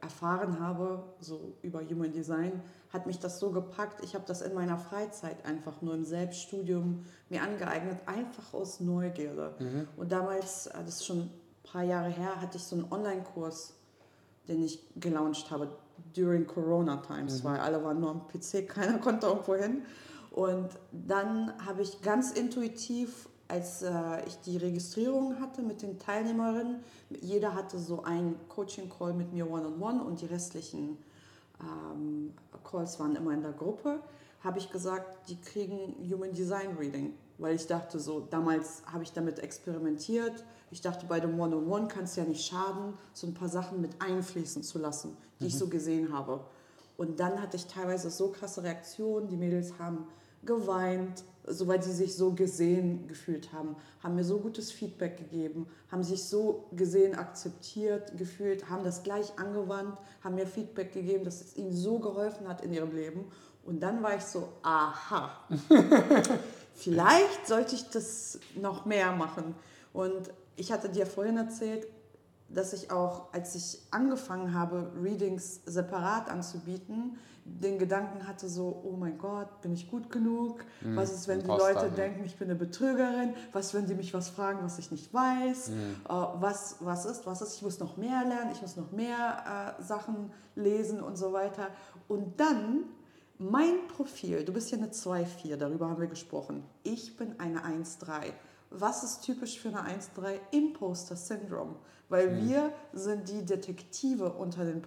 erfahren 0.00 0.58
habe, 0.60 1.02
so 1.20 1.52
über 1.62 1.80
Human 1.80 2.12
Design, 2.12 2.60
hat 2.94 3.06
mich 3.06 3.18
das 3.18 3.40
so 3.40 3.50
gepackt. 3.50 4.02
Ich 4.04 4.14
habe 4.14 4.24
das 4.24 4.40
in 4.40 4.54
meiner 4.54 4.78
Freizeit 4.78 5.44
einfach 5.44 5.82
nur 5.82 5.94
im 5.94 6.04
Selbststudium 6.04 7.04
mir 7.28 7.42
angeeignet, 7.42 7.98
einfach 8.06 8.54
aus 8.54 8.78
Neugierde. 8.78 9.56
Und 9.96 10.12
damals, 10.12 10.68
äh, 10.68 10.78
das 10.84 10.96
ist 10.96 11.06
schon 11.06 11.18
ein 11.18 11.30
paar 11.64 11.82
Jahre 11.82 12.08
her, 12.08 12.40
hatte 12.40 12.56
ich 12.56 12.62
so 12.62 12.76
einen 12.76 12.90
Online-Kurs, 12.90 13.74
den 14.46 14.62
ich 14.62 14.80
gelauncht 14.94 15.50
habe 15.50 15.76
during 16.14 16.46
Corona 16.46 16.98
Times, 16.98 17.42
weil 17.42 17.58
alle 17.58 17.82
waren 17.82 18.00
nur 18.00 18.10
am 18.10 18.28
PC, 18.28 18.68
keiner 18.68 18.98
konnte 18.98 19.26
irgendwo 19.26 19.56
hin. 19.56 19.82
Und 20.30 20.68
dann 20.92 21.52
habe 21.66 21.82
ich 21.82 22.00
ganz 22.00 22.30
intuitiv, 22.30 23.28
als 23.48 23.82
äh, 23.82 23.90
ich 24.26 24.38
die 24.40 24.56
Registrierung 24.56 25.40
hatte 25.40 25.62
mit 25.62 25.82
den 25.82 25.98
Teilnehmerinnen, 25.98 26.82
jeder 27.20 27.54
hatte 27.54 27.78
so 27.78 28.04
einen 28.04 28.36
Coaching-Call 28.48 29.14
mit 29.14 29.32
mir 29.32 29.50
one-on-one 29.50 30.02
und 30.02 30.20
die 30.20 30.26
restlichen 30.26 30.98
ähm, 31.60 32.32
Calls 32.62 32.98
waren 32.98 33.16
immer 33.16 33.32
in 33.32 33.42
der 33.42 33.52
Gruppe, 33.52 34.00
habe 34.40 34.58
ich 34.58 34.70
gesagt, 34.70 35.28
die 35.28 35.40
kriegen 35.40 35.94
Human 36.10 36.32
Design 36.32 36.76
Reading, 36.78 37.14
weil 37.38 37.54
ich 37.54 37.66
dachte 37.66 37.98
so, 37.98 38.20
damals 38.20 38.82
habe 38.92 39.02
ich 39.02 39.12
damit 39.12 39.38
experimentiert. 39.38 40.44
Ich 40.70 40.80
dachte, 40.80 41.06
bei 41.06 41.20
dem 41.20 41.38
One-on-One 41.38 41.88
kann 41.88 42.04
es 42.04 42.16
ja 42.16 42.24
nicht 42.24 42.44
schaden, 42.46 42.94
so 43.12 43.26
ein 43.26 43.34
paar 43.34 43.48
Sachen 43.48 43.80
mit 43.80 44.00
einfließen 44.00 44.62
zu 44.62 44.78
lassen, 44.78 45.16
die 45.40 45.46
ich 45.46 45.58
so 45.58 45.68
gesehen 45.68 46.12
habe. 46.12 46.40
Und 46.96 47.20
dann 47.20 47.40
hatte 47.40 47.56
ich 47.56 47.66
teilweise 47.66 48.10
so 48.10 48.28
krasse 48.28 48.62
Reaktionen. 48.62 49.28
Die 49.28 49.36
Mädels 49.36 49.78
haben 49.78 50.06
geweint, 50.44 51.24
so 51.46 51.68
weil 51.68 51.82
sie 51.82 51.92
sich 51.92 52.16
so 52.16 52.32
gesehen 52.32 53.06
gefühlt 53.06 53.52
haben, 53.52 53.76
haben 54.02 54.14
mir 54.14 54.24
so 54.24 54.38
gutes 54.38 54.72
Feedback 54.72 55.18
gegeben, 55.18 55.66
haben 55.90 56.02
sich 56.02 56.24
so 56.24 56.66
gesehen, 56.72 57.14
akzeptiert 57.14 58.16
gefühlt, 58.16 58.70
haben 58.70 58.84
das 58.84 59.02
gleich 59.02 59.38
angewandt, 59.38 59.98
haben 60.22 60.36
mir 60.36 60.46
Feedback 60.46 60.92
gegeben, 60.92 61.24
dass 61.24 61.40
es 61.42 61.56
ihnen 61.56 61.72
so 61.72 61.98
geholfen 61.98 62.48
hat 62.48 62.62
in 62.62 62.72
ihrem 62.72 62.94
Leben. 62.94 63.26
Und 63.64 63.80
dann 63.80 64.02
war 64.02 64.16
ich 64.16 64.22
so, 64.22 64.48
aha, 64.62 65.30
vielleicht 66.74 67.46
sollte 67.46 67.74
ich 67.74 67.88
das 67.90 68.38
noch 68.54 68.84
mehr 68.84 69.12
machen. 69.12 69.54
Und 69.92 70.30
ich 70.56 70.72
hatte 70.72 70.88
dir 70.88 71.06
vorhin 71.06 71.36
erzählt, 71.36 71.86
dass 72.48 72.72
ich 72.72 72.90
auch, 72.90 73.32
als 73.32 73.54
ich 73.54 73.80
angefangen 73.90 74.54
habe, 74.54 74.92
Readings 75.02 75.60
separat 75.66 76.28
anzubieten, 76.28 77.18
den 77.44 77.78
Gedanken 77.78 78.26
hatte 78.26 78.48
so, 78.48 78.82
oh 78.84 78.96
mein 78.96 79.18
Gott, 79.18 79.60
bin 79.60 79.72
ich 79.74 79.90
gut 79.90 80.10
genug? 80.10 80.64
Was 80.94 81.12
ist, 81.12 81.28
wenn 81.28 81.40
die 81.40 81.46
Leute 81.46 81.86
ja. 81.86 81.88
denken, 81.88 82.24
ich 82.24 82.36
bin 82.36 82.48
eine 82.48 82.58
Betrügerin? 82.58 83.34
Was, 83.52 83.74
wenn 83.74 83.86
die 83.86 83.94
mich 83.94 84.14
was 84.14 84.30
fragen, 84.30 84.60
was 84.62 84.78
ich 84.78 84.90
nicht 84.90 85.12
weiß? 85.12 85.68
Äh, 85.68 85.72
was, 86.08 86.76
was 86.80 87.04
ist, 87.04 87.26
was 87.26 87.42
ist? 87.42 87.56
Ich 87.56 87.62
muss 87.62 87.78
noch 87.78 87.96
mehr 87.96 88.24
lernen, 88.24 88.50
ich 88.52 88.62
muss 88.62 88.76
noch 88.76 88.92
mehr 88.92 89.76
äh, 89.78 89.82
Sachen 89.82 90.32
lesen 90.54 91.02
und 91.02 91.16
so 91.16 91.32
weiter. 91.32 91.68
Und 92.08 92.40
dann 92.40 92.84
mein 93.38 93.88
Profil, 93.88 94.44
du 94.44 94.52
bist 94.52 94.70
ja 94.70 94.78
eine 94.78 94.88
2-4, 94.88 95.56
darüber 95.56 95.88
haben 95.90 96.00
wir 96.00 96.06
gesprochen. 96.06 96.64
Ich 96.82 97.16
bin 97.16 97.38
eine 97.38 97.60
1-3. 97.60 98.32
Was 98.70 99.04
ist 99.04 99.20
typisch 99.22 99.58
für 99.58 99.68
eine 99.68 99.82
1-3? 99.82 100.38
Imposter 100.52 101.16
Syndrome. 101.16 101.76
Weil 102.08 102.42
wir 102.42 102.72
sind 102.92 103.28
die 103.28 103.44
Detektive 103.44 104.32
unter 104.32 104.64
den 104.64 104.82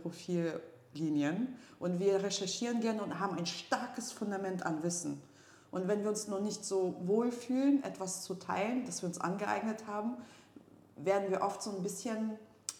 Profillinien 0.98 1.56
und 1.80 2.00
wir 2.00 2.24
recherchieren 2.24 2.80
gerne 2.82 3.04
und 3.04 3.20
haben 3.20 3.38
ein 3.38 3.46
starkes 3.46 4.12
Fundament 4.12 4.66
an 4.66 4.82
Wissen. 4.84 5.22
Und 5.70 5.88
wenn 5.88 6.02
wir 6.02 6.10
uns 6.10 6.28
noch 6.28 6.42
nicht 6.42 6.66
so 6.66 6.96
wohlfühlen, 7.06 7.84
etwas 7.84 8.24
zu 8.24 8.36
teilen, 8.36 8.86
das 8.86 9.02
wir 9.02 9.10
uns 9.10 9.22
angeeignet 9.22 9.86
haben, 9.86 10.16
werden 10.96 11.30
wir 11.30 11.42
oft 11.42 11.62
so 11.62 11.72
ein 11.72 11.84
bisschen 11.84 12.32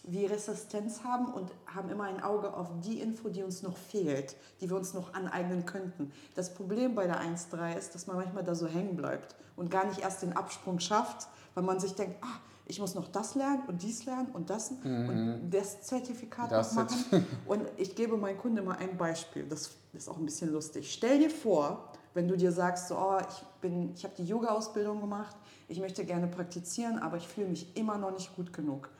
wie 0.04 0.24
Resistenz 0.24 1.04
haben 1.04 1.26
und 1.26 1.50
haben 1.66 1.90
immer 1.90 2.04
ein 2.04 2.22
Auge 2.22 2.54
auf 2.54 2.68
die 2.82 3.00
Info, 3.00 3.28
die 3.28 3.42
uns 3.42 3.62
noch 3.62 3.76
fehlt, 3.76 4.36
die 4.60 4.68
wir 4.68 4.76
uns 4.76 4.94
noch 4.94 5.12
aneignen 5.12 5.66
könnten. 5.66 6.10
Das 6.34 6.54
Problem 6.54 6.94
bei 6.94 7.06
der 7.06 7.20
1.3 7.20 7.76
ist, 7.76 7.94
dass 7.94 8.06
man 8.06 8.16
manchmal 8.16 8.42
da 8.42 8.54
so 8.54 8.66
hängen 8.66 8.96
bleibt 8.96 9.36
und 9.54 9.70
gar 9.70 9.84
nicht 9.84 10.00
erst 10.00 10.22
den 10.22 10.34
Absprung 10.34 10.80
schafft, 10.80 11.28
weil 11.54 11.62
man 11.62 11.78
sich 11.78 11.94
denkt, 11.94 12.16
ah, 12.22 12.40
ich 12.68 12.78
muss 12.78 12.94
noch 12.94 13.08
das 13.08 13.34
lernen 13.34 13.62
und 13.66 13.82
dies 13.82 14.04
lernen 14.04 14.28
und 14.32 14.50
das 14.50 14.70
und 14.70 15.50
das 15.50 15.80
Zertifikat 15.80 16.52
Das 16.52 16.74
noch 16.74 16.84
machen. 16.84 17.26
Und 17.46 17.62
ich 17.78 17.94
gebe 17.96 18.16
meinen 18.18 18.36
Kunden 18.36 18.58
immer 18.58 18.76
ein 18.76 18.96
Beispiel, 18.96 19.44
das 19.48 19.70
ist 19.94 20.08
auch 20.08 20.18
ein 20.18 20.26
bisschen 20.26 20.52
lustig. 20.52 20.92
Stell 20.92 21.18
dir 21.18 21.30
vor, 21.30 21.92
wenn 22.12 22.28
du 22.28 22.36
dir 22.36 22.52
sagst, 22.52 22.88
so, 22.88 22.96
oh, 22.96 23.18
ich, 23.20 23.42
bin, 23.62 23.92
ich 23.94 24.04
habe 24.04 24.14
die 24.18 24.24
Yoga-Ausbildung 24.24 25.00
gemacht, 25.00 25.34
ich 25.68 25.80
möchte 25.80 26.04
gerne 26.04 26.26
praktizieren, 26.26 26.98
aber 26.98 27.16
ich 27.16 27.26
fühle 27.26 27.48
mich 27.48 27.74
immer 27.74 27.96
noch 27.96 28.12
nicht 28.12 28.36
gut 28.36 28.52
genug. 28.52 28.90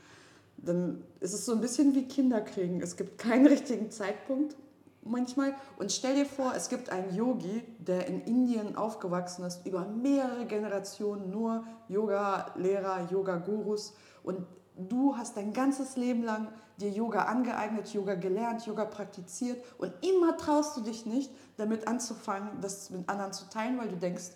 Dann 0.57 1.05
ist 1.21 1.35
es 1.35 1.45
so 1.45 1.53
ein 1.53 1.61
bisschen 1.61 1.95
wie 1.95 2.05
Kinder 2.05 2.41
kriegen. 2.41 2.81
Es 2.81 2.97
gibt 2.97 3.19
keinen 3.19 3.47
richtigen 3.55 3.91
Zeitpunkt 3.91 4.57
manchmal. 5.03 5.55
Und 5.79 5.93
stell 5.93 6.15
dir 6.15 6.27
vor, 6.27 6.55
es 6.55 6.69
gibt 6.69 6.91
einen 6.91 7.15
Yogi, 7.15 7.63
der 7.79 8.07
in 8.07 8.23
Indien 8.23 8.77
aufgewachsen 8.77 9.45
ist, 9.45 9.67
über 9.67 9.85
mehrere 9.85 10.47
Generationen 10.47 11.31
nur 11.31 11.65
Yoga-Lehrer, 11.89 13.09
Yoga-Gurus. 13.11 13.95
Und 14.23 14.47
du 14.77 15.17
hast 15.17 15.37
dein 15.37 15.53
ganzes 15.53 15.97
Leben 15.97 16.23
lang 16.23 16.49
dir 16.79 16.91
Yoga 16.91 17.25
angeeignet, 17.25 17.93
Yoga 17.93 18.15
gelernt, 18.15 18.65
Yoga 18.67 18.85
praktiziert. 18.85 19.63
Und 19.79 19.93
immer 20.05 20.37
traust 20.37 20.77
du 20.77 20.81
dich 20.83 21.07
nicht, 21.07 21.31
damit 21.57 21.89
anzufangen, 21.89 22.61
das 22.61 22.91
mit 22.91 23.09
anderen 23.09 23.33
zu 23.33 23.49
teilen, 23.49 23.79
weil 23.79 23.89
du 23.89 23.97
denkst, 23.97 24.31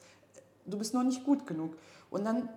du 0.67 0.79
bist 0.79 0.95
noch 0.95 1.05
nicht 1.05 1.25
gut 1.25 1.47
genug. 1.47 1.77
Und 2.11 2.25
dann 2.25 2.49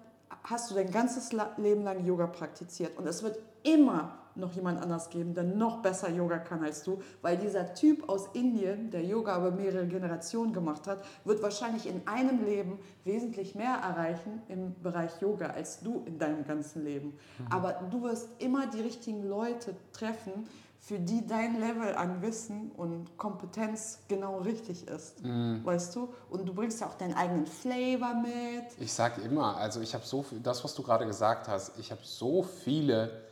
hast 0.43 0.69
du 0.69 0.75
dein 0.75 0.91
ganzes 0.91 1.31
Leben 1.57 1.83
lang 1.83 2.05
Yoga 2.05 2.27
praktiziert. 2.27 2.97
Und 2.97 3.07
es 3.07 3.23
wird 3.23 3.37
immer 3.63 4.17
noch 4.35 4.53
jemand 4.53 4.81
anders 4.81 5.09
geben, 5.09 5.33
der 5.33 5.43
noch 5.43 5.81
besser 5.81 6.09
Yoga 6.09 6.39
kann 6.39 6.63
als 6.63 6.83
du, 6.83 6.99
weil 7.21 7.37
dieser 7.37 7.73
Typ 7.73 8.09
aus 8.09 8.27
Indien, 8.33 8.91
der 8.91 9.03
Yoga 9.03 9.37
über 9.37 9.51
mehrere 9.51 9.87
Generationen 9.87 10.53
gemacht 10.53 10.87
hat, 10.87 11.03
wird 11.23 11.41
wahrscheinlich 11.41 11.87
in 11.87 12.01
einem 12.07 12.43
Leben 12.43 12.79
wesentlich 13.03 13.55
mehr 13.55 13.75
erreichen 13.75 14.41
im 14.47 14.75
Bereich 14.81 15.21
Yoga 15.21 15.47
als 15.47 15.79
du 15.81 16.03
in 16.05 16.17
deinem 16.17 16.45
ganzen 16.45 16.83
Leben. 16.83 17.13
Mhm. 17.39 17.47
Aber 17.49 17.73
du 17.89 18.03
wirst 18.03 18.29
immer 18.39 18.67
die 18.67 18.81
richtigen 18.81 19.27
Leute 19.27 19.75
treffen, 19.93 20.47
für 20.85 20.99
die 20.99 21.25
dein 21.25 21.59
Level 21.59 21.95
an 21.95 22.21
Wissen 22.21 22.69
und 22.77 23.17
Kompetenz 23.17 23.99
genau 24.07 24.37
richtig 24.41 24.87
ist, 24.87 25.23
mm. 25.23 25.65
weißt 25.65 25.95
du? 25.95 26.13
Und 26.29 26.47
du 26.47 26.53
bringst 26.53 26.79
ja 26.79 26.85
auch 26.85 26.93
deinen 26.93 27.15
eigenen 27.15 27.47
Flavor 27.47 28.13
mit. 28.13 28.65
Ich 28.79 28.93
sage 28.93 29.21
immer, 29.21 29.57
also 29.57 29.81
ich 29.81 29.95
habe 29.95 30.05
so 30.05 30.21
viel, 30.21 30.41
das, 30.41 30.63
was 30.63 30.75
du 30.75 30.83
gerade 30.83 31.07
gesagt 31.07 31.47
hast, 31.47 31.79
ich 31.79 31.89
habe 31.89 32.01
so 32.03 32.43
viele 32.43 33.24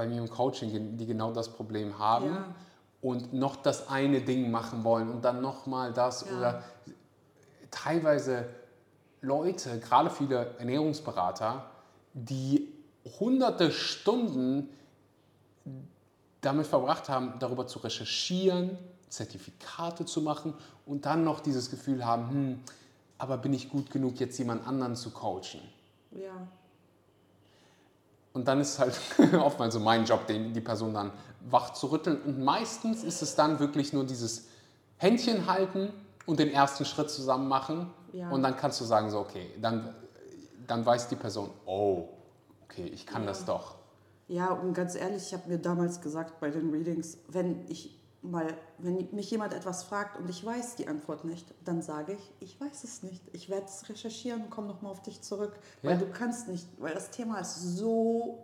bei 0.00 0.06
mir 0.06 0.22
im 0.22 0.30
Coaching, 0.30 0.96
die 0.96 1.04
genau 1.04 1.30
das 1.30 1.50
Problem 1.50 1.98
haben 1.98 2.24
ja. 2.24 2.44
und 3.02 3.34
noch 3.34 3.56
das 3.56 3.90
eine 3.90 4.22
Ding 4.22 4.50
machen 4.50 4.82
wollen 4.82 5.10
und 5.10 5.22
dann 5.26 5.42
nochmal 5.42 5.92
das 5.92 6.24
ja. 6.24 6.38
oder 6.38 6.62
teilweise 7.70 8.46
Leute, 9.20 9.78
gerade 9.78 10.08
viele 10.08 10.54
Ernährungsberater, 10.58 11.66
die 12.14 12.72
hunderte 13.20 13.70
Stunden 13.72 14.70
damit 16.40 16.66
verbracht 16.66 17.10
haben, 17.10 17.34
darüber 17.38 17.66
zu 17.66 17.80
recherchieren, 17.80 18.78
Zertifikate 19.10 20.06
zu 20.06 20.22
machen 20.22 20.54
und 20.86 21.04
dann 21.04 21.24
noch 21.24 21.40
dieses 21.40 21.70
Gefühl 21.70 22.06
haben, 22.06 22.30
hm, 22.30 22.60
aber 23.18 23.36
bin 23.36 23.52
ich 23.52 23.68
gut 23.68 23.90
genug, 23.90 24.18
jetzt 24.18 24.38
jemand 24.38 24.66
anderen 24.66 24.96
zu 24.96 25.10
coachen? 25.10 25.60
Ja. 26.12 26.48
Und 28.32 28.46
dann 28.46 28.60
ist 28.60 28.78
halt 28.78 28.98
oftmals 29.40 29.74
so 29.74 29.80
mein 29.80 30.04
Job, 30.04 30.26
den, 30.26 30.52
die 30.52 30.60
Person 30.60 30.94
dann 30.94 31.10
wach 31.48 31.72
zu 31.72 31.88
rütteln. 31.88 32.20
Und 32.22 32.42
meistens 32.42 33.02
ist 33.02 33.22
es 33.22 33.34
dann 33.34 33.58
wirklich 33.58 33.92
nur 33.92 34.04
dieses 34.04 34.46
Händchen 34.96 35.46
halten 35.46 35.92
und 36.26 36.38
den 36.38 36.50
ersten 36.50 36.84
Schritt 36.84 37.10
zusammen 37.10 37.48
machen. 37.48 37.90
Ja. 38.12 38.30
Und 38.30 38.42
dann 38.42 38.56
kannst 38.56 38.80
du 38.80 38.84
sagen, 38.84 39.10
so, 39.10 39.18
okay, 39.18 39.50
dann, 39.60 39.94
dann 40.66 40.84
weiß 40.84 41.08
die 41.08 41.16
Person, 41.16 41.50
oh, 41.66 42.08
okay, 42.64 42.86
ich 42.86 43.06
kann 43.06 43.22
ja. 43.22 43.28
das 43.28 43.44
doch. 43.44 43.76
Ja, 44.28 44.52
und 44.52 44.74
ganz 44.74 44.94
ehrlich, 44.94 45.24
ich 45.26 45.32
habe 45.32 45.48
mir 45.48 45.58
damals 45.58 46.00
gesagt 46.00 46.38
bei 46.38 46.50
den 46.50 46.70
Readings, 46.70 47.18
wenn 47.28 47.64
ich 47.68 47.99
mal, 48.22 48.54
wenn 48.78 49.08
mich 49.12 49.30
jemand 49.30 49.54
etwas 49.54 49.84
fragt 49.84 50.18
und 50.18 50.28
ich 50.28 50.44
weiß 50.44 50.76
die 50.76 50.88
Antwort 50.88 51.24
nicht, 51.24 51.46
dann 51.64 51.82
sage 51.82 52.12
ich, 52.12 52.32
ich 52.40 52.60
weiß 52.60 52.84
es 52.84 53.02
nicht. 53.02 53.22
Ich 53.32 53.48
werde 53.48 53.66
es 53.66 53.88
recherchieren 53.88 54.42
und 54.42 54.50
komme 54.50 54.68
nochmal 54.68 54.92
auf 54.92 55.02
dich 55.02 55.22
zurück. 55.22 55.58
Ja. 55.82 55.90
Weil 55.90 55.98
du 55.98 56.06
kannst 56.06 56.48
nicht, 56.48 56.66
weil 56.78 56.94
das 56.94 57.10
Thema 57.10 57.38
ist 57.38 57.76
so 57.76 58.38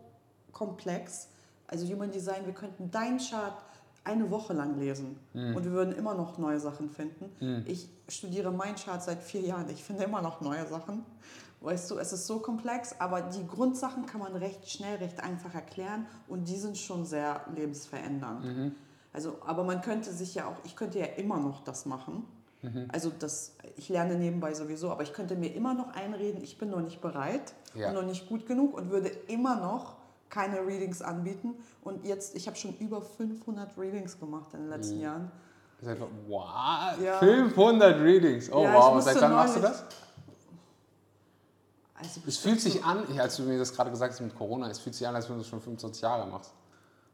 komplex. 0.53 1.29
Also 1.67 1.87
Human 1.87 2.11
Design, 2.11 2.47
wir 2.47 2.55
könnten 2.55 2.91
deinen 2.91 3.19
Chart 3.19 3.57
eine 4.05 4.31
Woche 4.31 4.53
lang 4.53 4.79
lesen 4.79 5.19
mhm. 5.35 5.57
und 5.57 5.65
wir 5.65 5.73
würden 5.73 5.95
immer 5.95 6.15
noch 6.15 6.39
neue 6.39 6.61
Sachen 6.61 6.89
finden. 6.89 7.31
Mhm. 7.41 7.65
Ich 7.67 7.89
studiere 8.09 8.53
meinen 8.53 8.77
Chart 8.77 9.03
seit 9.03 9.23
vier 9.23 9.41
Jahren. 9.41 9.69
Ich 9.69 9.83
finde 9.83 10.05
immer 10.05 10.23
noch 10.23 10.41
neue 10.41 10.67
Sachen. 10.67 11.05
Weißt 11.61 11.91
du, 11.91 11.99
es 11.99 12.13
ist 12.13 12.27
so 12.27 12.39
komplex, 12.39 12.95
aber 13.01 13.23
die 13.23 13.45
Grundsachen 13.47 14.07
kann 14.07 14.21
man 14.21 14.37
recht 14.37 14.71
schnell, 14.71 14.97
recht 14.99 15.21
einfach 15.21 15.55
erklären 15.55 16.07
und 16.29 16.47
die 16.49 16.57
sind 16.57 16.79
schon 16.79 17.05
sehr 17.05 17.45
lebensverändernd. 17.55 18.45
Mhm. 18.45 18.75
Also, 19.17 19.39
aber 19.47 19.65
man 19.65 19.81
könnte 19.81 20.13
sich 20.13 20.35
ja 20.35 20.47
auch, 20.47 20.57
ich 20.65 20.77
könnte 20.77 20.99
ja 20.99 21.07
immer 21.07 21.39
noch 21.39 21.65
das 21.65 21.87
machen. 21.87 22.27
Mhm. 22.61 22.87
Also 22.93 23.11
das, 23.19 23.57
ich 23.77 23.89
lerne 23.89 24.17
nebenbei 24.17 24.53
sowieso, 24.53 24.91
aber 24.91 25.05
ich 25.05 25.15
könnte 25.15 25.37
mir 25.37 25.55
immer 25.55 25.73
noch 25.73 25.95
einreden, 25.95 26.45
ich 26.45 26.59
bin 26.59 26.69
noch 26.69 26.83
nicht 26.83 27.01
bereit 27.01 27.55
ja. 27.75 27.89
und 27.89 27.95
noch 27.95 28.03
nicht 28.03 28.29
gut 28.29 28.47
genug 28.47 28.77
und 28.77 28.91
würde 28.91 29.09
immer 29.29 29.57
noch 29.57 29.97
keine 30.29 30.59
Readings 30.67 31.01
anbieten. 31.01 31.55
Und 31.83 32.05
jetzt, 32.05 32.37
ich 32.37 32.47
habe 32.47 32.59
schon 32.59 32.77
über 32.77 33.01
500 33.01 33.79
Readings 33.79 34.21
gemacht 34.21 34.53
in 34.53 34.61
den 34.61 34.69
letzten 34.69 34.97
mhm. 34.97 35.03
Jahren. 35.03 35.33
Wow, 36.29 37.03
ja. 37.03 37.19
500 37.19 37.99
Readings. 37.99 38.53
Oh 38.53 38.65
ja, 38.65 38.75
wow, 38.75 39.03
seit 39.03 39.19
wann 39.19 39.33
machst 39.33 39.57
du 39.57 39.61
das? 39.61 39.83
Also 41.95 42.21
es 42.27 42.37
fühlt 42.37 42.61
sich 42.61 42.85
an, 42.85 43.05
als 43.19 43.37
du 43.37 43.45
mir 43.45 43.59
das 43.59 43.73
gerade 43.73 43.91
gesagt 43.91 44.13
hast 44.13 44.21
mit 44.21 44.37
Corona, 44.37 44.69
es 44.69 44.79
fühlt 44.79 44.95
sich 44.95 45.09
an, 45.09 45.15
als 45.15 45.27
wenn 45.31 45.37
du 45.37 45.41
das 45.41 45.49
schon 45.49 45.63
25 45.63 46.03
Jahre 46.03 46.27
machst. 46.27 46.53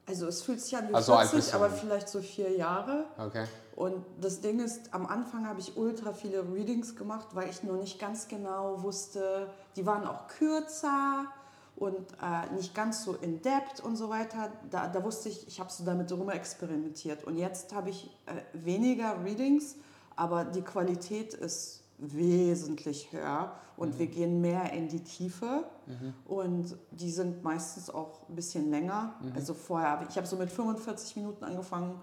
Also 0.07 0.27
es 0.27 0.43
fühlt 0.43 0.61
sich 0.61 0.77
an 0.77 0.89
wie 0.89 0.95
also 0.95 1.17
40, 1.17 1.55
aber 1.55 1.71
vielleicht 1.71 2.09
so 2.09 2.21
vier 2.21 2.51
Jahre. 2.57 3.07
Okay. 3.19 3.47
Und 3.77 4.05
das 4.21 4.41
Ding 4.41 4.61
ist, 4.61 4.93
am 4.93 5.07
Anfang 5.07 5.47
habe 5.47 5.61
ich 5.61 5.77
ultra 5.77 6.13
viele 6.13 6.45
Readings 6.53 6.97
gemacht, 6.97 7.29
weil 7.33 7.49
ich 7.49 7.63
nur 7.63 7.77
nicht 7.77 7.99
ganz 7.99 8.29
genau 8.29 8.83
wusste, 8.83 9.49
die 9.77 9.87
waren 9.87 10.07
auch 10.07 10.27
kürzer 10.27 11.27
und 11.77 12.13
äh, 12.23 12.53
nicht 12.55 12.75
ganz 12.75 13.05
so 13.05 13.15
in 13.15 13.41
depth 13.43 13.81
und 13.81 13.97
so 13.97 14.11
weiter. 14.11 14.53
Da, 14.71 14.89
da 14.89 15.03
wusste 15.03 15.29
ich, 15.29 15.47
ich 15.49 15.61
habe 15.61 15.71
so 15.73 15.85
damit 15.85 16.13
rum 16.13 16.31
experimentiert. 16.31 17.25
Und 17.25 17.39
jetzt 17.39 17.73
habe 17.73 17.91
ich 17.91 18.11
äh, 18.27 18.43
weniger 18.53 19.25
Readings, 19.25 19.77
aber 20.17 20.45
die 20.45 20.63
Qualität 20.63 21.33
ist 21.35 21.82
wesentlich 22.03 23.13
höher 23.13 23.53
und 23.77 23.95
mhm. 23.95 23.99
wir 23.99 24.07
gehen 24.09 24.41
mehr 24.41 24.73
in 24.73 24.89
die 24.89 25.03
Tiefe 25.03 25.65
mhm. 25.87 26.15
und 26.27 26.77
die 26.91 27.11
sind 27.11 27.43
meistens 27.45 27.91
auch 27.91 28.29
ein 28.29 28.35
bisschen 28.35 28.71
länger. 28.71 29.15
Mhm. 29.23 29.33
Also 29.35 29.55
vorher, 29.55 30.05
ich 30.09 30.17
habe 30.17 30.27
so 30.27 30.37
mit 30.37 30.51
45 30.51 31.17
Minuten 31.17 31.45
angefangen, 31.45 32.01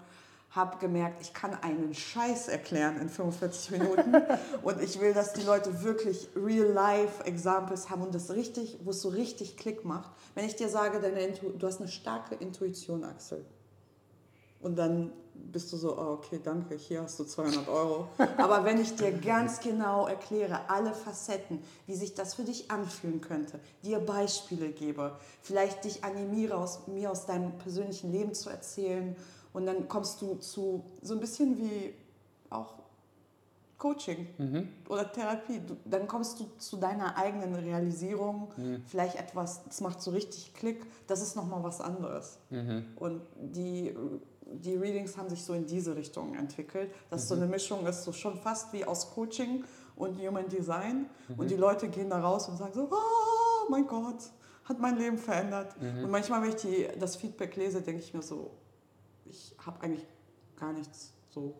habe 0.50 0.78
gemerkt, 0.78 1.20
ich 1.20 1.32
kann 1.32 1.54
einen 1.54 1.94
Scheiß 1.94 2.48
erklären 2.48 2.98
in 3.00 3.08
45 3.08 3.70
Minuten 3.70 4.16
und 4.62 4.82
ich 4.82 5.00
will, 5.00 5.14
dass 5.14 5.32
die 5.32 5.42
Leute 5.42 5.84
wirklich 5.84 6.28
Real-Life-Examples 6.34 7.88
haben 7.88 8.02
und 8.02 8.14
das 8.14 8.32
richtig, 8.32 8.78
wo 8.82 8.90
es 8.90 9.00
so 9.00 9.10
richtig 9.10 9.56
Klick 9.56 9.84
macht. 9.84 10.10
Wenn 10.34 10.44
ich 10.44 10.56
dir 10.56 10.68
sage, 10.68 10.98
deine 11.00 11.32
du 11.32 11.66
hast 11.66 11.80
eine 11.80 11.88
starke 11.88 12.34
Intuition, 12.34 13.04
Axel, 13.04 13.44
und 14.60 14.76
dann 14.76 15.12
bist 15.52 15.72
du 15.72 15.76
so, 15.76 15.96
oh, 15.96 16.12
okay, 16.12 16.40
danke, 16.42 16.76
hier 16.76 17.02
hast 17.02 17.18
du 17.18 17.24
200 17.24 17.68
Euro. 17.68 18.08
Aber 18.36 18.64
wenn 18.64 18.80
ich 18.80 18.94
dir 18.94 19.12
ganz 19.12 19.60
genau 19.60 20.06
erkläre, 20.06 20.68
alle 20.68 20.94
Facetten, 20.94 21.62
wie 21.86 21.94
sich 21.94 22.14
das 22.14 22.34
für 22.34 22.44
dich 22.44 22.70
anfühlen 22.70 23.20
könnte, 23.20 23.60
dir 23.82 23.98
Beispiele 24.00 24.70
gebe, 24.70 25.16
vielleicht 25.42 25.84
dich 25.84 26.04
animiere, 26.04 26.56
aus, 26.56 26.86
mir 26.86 27.10
aus 27.10 27.26
deinem 27.26 27.58
persönlichen 27.58 28.12
Leben 28.12 28.34
zu 28.34 28.50
erzählen 28.50 29.16
und 29.52 29.66
dann 29.66 29.88
kommst 29.88 30.22
du 30.22 30.36
zu 30.36 30.84
so 31.02 31.14
ein 31.14 31.20
bisschen 31.20 31.56
wie 31.58 31.94
auch 32.50 32.74
Coaching 33.80 34.28
mhm. 34.36 34.68
oder 34.88 35.10
Therapie. 35.10 35.60
Du, 35.66 35.76
dann 35.86 36.06
kommst 36.06 36.38
du 36.38 36.44
zu 36.58 36.76
deiner 36.76 37.16
eigenen 37.16 37.54
Realisierung, 37.54 38.48
mhm. 38.56 38.82
vielleicht 38.86 39.16
etwas, 39.16 39.64
das 39.64 39.80
macht 39.80 40.00
so 40.02 40.12
richtig 40.12 40.52
Klick, 40.54 40.84
das 41.06 41.22
ist 41.22 41.34
nochmal 41.34 41.62
was 41.64 41.80
anderes. 41.80 42.38
Mhm. 42.50 42.84
Und 42.96 43.22
die 43.36 43.94
die 44.52 44.76
Readings 44.76 45.16
haben 45.16 45.28
sich 45.28 45.44
so 45.44 45.54
in 45.54 45.66
diese 45.66 45.94
Richtung 45.96 46.34
entwickelt, 46.34 46.92
dass 47.08 47.24
mhm. 47.24 47.28
so 47.28 47.34
eine 47.36 47.46
Mischung 47.46 47.86
ist, 47.86 48.04
so 48.04 48.12
schon 48.12 48.36
fast 48.36 48.72
wie 48.72 48.84
aus 48.84 49.10
Coaching 49.10 49.64
und 49.96 50.18
Human 50.18 50.48
Design. 50.48 51.08
Mhm. 51.28 51.38
Und 51.38 51.50
die 51.50 51.56
Leute 51.56 51.88
gehen 51.88 52.10
da 52.10 52.20
raus 52.20 52.48
und 52.48 52.56
sagen 52.56 52.72
so, 52.74 52.88
oh 52.90 53.70
mein 53.70 53.86
Gott, 53.86 54.30
hat 54.64 54.80
mein 54.80 54.96
Leben 54.96 55.18
verändert. 55.18 55.80
Mhm. 55.80 56.04
Und 56.04 56.10
manchmal, 56.10 56.42
wenn 56.42 56.50
ich 56.50 56.56
die, 56.56 56.88
das 56.98 57.16
Feedback 57.16 57.56
lese, 57.56 57.80
denke 57.80 58.02
ich 58.02 58.12
mir 58.12 58.22
so, 58.22 58.50
ich 59.26 59.54
habe 59.64 59.80
eigentlich 59.82 60.06
gar 60.56 60.72
nichts. 60.72 61.12
So, 61.32 61.54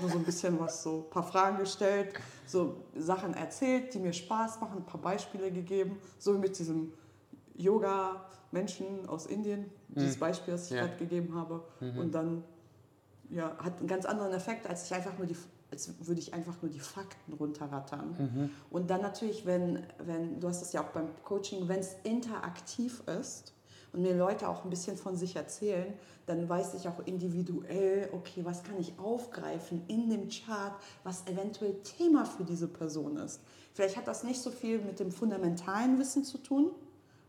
nur 0.00 0.08
so 0.08 0.16
ein 0.16 0.24
bisschen 0.24 0.58
was, 0.58 0.82
so 0.82 1.04
ein 1.06 1.10
paar 1.10 1.22
Fragen 1.22 1.58
gestellt, 1.58 2.14
so 2.46 2.76
Sachen 2.96 3.34
erzählt, 3.34 3.92
die 3.92 3.98
mir 3.98 4.14
Spaß 4.14 4.58
machen, 4.60 4.78
ein 4.78 4.86
paar 4.86 5.02
Beispiele 5.02 5.52
gegeben, 5.52 5.98
so 6.18 6.32
mit 6.38 6.58
diesem 6.58 6.94
Yoga-Menschen 8.52 9.08
aus 9.08 9.26
Indien, 9.26 9.70
dieses 9.88 10.16
mhm. 10.16 10.20
Beispiel, 10.20 10.54
das 10.54 10.66
ich 10.66 10.76
ja. 10.76 10.86
gerade 10.86 10.96
gegeben 10.98 11.34
habe. 11.34 11.62
Mhm. 11.80 11.98
Und 11.98 12.14
dann 12.14 12.44
ja, 13.30 13.56
hat 13.58 13.78
einen 13.78 13.88
ganz 13.88 14.04
anderen 14.04 14.32
Effekt, 14.32 14.66
als 14.66 14.86
ich 14.86 14.94
einfach 14.94 15.16
nur 15.18 15.26
die 15.26 15.36
als 15.70 15.90
würde 16.06 16.20
ich 16.20 16.34
einfach 16.34 16.60
nur 16.60 16.70
die 16.70 16.80
Fakten 16.80 17.32
runterrattern. 17.32 18.14
Mhm. 18.18 18.50
Und 18.68 18.90
dann 18.90 19.00
natürlich, 19.00 19.46
wenn, 19.46 19.86
wenn, 20.04 20.38
du 20.38 20.46
hast 20.46 20.60
das 20.60 20.74
ja 20.74 20.82
auch 20.82 20.90
beim 20.90 21.08
Coaching, 21.24 21.66
wenn 21.66 21.80
es 21.80 21.96
interaktiv 22.02 23.02
ist 23.06 23.54
und 23.94 24.02
mir 24.02 24.14
Leute 24.14 24.50
auch 24.50 24.64
ein 24.64 24.68
bisschen 24.68 24.98
von 24.98 25.16
sich 25.16 25.34
erzählen, 25.34 25.94
dann 26.26 26.46
weiß 26.46 26.74
ich 26.74 26.88
auch 26.88 27.00
individuell, 27.06 28.10
okay, 28.12 28.44
was 28.44 28.64
kann 28.64 28.78
ich 28.78 28.98
aufgreifen 28.98 29.80
in 29.88 30.10
dem 30.10 30.28
Chart, 30.28 30.74
was 31.04 31.26
eventuell 31.26 31.76
Thema 31.84 32.26
für 32.26 32.44
diese 32.44 32.68
Person 32.68 33.16
ist. 33.16 33.40
Vielleicht 33.72 33.96
hat 33.96 34.06
das 34.06 34.24
nicht 34.24 34.42
so 34.42 34.50
viel 34.50 34.78
mit 34.78 35.00
dem 35.00 35.10
fundamentalen 35.10 35.98
Wissen 35.98 36.22
zu 36.22 36.36
tun, 36.36 36.72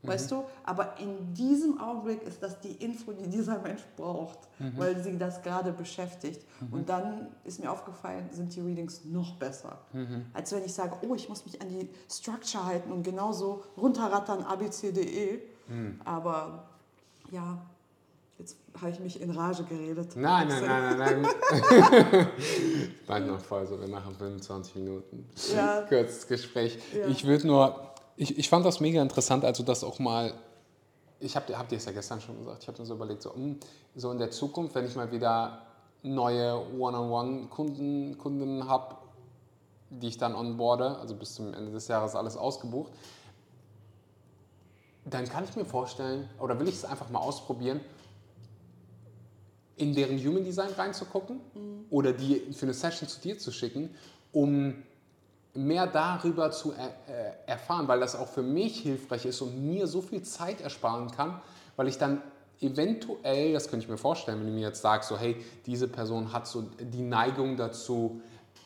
Weißt 0.04 0.32
mhm. 0.32 0.36
du? 0.36 0.43
Aber 0.64 0.99
in 0.99 1.34
diesem 1.34 1.80
Augenblick 1.80 2.24
ist 2.24 2.43
das 2.43 2.60
die 2.60 2.74
Info, 2.74 3.14
die 3.14 3.28
dieser 3.30 3.60
Mensch 3.60 3.82
braucht, 3.95 4.39
mhm. 4.60 4.74
weil 4.78 5.01
sie 5.01 5.18
das 5.18 5.41
gerade 5.41 5.72
beschäftigt. 5.72 6.45
Mhm. 6.60 6.74
Und 6.74 6.89
dann 6.89 7.28
ist 7.45 7.60
mir 7.60 7.72
aufgefallen, 7.72 8.30
sind 8.32 8.54
die 8.56 8.62
Readings 8.62 9.06
noch 9.06 9.36
besser. 9.36 9.80
Mhm. 9.93 10.26
Als 10.34 10.51
wenn 10.51 10.64
ich 10.66 10.74
sage, 10.74 10.97
oh, 11.08 11.16
ich 11.16 11.30
muss 11.30 11.45
mich 11.45 11.62
an 11.62 11.70
die 11.70 11.89
Structure 12.12 12.66
halten 12.66 12.91
und 12.91 13.04
genauso 13.04 13.64
runterrattern 13.78 14.43
abcde. 14.43 15.41
Mhm. 15.68 16.01
Aber 16.04 16.66
ja, 17.32 17.60
Jetzt 18.39 18.58
habe 18.82 18.89
ich 18.89 18.99
mich 18.99 19.22
in 19.22 19.30
Rage 19.30 19.64
geredet. 19.64 20.16
Nein, 20.16 20.47
nein, 20.47 20.66
nein, 20.66 20.97
nein, 20.97 21.22
nein. 21.22 22.28
Bald 23.08 23.28
noch 23.28 23.39
voll 23.39 23.66
so, 23.68 23.80
wir 23.80 23.88
machen 23.88 24.16
25 24.18 24.76
Minuten. 24.76 25.30
Ja. 25.56 25.84
Kurzes 25.88 26.28
Gespräch. 26.28 26.80
Ja. 26.93 27.08
Ich 27.08 27.26
würde 27.26 27.45
nur 27.47 27.93
ich, 28.16 28.38
ich 28.38 28.49
fand 28.49 28.66
das 28.66 28.80
mega 28.80 29.01
interessant, 29.01 29.45
als 29.45 29.57
du 29.57 29.64
das 29.64 29.84
auch 29.84 29.99
mal 29.99 30.34
ich 31.24 31.36
habe 31.36 31.57
hab 31.57 31.70
dir 31.70 31.78
es 31.78 31.86
ja 31.86 31.91
gestern 31.91 32.22
schon 32.22 32.38
gesagt, 32.38 32.64
ich 32.64 32.68
habe 32.68 32.80
mir 32.80 32.86
so 32.86 32.95
überlegt, 32.95 33.22
so, 33.22 33.34
hm, 33.34 33.57
so 33.95 34.11
in 34.11 34.18
der 34.18 34.32
Zukunft, 34.32 34.76
wenn 34.76 34.86
ich 34.86 34.95
mal 34.95 35.11
wieder 35.11 35.61
neue 36.03 36.61
One-on-One-Kunden 36.78 38.18
Kunden 38.18 38.68
habe, 38.68 38.95
die 39.89 40.07
ich 40.07 40.18
dann 40.18 40.36
onboarde, 40.36 40.97
also 40.97 41.16
bis 41.16 41.36
zum 41.36 41.53
Ende 41.53 41.72
des 41.72 41.88
Jahres 41.88 42.16
alles 42.16 42.36
ausgebucht, 42.36 42.91
dann 45.05 45.26
kann 45.26 45.43
ich 45.43 45.55
mir 45.55 45.66
vorstellen, 45.66 46.30
oder 46.39 46.59
will 46.59 46.68
ich 46.68 46.76
es 46.76 46.86
einfach 46.86 47.09
mal 47.09 47.20
ausprobieren, 47.20 47.80
in 49.76 49.95
deren 49.95 50.18
Human 50.20 50.43
Design 50.43 50.72
reinzugucken 50.72 51.38
mhm. 51.53 51.86
oder 51.89 52.14
die 52.14 52.53
für 52.53 52.66
eine 52.66 52.74
Session 52.74 53.07
zu 53.07 53.20
dir 53.22 53.38
zu 53.38 53.51
schicken, 53.51 53.95
um 54.32 54.76
mehr 55.54 55.88
darüber 55.88 56.51
zu 56.51 56.72
er, 56.72 56.88
äh, 57.08 57.34
erfahren, 57.45 57.88
weil 57.88 57.99
das 57.99 58.16
auch 58.16 58.28
für 58.28 58.41
mich 58.41 58.80
hilfreich 58.80 59.26
ist 59.26 59.41
und 59.41 59.66
mir 59.66 59.88
so 59.88 60.01
viel 60.01 60.24
Zeit 60.24 60.62
ersparen 60.62 61.12
kann, 61.12 61.41
weil 61.76 61.88
ich 61.88 61.97
dann 61.97 62.22
eventuell, 62.60 63.54
das 63.54 63.68
könnte 63.68 63.86
ich 63.86 63.89
mir 63.89 63.97
vorstellen, 63.97 64.39
wenn 64.39 64.47
du 64.47 64.54
mir 64.54 64.68
jetzt 64.68 64.82
sagst, 64.82 65.10
so 65.10 65.18
hey, 65.18 65.43
diese 65.66 65.88
Person 65.88 66.34
hat 66.34 66.47
so 66.47 66.64
die 66.80 67.01
Neigung 67.01 67.58
dazu, 67.58 68.22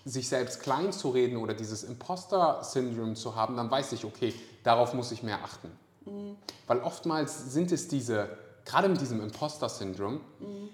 sich 0.06 0.30
selbst 0.30 0.62
klein 0.62 0.94
zu 0.94 1.10
reden 1.10 1.38
oder 1.38 1.54
dieses 1.54 1.84
Imposter-Syndrom 1.84 3.16
zu 3.16 3.36
haben, 3.36 3.58
dann 3.58 3.70
weiß 3.70 3.92
ich, 3.92 4.06
okay, 4.06 4.34
darauf 4.64 4.94
muss 4.94 5.12
ich 5.12 5.24
mehr 5.24 5.44
achten. 5.44 5.70
Mhm. 6.06 6.38
Weil 6.66 6.80
oftmals 6.80 7.52
sind 7.54 7.72
es 7.74 7.90
diese, 7.90 8.30
gerade 8.64 8.88
mit 8.88 9.02
diesem 9.02 9.22
Imposter-Syndrom, 9.22 10.22
mhm. 10.40 10.70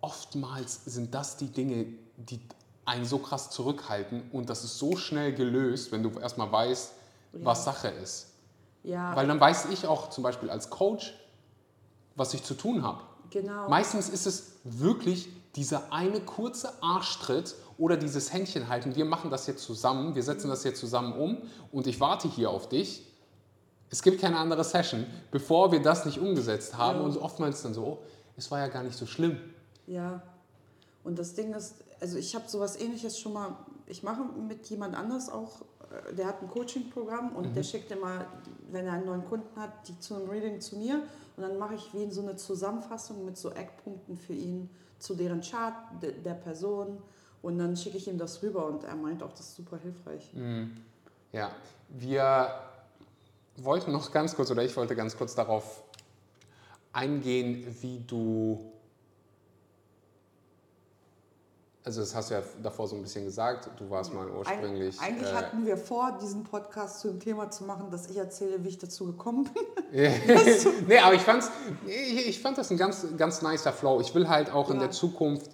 oftmals 0.00 0.84
sind 0.84 1.14
das 1.14 1.36
die 1.36 1.48
Dinge, 1.48 1.86
die 2.16 2.40
einen 2.84 3.04
so 3.04 3.18
krass 3.18 3.50
zurückhalten 3.50 4.30
und 4.32 4.50
das 4.50 4.64
ist 4.64 4.78
so 4.78 4.96
schnell 4.96 5.32
gelöst, 5.32 5.92
wenn 5.92 6.02
du 6.02 6.10
erstmal 6.18 6.50
weißt, 6.50 6.92
ja. 7.32 7.38
was 7.42 7.64
Sache 7.64 7.88
ist. 7.88 8.28
Ja. 8.82 9.16
Weil 9.16 9.26
dann 9.26 9.40
weiß 9.40 9.66
ich 9.70 9.86
auch 9.86 10.10
zum 10.10 10.22
Beispiel 10.22 10.50
als 10.50 10.70
Coach, 10.70 11.14
was 12.16 12.34
ich 12.34 12.42
zu 12.44 12.54
tun 12.54 12.82
habe. 12.82 13.00
Genau. 13.30 13.68
Meistens 13.68 14.08
ist 14.08 14.26
es 14.26 14.52
wirklich 14.64 15.28
dieser 15.56 15.92
eine 15.92 16.20
kurze 16.20 16.70
Arschtritt 16.82 17.54
oder 17.78 17.96
dieses 17.96 18.32
Händchen 18.32 18.68
halten. 18.68 18.94
Wir 18.94 19.04
machen 19.04 19.30
das 19.30 19.46
jetzt 19.46 19.64
zusammen, 19.64 20.14
wir 20.14 20.22
setzen 20.22 20.48
das 20.48 20.64
jetzt 20.64 20.80
zusammen 20.80 21.12
um 21.14 21.38
und 21.72 21.86
ich 21.86 22.00
warte 22.00 22.28
hier 22.28 22.50
auf 22.50 22.68
dich. 22.68 23.06
Es 23.90 24.02
gibt 24.02 24.20
keine 24.20 24.38
andere 24.38 24.64
Session, 24.64 25.06
bevor 25.30 25.72
wir 25.72 25.80
das 25.82 26.04
nicht 26.04 26.18
umgesetzt 26.18 26.76
haben 26.76 26.98
ja. 26.98 27.04
und 27.04 27.16
oftmals 27.16 27.62
dann 27.62 27.74
so, 27.74 27.84
oh, 27.84 27.98
es 28.36 28.50
war 28.50 28.58
ja 28.58 28.68
gar 28.68 28.82
nicht 28.82 28.96
so 28.96 29.06
schlimm. 29.06 29.38
Ja, 29.86 30.22
und 31.04 31.18
das 31.18 31.34
Ding 31.34 31.52
ist, 31.52 31.76
also 32.00 32.18
ich 32.18 32.34
habe 32.34 32.48
sowas 32.48 32.80
ähnliches 32.80 33.18
schon 33.18 33.34
mal, 33.34 33.56
ich 33.86 34.02
mache 34.02 34.22
mit 34.24 34.66
jemand 34.66 34.96
anders 34.96 35.30
auch, 35.30 35.60
äh, 36.10 36.14
der 36.14 36.26
hat 36.26 36.42
ein 36.42 36.48
Coaching-Programm 36.48 37.36
und 37.36 37.50
mhm. 37.50 37.54
der 37.54 37.62
schickt 37.62 37.90
immer, 37.92 38.26
wenn 38.70 38.86
er 38.86 38.94
einen 38.94 39.06
neuen 39.06 39.24
Kunden 39.24 39.60
hat, 39.60 39.86
die 39.86 39.98
zu 40.00 40.14
einem 40.14 40.28
Reading 40.28 40.60
zu 40.60 40.76
mir 40.76 41.02
und 41.36 41.42
dann 41.42 41.58
mache 41.58 41.74
ich 41.74 41.92
wie 41.92 42.10
so 42.10 42.22
eine 42.22 42.36
Zusammenfassung 42.36 43.24
mit 43.24 43.36
so 43.36 43.50
Eckpunkten 43.50 44.16
für 44.16 44.32
ihn 44.32 44.70
zu 44.98 45.14
deren 45.14 45.42
Chart 45.42 45.74
de, 46.02 46.12
der 46.22 46.34
Person 46.34 46.98
und 47.42 47.58
dann 47.58 47.76
schicke 47.76 47.98
ich 47.98 48.08
ihm 48.08 48.16
das 48.16 48.42
rüber 48.42 48.66
und 48.66 48.84
er 48.84 48.96
meint 48.96 49.22
auch, 49.22 49.30
das 49.30 49.40
ist 49.40 49.56
super 49.56 49.76
hilfreich. 49.76 50.32
Mhm. 50.32 50.78
Ja, 51.32 51.50
wir 51.90 52.48
wollten 53.56 53.92
noch 53.92 54.10
ganz 54.10 54.34
kurz 54.34 54.50
oder 54.50 54.64
ich 54.64 54.74
wollte 54.76 54.96
ganz 54.96 55.16
kurz 55.16 55.34
darauf 55.34 55.82
eingehen, 56.92 57.66
wie 57.82 57.98
du 58.06 58.72
Also 61.86 62.00
das 62.00 62.14
hast 62.14 62.30
du 62.30 62.34
ja 62.34 62.42
davor 62.62 62.88
so 62.88 62.96
ein 62.96 63.02
bisschen 63.02 63.26
gesagt, 63.26 63.68
du 63.78 63.90
warst 63.90 64.14
mal 64.14 64.26
ursprünglich... 64.30 64.98
Eig 64.98 65.06
eigentlich 65.06 65.28
äh, 65.28 65.34
hatten 65.34 65.66
wir 65.66 65.76
vor, 65.76 66.16
diesen 66.20 66.42
Podcast 66.42 67.00
zu 67.00 67.08
dem 67.08 67.20
Thema 67.20 67.50
zu 67.50 67.64
machen, 67.64 67.90
dass 67.90 68.08
ich 68.08 68.16
erzähle, 68.16 68.64
wie 68.64 68.68
ich 68.68 68.78
dazu 68.78 69.04
gekommen 69.04 69.50
bin. 69.52 69.62
nee, 70.88 70.98
aber 70.98 71.14
ich, 71.14 71.20
fand's, 71.20 71.50
ich, 71.86 72.28
ich 72.28 72.40
fand 72.40 72.56
das 72.56 72.70
ein 72.70 72.78
ganz, 72.78 73.06
ganz 73.18 73.42
nicer 73.42 73.70
Flow. 73.70 74.00
Ich 74.00 74.14
will 74.14 74.30
halt 74.30 74.50
auch 74.50 74.68
ja. 74.68 74.74
in 74.74 74.80
der 74.80 74.92
Zukunft 74.92 75.50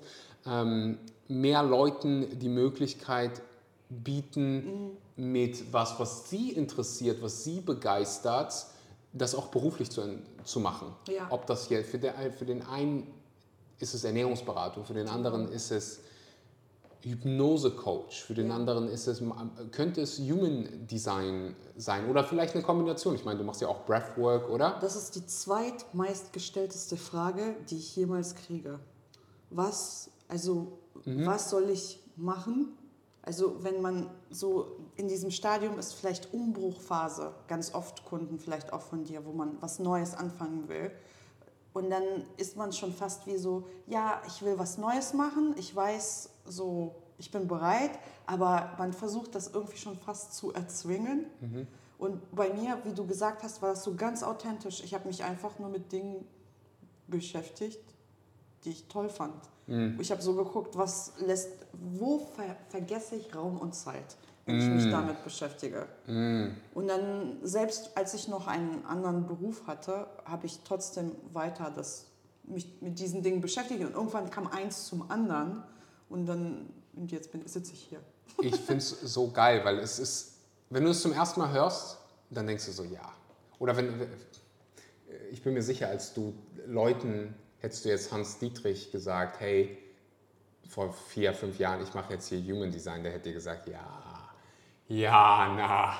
ähm, 0.46 0.98
mehr 1.26 1.64
Leuten 1.64 2.38
die 2.38 2.48
Möglichkeit 2.48 3.42
bieten, 3.88 4.98
mhm. 5.16 5.32
mit 5.32 5.72
was, 5.72 5.98
was 5.98 6.30
sie 6.30 6.52
interessiert, 6.52 7.20
was 7.22 7.42
sie 7.42 7.60
begeistert, 7.60 8.66
das 9.12 9.34
auch 9.34 9.48
beruflich 9.48 9.90
zu, 9.90 10.20
zu 10.44 10.60
machen. 10.60 10.94
Ja. 11.08 11.26
Ob 11.30 11.46
das 11.46 11.66
hier 11.66 11.84
für, 11.84 11.98
der, 11.98 12.14
für 12.30 12.44
den 12.44 12.64
einen 12.64 13.12
ist 13.80 13.94
es 13.94 14.04
Ernährungsberatung, 14.04 14.84
für 14.84 14.94
den 14.94 15.08
anderen 15.08 15.50
ist 15.50 15.72
es 15.72 16.00
Hypnose-Coach, 17.02 18.24
für 18.24 18.34
den 18.34 18.50
anderen 18.50 18.88
ist 18.88 19.06
es, 19.06 19.22
könnte 19.72 20.02
es 20.02 20.18
Human 20.18 20.86
Design 20.86 21.56
sein 21.76 22.08
oder 22.08 22.24
vielleicht 22.24 22.54
eine 22.54 22.62
Kombination. 22.62 23.14
Ich 23.14 23.24
meine, 23.24 23.38
du 23.38 23.44
machst 23.44 23.60
ja 23.60 23.68
auch 23.68 23.86
Breathwork, 23.86 24.50
oder? 24.50 24.78
Das 24.80 24.96
ist 24.96 25.14
die 25.16 25.26
zweitmeistgestellteste 25.26 26.96
Frage, 26.96 27.56
die 27.70 27.76
ich 27.76 27.96
jemals 27.96 28.34
kriege. 28.34 28.80
Was, 29.50 30.10
also, 30.28 30.78
mhm. 31.04 31.26
was 31.26 31.50
soll 31.50 31.70
ich 31.70 32.00
machen? 32.16 32.76
Also, 33.22 33.62
wenn 33.62 33.80
man 33.82 34.10
so 34.30 34.66
in 34.96 35.08
diesem 35.08 35.30
Stadium 35.30 35.78
ist, 35.78 35.94
vielleicht 35.94 36.32
Umbruchphase, 36.32 37.34
ganz 37.48 37.74
oft 37.74 38.04
Kunden, 38.04 38.38
vielleicht 38.38 38.72
auch 38.72 38.82
von 38.82 39.04
dir, 39.04 39.24
wo 39.24 39.32
man 39.32 39.56
was 39.60 39.78
Neues 39.78 40.14
anfangen 40.14 40.68
will. 40.68 40.90
Und 41.72 41.90
dann 41.90 42.02
ist 42.36 42.56
man 42.56 42.72
schon 42.72 42.92
fast 42.92 43.26
wie 43.26 43.36
so, 43.36 43.68
ja, 43.86 44.20
ich 44.26 44.42
will 44.42 44.58
was 44.58 44.78
Neues 44.78 45.12
machen, 45.14 45.54
ich 45.56 45.74
weiß, 45.74 46.30
so, 46.50 46.94
ich 47.18 47.30
bin 47.30 47.46
bereit, 47.48 47.98
aber 48.26 48.74
man 48.78 48.92
versucht 48.92 49.34
das 49.34 49.48
irgendwie 49.48 49.76
schon 49.76 49.98
fast 49.98 50.34
zu 50.34 50.52
erzwingen. 50.52 51.26
Mhm. 51.40 51.66
Und 51.98 52.34
bei 52.34 52.52
mir, 52.52 52.78
wie 52.84 52.94
du 52.94 53.06
gesagt 53.06 53.42
hast, 53.42 53.60
war 53.60 53.70
das 53.70 53.84
so 53.84 53.94
ganz 53.94 54.22
authentisch. 54.22 54.82
Ich 54.82 54.94
habe 54.94 55.06
mich 55.06 55.22
einfach 55.22 55.58
nur 55.58 55.68
mit 55.68 55.92
Dingen 55.92 56.24
beschäftigt, 57.06 57.82
die 58.64 58.70
ich 58.70 58.88
toll 58.88 59.08
fand. 59.10 59.34
Mhm. 59.66 59.98
Ich 60.00 60.10
habe 60.10 60.22
so 60.22 60.34
geguckt, 60.34 60.76
was 60.76 61.12
lässt, 61.18 61.50
wo 61.72 62.18
ver 62.18 62.56
vergesse 62.68 63.16
ich 63.16 63.34
Raum 63.34 63.58
und 63.58 63.74
Zeit, 63.74 64.16
wenn 64.46 64.56
mhm. 64.56 64.62
ich 64.62 64.68
mich 64.68 64.84
mhm. 64.86 64.90
damit 64.90 65.24
beschäftige. 65.24 65.86
Mhm. 66.06 66.56
Und 66.74 66.88
dann, 66.88 67.38
selbst 67.42 67.96
als 67.96 68.14
ich 68.14 68.28
noch 68.28 68.46
einen 68.46 68.84
anderen 68.86 69.26
Beruf 69.26 69.66
hatte, 69.66 70.06
habe 70.24 70.46
ich 70.46 70.60
trotzdem 70.64 71.12
weiter 71.32 71.70
das, 71.74 72.06
mich 72.44 72.80
mit 72.80 72.98
diesen 72.98 73.22
Dingen 73.22 73.40
beschäftigt. 73.40 73.84
Und 73.84 73.92
irgendwann 73.92 74.30
kam 74.30 74.46
eins 74.46 74.86
zum 74.86 75.10
anderen. 75.10 75.62
Und 76.10 76.26
dann, 76.26 76.68
und 76.94 77.10
jetzt 77.10 77.30
sitze 77.46 77.72
ich 77.72 77.80
hier. 77.80 78.00
Ich 78.42 78.56
finde 78.56 78.78
es 78.78 78.90
so 78.90 79.30
geil, 79.30 79.64
weil 79.64 79.78
es 79.78 79.98
ist, 79.98 80.34
wenn 80.68 80.84
du 80.84 80.90
es 80.90 81.00
zum 81.00 81.12
ersten 81.12 81.40
Mal 81.40 81.52
hörst, 81.52 81.98
dann 82.28 82.46
denkst 82.46 82.66
du 82.66 82.72
so, 82.72 82.84
ja. 82.84 83.12
Oder 83.58 83.76
wenn, 83.76 84.06
ich 85.30 85.42
bin 85.42 85.54
mir 85.54 85.62
sicher, 85.62 85.88
als 85.88 86.12
du 86.12 86.34
Leuten, 86.66 87.34
hättest 87.58 87.84
du 87.84 87.88
jetzt 87.88 88.12
Hans 88.12 88.38
Dietrich 88.38 88.90
gesagt, 88.90 89.40
hey, 89.40 89.78
vor 90.68 90.92
vier, 90.92 91.32
fünf 91.32 91.58
Jahren, 91.58 91.82
ich 91.82 91.94
mache 91.94 92.12
jetzt 92.12 92.28
hier 92.28 92.40
Human 92.54 92.70
Design, 92.70 93.02
der 93.02 93.12
hätte 93.12 93.30
dir 93.30 93.34
gesagt, 93.34 93.66
ja, 93.68 94.10
ja, 94.90 95.54
na, 95.56 95.94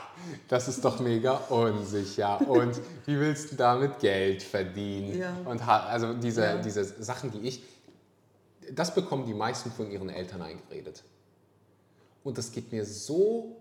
das 0.48 0.66
ist 0.66 0.84
doch 0.84 0.98
mega 0.98 1.34
unsicher. 1.48 2.40
Und 2.48 2.80
wie 3.06 3.20
willst 3.20 3.52
du 3.52 3.56
damit 3.56 4.00
Geld 4.00 4.42
verdienen? 4.42 5.16
Ja. 5.16 5.32
Und 5.44 5.62
also 5.66 6.12
diese, 6.14 6.42
ja. 6.42 6.56
diese 6.56 6.84
Sachen, 7.00 7.30
die 7.30 7.38
ich, 7.38 7.62
das 8.74 8.94
bekommen 8.94 9.26
die 9.26 9.34
meisten 9.34 9.70
von 9.70 9.90
ihren 9.90 10.08
Eltern 10.08 10.42
eingeredet. 10.42 11.02
Und 12.22 12.36
das 12.36 12.52
geht 12.52 12.70
mir 12.72 12.84
so, 12.84 13.56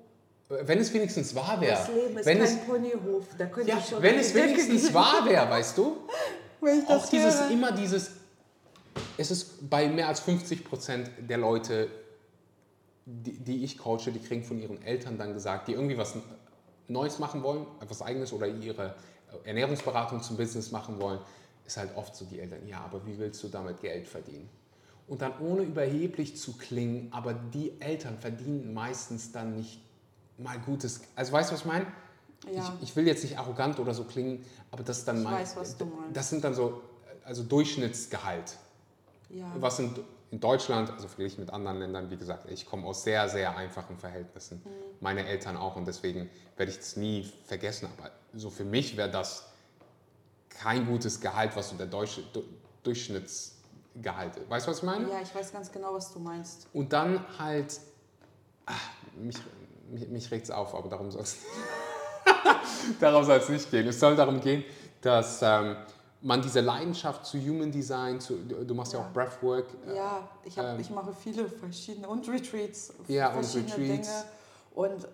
wenn 0.50 0.80
es 0.80 0.94
wenigstens 0.94 1.34
wahr 1.36 1.62
wäre. 1.62 1.78
Das 1.78 1.88
Leben 1.88 2.18
ist 2.18 2.26
wenn 2.26 2.40
kein 2.40 2.48
es, 2.48 2.66
Ponyhof, 2.66 3.26
da 3.38 3.46
könnte 3.46 3.70
ja, 3.70 3.78
ich 3.78 3.86
schon 3.86 4.02
Wenn 4.02 4.16
es 4.16 4.34
wenigstens 4.34 4.94
wahr 4.94 5.26
wäre, 5.26 5.50
weißt 5.50 5.78
du? 5.78 5.98
Auch 6.88 7.08
dieses, 7.08 7.40
höre. 7.40 7.52
immer 7.52 7.72
dieses, 7.72 8.12
es 9.18 9.32
ist 9.32 9.70
bei 9.70 9.88
mehr 9.88 10.08
als 10.08 10.20
50 10.22 10.66
Prozent 10.66 11.10
der 11.20 11.38
Leute, 11.38 11.88
die, 13.06 13.38
die 13.40 13.64
ich 13.64 13.78
coache, 13.78 14.12
die 14.12 14.20
kriegen 14.20 14.44
von 14.44 14.60
ihren 14.60 14.82
Eltern 14.82 15.18
dann 15.18 15.34
gesagt, 15.34 15.68
die 15.68 15.74
irgendwie 15.74 15.98
was 15.98 16.16
Neues 16.88 17.20
machen 17.20 17.44
wollen, 17.44 17.66
etwas 17.80 18.02
Eigenes 18.02 18.34
oder 18.34 18.48
ihre 18.48 18.96
Ernährungsberatung 19.46 20.22
zum 20.22 20.36
Business 20.36 20.72
machen 20.72 21.00
wollen, 21.00 21.20
ist 21.66 21.78
halt 21.78 21.96
oft 21.96 22.16
so 22.16 22.26
die 22.26 22.40
Eltern, 22.40 22.68
ja, 22.68 22.82
aber 22.82 23.06
wie 23.06 23.18
willst 23.18 23.44
du 23.44 23.48
damit 23.48 23.80
Geld 23.80 24.08
verdienen? 24.08 24.50
Und 25.10 25.22
dann 25.22 25.34
ohne 25.40 25.64
überheblich 25.64 26.38
zu 26.38 26.54
klingen, 26.54 27.12
aber 27.12 27.34
die 27.34 27.74
Eltern 27.82 28.18
verdienen 28.20 28.74
meistens 28.74 29.32
dann 29.32 29.56
nicht 29.56 29.82
mal 30.38 30.58
gutes. 30.60 31.02
Also 31.16 31.34
weißt 31.34 31.50
du, 31.50 31.54
was 31.56 31.62
ich 31.62 31.66
meine? 31.66 31.88
Ja. 32.54 32.74
Ich, 32.78 32.90
ich, 32.90 32.96
will 32.96 33.06
jetzt 33.08 33.24
nicht 33.24 33.38
arrogant 33.38 33.80
oder 33.80 33.94
so 33.94 34.06
klingen, 34.06 34.46
aber 34.72 34.84
das 34.84 35.00
ist 35.00 35.08
dann 35.08 35.18
ich 35.18 35.24
mal. 35.24 35.34
Weiß, 35.34 35.58
was 35.58 35.78
du 35.78 35.86
meinst. 35.86 36.16
Das 36.16 36.30
sind 36.30 36.44
dann 36.44 36.54
so 36.54 36.82
also 37.26 37.44
Durchschnittsgehalt. 37.44 38.58
Ja. 39.30 39.52
Was 39.60 39.78
sind 39.78 40.00
in 40.32 40.40
Deutschland, 40.40 40.92
also 40.92 41.08
verglichen 41.08 41.42
mit 41.42 41.52
anderen 41.52 41.80
Ländern, 41.80 42.12
wie 42.12 42.18
gesagt, 42.18 42.50
ich 42.50 42.66
komme 42.66 42.86
aus 42.86 43.04
sehr, 43.04 43.28
sehr 43.30 43.58
einfachen 43.58 43.98
Verhältnissen. 43.98 44.62
Mhm. 44.64 44.70
Meine 45.00 45.26
Eltern 45.26 45.58
auch 45.58 45.76
und 45.76 45.88
deswegen 45.88 46.30
werde 46.56 46.72
ich 46.72 46.78
das 46.78 46.96
nie 46.98 47.32
vergessen. 47.46 47.90
Aber 47.98 48.12
so 48.34 48.50
für 48.50 48.64
mich 48.64 48.96
wäre 48.96 49.10
das 49.10 49.46
kein 50.50 50.86
gutes 50.86 51.20
Gehalt, 51.20 51.56
was 51.56 51.70
so 51.70 51.78
der 51.78 51.88
Deutsche, 51.88 52.24
Durchschnitts 52.84 53.59
Gehalte. 53.96 54.42
Weißt 54.50 54.68
du, 54.68 54.72
was 54.72 54.78
ich 54.78 54.84
meine? 54.84 55.10
Ja, 55.10 55.20
ich 55.22 55.34
weiß 55.34 55.52
ganz 55.52 55.72
genau, 55.72 55.94
was 55.94 56.14
du 56.14 56.20
meinst. 56.20 56.68
Und 56.74 56.94
dann 56.94 57.26
halt, 57.38 57.80
ach, 58.66 58.90
mich, 59.18 59.38
mich, 59.90 60.08
mich 60.08 60.32
regt 60.32 60.46
es 60.46 60.52
auf, 60.52 60.74
aber 60.76 60.88
darum 60.90 61.12
soll 61.12 61.24
es 61.24 61.38
darum 63.00 63.24
soll 63.24 63.38
es 63.38 63.50
nicht 63.50 63.70
gehen. 63.72 63.88
Es 63.88 64.00
soll 64.00 64.16
darum 64.16 64.40
gehen, 64.40 64.64
dass 65.02 65.42
ähm, 65.42 65.76
man 66.22 66.42
diese 66.42 66.60
Leidenschaft 66.62 67.26
zu 67.26 67.38
Human 67.40 67.72
Design, 67.72 68.20
zu, 68.20 68.38
du 68.38 68.74
machst 68.76 68.94
ja, 68.94 69.00
Ja. 69.00 69.06
auch 69.06 69.12
Breathwork. 69.12 69.66
äh, 69.88 69.96
Ja, 69.96 70.28
ich, 70.44 70.58
hab, 70.58 70.66
ähm, 70.76 70.80
ich 70.80 70.90
mache 70.92 71.14
viele 71.14 71.48
verschiedene 71.48 72.08
und 72.08 72.28
Retreats, 72.30 72.94
Ja, 73.08 73.30
und 73.30 73.44
Retreats. 73.56 73.76
Dinge. 73.76 74.24
Und 74.76 75.08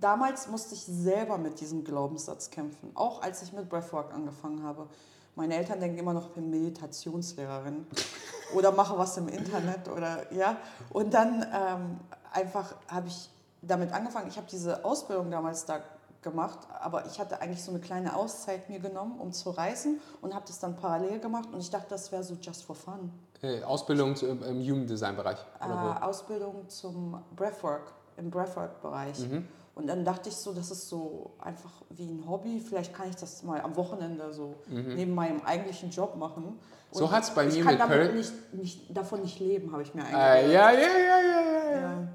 damals 0.00 0.48
musste 0.48 0.74
ich 0.74 0.82
selber 0.84 1.38
mit 1.38 1.60
diesem 1.60 1.84
Glaubenssatz 1.84 2.50
kämpfen, 2.50 2.90
auch 2.94 3.22
als 3.22 3.42
ich 3.42 3.52
mit 3.52 3.68
Breathwork 3.68 4.12
angefangen 4.14 4.62
habe. 4.62 4.88
Meine 5.34 5.56
Eltern 5.56 5.80
denken 5.80 5.98
immer 5.98 6.12
noch, 6.12 6.28
ich 6.28 6.34
bin 6.34 6.50
Meditationslehrerin 6.50 7.86
oder 8.54 8.72
mache 8.72 8.96
was 8.98 9.16
im 9.16 9.28
Internet 9.28 9.88
oder 9.88 10.32
ja. 10.32 10.58
Und 10.90 11.14
dann 11.14 11.46
ähm, 11.52 12.00
einfach 12.32 12.74
habe 12.88 13.08
ich 13.08 13.30
damit 13.62 13.92
angefangen. 13.92 14.28
Ich 14.28 14.36
habe 14.36 14.46
diese 14.50 14.84
Ausbildung 14.84 15.30
damals 15.30 15.64
da 15.64 15.80
gemacht, 16.22 16.58
aber 16.80 17.06
ich 17.06 17.18
hatte 17.18 17.40
eigentlich 17.40 17.62
so 17.62 17.70
eine 17.72 17.80
kleine 17.80 18.14
Auszeit 18.14 18.68
mir 18.68 18.78
genommen, 18.78 19.18
um 19.18 19.32
zu 19.32 19.50
reisen 19.50 20.00
und 20.20 20.34
habe 20.34 20.44
das 20.46 20.58
dann 20.60 20.76
parallel 20.76 21.18
gemacht 21.18 21.48
und 21.52 21.60
ich 21.60 21.70
dachte, 21.70 21.88
das 21.90 22.12
wäre 22.12 22.22
so 22.22 22.34
just 22.40 22.64
for 22.64 22.76
fun. 22.76 23.10
äh, 23.42 23.62
Ausbildung 23.64 24.14
im, 24.16 24.60
Human 24.60 24.86
Design 24.86 25.16
Bereich. 25.16 25.38
Äh, 25.60 25.64
Ausbildung 26.04 26.68
zum 26.68 27.20
Breathwork, 27.34 27.92
im 28.16 28.30
Breathwork-Bereich. 28.30 29.18
Mhm. 29.28 29.48
Und 29.74 29.86
dann 29.86 30.04
dachte 30.04 30.28
ich 30.28 30.36
so, 30.36 30.52
das 30.52 30.70
ist 30.70 30.88
so 30.88 31.32
einfach 31.38 31.70
wie 31.90 32.04
ein 32.04 32.24
Hobby. 32.28 32.60
Vielleicht 32.60 32.92
kann 32.92 33.08
ich 33.08 33.16
das 33.16 33.42
mal 33.42 33.60
am 33.62 33.74
Wochenende 33.76 34.32
so 34.32 34.56
neben 34.68 35.14
meinem 35.14 35.40
eigentlichen 35.42 35.90
Job 35.90 36.16
machen. 36.16 36.44
Mhm. 36.44 36.58
So 36.90 37.04
Und 37.04 37.12
hat's 37.12 37.30
bei 37.34 37.46
mir 37.46 37.64
kann 37.64 37.78
mit 37.78 37.86
Pearl- 37.88 38.12
nicht, 38.12 38.32
nicht, 38.52 38.96
davon 38.96 39.22
nicht 39.22 39.40
leben, 39.40 39.72
habe 39.72 39.82
ich 39.82 39.94
mir 39.94 40.04
eingebildet. 40.04 40.50
Äh, 40.50 40.52
ja, 40.52 40.70
ja, 40.72 40.80
ja, 40.80 41.20
ja, 41.20 41.70
ja, 41.70 41.80
ja. 41.80 42.08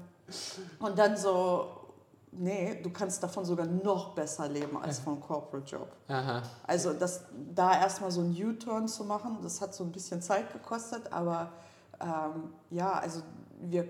Und 0.78 0.96
dann 0.96 1.16
so, 1.16 1.66
nee, 2.30 2.80
du 2.80 2.90
kannst 2.90 3.20
davon 3.24 3.44
sogar 3.44 3.66
noch 3.66 4.14
besser 4.14 4.48
leben 4.48 4.76
als 4.76 5.00
vom 5.00 5.20
Corporate 5.20 5.66
Job. 5.68 5.88
Aha. 6.06 6.42
Also 6.64 6.92
das, 6.92 7.24
da 7.54 7.72
erstmal 7.80 8.12
so 8.12 8.20
einen 8.20 8.40
U-Turn 8.40 8.86
zu 8.86 9.02
machen, 9.02 9.38
das 9.42 9.60
hat 9.60 9.74
so 9.74 9.82
ein 9.82 9.90
bisschen 9.90 10.22
Zeit 10.22 10.52
gekostet, 10.52 11.12
aber 11.12 11.50
ähm, 12.00 12.52
ja, 12.70 12.92
also 12.92 13.22
wir 13.60 13.88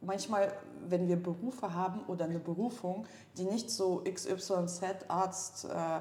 manchmal, 0.00 0.52
wenn 0.88 1.08
wir 1.08 1.22
Berufe 1.22 1.72
haben 1.74 2.00
oder 2.08 2.24
eine 2.24 2.38
Berufung, 2.38 3.06
die 3.36 3.44
nicht 3.44 3.70
so 3.70 4.02
XYZ, 4.04 4.82
Arzt, 5.08 5.64
äh, 5.66 6.00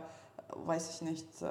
weiß 0.65 0.89
ich 0.95 1.01
nicht, 1.03 1.27
äh, 1.41 1.45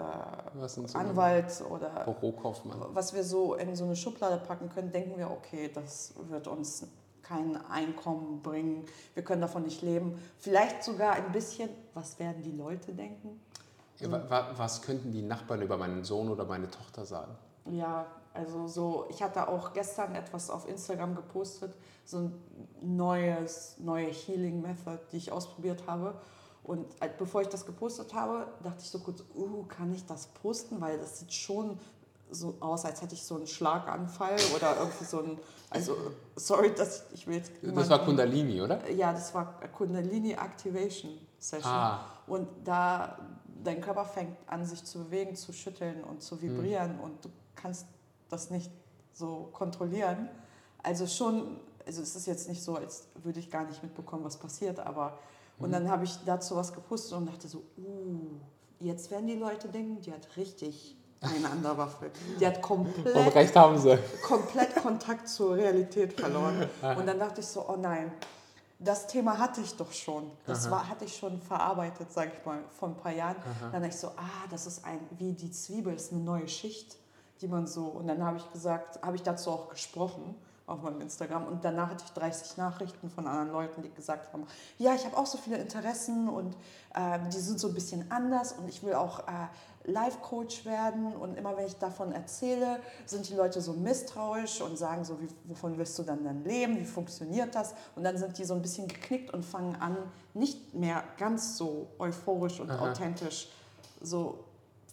so 0.67 0.99
Anwalt 0.99 1.63
oder 1.71 2.05
Bürokaufmann. 2.05 2.79
was 2.95 3.13
wir 3.15 3.23
so 3.23 3.55
in 3.55 3.77
so 3.77 3.85
eine 3.85 3.95
Schublade 3.97 4.39
packen 4.39 4.69
können, 4.71 4.91
denken 4.91 5.17
wir, 5.19 5.31
okay, 5.31 5.71
das 5.73 6.15
wird 6.29 6.49
uns 6.49 6.87
kein 7.23 7.57
Einkommen 7.71 8.41
bringen, 8.43 8.87
wir 9.15 9.23
können 9.23 9.43
davon 9.43 9.63
nicht 9.63 9.83
leben. 9.83 10.19
Vielleicht 10.39 10.83
sogar 10.83 11.13
ein 11.13 11.31
bisschen, 11.31 11.69
was 11.95 12.19
werden 12.19 12.43
die 12.43 12.53
Leute 12.53 12.93
denken? 12.93 13.41
Ja, 13.99 14.11
wa- 14.11 14.23
wa- 14.29 14.49
was 14.57 14.81
könnten 14.83 15.13
die 15.13 15.23
Nachbarn 15.23 15.61
über 15.61 15.77
meinen 15.77 16.05
Sohn 16.05 16.29
oder 16.31 16.45
meine 16.47 16.71
Tochter 16.71 17.05
sagen? 17.05 17.33
Ja, 17.71 18.07
also 18.39 18.69
so, 18.69 19.07
ich 19.11 19.23
hatte 19.23 19.49
auch 19.49 19.73
gestern 19.73 20.15
etwas 20.15 20.49
auf 20.49 20.69
Instagram 20.69 21.17
gepostet, 21.17 21.77
so 22.05 22.19
ein 22.19 22.35
neues, 22.81 23.77
neue 23.79 24.07
Healing 24.07 24.63
Method, 24.63 25.01
die 25.11 25.17
ich 25.17 25.33
ausprobiert 25.33 25.83
habe. 25.89 26.15
Und 26.63 26.87
bevor 27.19 27.41
ich 27.41 27.49
das 27.49 27.67
gepostet 27.67 28.15
habe, 28.15 28.47
dachte 28.63 28.83
ich 28.83 28.91
so 28.91 29.01
kurz, 29.01 29.25
uh, 29.35 29.65
kann 29.65 29.93
ich 29.93 30.07
das 30.07 30.29
posten? 30.29 30.81
Weil 30.81 30.99
das 30.99 31.19
sieht 31.19 31.33
schon 31.33 31.81
so 32.31 32.55
aus, 32.61 32.85
als 32.85 33.03
hätte 33.03 33.15
ich 33.15 33.25
so 33.25 33.37
einen 33.37 33.47
Schlaganfall 33.47 34.37
oder 34.55 34.77
irgendwie 34.79 35.05
so 35.05 35.21
ein, 35.21 35.39
also 35.71 35.97
sorry, 36.37 36.75
dass 36.75 37.07
ich, 37.13 37.21
ich 37.21 37.27
will 37.27 37.37
jetzt 37.37 37.53
Das 37.63 37.91
war 37.91 38.05
Kundalini, 38.05 38.61
oder? 38.61 38.89
ja, 38.91 39.13
das 39.13 39.35
war 39.35 39.59
Kundalini 39.73 40.33
Activation 40.33 41.19
Session. 41.39 41.73
Ah. 41.73 42.05
Und 42.27 42.47
da 42.65 43.19
dein 43.65 43.81
Körper 43.81 44.05
fängt 44.05 44.37
an, 44.47 44.65
sich 44.65 44.85
zu 44.85 45.05
bewegen, 45.05 45.35
zu 45.35 45.53
schütteln 45.53 46.05
und 46.05 46.23
zu 46.23 46.41
vibrieren 46.41 47.01
und 47.01 47.25
du 47.25 47.31
kannst 47.57 47.87
das 48.29 48.51
nicht 48.51 48.71
so 49.13 49.49
kontrollieren. 49.53 50.29
Also 50.83 51.07
schon, 51.07 51.59
also 51.87 52.03
es 52.03 52.15
ist 52.15 52.27
jetzt 52.27 52.49
nicht 52.49 52.63
so, 52.63 52.77
als 52.77 53.09
würde 53.23 53.41
ich 53.41 53.51
gar 53.51 53.65
nicht 53.65 53.83
mitbekommen, 53.83 54.25
was 54.25 54.37
passiert, 54.37 54.79
aber 54.81 55.19
und 55.59 55.73
dann 55.73 55.91
habe 55.91 56.05
ich 56.05 56.17
dazu 56.25 56.57
was 56.57 56.73
gepostet 56.73 57.19
und 57.19 57.27
dachte 57.27 57.49
so, 57.49 57.65
uh, 57.79 58.39
jetzt 58.81 59.11
werden 59.11 59.27
die 59.27 59.35
Leute 59.35 59.69
denken, 59.69 60.01
die 60.01 60.13
hat 60.13 60.37
richtig 60.37 60.97
eine 61.21 61.51
andere 61.51 61.77
Waffe. 61.77 62.11
Die 62.39 62.47
hat 62.47 62.63
komplett 62.63 63.35
recht 63.35 63.57
haben 63.57 63.77
sie. 63.77 63.99
komplett 64.23 64.77
Kontakt 64.77 65.29
zur 65.29 65.57
Realität 65.57 66.19
verloren. 66.19 66.69
Und 66.97 67.07
dann 67.07 67.19
dachte 67.19 67.41
ich 67.41 67.47
so, 67.47 67.69
oh 67.69 67.77
nein, 67.77 68.13
das 68.79 69.09
Thema 69.09 69.37
hatte 69.37 69.61
ich 69.61 69.75
doch 69.77 69.91
schon. 69.91 70.31
Das 70.47 70.71
war, 70.71 70.89
hatte 70.89 71.05
ich 71.05 71.17
schon 71.17 71.41
verarbeitet, 71.43 72.13
sage 72.13 72.31
ich 72.39 72.47
mal, 72.47 72.61
vor 72.71 72.91
ein 72.91 72.97
paar 72.97 73.13
Jahren. 73.13 73.37
Dann 73.61 73.83
dachte 73.83 73.89
ich 73.89 73.97
so, 73.97 74.09
ah, 74.09 74.47
das 74.49 74.69
ist 74.69 74.85
ein, 74.85 75.01
wie 75.19 75.33
die 75.33 75.51
Zwiebel, 75.51 75.95
ist 75.95 76.13
eine 76.13 76.21
neue 76.21 76.47
Schicht, 76.47 76.97
die 77.41 77.49
man 77.49 77.67
so. 77.67 77.85
Und 77.85 78.09
dann 78.09 78.25
habe 78.25 78.39
ich 78.39 78.53
gesagt, 78.53 79.03
habe 79.03 79.17
ich 79.17 79.23
dazu 79.23 79.51
auch 79.51 79.69
gesprochen 79.69 80.35
auf 80.69 80.83
meinem 80.83 81.01
Instagram. 81.01 81.47
Und 81.47 81.65
danach 81.65 81.91
hatte 81.91 82.05
ich 82.07 82.13
30 82.13 82.57
Nachrichten 82.59 83.09
von 83.11 83.27
anderen 83.27 83.51
Leuten, 83.51 83.83
die 83.83 83.91
gesagt 83.91 84.33
haben, 84.33 84.47
ja, 84.79 84.95
ich 84.95 85.05
habe 85.05 85.17
auch 85.17 85.27
so 85.27 85.39
viele 85.39 85.57
Interessen 85.57 86.29
und 86.29 86.55
äh, 86.95 87.19
die 87.33 87.39
sind 87.39 87.59
so 87.59 87.69
ein 87.69 87.75
bisschen 87.75 88.11
anders 88.11 88.53
und 88.53 88.69
ich 88.69 88.83
will 88.83 88.95
auch 88.95 89.21
äh, 89.21 89.91
Life-Coach 89.91 90.67
werden. 90.67 91.15
Und 91.17 91.37
immer 91.37 91.57
wenn 91.57 91.67
ich 91.67 91.77
davon 91.79 92.13
erzähle, 92.13 92.81
sind 93.07 93.29
die 93.29 93.35
Leute 93.35 93.61
so 93.61 93.73
misstrauisch 93.73 94.61
und 94.61 94.77
sagen 94.77 95.05
so, 95.05 95.21
wie, 95.21 95.29
wovon 95.45 95.79
willst 95.79 95.99
du 95.99 96.03
dann 96.03 96.23
dann 96.23 96.45
leben, 96.45 96.79
wie 96.79 96.85
funktioniert 96.85 97.55
das? 97.55 97.75
Und 97.97 98.05
dann 98.05 98.19
sind 98.19 98.37
die 98.39 98.45
so 98.45 98.55
ein 98.55 98.63
bisschen 98.63 98.89
geknickt 98.89 99.33
und 99.33 99.45
fangen 99.45 99.77
an, 99.77 99.97
nicht 100.35 100.75
mehr 100.75 101.03
ganz 101.17 101.57
so 101.57 101.89
euphorisch 101.99 102.61
und 102.61 102.71
Aha. 102.71 102.91
authentisch 102.91 103.49
so 104.01 104.45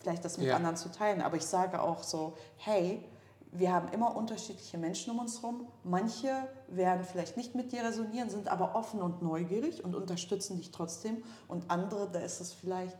vielleicht 0.05 0.23
das 0.23 0.37
mit 0.37 0.45
Ja. 0.47 0.55
anderen 0.55 0.77
zu 0.77 0.89
teilen. 0.91 1.21
Aber 1.23 1.35
ich 1.35 1.45
sage 1.45 1.81
auch 1.81 2.03
so, 2.03 2.33
hey, 2.57 3.03
wir 3.51 3.73
haben 3.73 3.87
immer 3.91 4.15
unterschiedliche 4.15 4.77
Menschen 4.77 5.11
um 5.13 5.19
uns 5.19 5.41
herum. 5.41 5.67
Manche 5.83 6.29
werden 6.67 7.03
vielleicht 7.03 7.37
nicht 7.37 7.55
mit 7.55 7.71
dir 7.71 7.83
resonieren, 7.83 8.29
sind 8.29 8.47
aber 8.49 8.75
offen 8.75 9.01
und 9.01 9.23
neugierig 9.23 9.83
und 9.83 9.95
unterstützen 9.95 10.57
dich 10.57 10.71
trotzdem. 10.71 11.23
Und 11.47 11.71
andere, 11.71 12.07
da 12.11 12.19
ist 12.19 12.39
es 12.39 12.53
vielleicht, 12.53 12.97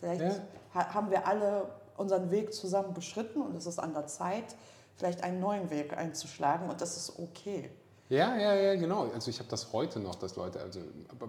vielleicht 0.00 0.22
Ja. 0.22 0.40
ha- 0.74 0.94
haben 0.94 1.10
wir 1.10 1.26
alle 1.26 1.68
unseren 1.98 2.30
Weg 2.30 2.54
zusammen 2.54 2.94
beschritten 2.94 3.42
und 3.42 3.54
es 3.54 3.66
ist 3.66 3.78
an 3.78 3.92
der 3.92 4.06
Zeit, 4.06 4.56
vielleicht 4.94 5.22
einen 5.22 5.40
neuen 5.40 5.68
Weg 5.70 5.94
einzuschlagen 5.96 6.70
und 6.70 6.80
das 6.80 6.96
ist 6.96 7.18
okay. 7.18 7.70
Ja, 8.08 8.34
ja, 8.36 8.54
ja, 8.54 8.76
genau. 8.76 9.10
Also 9.12 9.28
ich 9.30 9.38
habe 9.40 9.48
das 9.50 9.72
heute 9.74 9.98
noch, 10.00 10.14
dass 10.14 10.36
Leute, 10.36 10.60
also 10.60 10.80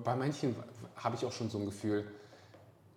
bei 0.05 0.15
manchen 0.15 0.55
habe 0.95 1.15
ich 1.15 1.25
auch 1.25 1.31
schon 1.33 1.49
so 1.49 1.57
ein 1.57 1.65
Gefühl, 1.65 2.05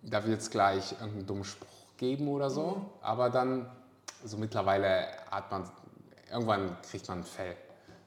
da 0.03 0.23
wird 0.25 0.39
es 0.41 0.49
gleich 0.49 0.91
irgendeinen 0.93 1.25
dummen 1.25 1.43
Spruch 1.43 1.67
geben 2.01 2.27
oder 2.27 2.49
so, 2.49 2.67
Mhm. 2.75 2.85
aber 3.01 3.29
dann, 3.29 3.69
so 4.25 4.35
mittlerweile 4.37 5.07
hat 5.29 5.49
man, 5.51 5.69
irgendwann 6.31 6.75
kriegt 6.81 7.07
man 7.07 7.19
ein 7.19 7.23
Fell. 7.23 7.55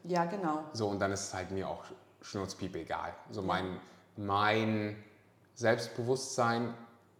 Ja, 0.03 0.25
genau. 0.25 0.63
So, 0.73 0.87
und 0.89 0.99
dann 0.99 1.11
ist 1.11 1.21
es 1.27 1.33
halt 1.33 1.49
mir 1.51 1.67
auch 1.67 1.83
schnurzpiepe 2.21 2.79
egal. 2.81 3.13
So 3.31 3.41
mein, 3.41 3.79
mein 4.17 5.01
Selbstbewusstsein 5.55 6.73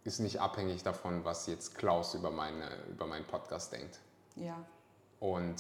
ist 0.03 0.19
nicht 0.19 0.39
abhängig 0.39 0.84
davon, 0.84 1.23
was 1.26 1.47
jetzt 1.47 1.76
Klaus 1.76 2.14
über, 2.14 2.30
meine, 2.30 2.68
über 2.89 3.07
meinen 3.07 3.26
Podcast 3.26 3.72
denkt. 3.73 3.99
Ja. 4.35 4.56
Und 5.19 5.56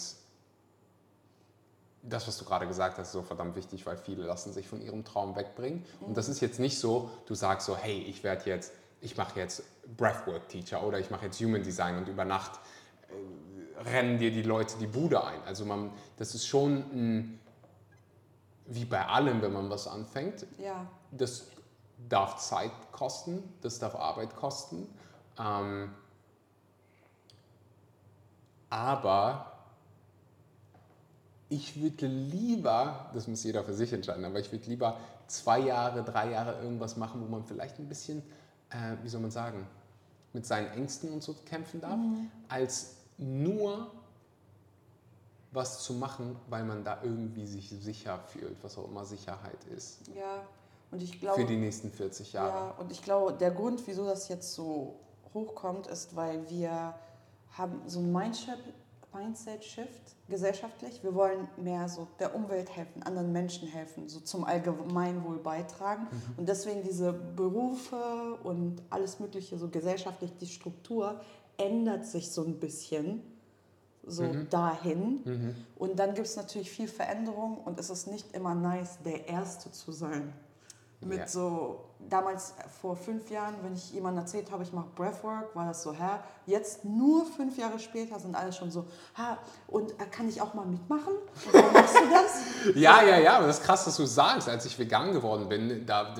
das, 2.03 2.27
was 2.27 2.37
du 2.37 2.45
gerade 2.45 2.67
gesagt 2.67 2.97
hast, 2.99 3.07
ist 3.07 3.13
so 3.13 3.23
verdammt 3.23 3.55
wichtig, 3.55 3.85
weil 3.85 3.97
viele 3.97 4.23
lassen 4.23 4.53
sich 4.53 4.67
von 4.67 4.81
ihrem 4.81 5.03
Traum 5.05 5.35
wegbringen. 5.35 5.83
Und 6.01 6.15
das 6.17 6.27
ist 6.29 6.41
jetzt 6.41 6.59
nicht 6.59 6.77
so, 6.77 7.09
du 7.25 7.33
sagst 7.33 7.65
so, 7.65 7.75
hey, 7.75 7.99
ich 8.03 8.23
werde 8.23 8.47
jetzt, 8.49 8.71
ich 9.01 9.17
mache 9.17 9.39
jetzt 9.39 9.63
Breathwork 9.97 10.47
Teacher 10.49 10.83
oder 10.83 10.99
ich 10.99 11.09
mache 11.11 11.25
jetzt 11.25 11.39
Human 11.39 11.63
Design 11.63 11.97
und 11.97 12.07
über 12.07 12.25
Nacht 12.25 12.59
äh, 13.09 13.81
rennen 13.89 14.17
dir 14.17 14.31
die 14.31 14.41
Leute 14.43 14.77
die 14.79 14.87
Bude 14.87 15.23
ein. 15.23 15.41
Also 15.45 15.65
man, 15.65 15.91
das 16.17 16.33
ist 16.35 16.45
schon 16.47 16.77
ein, 16.93 17.39
wie 18.65 18.85
bei 18.85 19.05
allem, 19.05 19.41
wenn 19.41 19.53
man 19.53 19.69
was 19.69 19.87
anfängt, 19.87 20.45
Ja. 20.57 20.87
das 21.11 21.47
darf 22.09 22.37
Zeit 22.37 22.71
kosten, 22.91 23.43
das 23.61 23.79
darf 23.79 23.95
Arbeit 23.95 24.35
kosten. 24.35 24.87
Ähm, 25.39 25.91
aber 28.69 29.51
ich 31.49 31.79
würde 31.81 32.07
lieber, 32.07 33.09
das 33.13 33.27
muss 33.27 33.43
jeder 33.43 33.63
für 33.63 33.73
sich 33.73 33.93
entscheiden, 33.93 34.25
aber 34.25 34.39
ich 34.39 34.51
würde 34.51 34.65
lieber 34.65 34.97
zwei 35.27 35.59
Jahre, 35.59 36.03
drei 36.03 36.31
Jahre 36.31 36.61
irgendwas 36.61 36.97
machen, 36.97 37.21
wo 37.21 37.25
man 37.27 37.43
vielleicht 37.43 37.79
ein 37.79 37.87
bisschen, 37.87 38.23
äh, 38.69 38.95
wie 39.03 39.09
soll 39.09 39.21
man 39.21 39.31
sagen, 39.31 39.67
mit 40.33 40.45
seinen 40.45 40.69
Ängsten 40.71 41.11
und 41.11 41.23
so 41.23 41.35
kämpfen 41.45 41.81
darf, 41.81 41.99
als 42.49 42.97
nur 43.17 43.91
was 45.51 45.81
zu 45.83 45.93
machen, 45.93 46.35
weil 46.49 46.63
man 46.65 46.83
da 46.83 46.99
irgendwie 47.01 47.47
sich 47.47 47.69
sicher 47.69 48.19
fühlt, 48.19 48.61
was 48.61 48.77
auch 48.77 48.87
immer 48.89 49.05
Sicherheit 49.05 49.63
ist. 49.75 50.01
Ja. 50.13 50.45
Und 50.91 51.01
ich 51.01 51.19
glaube. 51.19 51.41
Für 51.41 51.47
die 51.47 51.57
nächsten 51.57 51.89
40 51.89 52.33
Jahre. 52.33 52.67
Ja, 52.67 52.71
und 52.77 52.91
ich 52.91 53.01
glaube, 53.01 53.33
der 53.33 53.51
Grund, 53.51 53.81
wieso 53.87 54.05
das 54.05 54.27
jetzt 54.27 54.53
so 54.53 54.99
hochkommt, 55.33 55.87
ist, 55.87 56.15
weil 56.15 56.49
wir 56.49 56.93
haben 57.51 57.81
so 57.85 57.99
ein 57.99 58.11
Mindset, 58.11 58.59
Mindset-Shift 59.15 60.15
gesellschaftlich. 60.27 61.03
Wir 61.03 61.15
wollen 61.15 61.47
mehr 61.57 61.87
so 61.87 62.07
der 62.19 62.35
Umwelt 62.35 62.75
helfen, 62.75 63.03
anderen 63.03 63.31
Menschen 63.31 63.67
helfen, 63.67 64.09
so 64.09 64.19
zum 64.19 64.43
Allgemeinwohl 64.43 65.37
beitragen. 65.37 66.07
Mhm. 66.11 66.33
Und 66.37 66.49
deswegen 66.49 66.83
diese 66.83 67.13
Berufe 67.13 68.37
und 68.43 68.81
alles 68.89 69.19
Mögliche, 69.19 69.57
so 69.57 69.69
gesellschaftlich, 69.69 70.31
die 70.39 70.47
Struktur 70.47 71.21
ändert 71.57 72.05
sich 72.05 72.31
so 72.31 72.43
ein 72.43 72.59
bisschen 72.59 73.21
so 74.05 74.23
mhm. 74.23 74.49
dahin. 74.49 75.21
Mhm. 75.23 75.55
Und 75.77 75.99
dann 75.99 76.13
gibt 76.13 76.27
es 76.27 76.35
natürlich 76.35 76.69
viel 76.69 76.87
Veränderung 76.87 77.57
und 77.57 77.79
es 77.79 77.89
ist 77.89 78.07
nicht 78.07 78.33
immer 78.35 78.53
nice, 78.53 78.99
der 79.03 79.27
Erste 79.27 79.71
zu 79.71 79.91
sein. 79.91 80.33
Mit 81.05 81.19
ja. 81.19 81.27
so, 81.27 81.85
damals 82.09 82.55
vor 82.81 82.95
fünf 82.95 83.29
Jahren, 83.29 83.55
wenn 83.61 83.73
ich 83.73 83.91
jemandem 83.91 84.23
erzählt 84.23 84.51
habe, 84.51 84.63
ich 84.63 84.73
mache 84.73 84.87
Breathwork, 84.95 85.55
war 85.55 85.67
das 85.67 85.83
so, 85.83 85.93
hä? 85.93 86.19
Jetzt 86.45 86.83
nur 86.83 87.25
fünf 87.25 87.57
Jahre 87.57 87.79
später 87.79 88.19
sind 88.19 88.35
alle 88.35 88.51
schon 88.51 88.71
so, 88.71 88.85
ha, 89.15 89.37
und 89.67 89.91
äh, 89.93 90.05
kann 90.09 90.27
ich 90.27 90.41
auch 90.41 90.53
mal 90.53 90.65
mitmachen? 90.65 91.13
Warum 91.51 91.73
machst 91.73 91.95
du 91.95 92.09
das? 92.09 92.75
ja, 92.75 93.03
ja, 93.03 93.19
ja, 93.19 93.37
aber 93.37 93.47
das 93.47 93.59
ist 93.59 93.65
krass, 93.65 93.85
dass 93.85 93.97
du 93.97 94.05
sagst. 94.05 94.49
Als 94.49 94.65
ich 94.65 94.77
vegan 94.77 95.13
geworden 95.13 95.47
bin, 95.47 95.85
da 95.85 96.13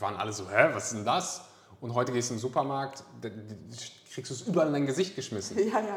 waren 0.00 0.16
alle 0.16 0.32
so, 0.32 0.48
hä, 0.50 0.70
was 0.72 0.86
ist 0.86 0.94
denn 0.94 1.04
das? 1.04 1.42
Und 1.80 1.94
heute 1.94 2.12
gehst 2.12 2.30
du 2.30 2.34
in 2.34 2.38
den 2.38 2.42
Supermarkt, 2.42 3.04
kriegst 4.12 4.30
du 4.30 4.34
es 4.34 4.42
überall 4.42 4.68
in 4.68 4.72
dein 4.72 4.86
Gesicht 4.86 5.14
geschmissen. 5.14 5.56
Ja, 5.72 5.80
ja. 5.80 5.96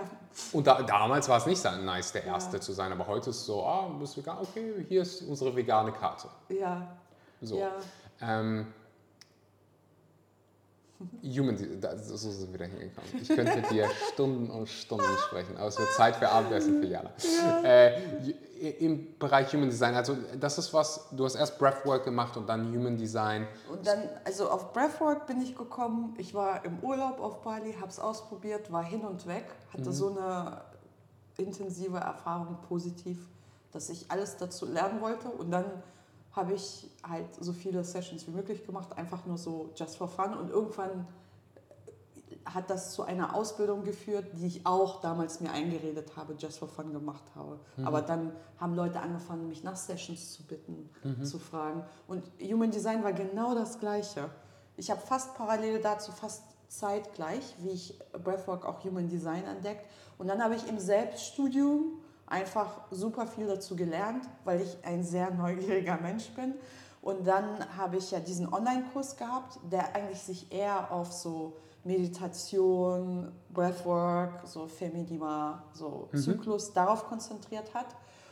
Und 0.51 0.67
da, 0.67 0.83
damals 0.83 1.27
war 1.27 1.37
es 1.37 1.45
nicht 1.45 1.59
so 1.59 1.69
nice, 1.71 2.11
der 2.11 2.25
Erste 2.25 2.57
ja. 2.57 2.61
zu 2.61 2.73
sein, 2.73 2.91
aber 2.91 3.07
heute 3.07 3.29
ist 3.31 3.37
es 3.37 3.45
so, 3.45 3.63
ah, 3.65 3.87
du 3.87 3.99
bist 3.99 4.15
vegan, 4.15 4.37
okay, 4.39 4.85
hier 4.87 5.01
ist 5.01 5.21
unsere 5.23 5.55
vegane 5.55 5.91
Karte. 5.91 6.27
Ja. 6.49 6.95
So. 7.41 7.57
Ja. 7.57 7.71
Ähm, 8.21 8.67
Human, 11.23 11.57
so 11.57 12.17
sind 12.17 12.51
wir 12.51 12.59
da 12.59 12.65
hingekommen. 12.65 13.09
Ich 13.21 13.29
könnte 13.29 13.61
dir 13.73 13.87
Stunden 14.11 14.49
und 14.49 14.67
Stunden 14.67 15.17
sprechen, 15.27 15.55
aber 15.55 15.67
es 15.67 15.79
wird 15.79 15.93
Zeit 15.93 16.17
für 16.17 16.27
Abendessen 16.27 16.81
für 16.81 16.87
Jana. 16.87 17.11
Ja. 17.41 17.63
Äh, 17.63 18.75
Im 18.79 19.17
Bereich 19.17 19.53
Human 19.53 19.69
Design, 19.69 19.95
also 19.95 20.17
das 20.37 20.57
ist 20.57 20.73
was, 20.73 21.07
du 21.13 21.23
hast 21.23 21.35
erst 21.35 21.57
Breathwork 21.57 22.03
gemacht 22.03 22.35
und 22.35 22.49
dann 22.49 22.75
Human 22.75 22.97
Design. 22.97 23.47
Und 23.71 23.87
dann, 23.87 24.09
also 24.25 24.49
auf 24.49 24.73
Breathwork 24.73 25.25
bin 25.25 25.41
ich 25.41 25.55
gekommen, 25.55 26.15
ich 26.17 26.33
war 26.33 26.65
im 26.65 26.79
Urlaub 26.79 27.21
auf 27.21 27.41
Bali, 27.43 27.73
habe 27.75 27.87
es 27.87 27.99
ausprobiert, 27.99 28.69
war 28.69 28.83
hin 28.83 29.01
und 29.01 29.25
weg, 29.25 29.45
hatte 29.71 29.89
mhm. 29.89 29.93
so 29.93 30.09
eine 30.09 30.61
intensive 31.37 31.97
Erfahrung, 31.97 32.57
positiv, 32.67 33.19
dass 33.71 33.87
ich 33.89 34.11
alles 34.11 34.35
dazu 34.35 34.65
lernen 34.65 34.99
wollte 34.99 35.29
und 35.29 35.49
dann 35.49 35.63
habe 36.39 36.53
ich 36.53 36.89
halt 37.07 37.27
so 37.39 37.51
viele 37.53 37.83
Sessions 37.83 38.25
wie 38.27 38.31
möglich 38.31 38.65
gemacht, 38.65 38.97
einfach 38.97 39.25
nur 39.25 39.37
so 39.37 39.71
just 39.75 39.97
for 39.97 40.07
fun. 40.07 40.33
Und 40.33 40.49
irgendwann 40.49 41.05
hat 42.45 42.69
das 42.69 42.93
zu 42.93 43.03
einer 43.03 43.35
Ausbildung 43.35 43.83
geführt, 43.83 44.25
die 44.33 44.47
ich 44.47 44.65
auch 44.65 45.01
damals 45.01 45.41
mir 45.41 45.51
eingeredet 45.51 46.15
habe, 46.15 46.35
just 46.39 46.59
for 46.59 46.67
fun 46.67 46.93
gemacht 46.93 47.23
habe. 47.35 47.59
Mhm. 47.75 47.87
Aber 47.87 48.01
dann 48.01 48.31
haben 48.57 48.73
Leute 48.73 49.01
angefangen, 49.01 49.49
mich 49.49 49.63
nach 49.63 49.75
Sessions 49.75 50.33
zu 50.33 50.43
bitten, 50.43 50.89
mhm. 51.03 51.23
zu 51.25 51.39
fragen. 51.39 51.83
Und 52.07 52.23
Human 52.41 52.71
Design 52.71 53.03
war 53.03 53.13
genau 53.13 53.53
das 53.53 53.79
Gleiche. 53.79 54.29
Ich 54.77 54.89
habe 54.89 55.01
fast 55.01 55.35
parallel 55.35 55.81
dazu, 55.81 56.11
fast 56.11 56.43
zeitgleich, 56.69 57.55
wie 57.59 57.69
ich 57.69 57.99
Breathwork 58.23 58.65
auch 58.65 58.83
Human 58.85 59.09
Design 59.09 59.43
entdeckt. 59.43 59.85
Und 60.17 60.27
dann 60.27 60.41
habe 60.41 60.55
ich 60.55 60.67
im 60.67 60.79
Selbststudium 60.79 61.99
einfach 62.29 62.81
super 62.91 63.27
viel 63.27 63.47
dazu 63.47 63.75
gelernt, 63.75 64.23
weil 64.45 64.61
ich 64.61 64.77
ein 64.83 65.03
sehr 65.03 65.31
neugieriger 65.31 65.97
Mensch 65.97 66.29
bin. 66.29 66.53
Und 67.01 67.25
dann 67.25 67.65
habe 67.77 67.97
ich 67.97 68.11
ja 68.11 68.19
diesen 68.19 68.53
Online-Kurs 68.53 69.17
gehabt, 69.17 69.59
der 69.71 69.95
eigentlich 69.95 70.21
sich 70.21 70.51
eher 70.51 70.91
auf 70.91 71.11
so 71.11 71.57
Meditation, 71.83 73.31
Breathwork, 73.53 74.45
so 74.45 74.67
Feminima, 74.67 75.63
so 75.73 76.09
mhm. 76.11 76.17
Zyklus 76.17 76.73
darauf 76.73 77.05
konzentriert 77.05 77.73
hat. 77.73 77.87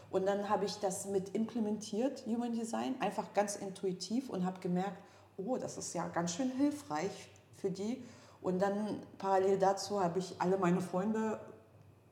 Und 0.09 0.25
dann 0.25 0.49
habe 0.49 0.65
ich 0.65 0.79
das 0.79 1.07
mit 1.07 1.33
implementiert, 1.35 2.25
Human 2.25 2.53
Design, 2.53 2.95
einfach 2.99 3.33
ganz 3.33 3.55
intuitiv 3.55 4.29
und 4.29 4.45
habe 4.45 4.59
gemerkt, 4.59 4.97
oh, 5.37 5.57
das 5.57 5.77
ist 5.77 5.93
ja 5.93 6.07
ganz 6.07 6.33
schön 6.33 6.51
hilfreich 6.51 7.29
für 7.55 7.71
die. 7.71 8.03
Und 8.41 8.61
dann 8.61 9.01
parallel 9.17 9.57
dazu 9.57 10.01
habe 10.01 10.19
ich 10.19 10.35
alle 10.39 10.57
meine 10.57 10.81
Freunde 10.81 11.39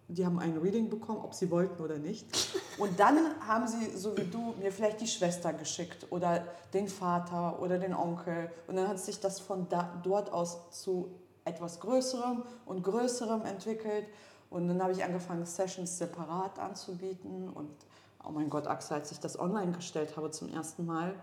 die 0.07 0.25
haben 0.25 0.39
ein 0.39 0.57
Reading 0.57 0.89
bekommen, 0.89 1.19
ob 1.19 1.33
sie 1.33 1.49
wollten 1.49 1.81
oder 1.81 1.97
nicht. 1.97 2.27
Und 2.77 2.99
dann 2.99 3.17
haben 3.47 3.67
sie, 3.67 3.97
so 3.97 4.15
wie 4.17 4.25
du, 4.25 4.53
mir 4.61 4.71
vielleicht 4.71 5.01
die 5.01 5.07
Schwester 5.07 5.51
geschickt 5.53 6.05
oder 6.11 6.45
den 6.73 6.87
Vater 6.87 7.59
oder 7.61 7.79
den 7.79 7.93
Onkel. 7.93 8.51
Und 8.67 8.75
dann 8.75 8.87
hat 8.87 8.99
sich 8.99 9.19
das 9.19 9.39
von 9.39 9.67
da, 9.69 9.99
dort 10.03 10.31
aus 10.31 10.69
zu 10.71 11.09
etwas 11.43 11.79
Größerem 11.79 12.43
und 12.65 12.83
Größerem 12.83 13.43
entwickelt. 13.45 14.05
Und 14.49 14.67
dann 14.67 14.81
habe 14.81 14.91
ich 14.93 15.03
angefangen, 15.03 15.45
Sessions 15.45 15.97
separat 15.97 16.59
anzubieten. 16.59 17.49
Und 17.49 17.71
oh 18.23 18.31
mein 18.31 18.49
Gott, 18.49 18.67
Axel, 18.67 18.97
als 18.97 19.11
ich 19.11 19.19
das 19.19 19.39
online 19.39 19.71
gestellt 19.71 20.15
habe 20.17 20.29
zum 20.29 20.53
ersten 20.53 20.85
Mal, 20.85 21.15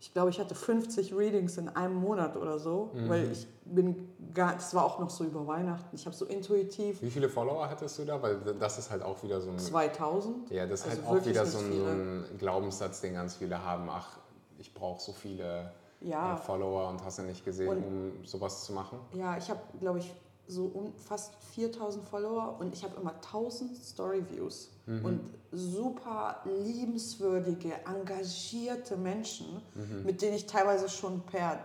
ich 0.00 0.12
glaube, 0.12 0.30
ich 0.30 0.38
hatte 0.38 0.54
50 0.54 1.12
Readings 1.14 1.58
in 1.58 1.68
einem 1.68 1.96
Monat 1.96 2.36
oder 2.36 2.58
so, 2.58 2.90
mhm. 2.94 3.08
weil 3.08 3.32
ich 3.32 3.46
bin 3.64 4.08
gar, 4.32 4.54
das 4.54 4.72
war 4.72 4.84
auch 4.84 5.00
noch 5.00 5.10
so 5.10 5.24
über 5.24 5.46
Weihnachten. 5.46 5.94
Ich 5.94 6.06
habe 6.06 6.14
so 6.14 6.24
intuitiv. 6.24 7.02
Wie 7.02 7.10
viele 7.10 7.28
Follower 7.28 7.68
hattest 7.68 7.98
du 7.98 8.04
da? 8.04 8.22
Weil 8.22 8.36
das 8.58 8.78
ist 8.78 8.90
halt 8.90 9.02
auch 9.02 9.20
wieder 9.24 9.40
so 9.40 9.50
ein. 9.50 9.58
2000. 9.58 10.50
Ja, 10.50 10.66
das 10.66 10.80
ist 10.80 10.90
also 10.90 11.08
halt 11.08 11.22
auch 11.22 11.26
wieder 11.26 11.44
so 11.44 11.58
ein, 11.58 11.72
so 11.72 11.84
ein, 11.84 12.38
Glaubenssatz, 12.38 13.00
den 13.00 13.14
ganz 13.14 13.36
viele 13.36 13.64
haben. 13.64 13.88
Ach, 13.90 14.18
ich 14.58 14.72
brauche 14.72 15.00
so 15.02 15.12
viele 15.12 15.72
ja. 16.00 16.36
Follower 16.36 16.88
und 16.88 17.04
hast 17.04 17.18
du 17.18 17.22
nicht 17.22 17.44
gesehen, 17.44 17.68
und, 17.68 17.84
um 17.84 18.24
sowas 18.24 18.64
zu 18.64 18.72
machen? 18.72 19.00
Ja, 19.14 19.36
ich 19.36 19.50
habe, 19.50 19.60
glaube 19.80 19.98
ich, 19.98 20.14
so 20.48 20.64
um 20.64 20.92
fast 20.96 21.34
4000 21.54 22.04
Follower 22.04 22.56
und 22.58 22.74
ich 22.74 22.82
habe 22.82 22.98
immer 23.00 23.14
1000 23.14 23.76
Story-Views 23.76 24.70
mhm. 24.86 25.04
und 25.04 25.20
super 25.52 26.42
liebenswürdige, 26.64 27.72
engagierte 27.86 28.96
Menschen, 28.96 29.62
mhm. 29.74 30.04
mit 30.04 30.22
denen 30.22 30.34
ich 30.34 30.46
teilweise 30.46 30.88
schon 30.88 31.20
per 31.22 31.60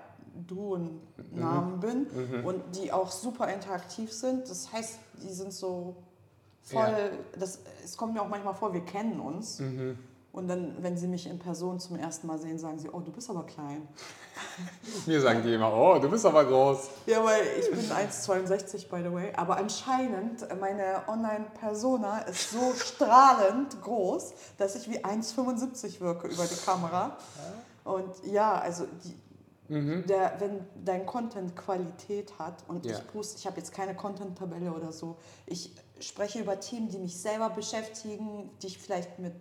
Du 0.47 0.73
und 0.73 0.99
mhm. 1.31 1.39
Namen 1.39 1.75
mhm. 1.75 1.79
bin 1.79 2.43
und 2.43 2.61
die 2.75 2.91
auch 2.91 3.11
super 3.11 3.53
interaktiv 3.53 4.11
sind. 4.11 4.49
Das 4.49 4.73
heißt, 4.73 4.97
die 5.21 5.31
sind 5.31 5.53
so 5.53 5.95
voll, 6.63 6.81
ja. 6.81 7.39
das, 7.39 7.59
es 7.83 7.95
kommt 7.95 8.15
mir 8.15 8.21
auch 8.21 8.29
manchmal 8.29 8.55
vor, 8.55 8.73
wir 8.73 8.83
kennen 8.83 9.19
uns. 9.19 9.61
Und 10.33 10.47
dann, 10.47 10.73
wenn 10.81 10.97
sie 10.97 11.07
mich 11.07 11.27
in 11.27 11.37
Person 11.37 11.79
zum 11.79 11.95
ersten 11.95 12.25
Mal 12.25 12.39
sehen, 12.39 12.57
sagen 12.57 12.79
sie, 12.79 12.89
oh, 12.89 12.99
du 13.01 13.11
bist 13.11 13.29
aber 13.29 13.43
klein. 13.43 13.87
Mir 15.05 15.21
sagen 15.21 15.43
die 15.43 15.53
immer, 15.53 15.71
oh, 15.71 15.99
du 15.99 16.09
bist 16.09 16.25
aber 16.25 16.43
groß. 16.43 16.89
Ja, 17.05 17.23
weil 17.23 17.43
ich 17.59 17.69
bin 17.69 17.79
1,62 17.79 18.89
by 18.89 19.03
the 19.07 19.13
way. 19.13 19.31
Aber 19.35 19.57
anscheinend, 19.57 20.43
meine 20.59 21.07
Online-Persona 21.07 22.21
ist 22.21 22.49
so 22.49 22.73
strahlend 22.75 23.79
groß, 23.83 24.33
dass 24.57 24.75
ich 24.75 24.89
wie 24.89 25.05
1,75 25.05 26.01
wirke 26.01 26.27
über 26.27 26.45
die 26.45 26.65
Kamera. 26.65 27.15
Und 27.83 28.09
ja, 28.25 28.55
also 28.55 28.87
die, 29.03 29.71
mhm. 29.71 30.07
der, 30.07 30.33
wenn 30.39 30.65
dein 30.83 31.05
Content 31.05 31.55
Qualität 31.55 32.39
hat 32.39 32.63
und 32.67 32.87
ja. 32.87 32.97
ich 32.97 33.07
poste, 33.07 33.37
ich 33.37 33.45
habe 33.45 33.57
jetzt 33.57 33.71
keine 33.71 33.93
Content-Tabelle 33.93 34.73
oder 34.73 34.91
so, 34.91 35.15
ich 35.45 35.75
spreche 35.99 36.39
über 36.39 36.59
Themen, 36.59 36.89
die 36.89 36.97
mich 36.97 37.21
selber 37.21 37.51
beschäftigen, 37.51 38.49
die 38.63 38.67
ich 38.67 38.79
vielleicht 38.79 39.19
mit 39.19 39.35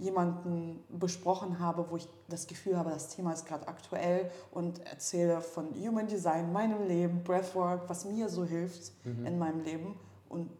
jemanden 0.00 0.82
besprochen 0.88 1.60
habe, 1.60 1.86
wo 1.90 1.96
ich 1.96 2.08
das 2.28 2.46
Gefühl 2.46 2.76
habe, 2.76 2.90
das 2.90 3.08
Thema 3.08 3.32
ist 3.32 3.46
gerade 3.46 3.68
aktuell 3.68 4.30
und 4.50 4.84
erzähle 4.86 5.40
von 5.42 5.68
Human 5.74 6.06
Design, 6.06 6.52
meinem 6.52 6.88
Leben, 6.88 7.22
Breathwork, 7.22 7.88
was 7.88 8.06
mir 8.06 8.28
so 8.28 8.44
hilft 8.44 8.92
mhm. 9.04 9.26
in 9.26 9.38
meinem 9.38 9.62
Leben 9.62 10.00
und 10.28 10.50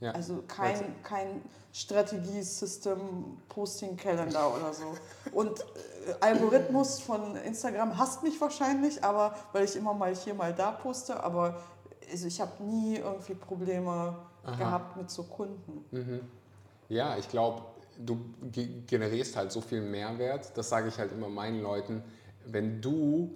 ja. 0.00 0.12
also 0.12 0.44
kein, 0.46 1.02
kein 1.02 1.42
Strategie-System, 1.72 3.38
Posting-Kalender 3.48 4.54
oder 4.54 4.72
so. 4.72 4.94
Und 5.32 5.60
äh, 5.60 5.64
Algorithmus 6.20 7.00
von 7.00 7.34
Instagram 7.36 7.98
hasst 7.98 8.22
mich 8.22 8.40
wahrscheinlich, 8.40 9.02
aber 9.02 9.34
weil 9.52 9.64
ich 9.64 9.74
immer 9.74 9.94
mal 9.94 10.14
hier, 10.14 10.34
mal 10.34 10.52
da 10.52 10.70
poste, 10.70 11.22
aber 11.22 11.60
also 12.10 12.26
ich 12.26 12.40
habe 12.40 12.62
nie 12.62 12.96
irgendwie 12.96 13.34
Probleme 13.34 14.16
Aha. 14.44 14.56
gehabt 14.56 14.96
mit 14.96 15.10
so 15.10 15.24
Kunden. 15.24 15.84
Mhm. 15.90 16.20
Ja, 16.88 17.16
ich 17.16 17.28
glaube, 17.28 17.62
du 17.98 18.18
generierst 18.86 19.36
halt 19.36 19.52
so 19.52 19.60
viel 19.60 19.80
Mehrwert. 19.80 20.56
Das 20.56 20.68
sage 20.68 20.88
ich 20.88 20.98
halt 20.98 21.12
immer 21.12 21.28
meinen 21.28 21.62
Leuten. 21.62 22.02
Wenn 22.46 22.80
du, 22.80 23.34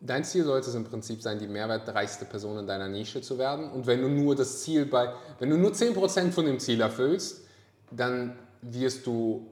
dein 0.00 0.24
Ziel 0.24 0.44
sollte 0.44 0.68
es 0.68 0.74
im 0.74 0.84
Prinzip 0.84 1.22
sein, 1.22 1.38
die 1.38 1.46
mehrwertreichste 1.46 2.26
Person 2.26 2.58
in 2.58 2.66
deiner 2.66 2.88
Nische 2.88 3.22
zu 3.22 3.38
werden. 3.38 3.70
Und 3.70 3.86
wenn 3.86 4.02
du 4.02 4.08
nur 4.08 4.36
das 4.36 4.62
Ziel 4.62 4.86
bei, 4.86 5.12
wenn 5.38 5.50
du 5.50 5.56
nur 5.56 5.72
10% 5.72 6.30
von 6.30 6.44
dem 6.44 6.60
Ziel 6.60 6.80
erfüllst, 6.80 7.42
dann 7.90 8.38
wirst 8.60 9.06
du 9.06 9.46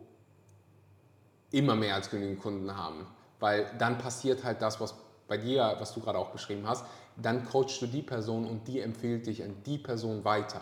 immer 1.51 1.74
mehr 1.74 1.94
als 1.94 2.10
genügend 2.10 2.40
Kunden 2.40 2.77
haben. 2.77 3.06
Weil 3.40 3.66
dann 3.78 3.98
passiert 3.98 4.44
halt 4.44 4.60
das, 4.60 4.81
was 4.81 4.94
bei 5.27 5.39
dir, 5.39 5.77
was 5.78 5.94
du 5.94 6.01
gerade 6.01 6.18
auch 6.18 6.31
beschrieben 6.31 6.66
hast, 6.66 6.85
dann 7.16 7.44
coachst 7.47 7.81
du 7.81 7.86
die 7.86 8.02
Person 8.02 8.47
und 8.47 8.68
die 8.68 8.81
empfiehlt 8.81 9.27
dich 9.27 9.43
an 9.43 9.55
die 9.64 9.78
Person 9.78 10.24
weiter. 10.24 10.60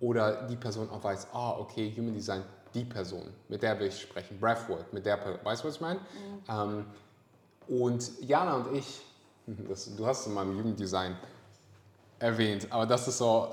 Oder 0.00 0.46
die 0.46 0.56
Person 0.56 0.88
auch 0.90 1.02
weiß, 1.02 1.28
ah, 1.32 1.58
okay, 1.58 1.92
Human 1.96 2.14
Design 2.14 2.42
die 2.74 2.84
Person, 2.84 3.32
mit 3.48 3.62
der 3.62 3.78
will 3.78 3.88
ich 3.88 4.00
sprechen. 4.00 4.38
Breathwork, 4.38 4.92
mit 4.92 5.06
der 5.06 5.16
Person. 5.16 5.40
Weißt 5.44 5.62
du, 5.62 5.68
was 5.68 5.76
ich 5.76 5.80
meine? 5.80 6.00
Mhm. 6.00 6.42
Ähm, 6.48 6.84
und 7.68 8.10
Jana 8.22 8.56
und 8.56 8.76
ich, 8.76 9.00
das, 9.68 9.94
du 9.94 10.06
hast 10.06 10.20
es 10.20 10.26
in 10.26 10.34
meinem 10.34 10.56
Jugenddesign 10.56 11.16
erwähnt, 12.18 12.66
aber 12.70 12.86
das 12.86 13.06
ist 13.06 13.18
so, 13.18 13.48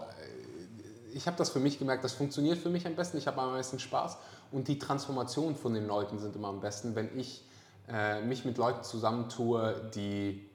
ich 1.16 1.26
habe 1.28 1.38
das 1.38 1.50
für 1.50 1.60
mich 1.60 1.80
gemerkt, 1.80 2.04
das 2.04 2.14
funktioniert 2.14 2.58
für 2.58 2.70
mich 2.70 2.86
am 2.86 2.94
besten, 2.94 3.18
ich 3.18 3.26
habe 3.26 3.42
am 3.42 3.52
meisten 3.52 3.80
Spaß 3.80 4.18
und 4.52 4.68
die 4.68 4.78
Transformation 4.78 5.56
von 5.56 5.74
den 5.74 5.88
Leuten 5.88 6.20
sind 6.20 6.36
immer 6.36 6.50
am 6.50 6.60
besten, 6.60 6.94
wenn 6.94 7.18
ich 7.18 7.42
äh, 7.88 8.22
mich 8.22 8.44
mit 8.44 8.58
Leuten 8.58 8.84
zusammentue, 8.84 9.90
die, 9.96 10.46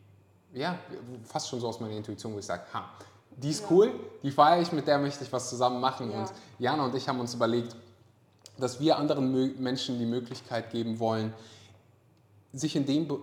ja, 0.52 0.78
fast 1.24 1.48
schon 1.48 1.60
so 1.60 1.68
aus 1.68 1.80
meiner 1.80 1.94
Intuition, 1.94 2.34
wo 2.34 2.38
ich 2.38 2.46
sage, 2.46 2.64
ha, 2.74 2.90
die 3.36 3.48
ist 3.48 3.62
ja. 3.62 3.66
cool, 3.70 3.92
die 4.22 4.30
feiere 4.30 4.60
ich, 4.60 4.70
mit 4.72 4.86
der 4.86 4.98
möchte 4.98 5.24
ich 5.24 5.32
was 5.32 5.48
zusammen 5.48 5.80
machen. 5.80 6.10
Ja. 6.10 6.18
Und 6.18 6.32
Jana 6.58 6.84
und 6.84 6.94
ich 6.94 7.08
haben 7.08 7.20
uns 7.20 7.32
überlegt, 7.32 7.74
dass 8.60 8.80
wir 8.80 8.98
anderen 8.98 9.60
Menschen 9.60 9.98
die 9.98 10.06
Möglichkeit 10.06 10.70
geben 10.70 10.98
wollen, 10.98 11.32
sich 12.52 12.76
in 12.76 12.86
dem 12.86 13.08
Be 13.08 13.18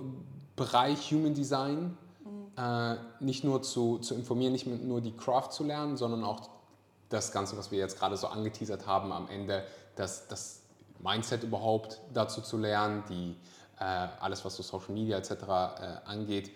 Bereich 0.56 1.12
Human 1.12 1.36
Design 1.36 1.96
mhm. 2.26 2.48
äh, 2.58 2.96
nicht 3.20 3.44
nur 3.44 3.62
zu, 3.62 4.00
zu 4.00 4.16
informieren, 4.16 4.54
nicht 4.54 4.66
nur 4.66 5.02
die 5.02 5.16
Craft 5.16 5.52
zu 5.52 5.64
lernen, 5.64 5.98
sondern 5.98 6.24
auch 6.24 6.50
das 7.10 7.32
Ganze, 7.32 7.56
was 7.58 7.70
wir 7.70 7.78
jetzt 7.78 8.00
gerade 8.00 8.18
so 8.18 8.26
angeteasert 8.26 8.88
haben, 8.88 9.12
am 9.12 9.30
Ende 9.30 9.64
das, 9.96 10.28
das 10.28 10.62
Mindset 11.00 11.44
überhaupt 11.44 12.00
dazu 12.12 12.42
zu 12.42 12.58
lernen, 12.58 13.04
die, 13.08 13.36
äh, 13.80 13.84
alles, 14.20 14.44
was 14.44 14.56
so 14.56 14.64
Social 14.64 14.94
Media 14.94 15.18
etc. 15.20 15.32
Äh, 15.32 15.38
angeht, 16.06 16.50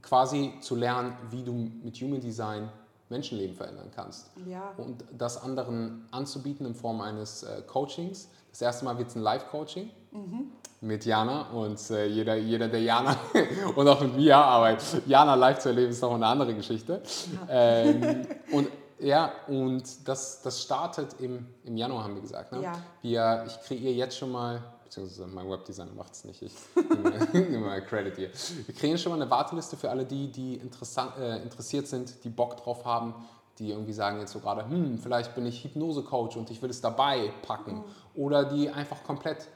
quasi 0.00 0.54
zu 0.62 0.74
lernen, 0.74 1.16
wie 1.30 1.42
du 1.42 1.52
mit 1.52 1.96
Human 2.00 2.20
Design 2.20 2.70
Menschenleben 3.10 3.56
verändern 3.56 3.90
kannst. 3.94 4.30
Ja. 4.46 4.72
Und 4.76 5.04
das 5.16 5.42
anderen 5.42 6.06
anzubieten 6.10 6.66
in 6.66 6.74
Form 6.74 7.00
eines 7.00 7.42
äh, 7.42 7.62
Coachings. 7.66 8.28
Das 8.50 8.62
erste 8.62 8.84
Mal 8.84 8.98
wird 8.98 9.08
es 9.08 9.16
ein 9.16 9.22
Live-Coaching 9.22 9.90
mhm. 10.12 10.52
mit 10.80 11.04
Jana 11.04 11.50
und 11.50 11.78
äh, 11.90 12.06
jeder, 12.06 12.36
jeder, 12.36 12.68
der 12.68 12.82
Jana 12.82 13.16
und 13.76 13.88
auch 13.88 14.00
mit 14.00 14.16
mir 14.16 14.36
arbeitet. 14.36 15.06
Jana 15.06 15.34
live 15.34 15.58
zu 15.58 15.70
erleben 15.70 15.90
ist 15.90 16.02
noch 16.02 16.14
eine 16.14 16.26
andere 16.26 16.54
Geschichte. 16.54 17.02
Ja. 17.48 17.82
Ähm, 17.82 18.26
und 18.52 18.68
ja, 19.00 19.32
und 19.46 20.08
das, 20.08 20.42
das 20.42 20.60
startet 20.60 21.20
im, 21.20 21.46
im 21.64 21.76
Januar, 21.76 22.04
haben 22.04 22.16
wir 22.16 22.22
gesagt. 22.22 22.52
Ne? 22.52 22.62
Ja. 22.62 22.82
Wir, 23.00 23.44
ich 23.46 23.60
kreiere 23.60 23.92
jetzt 23.92 24.18
schon 24.18 24.32
mal 24.32 24.60
beziehungsweise 24.88 25.26
mein 25.26 25.48
Webdesigner 25.48 25.92
macht 25.94 26.14
es 26.14 26.24
nicht, 26.24 26.42
ich 26.42 26.52
nehme 27.32 27.58
mal 27.66 27.84
Credit 27.84 28.16
hier. 28.16 28.30
Wir 28.66 28.74
kreieren 28.74 28.98
schon 28.98 29.12
mal 29.12 29.20
eine 29.20 29.30
Warteliste 29.30 29.76
für 29.76 29.90
alle 29.90 30.04
die, 30.04 30.32
die 30.32 30.56
äh, 30.56 31.42
interessiert 31.42 31.86
sind, 31.86 32.24
die 32.24 32.30
Bock 32.30 32.56
drauf 32.56 32.84
haben, 32.84 33.14
die 33.58 33.70
irgendwie 33.70 33.92
sagen 33.92 34.18
jetzt 34.20 34.32
so 34.32 34.40
gerade, 34.40 34.68
hm, 34.68 34.98
vielleicht 34.98 35.34
bin 35.34 35.44
ich 35.46 35.62
Hypnose-Coach 35.64 36.36
und 36.36 36.50
ich 36.50 36.62
will 36.62 36.70
es 36.70 36.80
dabei 36.80 37.32
packen. 37.42 37.76
Mhm. 37.76 37.84
Oder 38.14 38.44
die 38.44 38.70
einfach 38.70 39.02
komplett 39.04 39.46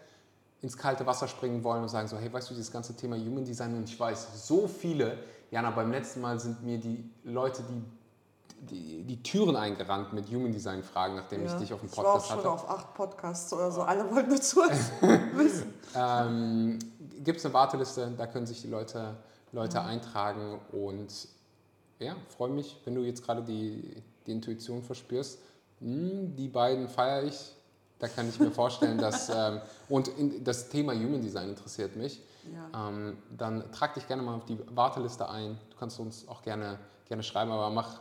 ins 0.60 0.76
kalte 0.76 1.06
Wasser 1.06 1.28
springen 1.28 1.64
wollen 1.64 1.82
und 1.82 1.88
sagen 1.88 2.08
so, 2.08 2.16
hey, 2.16 2.32
weißt 2.32 2.50
du, 2.50 2.54
dieses 2.54 2.70
ganze 2.70 2.94
Thema 2.94 3.16
Human 3.16 3.44
Design 3.44 3.74
und 3.76 3.88
ich 3.88 3.98
weiß, 3.98 4.46
so 4.46 4.68
viele, 4.68 5.18
Jana, 5.50 5.70
beim 5.70 5.90
letzten 5.90 6.20
Mal 6.20 6.38
sind 6.38 6.62
mir 6.62 6.78
die 6.78 7.10
Leute, 7.24 7.62
die 7.62 7.82
die, 8.62 9.02
die 9.02 9.22
Türen 9.22 9.56
eingerannt 9.56 10.12
mit 10.12 10.28
Human 10.30 10.52
Design 10.52 10.82
Fragen, 10.82 11.16
nachdem 11.16 11.44
ja, 11.44 11.52
ich 11.52 11.58
dich 11.60 11.72
auf 11.72 11.80
dem 11.80 11.90
Podcast 11.90 12.30
hatte. 12.30 12.40
Ich 12.40 12.44
war 12.46 12.52
auch 12.54 12.60
schon 12.60 12.70
auf 12.70 12.78
acht 12.78 12.94
Podcasts 12.94 13.52
oder 13.52 13.70
so, 13.70 13.82
alle 13.82 14.08
wollten 14.10 14.30
dazu 14.30 14.56
wissen. 15.34 15.74
ähm, 15.96 16.78
Gibt 17.24 17.38
es 17.38 17.44
eine 17.44 17.54
Warteliste, 17.54 18.12
da 18.16 18.26
können 18.26 18.46
sich 18.46 18.62
die 18.62 18.68
Leute, 18.68 19.16
Leute 19.50 19.80
mhm. 19.80 19.86
eintragen 19.86 20.60
und 20.70 21.28
ja, 21.98 22.14
freue 22.36 22.50
mich, 22.50 22.80
wenn 22.84 22.94
du 22.94 23.02
jetzt 23.02 23.24
gerade 23.24 23.42
die, 23.42 24.02
die 24.26 24.32
Intuition 24.32 24.82
verspürst. 24.82 25.38
Hm, 25.80 26.36
die 26.36 26.48
beiden 26.48 26.88
feiere 26.88 27.24
ich. 27.24 27.52
Da 27.98 28.08
kann 28.08 28.28
ich 28.28 28.38
mir 28.38 28.50
vorstellen, 28.52 28.98
dass. 28.98 29.28
Ähm, 29.28 29.60
und 29.88 30.08
in, 30.08 30.42
das 30.42 30.68
Thema 30.68 30.92
Human 30.92 31.20
Design 31.20 31.50
interessiert 31.50 31.96
mich. 31.96 32.20
Ja. 32.52 32.88
Ähm, 32.88 33.16
dann 33.36 33.70
trag 33.72 33.94
dich 33.94 34.06
gerne 34.08 34.22
mal 34.22 34.34
auf 34.34 34.44
die 34.44 34.58
Warteliste 34.74 35.28
ein. 35.28 35.58
Du 35.70 35.76
kannst 35.76 36.00
uns 36.00 36.26
auch 36.26 36.42
gerne, 36.42 36.78
gerne 37.06 37.22
schreiben, 37.22 37.52
aber 37.52 37.70
mach 37.70 38.00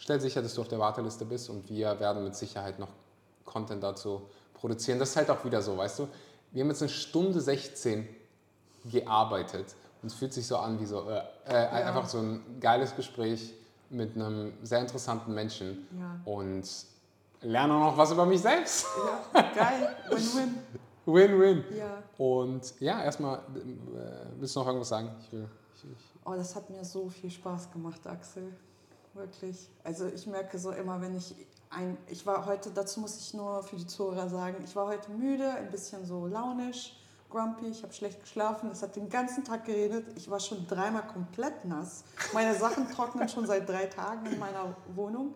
stell 0.00 0.20
sicher, 0.20 0.42
dass 0.42 0.54
du 0.54 0.62
auf 0.62 0.68
der 0.68 0.78
Warteliste 0.78 1.24
bist 1.24 1.48
und 1.50 1.68
wir 1.68 2.00
werden 2.00 2.24
mit 2.24 2.34
Sicherheit 2.34 2.78
noch 2.78 2.88
Content 3.44 3.82
dazu 3.82 4.22
produzieren. 4.54 4.98
Das 4.98 5.10
ist 5.10 5.16
halt 5.16 5.30
auch 5.30 5.44
wieder 5.44 5.62
so, 5.62 5.76
weißt 5.76 6.00
du, 6.00 6.08
wir 6.50 6.62
haben 6.62 6.70
jetzt 6.70 6.82
eine 6.82 6.88
Stunde 6.88 7.40
16 7.40 8.08
gearbeitet 8.90 9.76
und 10.02 10.08
es 10.08 10.14
fühlt 10.14 10.32
sich 10.32 10.46
so 10.46 10.56
an 10.56 10.80
wie 10.80 10.86
so 10.86 11.08
äh, 11.08 11.18
äh, 11.46 11.52
ja. 11.52 11.70
einfach 11.70 12.08
so 12.08 12.18
ein 12.18 12.58
geiles 12.60 12.96
Gespräch 12.96 13.54
mit 13.90 14.16
einem 14.16 14.54
sehr 14.62 14.80
interessanten 14.80 15.34
Menschen 15.34 15.86
ja. 15.98 16.18
und 16.24 16.64
lerne 17.42 17.74
auch 17.74 17.90
noch 17.90 17.96
was 17.96 18.10
über 18.10 18.24
mich 18.24 18.40
selbst. 18.40 18.86
Ja, 19.34 19.42
geil, 19.54 19.96
win-win. 20.08 20.58
Win-win. 21.06 21.64
Ja. 21.76 22.02
Und 22.18 22.78
ja, 22.80 23.02
erstmal, 23.02 23.38
äh, 23.38 23.40
willst 24.38 24.54
du 24.54 24.60
noch 24.60 24.66
irgendwas 24.66 24.88
sagen? 24.88 25.10
Ich 25.20 25.32
will, 25.32 25.48
ich, 25.74 25.84
ich 25.84 25.96
oh, 26.24 26.34
das 26.34 26.54
hat 26.54 26.70
mir 26.70 26.84
so 26.84 27.08
viel 27.08 27.30
Spaß 27.30 27.72
gemacht, 27.72 28.06
Axel 28.06 28.52
wirklich. 29.14 29.68
Also 29.84 30.06
ich 30.06 30.26
merke 30.26 30.58
so 30.58 30.70
immer, 30.70 31.00
wenn 31.00 31.16
ich 31.16 31.34
ein, 31.70 31.96
ich 32.08 32.26
war 32.26 32.46
heute, 32.46 32.70
dazu 32.70 33.00
muss 33.00 33.16
ich 33.18 33.34
nur 33.34 33.62
für 33.62 33.76
die 33.76 33.86
Zuhörer 33.86 34.28
sagen, 34.28 34.62
ich 34.64 34.74
war 34.74 34.86
heute 34.86 35.10
müde, 35.10 35.50
ein 35.52 35.70
bisschen 35.70 36.04
so 36.04 36.26
launisch, 36.26 36.96
grumpy, 37.30 37.66
ich 37.66 37.82
habe 37.82 37.92
schlecht 37.92 38.20
geschlafen, 38.20 38.70
es 38.72 38.82
hat 38.82 38.96
den 38.96 39.08
ganzen 39.08 39.44
Tag 39.44 39.64
geredet, 39.64 40.06
ich 40.16 40.28
war 40.28 40.40
schon 40.40 40.66
dreimal 40.66 41.06
komplett 41.06 41.64
nass. 41.64 42.04
Meine 42.32 42.54
Sachen 42.54 42.90
trocknen 42.94 43.28
schon 43.28 43.46
seit 43.46 43.68
drei 43.68 43.86
Tagen 43.86 44.26
in 44.26 44.38
meiner 44.38 44.74
Wohnung 44.94 45.34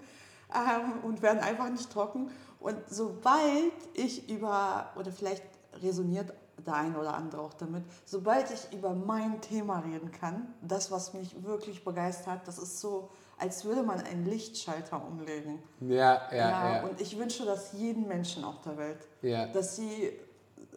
ähm, 0.53 1.05
und 1.05 1.23
werden 1.23 1.41
einfach 1.41 1.71
nicht 1.71 1.91
trocken. 1.91 2.31
Und 2.59 2.77
sobald 2.89 3.73
ich 3.95 4.29
über, 4.29 4.91
oder 4.97 5.13
vielleicht 5.13 5.45
resoniert 5.83 6.33
der 6.67 6.75
eine 6.75 6.99
oder 6.99 7.15
andere 7.15 7.43
auch 7.43 7.55
damit, 7.55 7.85
sobald 8.05 8.51
ich 8.51 8.73
über 8.77 8.95
mein 8.95 9.41
Thema 9.41 9.81
reden 9.81 10.11
kann, 10.11 10.55
das, 10.63 10.91
was 10.91 11.13
mich 11.15 11.45
wirklich 11.45 11.85
begeistert, 11.85 12.41
das 12.47 12.59
ist 12.59 12.81
so, 12.81 13.11
als 13.39 13.65
würde 13.65 13.82
man 13.82 14.01
einen 14.01 14.24
Lichtschalter 14.27 15.05
umlegen. 15.05 15.62
Ja, 15.81 16.23
ja, 16.31 16.36
ja. 16.36 16.74
ja. 16.77 16.82
Und 16.85 17.01
ich 17.01 17.19
wünsche 17.19 17.44
das 17.44 17.73
jeden 17.73 18.06
Menschen 18.06 18.44
auf 18.44 18.61
der 18.62 18.77
Welt, 18.77 19.09
ja. 19.23 19.47
dass 19.47 19.77
sie, 19.77 20.12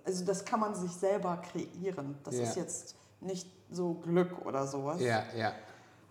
also 0.06 0.26
das 0.26 0.44
kann 0.44 0.60
man 0.60 0.76
sich 0.76 0.92
selber 0.92 1.42
kreieren. 1.52 2.18
Das 2.24 2.36
ja. 2.36 2.44
ist 2.44 2.56
jetzt 2.56 2.96
nicht 3.22 3.48
so 3.72 3.94
Glück 3.96 4.46
oder 4.46 4.66
sowas. 4.66 5.02
Ja, 5.02 5.24
ja. 5.36 5.54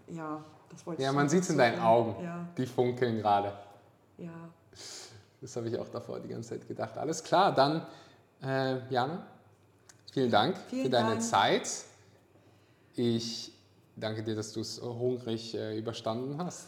Ja, 0.09 0.45
das 0.71 0.87
wollte 0.87 1.03
ja, 1.03 1.09
ich. 1.09 1.13
Ja, 1.13 1.21
man 1.21 1.29
sieht 1.29 1.43
es 1.43 1.51
in 1.51 1.59
deinen 1.59 1.81
Augen. 1.81 2.23
Ja. 2.23 2.47
Die 2.57 2.67
funkeln 2.67 3.19
gerade. 3.19 3.53
Ja. 4.19 4.31
Das 5.41 5.57
habe 5.57 5.69
ich 5.69 5.79
auch 5.79 5.89
davor 5.89 6.21
die 6.21 6.29
ganze 6.29 6.51
Zeit 6.51 6.67
gedacht. 6.67 6.97
Alles 6.97 7.23
klar, 7.23 7.55
dann, 7.55 7.87
äh, 8.43 8.89
Jana, 8.89 9.27
vielen 10.13 10.31
Dank 10.31 10.57
vielen 10.69 10.85
für 10.85 10.91
deine 10.91 11.11
Dank. 11.11 11.23
Zeit. 11.23 11.69
Ich 12.95 13.53
Danke 13.99 14.23
dir, 14.23 14.35
dass 14.35 14.53
du 14.53 14.61
es 14.61 14.81
hungrig 14.83 15.55
äh, 15.55 15.79
überstanden 15.79 16.37
hast. 16.37 16.67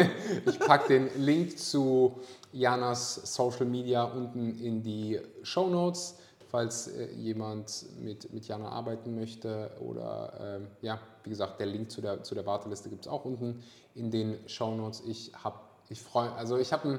ich 0.46 0.58
packe 0.58 0.88
den 0.88 1.22
Link 1.22 1.58
zu 1.58 2.18
Janas 2.52 3.16
Social 3.34 3.66
Media 3.66 4.04
unten 4.04 4.58
in 4.58 4.82
die 4.82 5.20
Show 5.42 5.68
Notes, 5.68 6.16
falls 6.48 6.88
äh, 6.88 7.12
jemand 7.12 7.84
mit, 8.00 8.32
mit 8.32 8.48
Jana 8.48 8.70
arbeiten 8.70 9.14
möchte. 9.14 9.70
Oder 9.80 10.32
ähm, 10.40 10.68
ja, 10.80 10.98
wie 11.22 11.28
gesagt, 11.28 11.60
der 11.60 11.66
Link 11.66 11.90
zu 11.90 12.00
der, 12.00 12.22
zu 12.22 12.34
der 12.34 12.46
Warteliste 12.46 12.88
gibt 12.88 13.04
es 13.04 13.12
auch 13.12 13.26
unten 13.26 13.62
in 13.94 14.10
den 14.10 14.38
Show 14.48 14.74
Notes. 14.74 15.02
Ich 15.06 15.32
habe, 15.34 15.60
ich 15.90 16.00
freue, 16.00 16.32
also 16.32 16.56
ich 16.56 16.72
habe 16.72 16.92
ein 16.92 16.98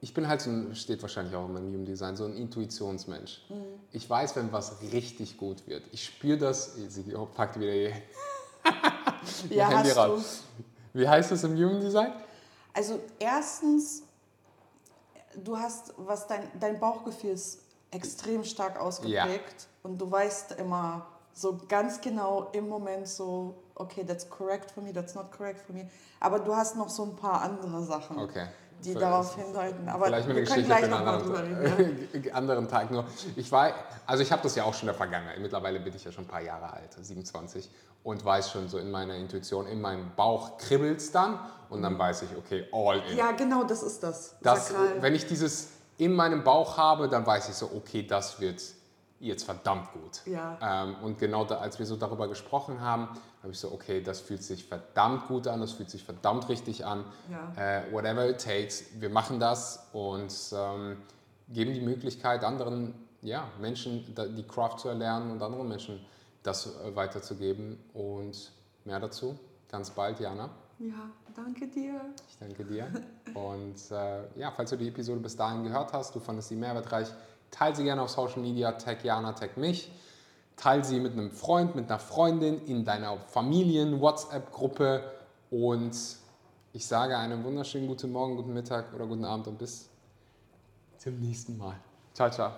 ich 0.00 0.12
bin 0.12 0.28
halt 0.28 0.42
so 0.42 0.50
ein, 0.50 0.74
steht 0.74 1.00
wahrscheinlich 1.00 1.34
auch 1.34 1.46
in 1.46 1.54
meinem 1.54 1.68
Human 1.68 1.86
Design, 1.86 2.14
so 2.14 2.26
ein 2.26 2.36
Intuitionsmensch. 2.36 3.40
Mhm. 3.48 3.54
Ich 3.90 4.10
weiß, 4.10 4.36
wenn 4.36 4.52
was 4.52 4.82
richtig 4.92 5.38
gut 5.38 5.66
wird. 5.66 5.82
Ich 5.92 6.04
spüre 6.04 6.36
das, 6.36 6.74
sie 6.74 7.04
packt 7.34 7.58
wieder 7.58 7.72
hier 7.72 7.92
ja, 9.50 9.68
Handy 9.68 9.88
hast 9.88 9.96
raus. 9.96 10.42
Du. 10.92 11.00
Wie 11.00 11.08
heißt 11.08 11.30
das 11.30 11.44
im 11.44 11.56
Human 11.56 11.80
Design? 11.80 12.12
Also 12.72 13.00
erstens, 13.18 14.02
du 15.36 15.58
hast, 15.58 15.94
was 15.96 16.26
dein, 16.26 16.50
dein 16.58 16.78
Bauchgefühl 16.78 17.30
ist 17.30 17.60
extrem 17.90 18.44
stark 18.44 18.80
ausgeprägt 18.80 19.14
ja. 19.22 19.68
und 19.82 19.98
du 19.98 20.10
weißt 20.10 20.52
immer 20.52 21.06
so 21.32 21.58
ganz 21.68 22.00
genau 22.00 22.50
im 22.52 22.68
Moment 22.68 23.08
so, 23.08 23.54
okay, 23.74 24.04
that's 24.04 24.28
correct 24.28 24.70
for 24.70 24.82
me, 24.82 24.92
that's 24.92 25.14
not 25.14 25.30
correct 25.32 25.60
for 25.60 25.74
me. 25.74 25.88
Aber 26.20 26.38
du 26.38 26.54
hast 26.54 26.76
noch 26.76 26.88
so 26.88 27.04
ein 27.04 27.16
paar 27.16 27.42
andere 27.42 27.82
Sachen. 27.82 28.18
Okay 28.18 28.46
die 28.82 28.94
darauf 28.94 29.36
hindeuten. 29.36 29.88
Aber 29.88 30.06
Vielleicht 30.06 30.28
wir 30.28 30.44
können 30.44 30.64
gleich 30.64 30.88
noch 30.88 31.04
mal 31.04 31.18
drüber 31.18 31.42
reden. 31.42 32.08
Ja? 32.24 32.32
anderen 32.34 32.68
Tag 32.68 32.90
nur. 32.90 33.04
Ich 33.36 33.50
war, 33.50 33.72
also 34.06 34.22
ich 34.22 34.32
habe 34.32 34.42
das 34.42 34.54
ja 34.54 34.64
auch 34.64 34.74
schon 34.74 34.82
in 34.82 34.86
der 34.88 34.94
Vergangenheit. 34.94 35.38
Mittlerweile 35.38 35.80
bin 35.80 35.94
ich 35.94 36.04
ja 36.04 36.12
schon 36.12 36.24
ein 36.24 36.28
paar 36.28 36.42
Jahre 36.42 36.72
alt, 36.72 36.92
27 37.00 37.70
und 38.02 38.24
weiß 38.24 38.50
schon 38.50 38.68
so 38.68 38.78
in 38.78 38.90
meiner 38.90 39.14
Intuition, 39.14 39.66
in 39.66 39.80
meinem 39.80 40.12
Bauch 40.14 40.58
kribbelt 40.58 40.98
es 40.98 41.10
dann 41.10 41.38
und 41.70 41.82
dann 41.82 41.98
weiß 41.98 42.22
ich, 42.22 42.36
okay, 42.36 42.66
all 42.72 43.02
in. 43.10 43.16
Ja, 43.16 43.32
genau, 43.32 43.64
das 43.64 43.82
ist 43.82 44.02
das. 44.02 44.36
das 44.42 44.74
wenn 45.00 45.14
ich 45.14 45.26
dieses 45.26 45.70
in 45.96 46.12
meinem 46.12 46.44
Bauch 46.44 46.76
habe, 46.76 47.08
dann 47.08 47.26
weiß 47.26 47.48
ich 47.48 47.54
so, 47.54 47.70
okay, 47.74 48.06
das 48.06 48.40
wird 48.40 48.62
jetzt 49.20 49.44
verdammt 49.44 49.92
gut. 49.92 50.20
Ja. 50.26 50.58
Ähm, 50.60 50.96
und 51.02 51.18
genau 51.18 51.44
da, 51.44 51.58
als 51.58 51.78
wir 51.78 51.86
so 51.86 51.96
darüber 51.96 52.28
gesprochen 52.28 52.80
haben, 52.80 53.08
habe 53.44 53.52
ich 53.52 53.58
so, 53.60 53.70
okay, 53.70 54.02
das 54.02 54.20
fühlt 54.20 54.42
sich 54.42 54.64
verdammt 54.64 55.28
gut 55.28 55.46
an, 55.46 55.60
das 55.60 55.72
fühlt 55.72 55.90
sich 55.90 56.02
verdammt 56.02 56.48
richtig 56.48 56.86
an. 56.86 57.04
Ja. 57.30 57.52
Äh, 57.78 57.92
whatever 57.92 58.28
it 58.28 58.42
takes, 58.42 58.84
wir 58.98 59.10
machen 59.10 59.38
das 59.38 59.86
und 59.92 60.32
ähm, 60.52 60.96
geben 61.50 61.74
die 61.74 61.82
Möglichkeit 61.82 62.42
anderen 62.42 62.94
ja, 63.20 63.48
Menschen 63.60 64.14
die 64.36 64.42
Craft 64.42 64.78
zu 64.78 64.88
erlernen 64.88 65.30
und 65.30 65.42
anderen 65.42 65.68
Menschen 65.68 66.00
das 66.42 66.66
äh, 66.66 66.96
weiterzugeben. 66.96 67.78
Und 67.92 68.50
mehr 68.84 68.98
dazu 68.98 69.38
ganz 69.70 69.90
bald, 69.90 70.20
Jana. 70.20 70.48
Ja, 70.78 71.10
danke 71.34 71.68
dir. 71.68 72.00
Ich 72.28 72.38
danke 72.38 72.64
dir. 72.64 72.86
Und 73.34 73.76
äh, 73.90 74.38
ja, 74.38 74.50
falls 74.50 74.70
du 74.70 74.76
die 74.76 74.88
Episode 74.88 75.20
bis 75.20 75.36
dahin 75.36 75.64
gehört 75.64 75.92
hast, 75.92 76.14
du 76.14 76.20
fandest 76.20 76.48
sie 76.48 76.56
mehrwertreich, 76.56 77.08
teile 77.50 77.76
sie 77.76 77.84
gerne 77.84 78.02
auf 78.02 78.10
Social 78.10 78.40
Media, 78.40 78.72
tag 78.72 79.04
Jana, 79.04 79.32
tag 79.32 79.56
mich. 79.56 79.90
Teile 80.56 80.84
sie 80.84 81.00
mit 81.00 81.12
einem 81.12 81.30
Freund, 81.30 81.74
mit 81.74 81.90
einer 81.90 81.98
Freundin, 81.98 82.64
in 82.66 82.84
deiner 82.84 83.18
Familien-WhatsApp-Gruppe 83.18 85.02
und 85.50 85.96
ich 86.72 86.86
sage 86.86 87.16
einen 87.16 87.44
wunderschönen 87.44 87.86
guten 87.86 88.12
Morgen, 88.12 88.36
guten 88.36 88.52
Mittag 88.52 88.92
oder 88.94 89.06
guten 89.06 89.24
Abend 89.24 89.46
und 89.46 89.58
bis 89.58 89.90
zum 90.98 91.18
nächsten 91.20 91.56
Mal. 91.56 91.76
Ciao, 92.12 92.30
ciao. 92.30 92.52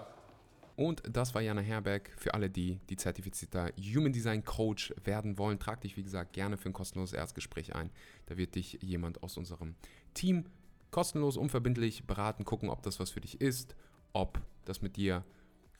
Und 0.76 1.02
das 1.10 1.34
war 1.34 1.40
Jana 1.40 1.62
Herberg. 1.62 2.10
Für 2.18 2.34
alle, 2.34 2.50
die 2.50 2.78
die 2.90 2.96
zertifizierter 2.96 3.70
Human 3.78 4.12
Design 4.12 4.44
Coach 4.44 4.94
werden 5.04 5.38
wollen, 5.38 5.58
trag 5.58 5.80
dich, 5.80 5.96
wie 5.96 6.02
gesagt, 6.02 6.34
gerne 6.34 6.58
für 6.58 6.68
ein 6.68 6.74
kostenloses 6.74 7.14
Erstgespräch 7.14 7.74
ein. 7.74 7.90
Da 8.26 8.36
wird 8.36 8.54
dich 8.54 8.78
jemand 8.82 9.22
aus 9.22 9.38
unserem 9.38 9.74
Team 10.12 10.44
kostenlos, 10.90 11.36
unverbindlich 11.36 12.06
beraten, 12.06 12.44
gucken, 12.44 12.68
ob 12.68 12.82
das 12.82 13.00
was 13.00 13.10
für 13.10 13.20
dich 13.20 13.40
ist, 13.40 13.74
ob 14.12 14.40
das 14.64 14.82
mit 14.82 14.96
dir 14.96 15.24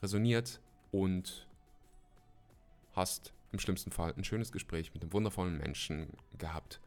resoniert 0.03 0.61
und 0.91 1.47
hast 2.97 3.33
im 3.53 3.59
schlimmsten 3.59 3.93
Fall 3.93 4.13
ein 4.17 4.25
schönes 4.25 4.51
Gespräch 4.51 4.93
mit 4.93 5.03
einem 5.03 5.13
wundervollen 5.13 5.59
Menschen 5.59 6.09
gehabt. 6.37 6.81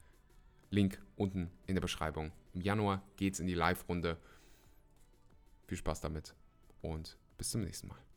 Link 0.71 1.01
unten 1.15 1.49
in 1.67 1.75
der 1.75 1.81
Beschreibung. 1.81 2.31
Im 2.53 2.61
Januar 2.61 3.01
geht 3.15 3.35
es 3.35 3.39
in 3.39 3.47
die 3.47 3.53
Live-Runde. 3.53 4.17
Viel 5.67 5.77
Spaß 5.77 6.01
damit 6.01 6.35
und 6.81 7.17
bis 7.37 7.51
zum 7.51 7.61
nächsten 7.61 7.87
Mal. 7.87 8.08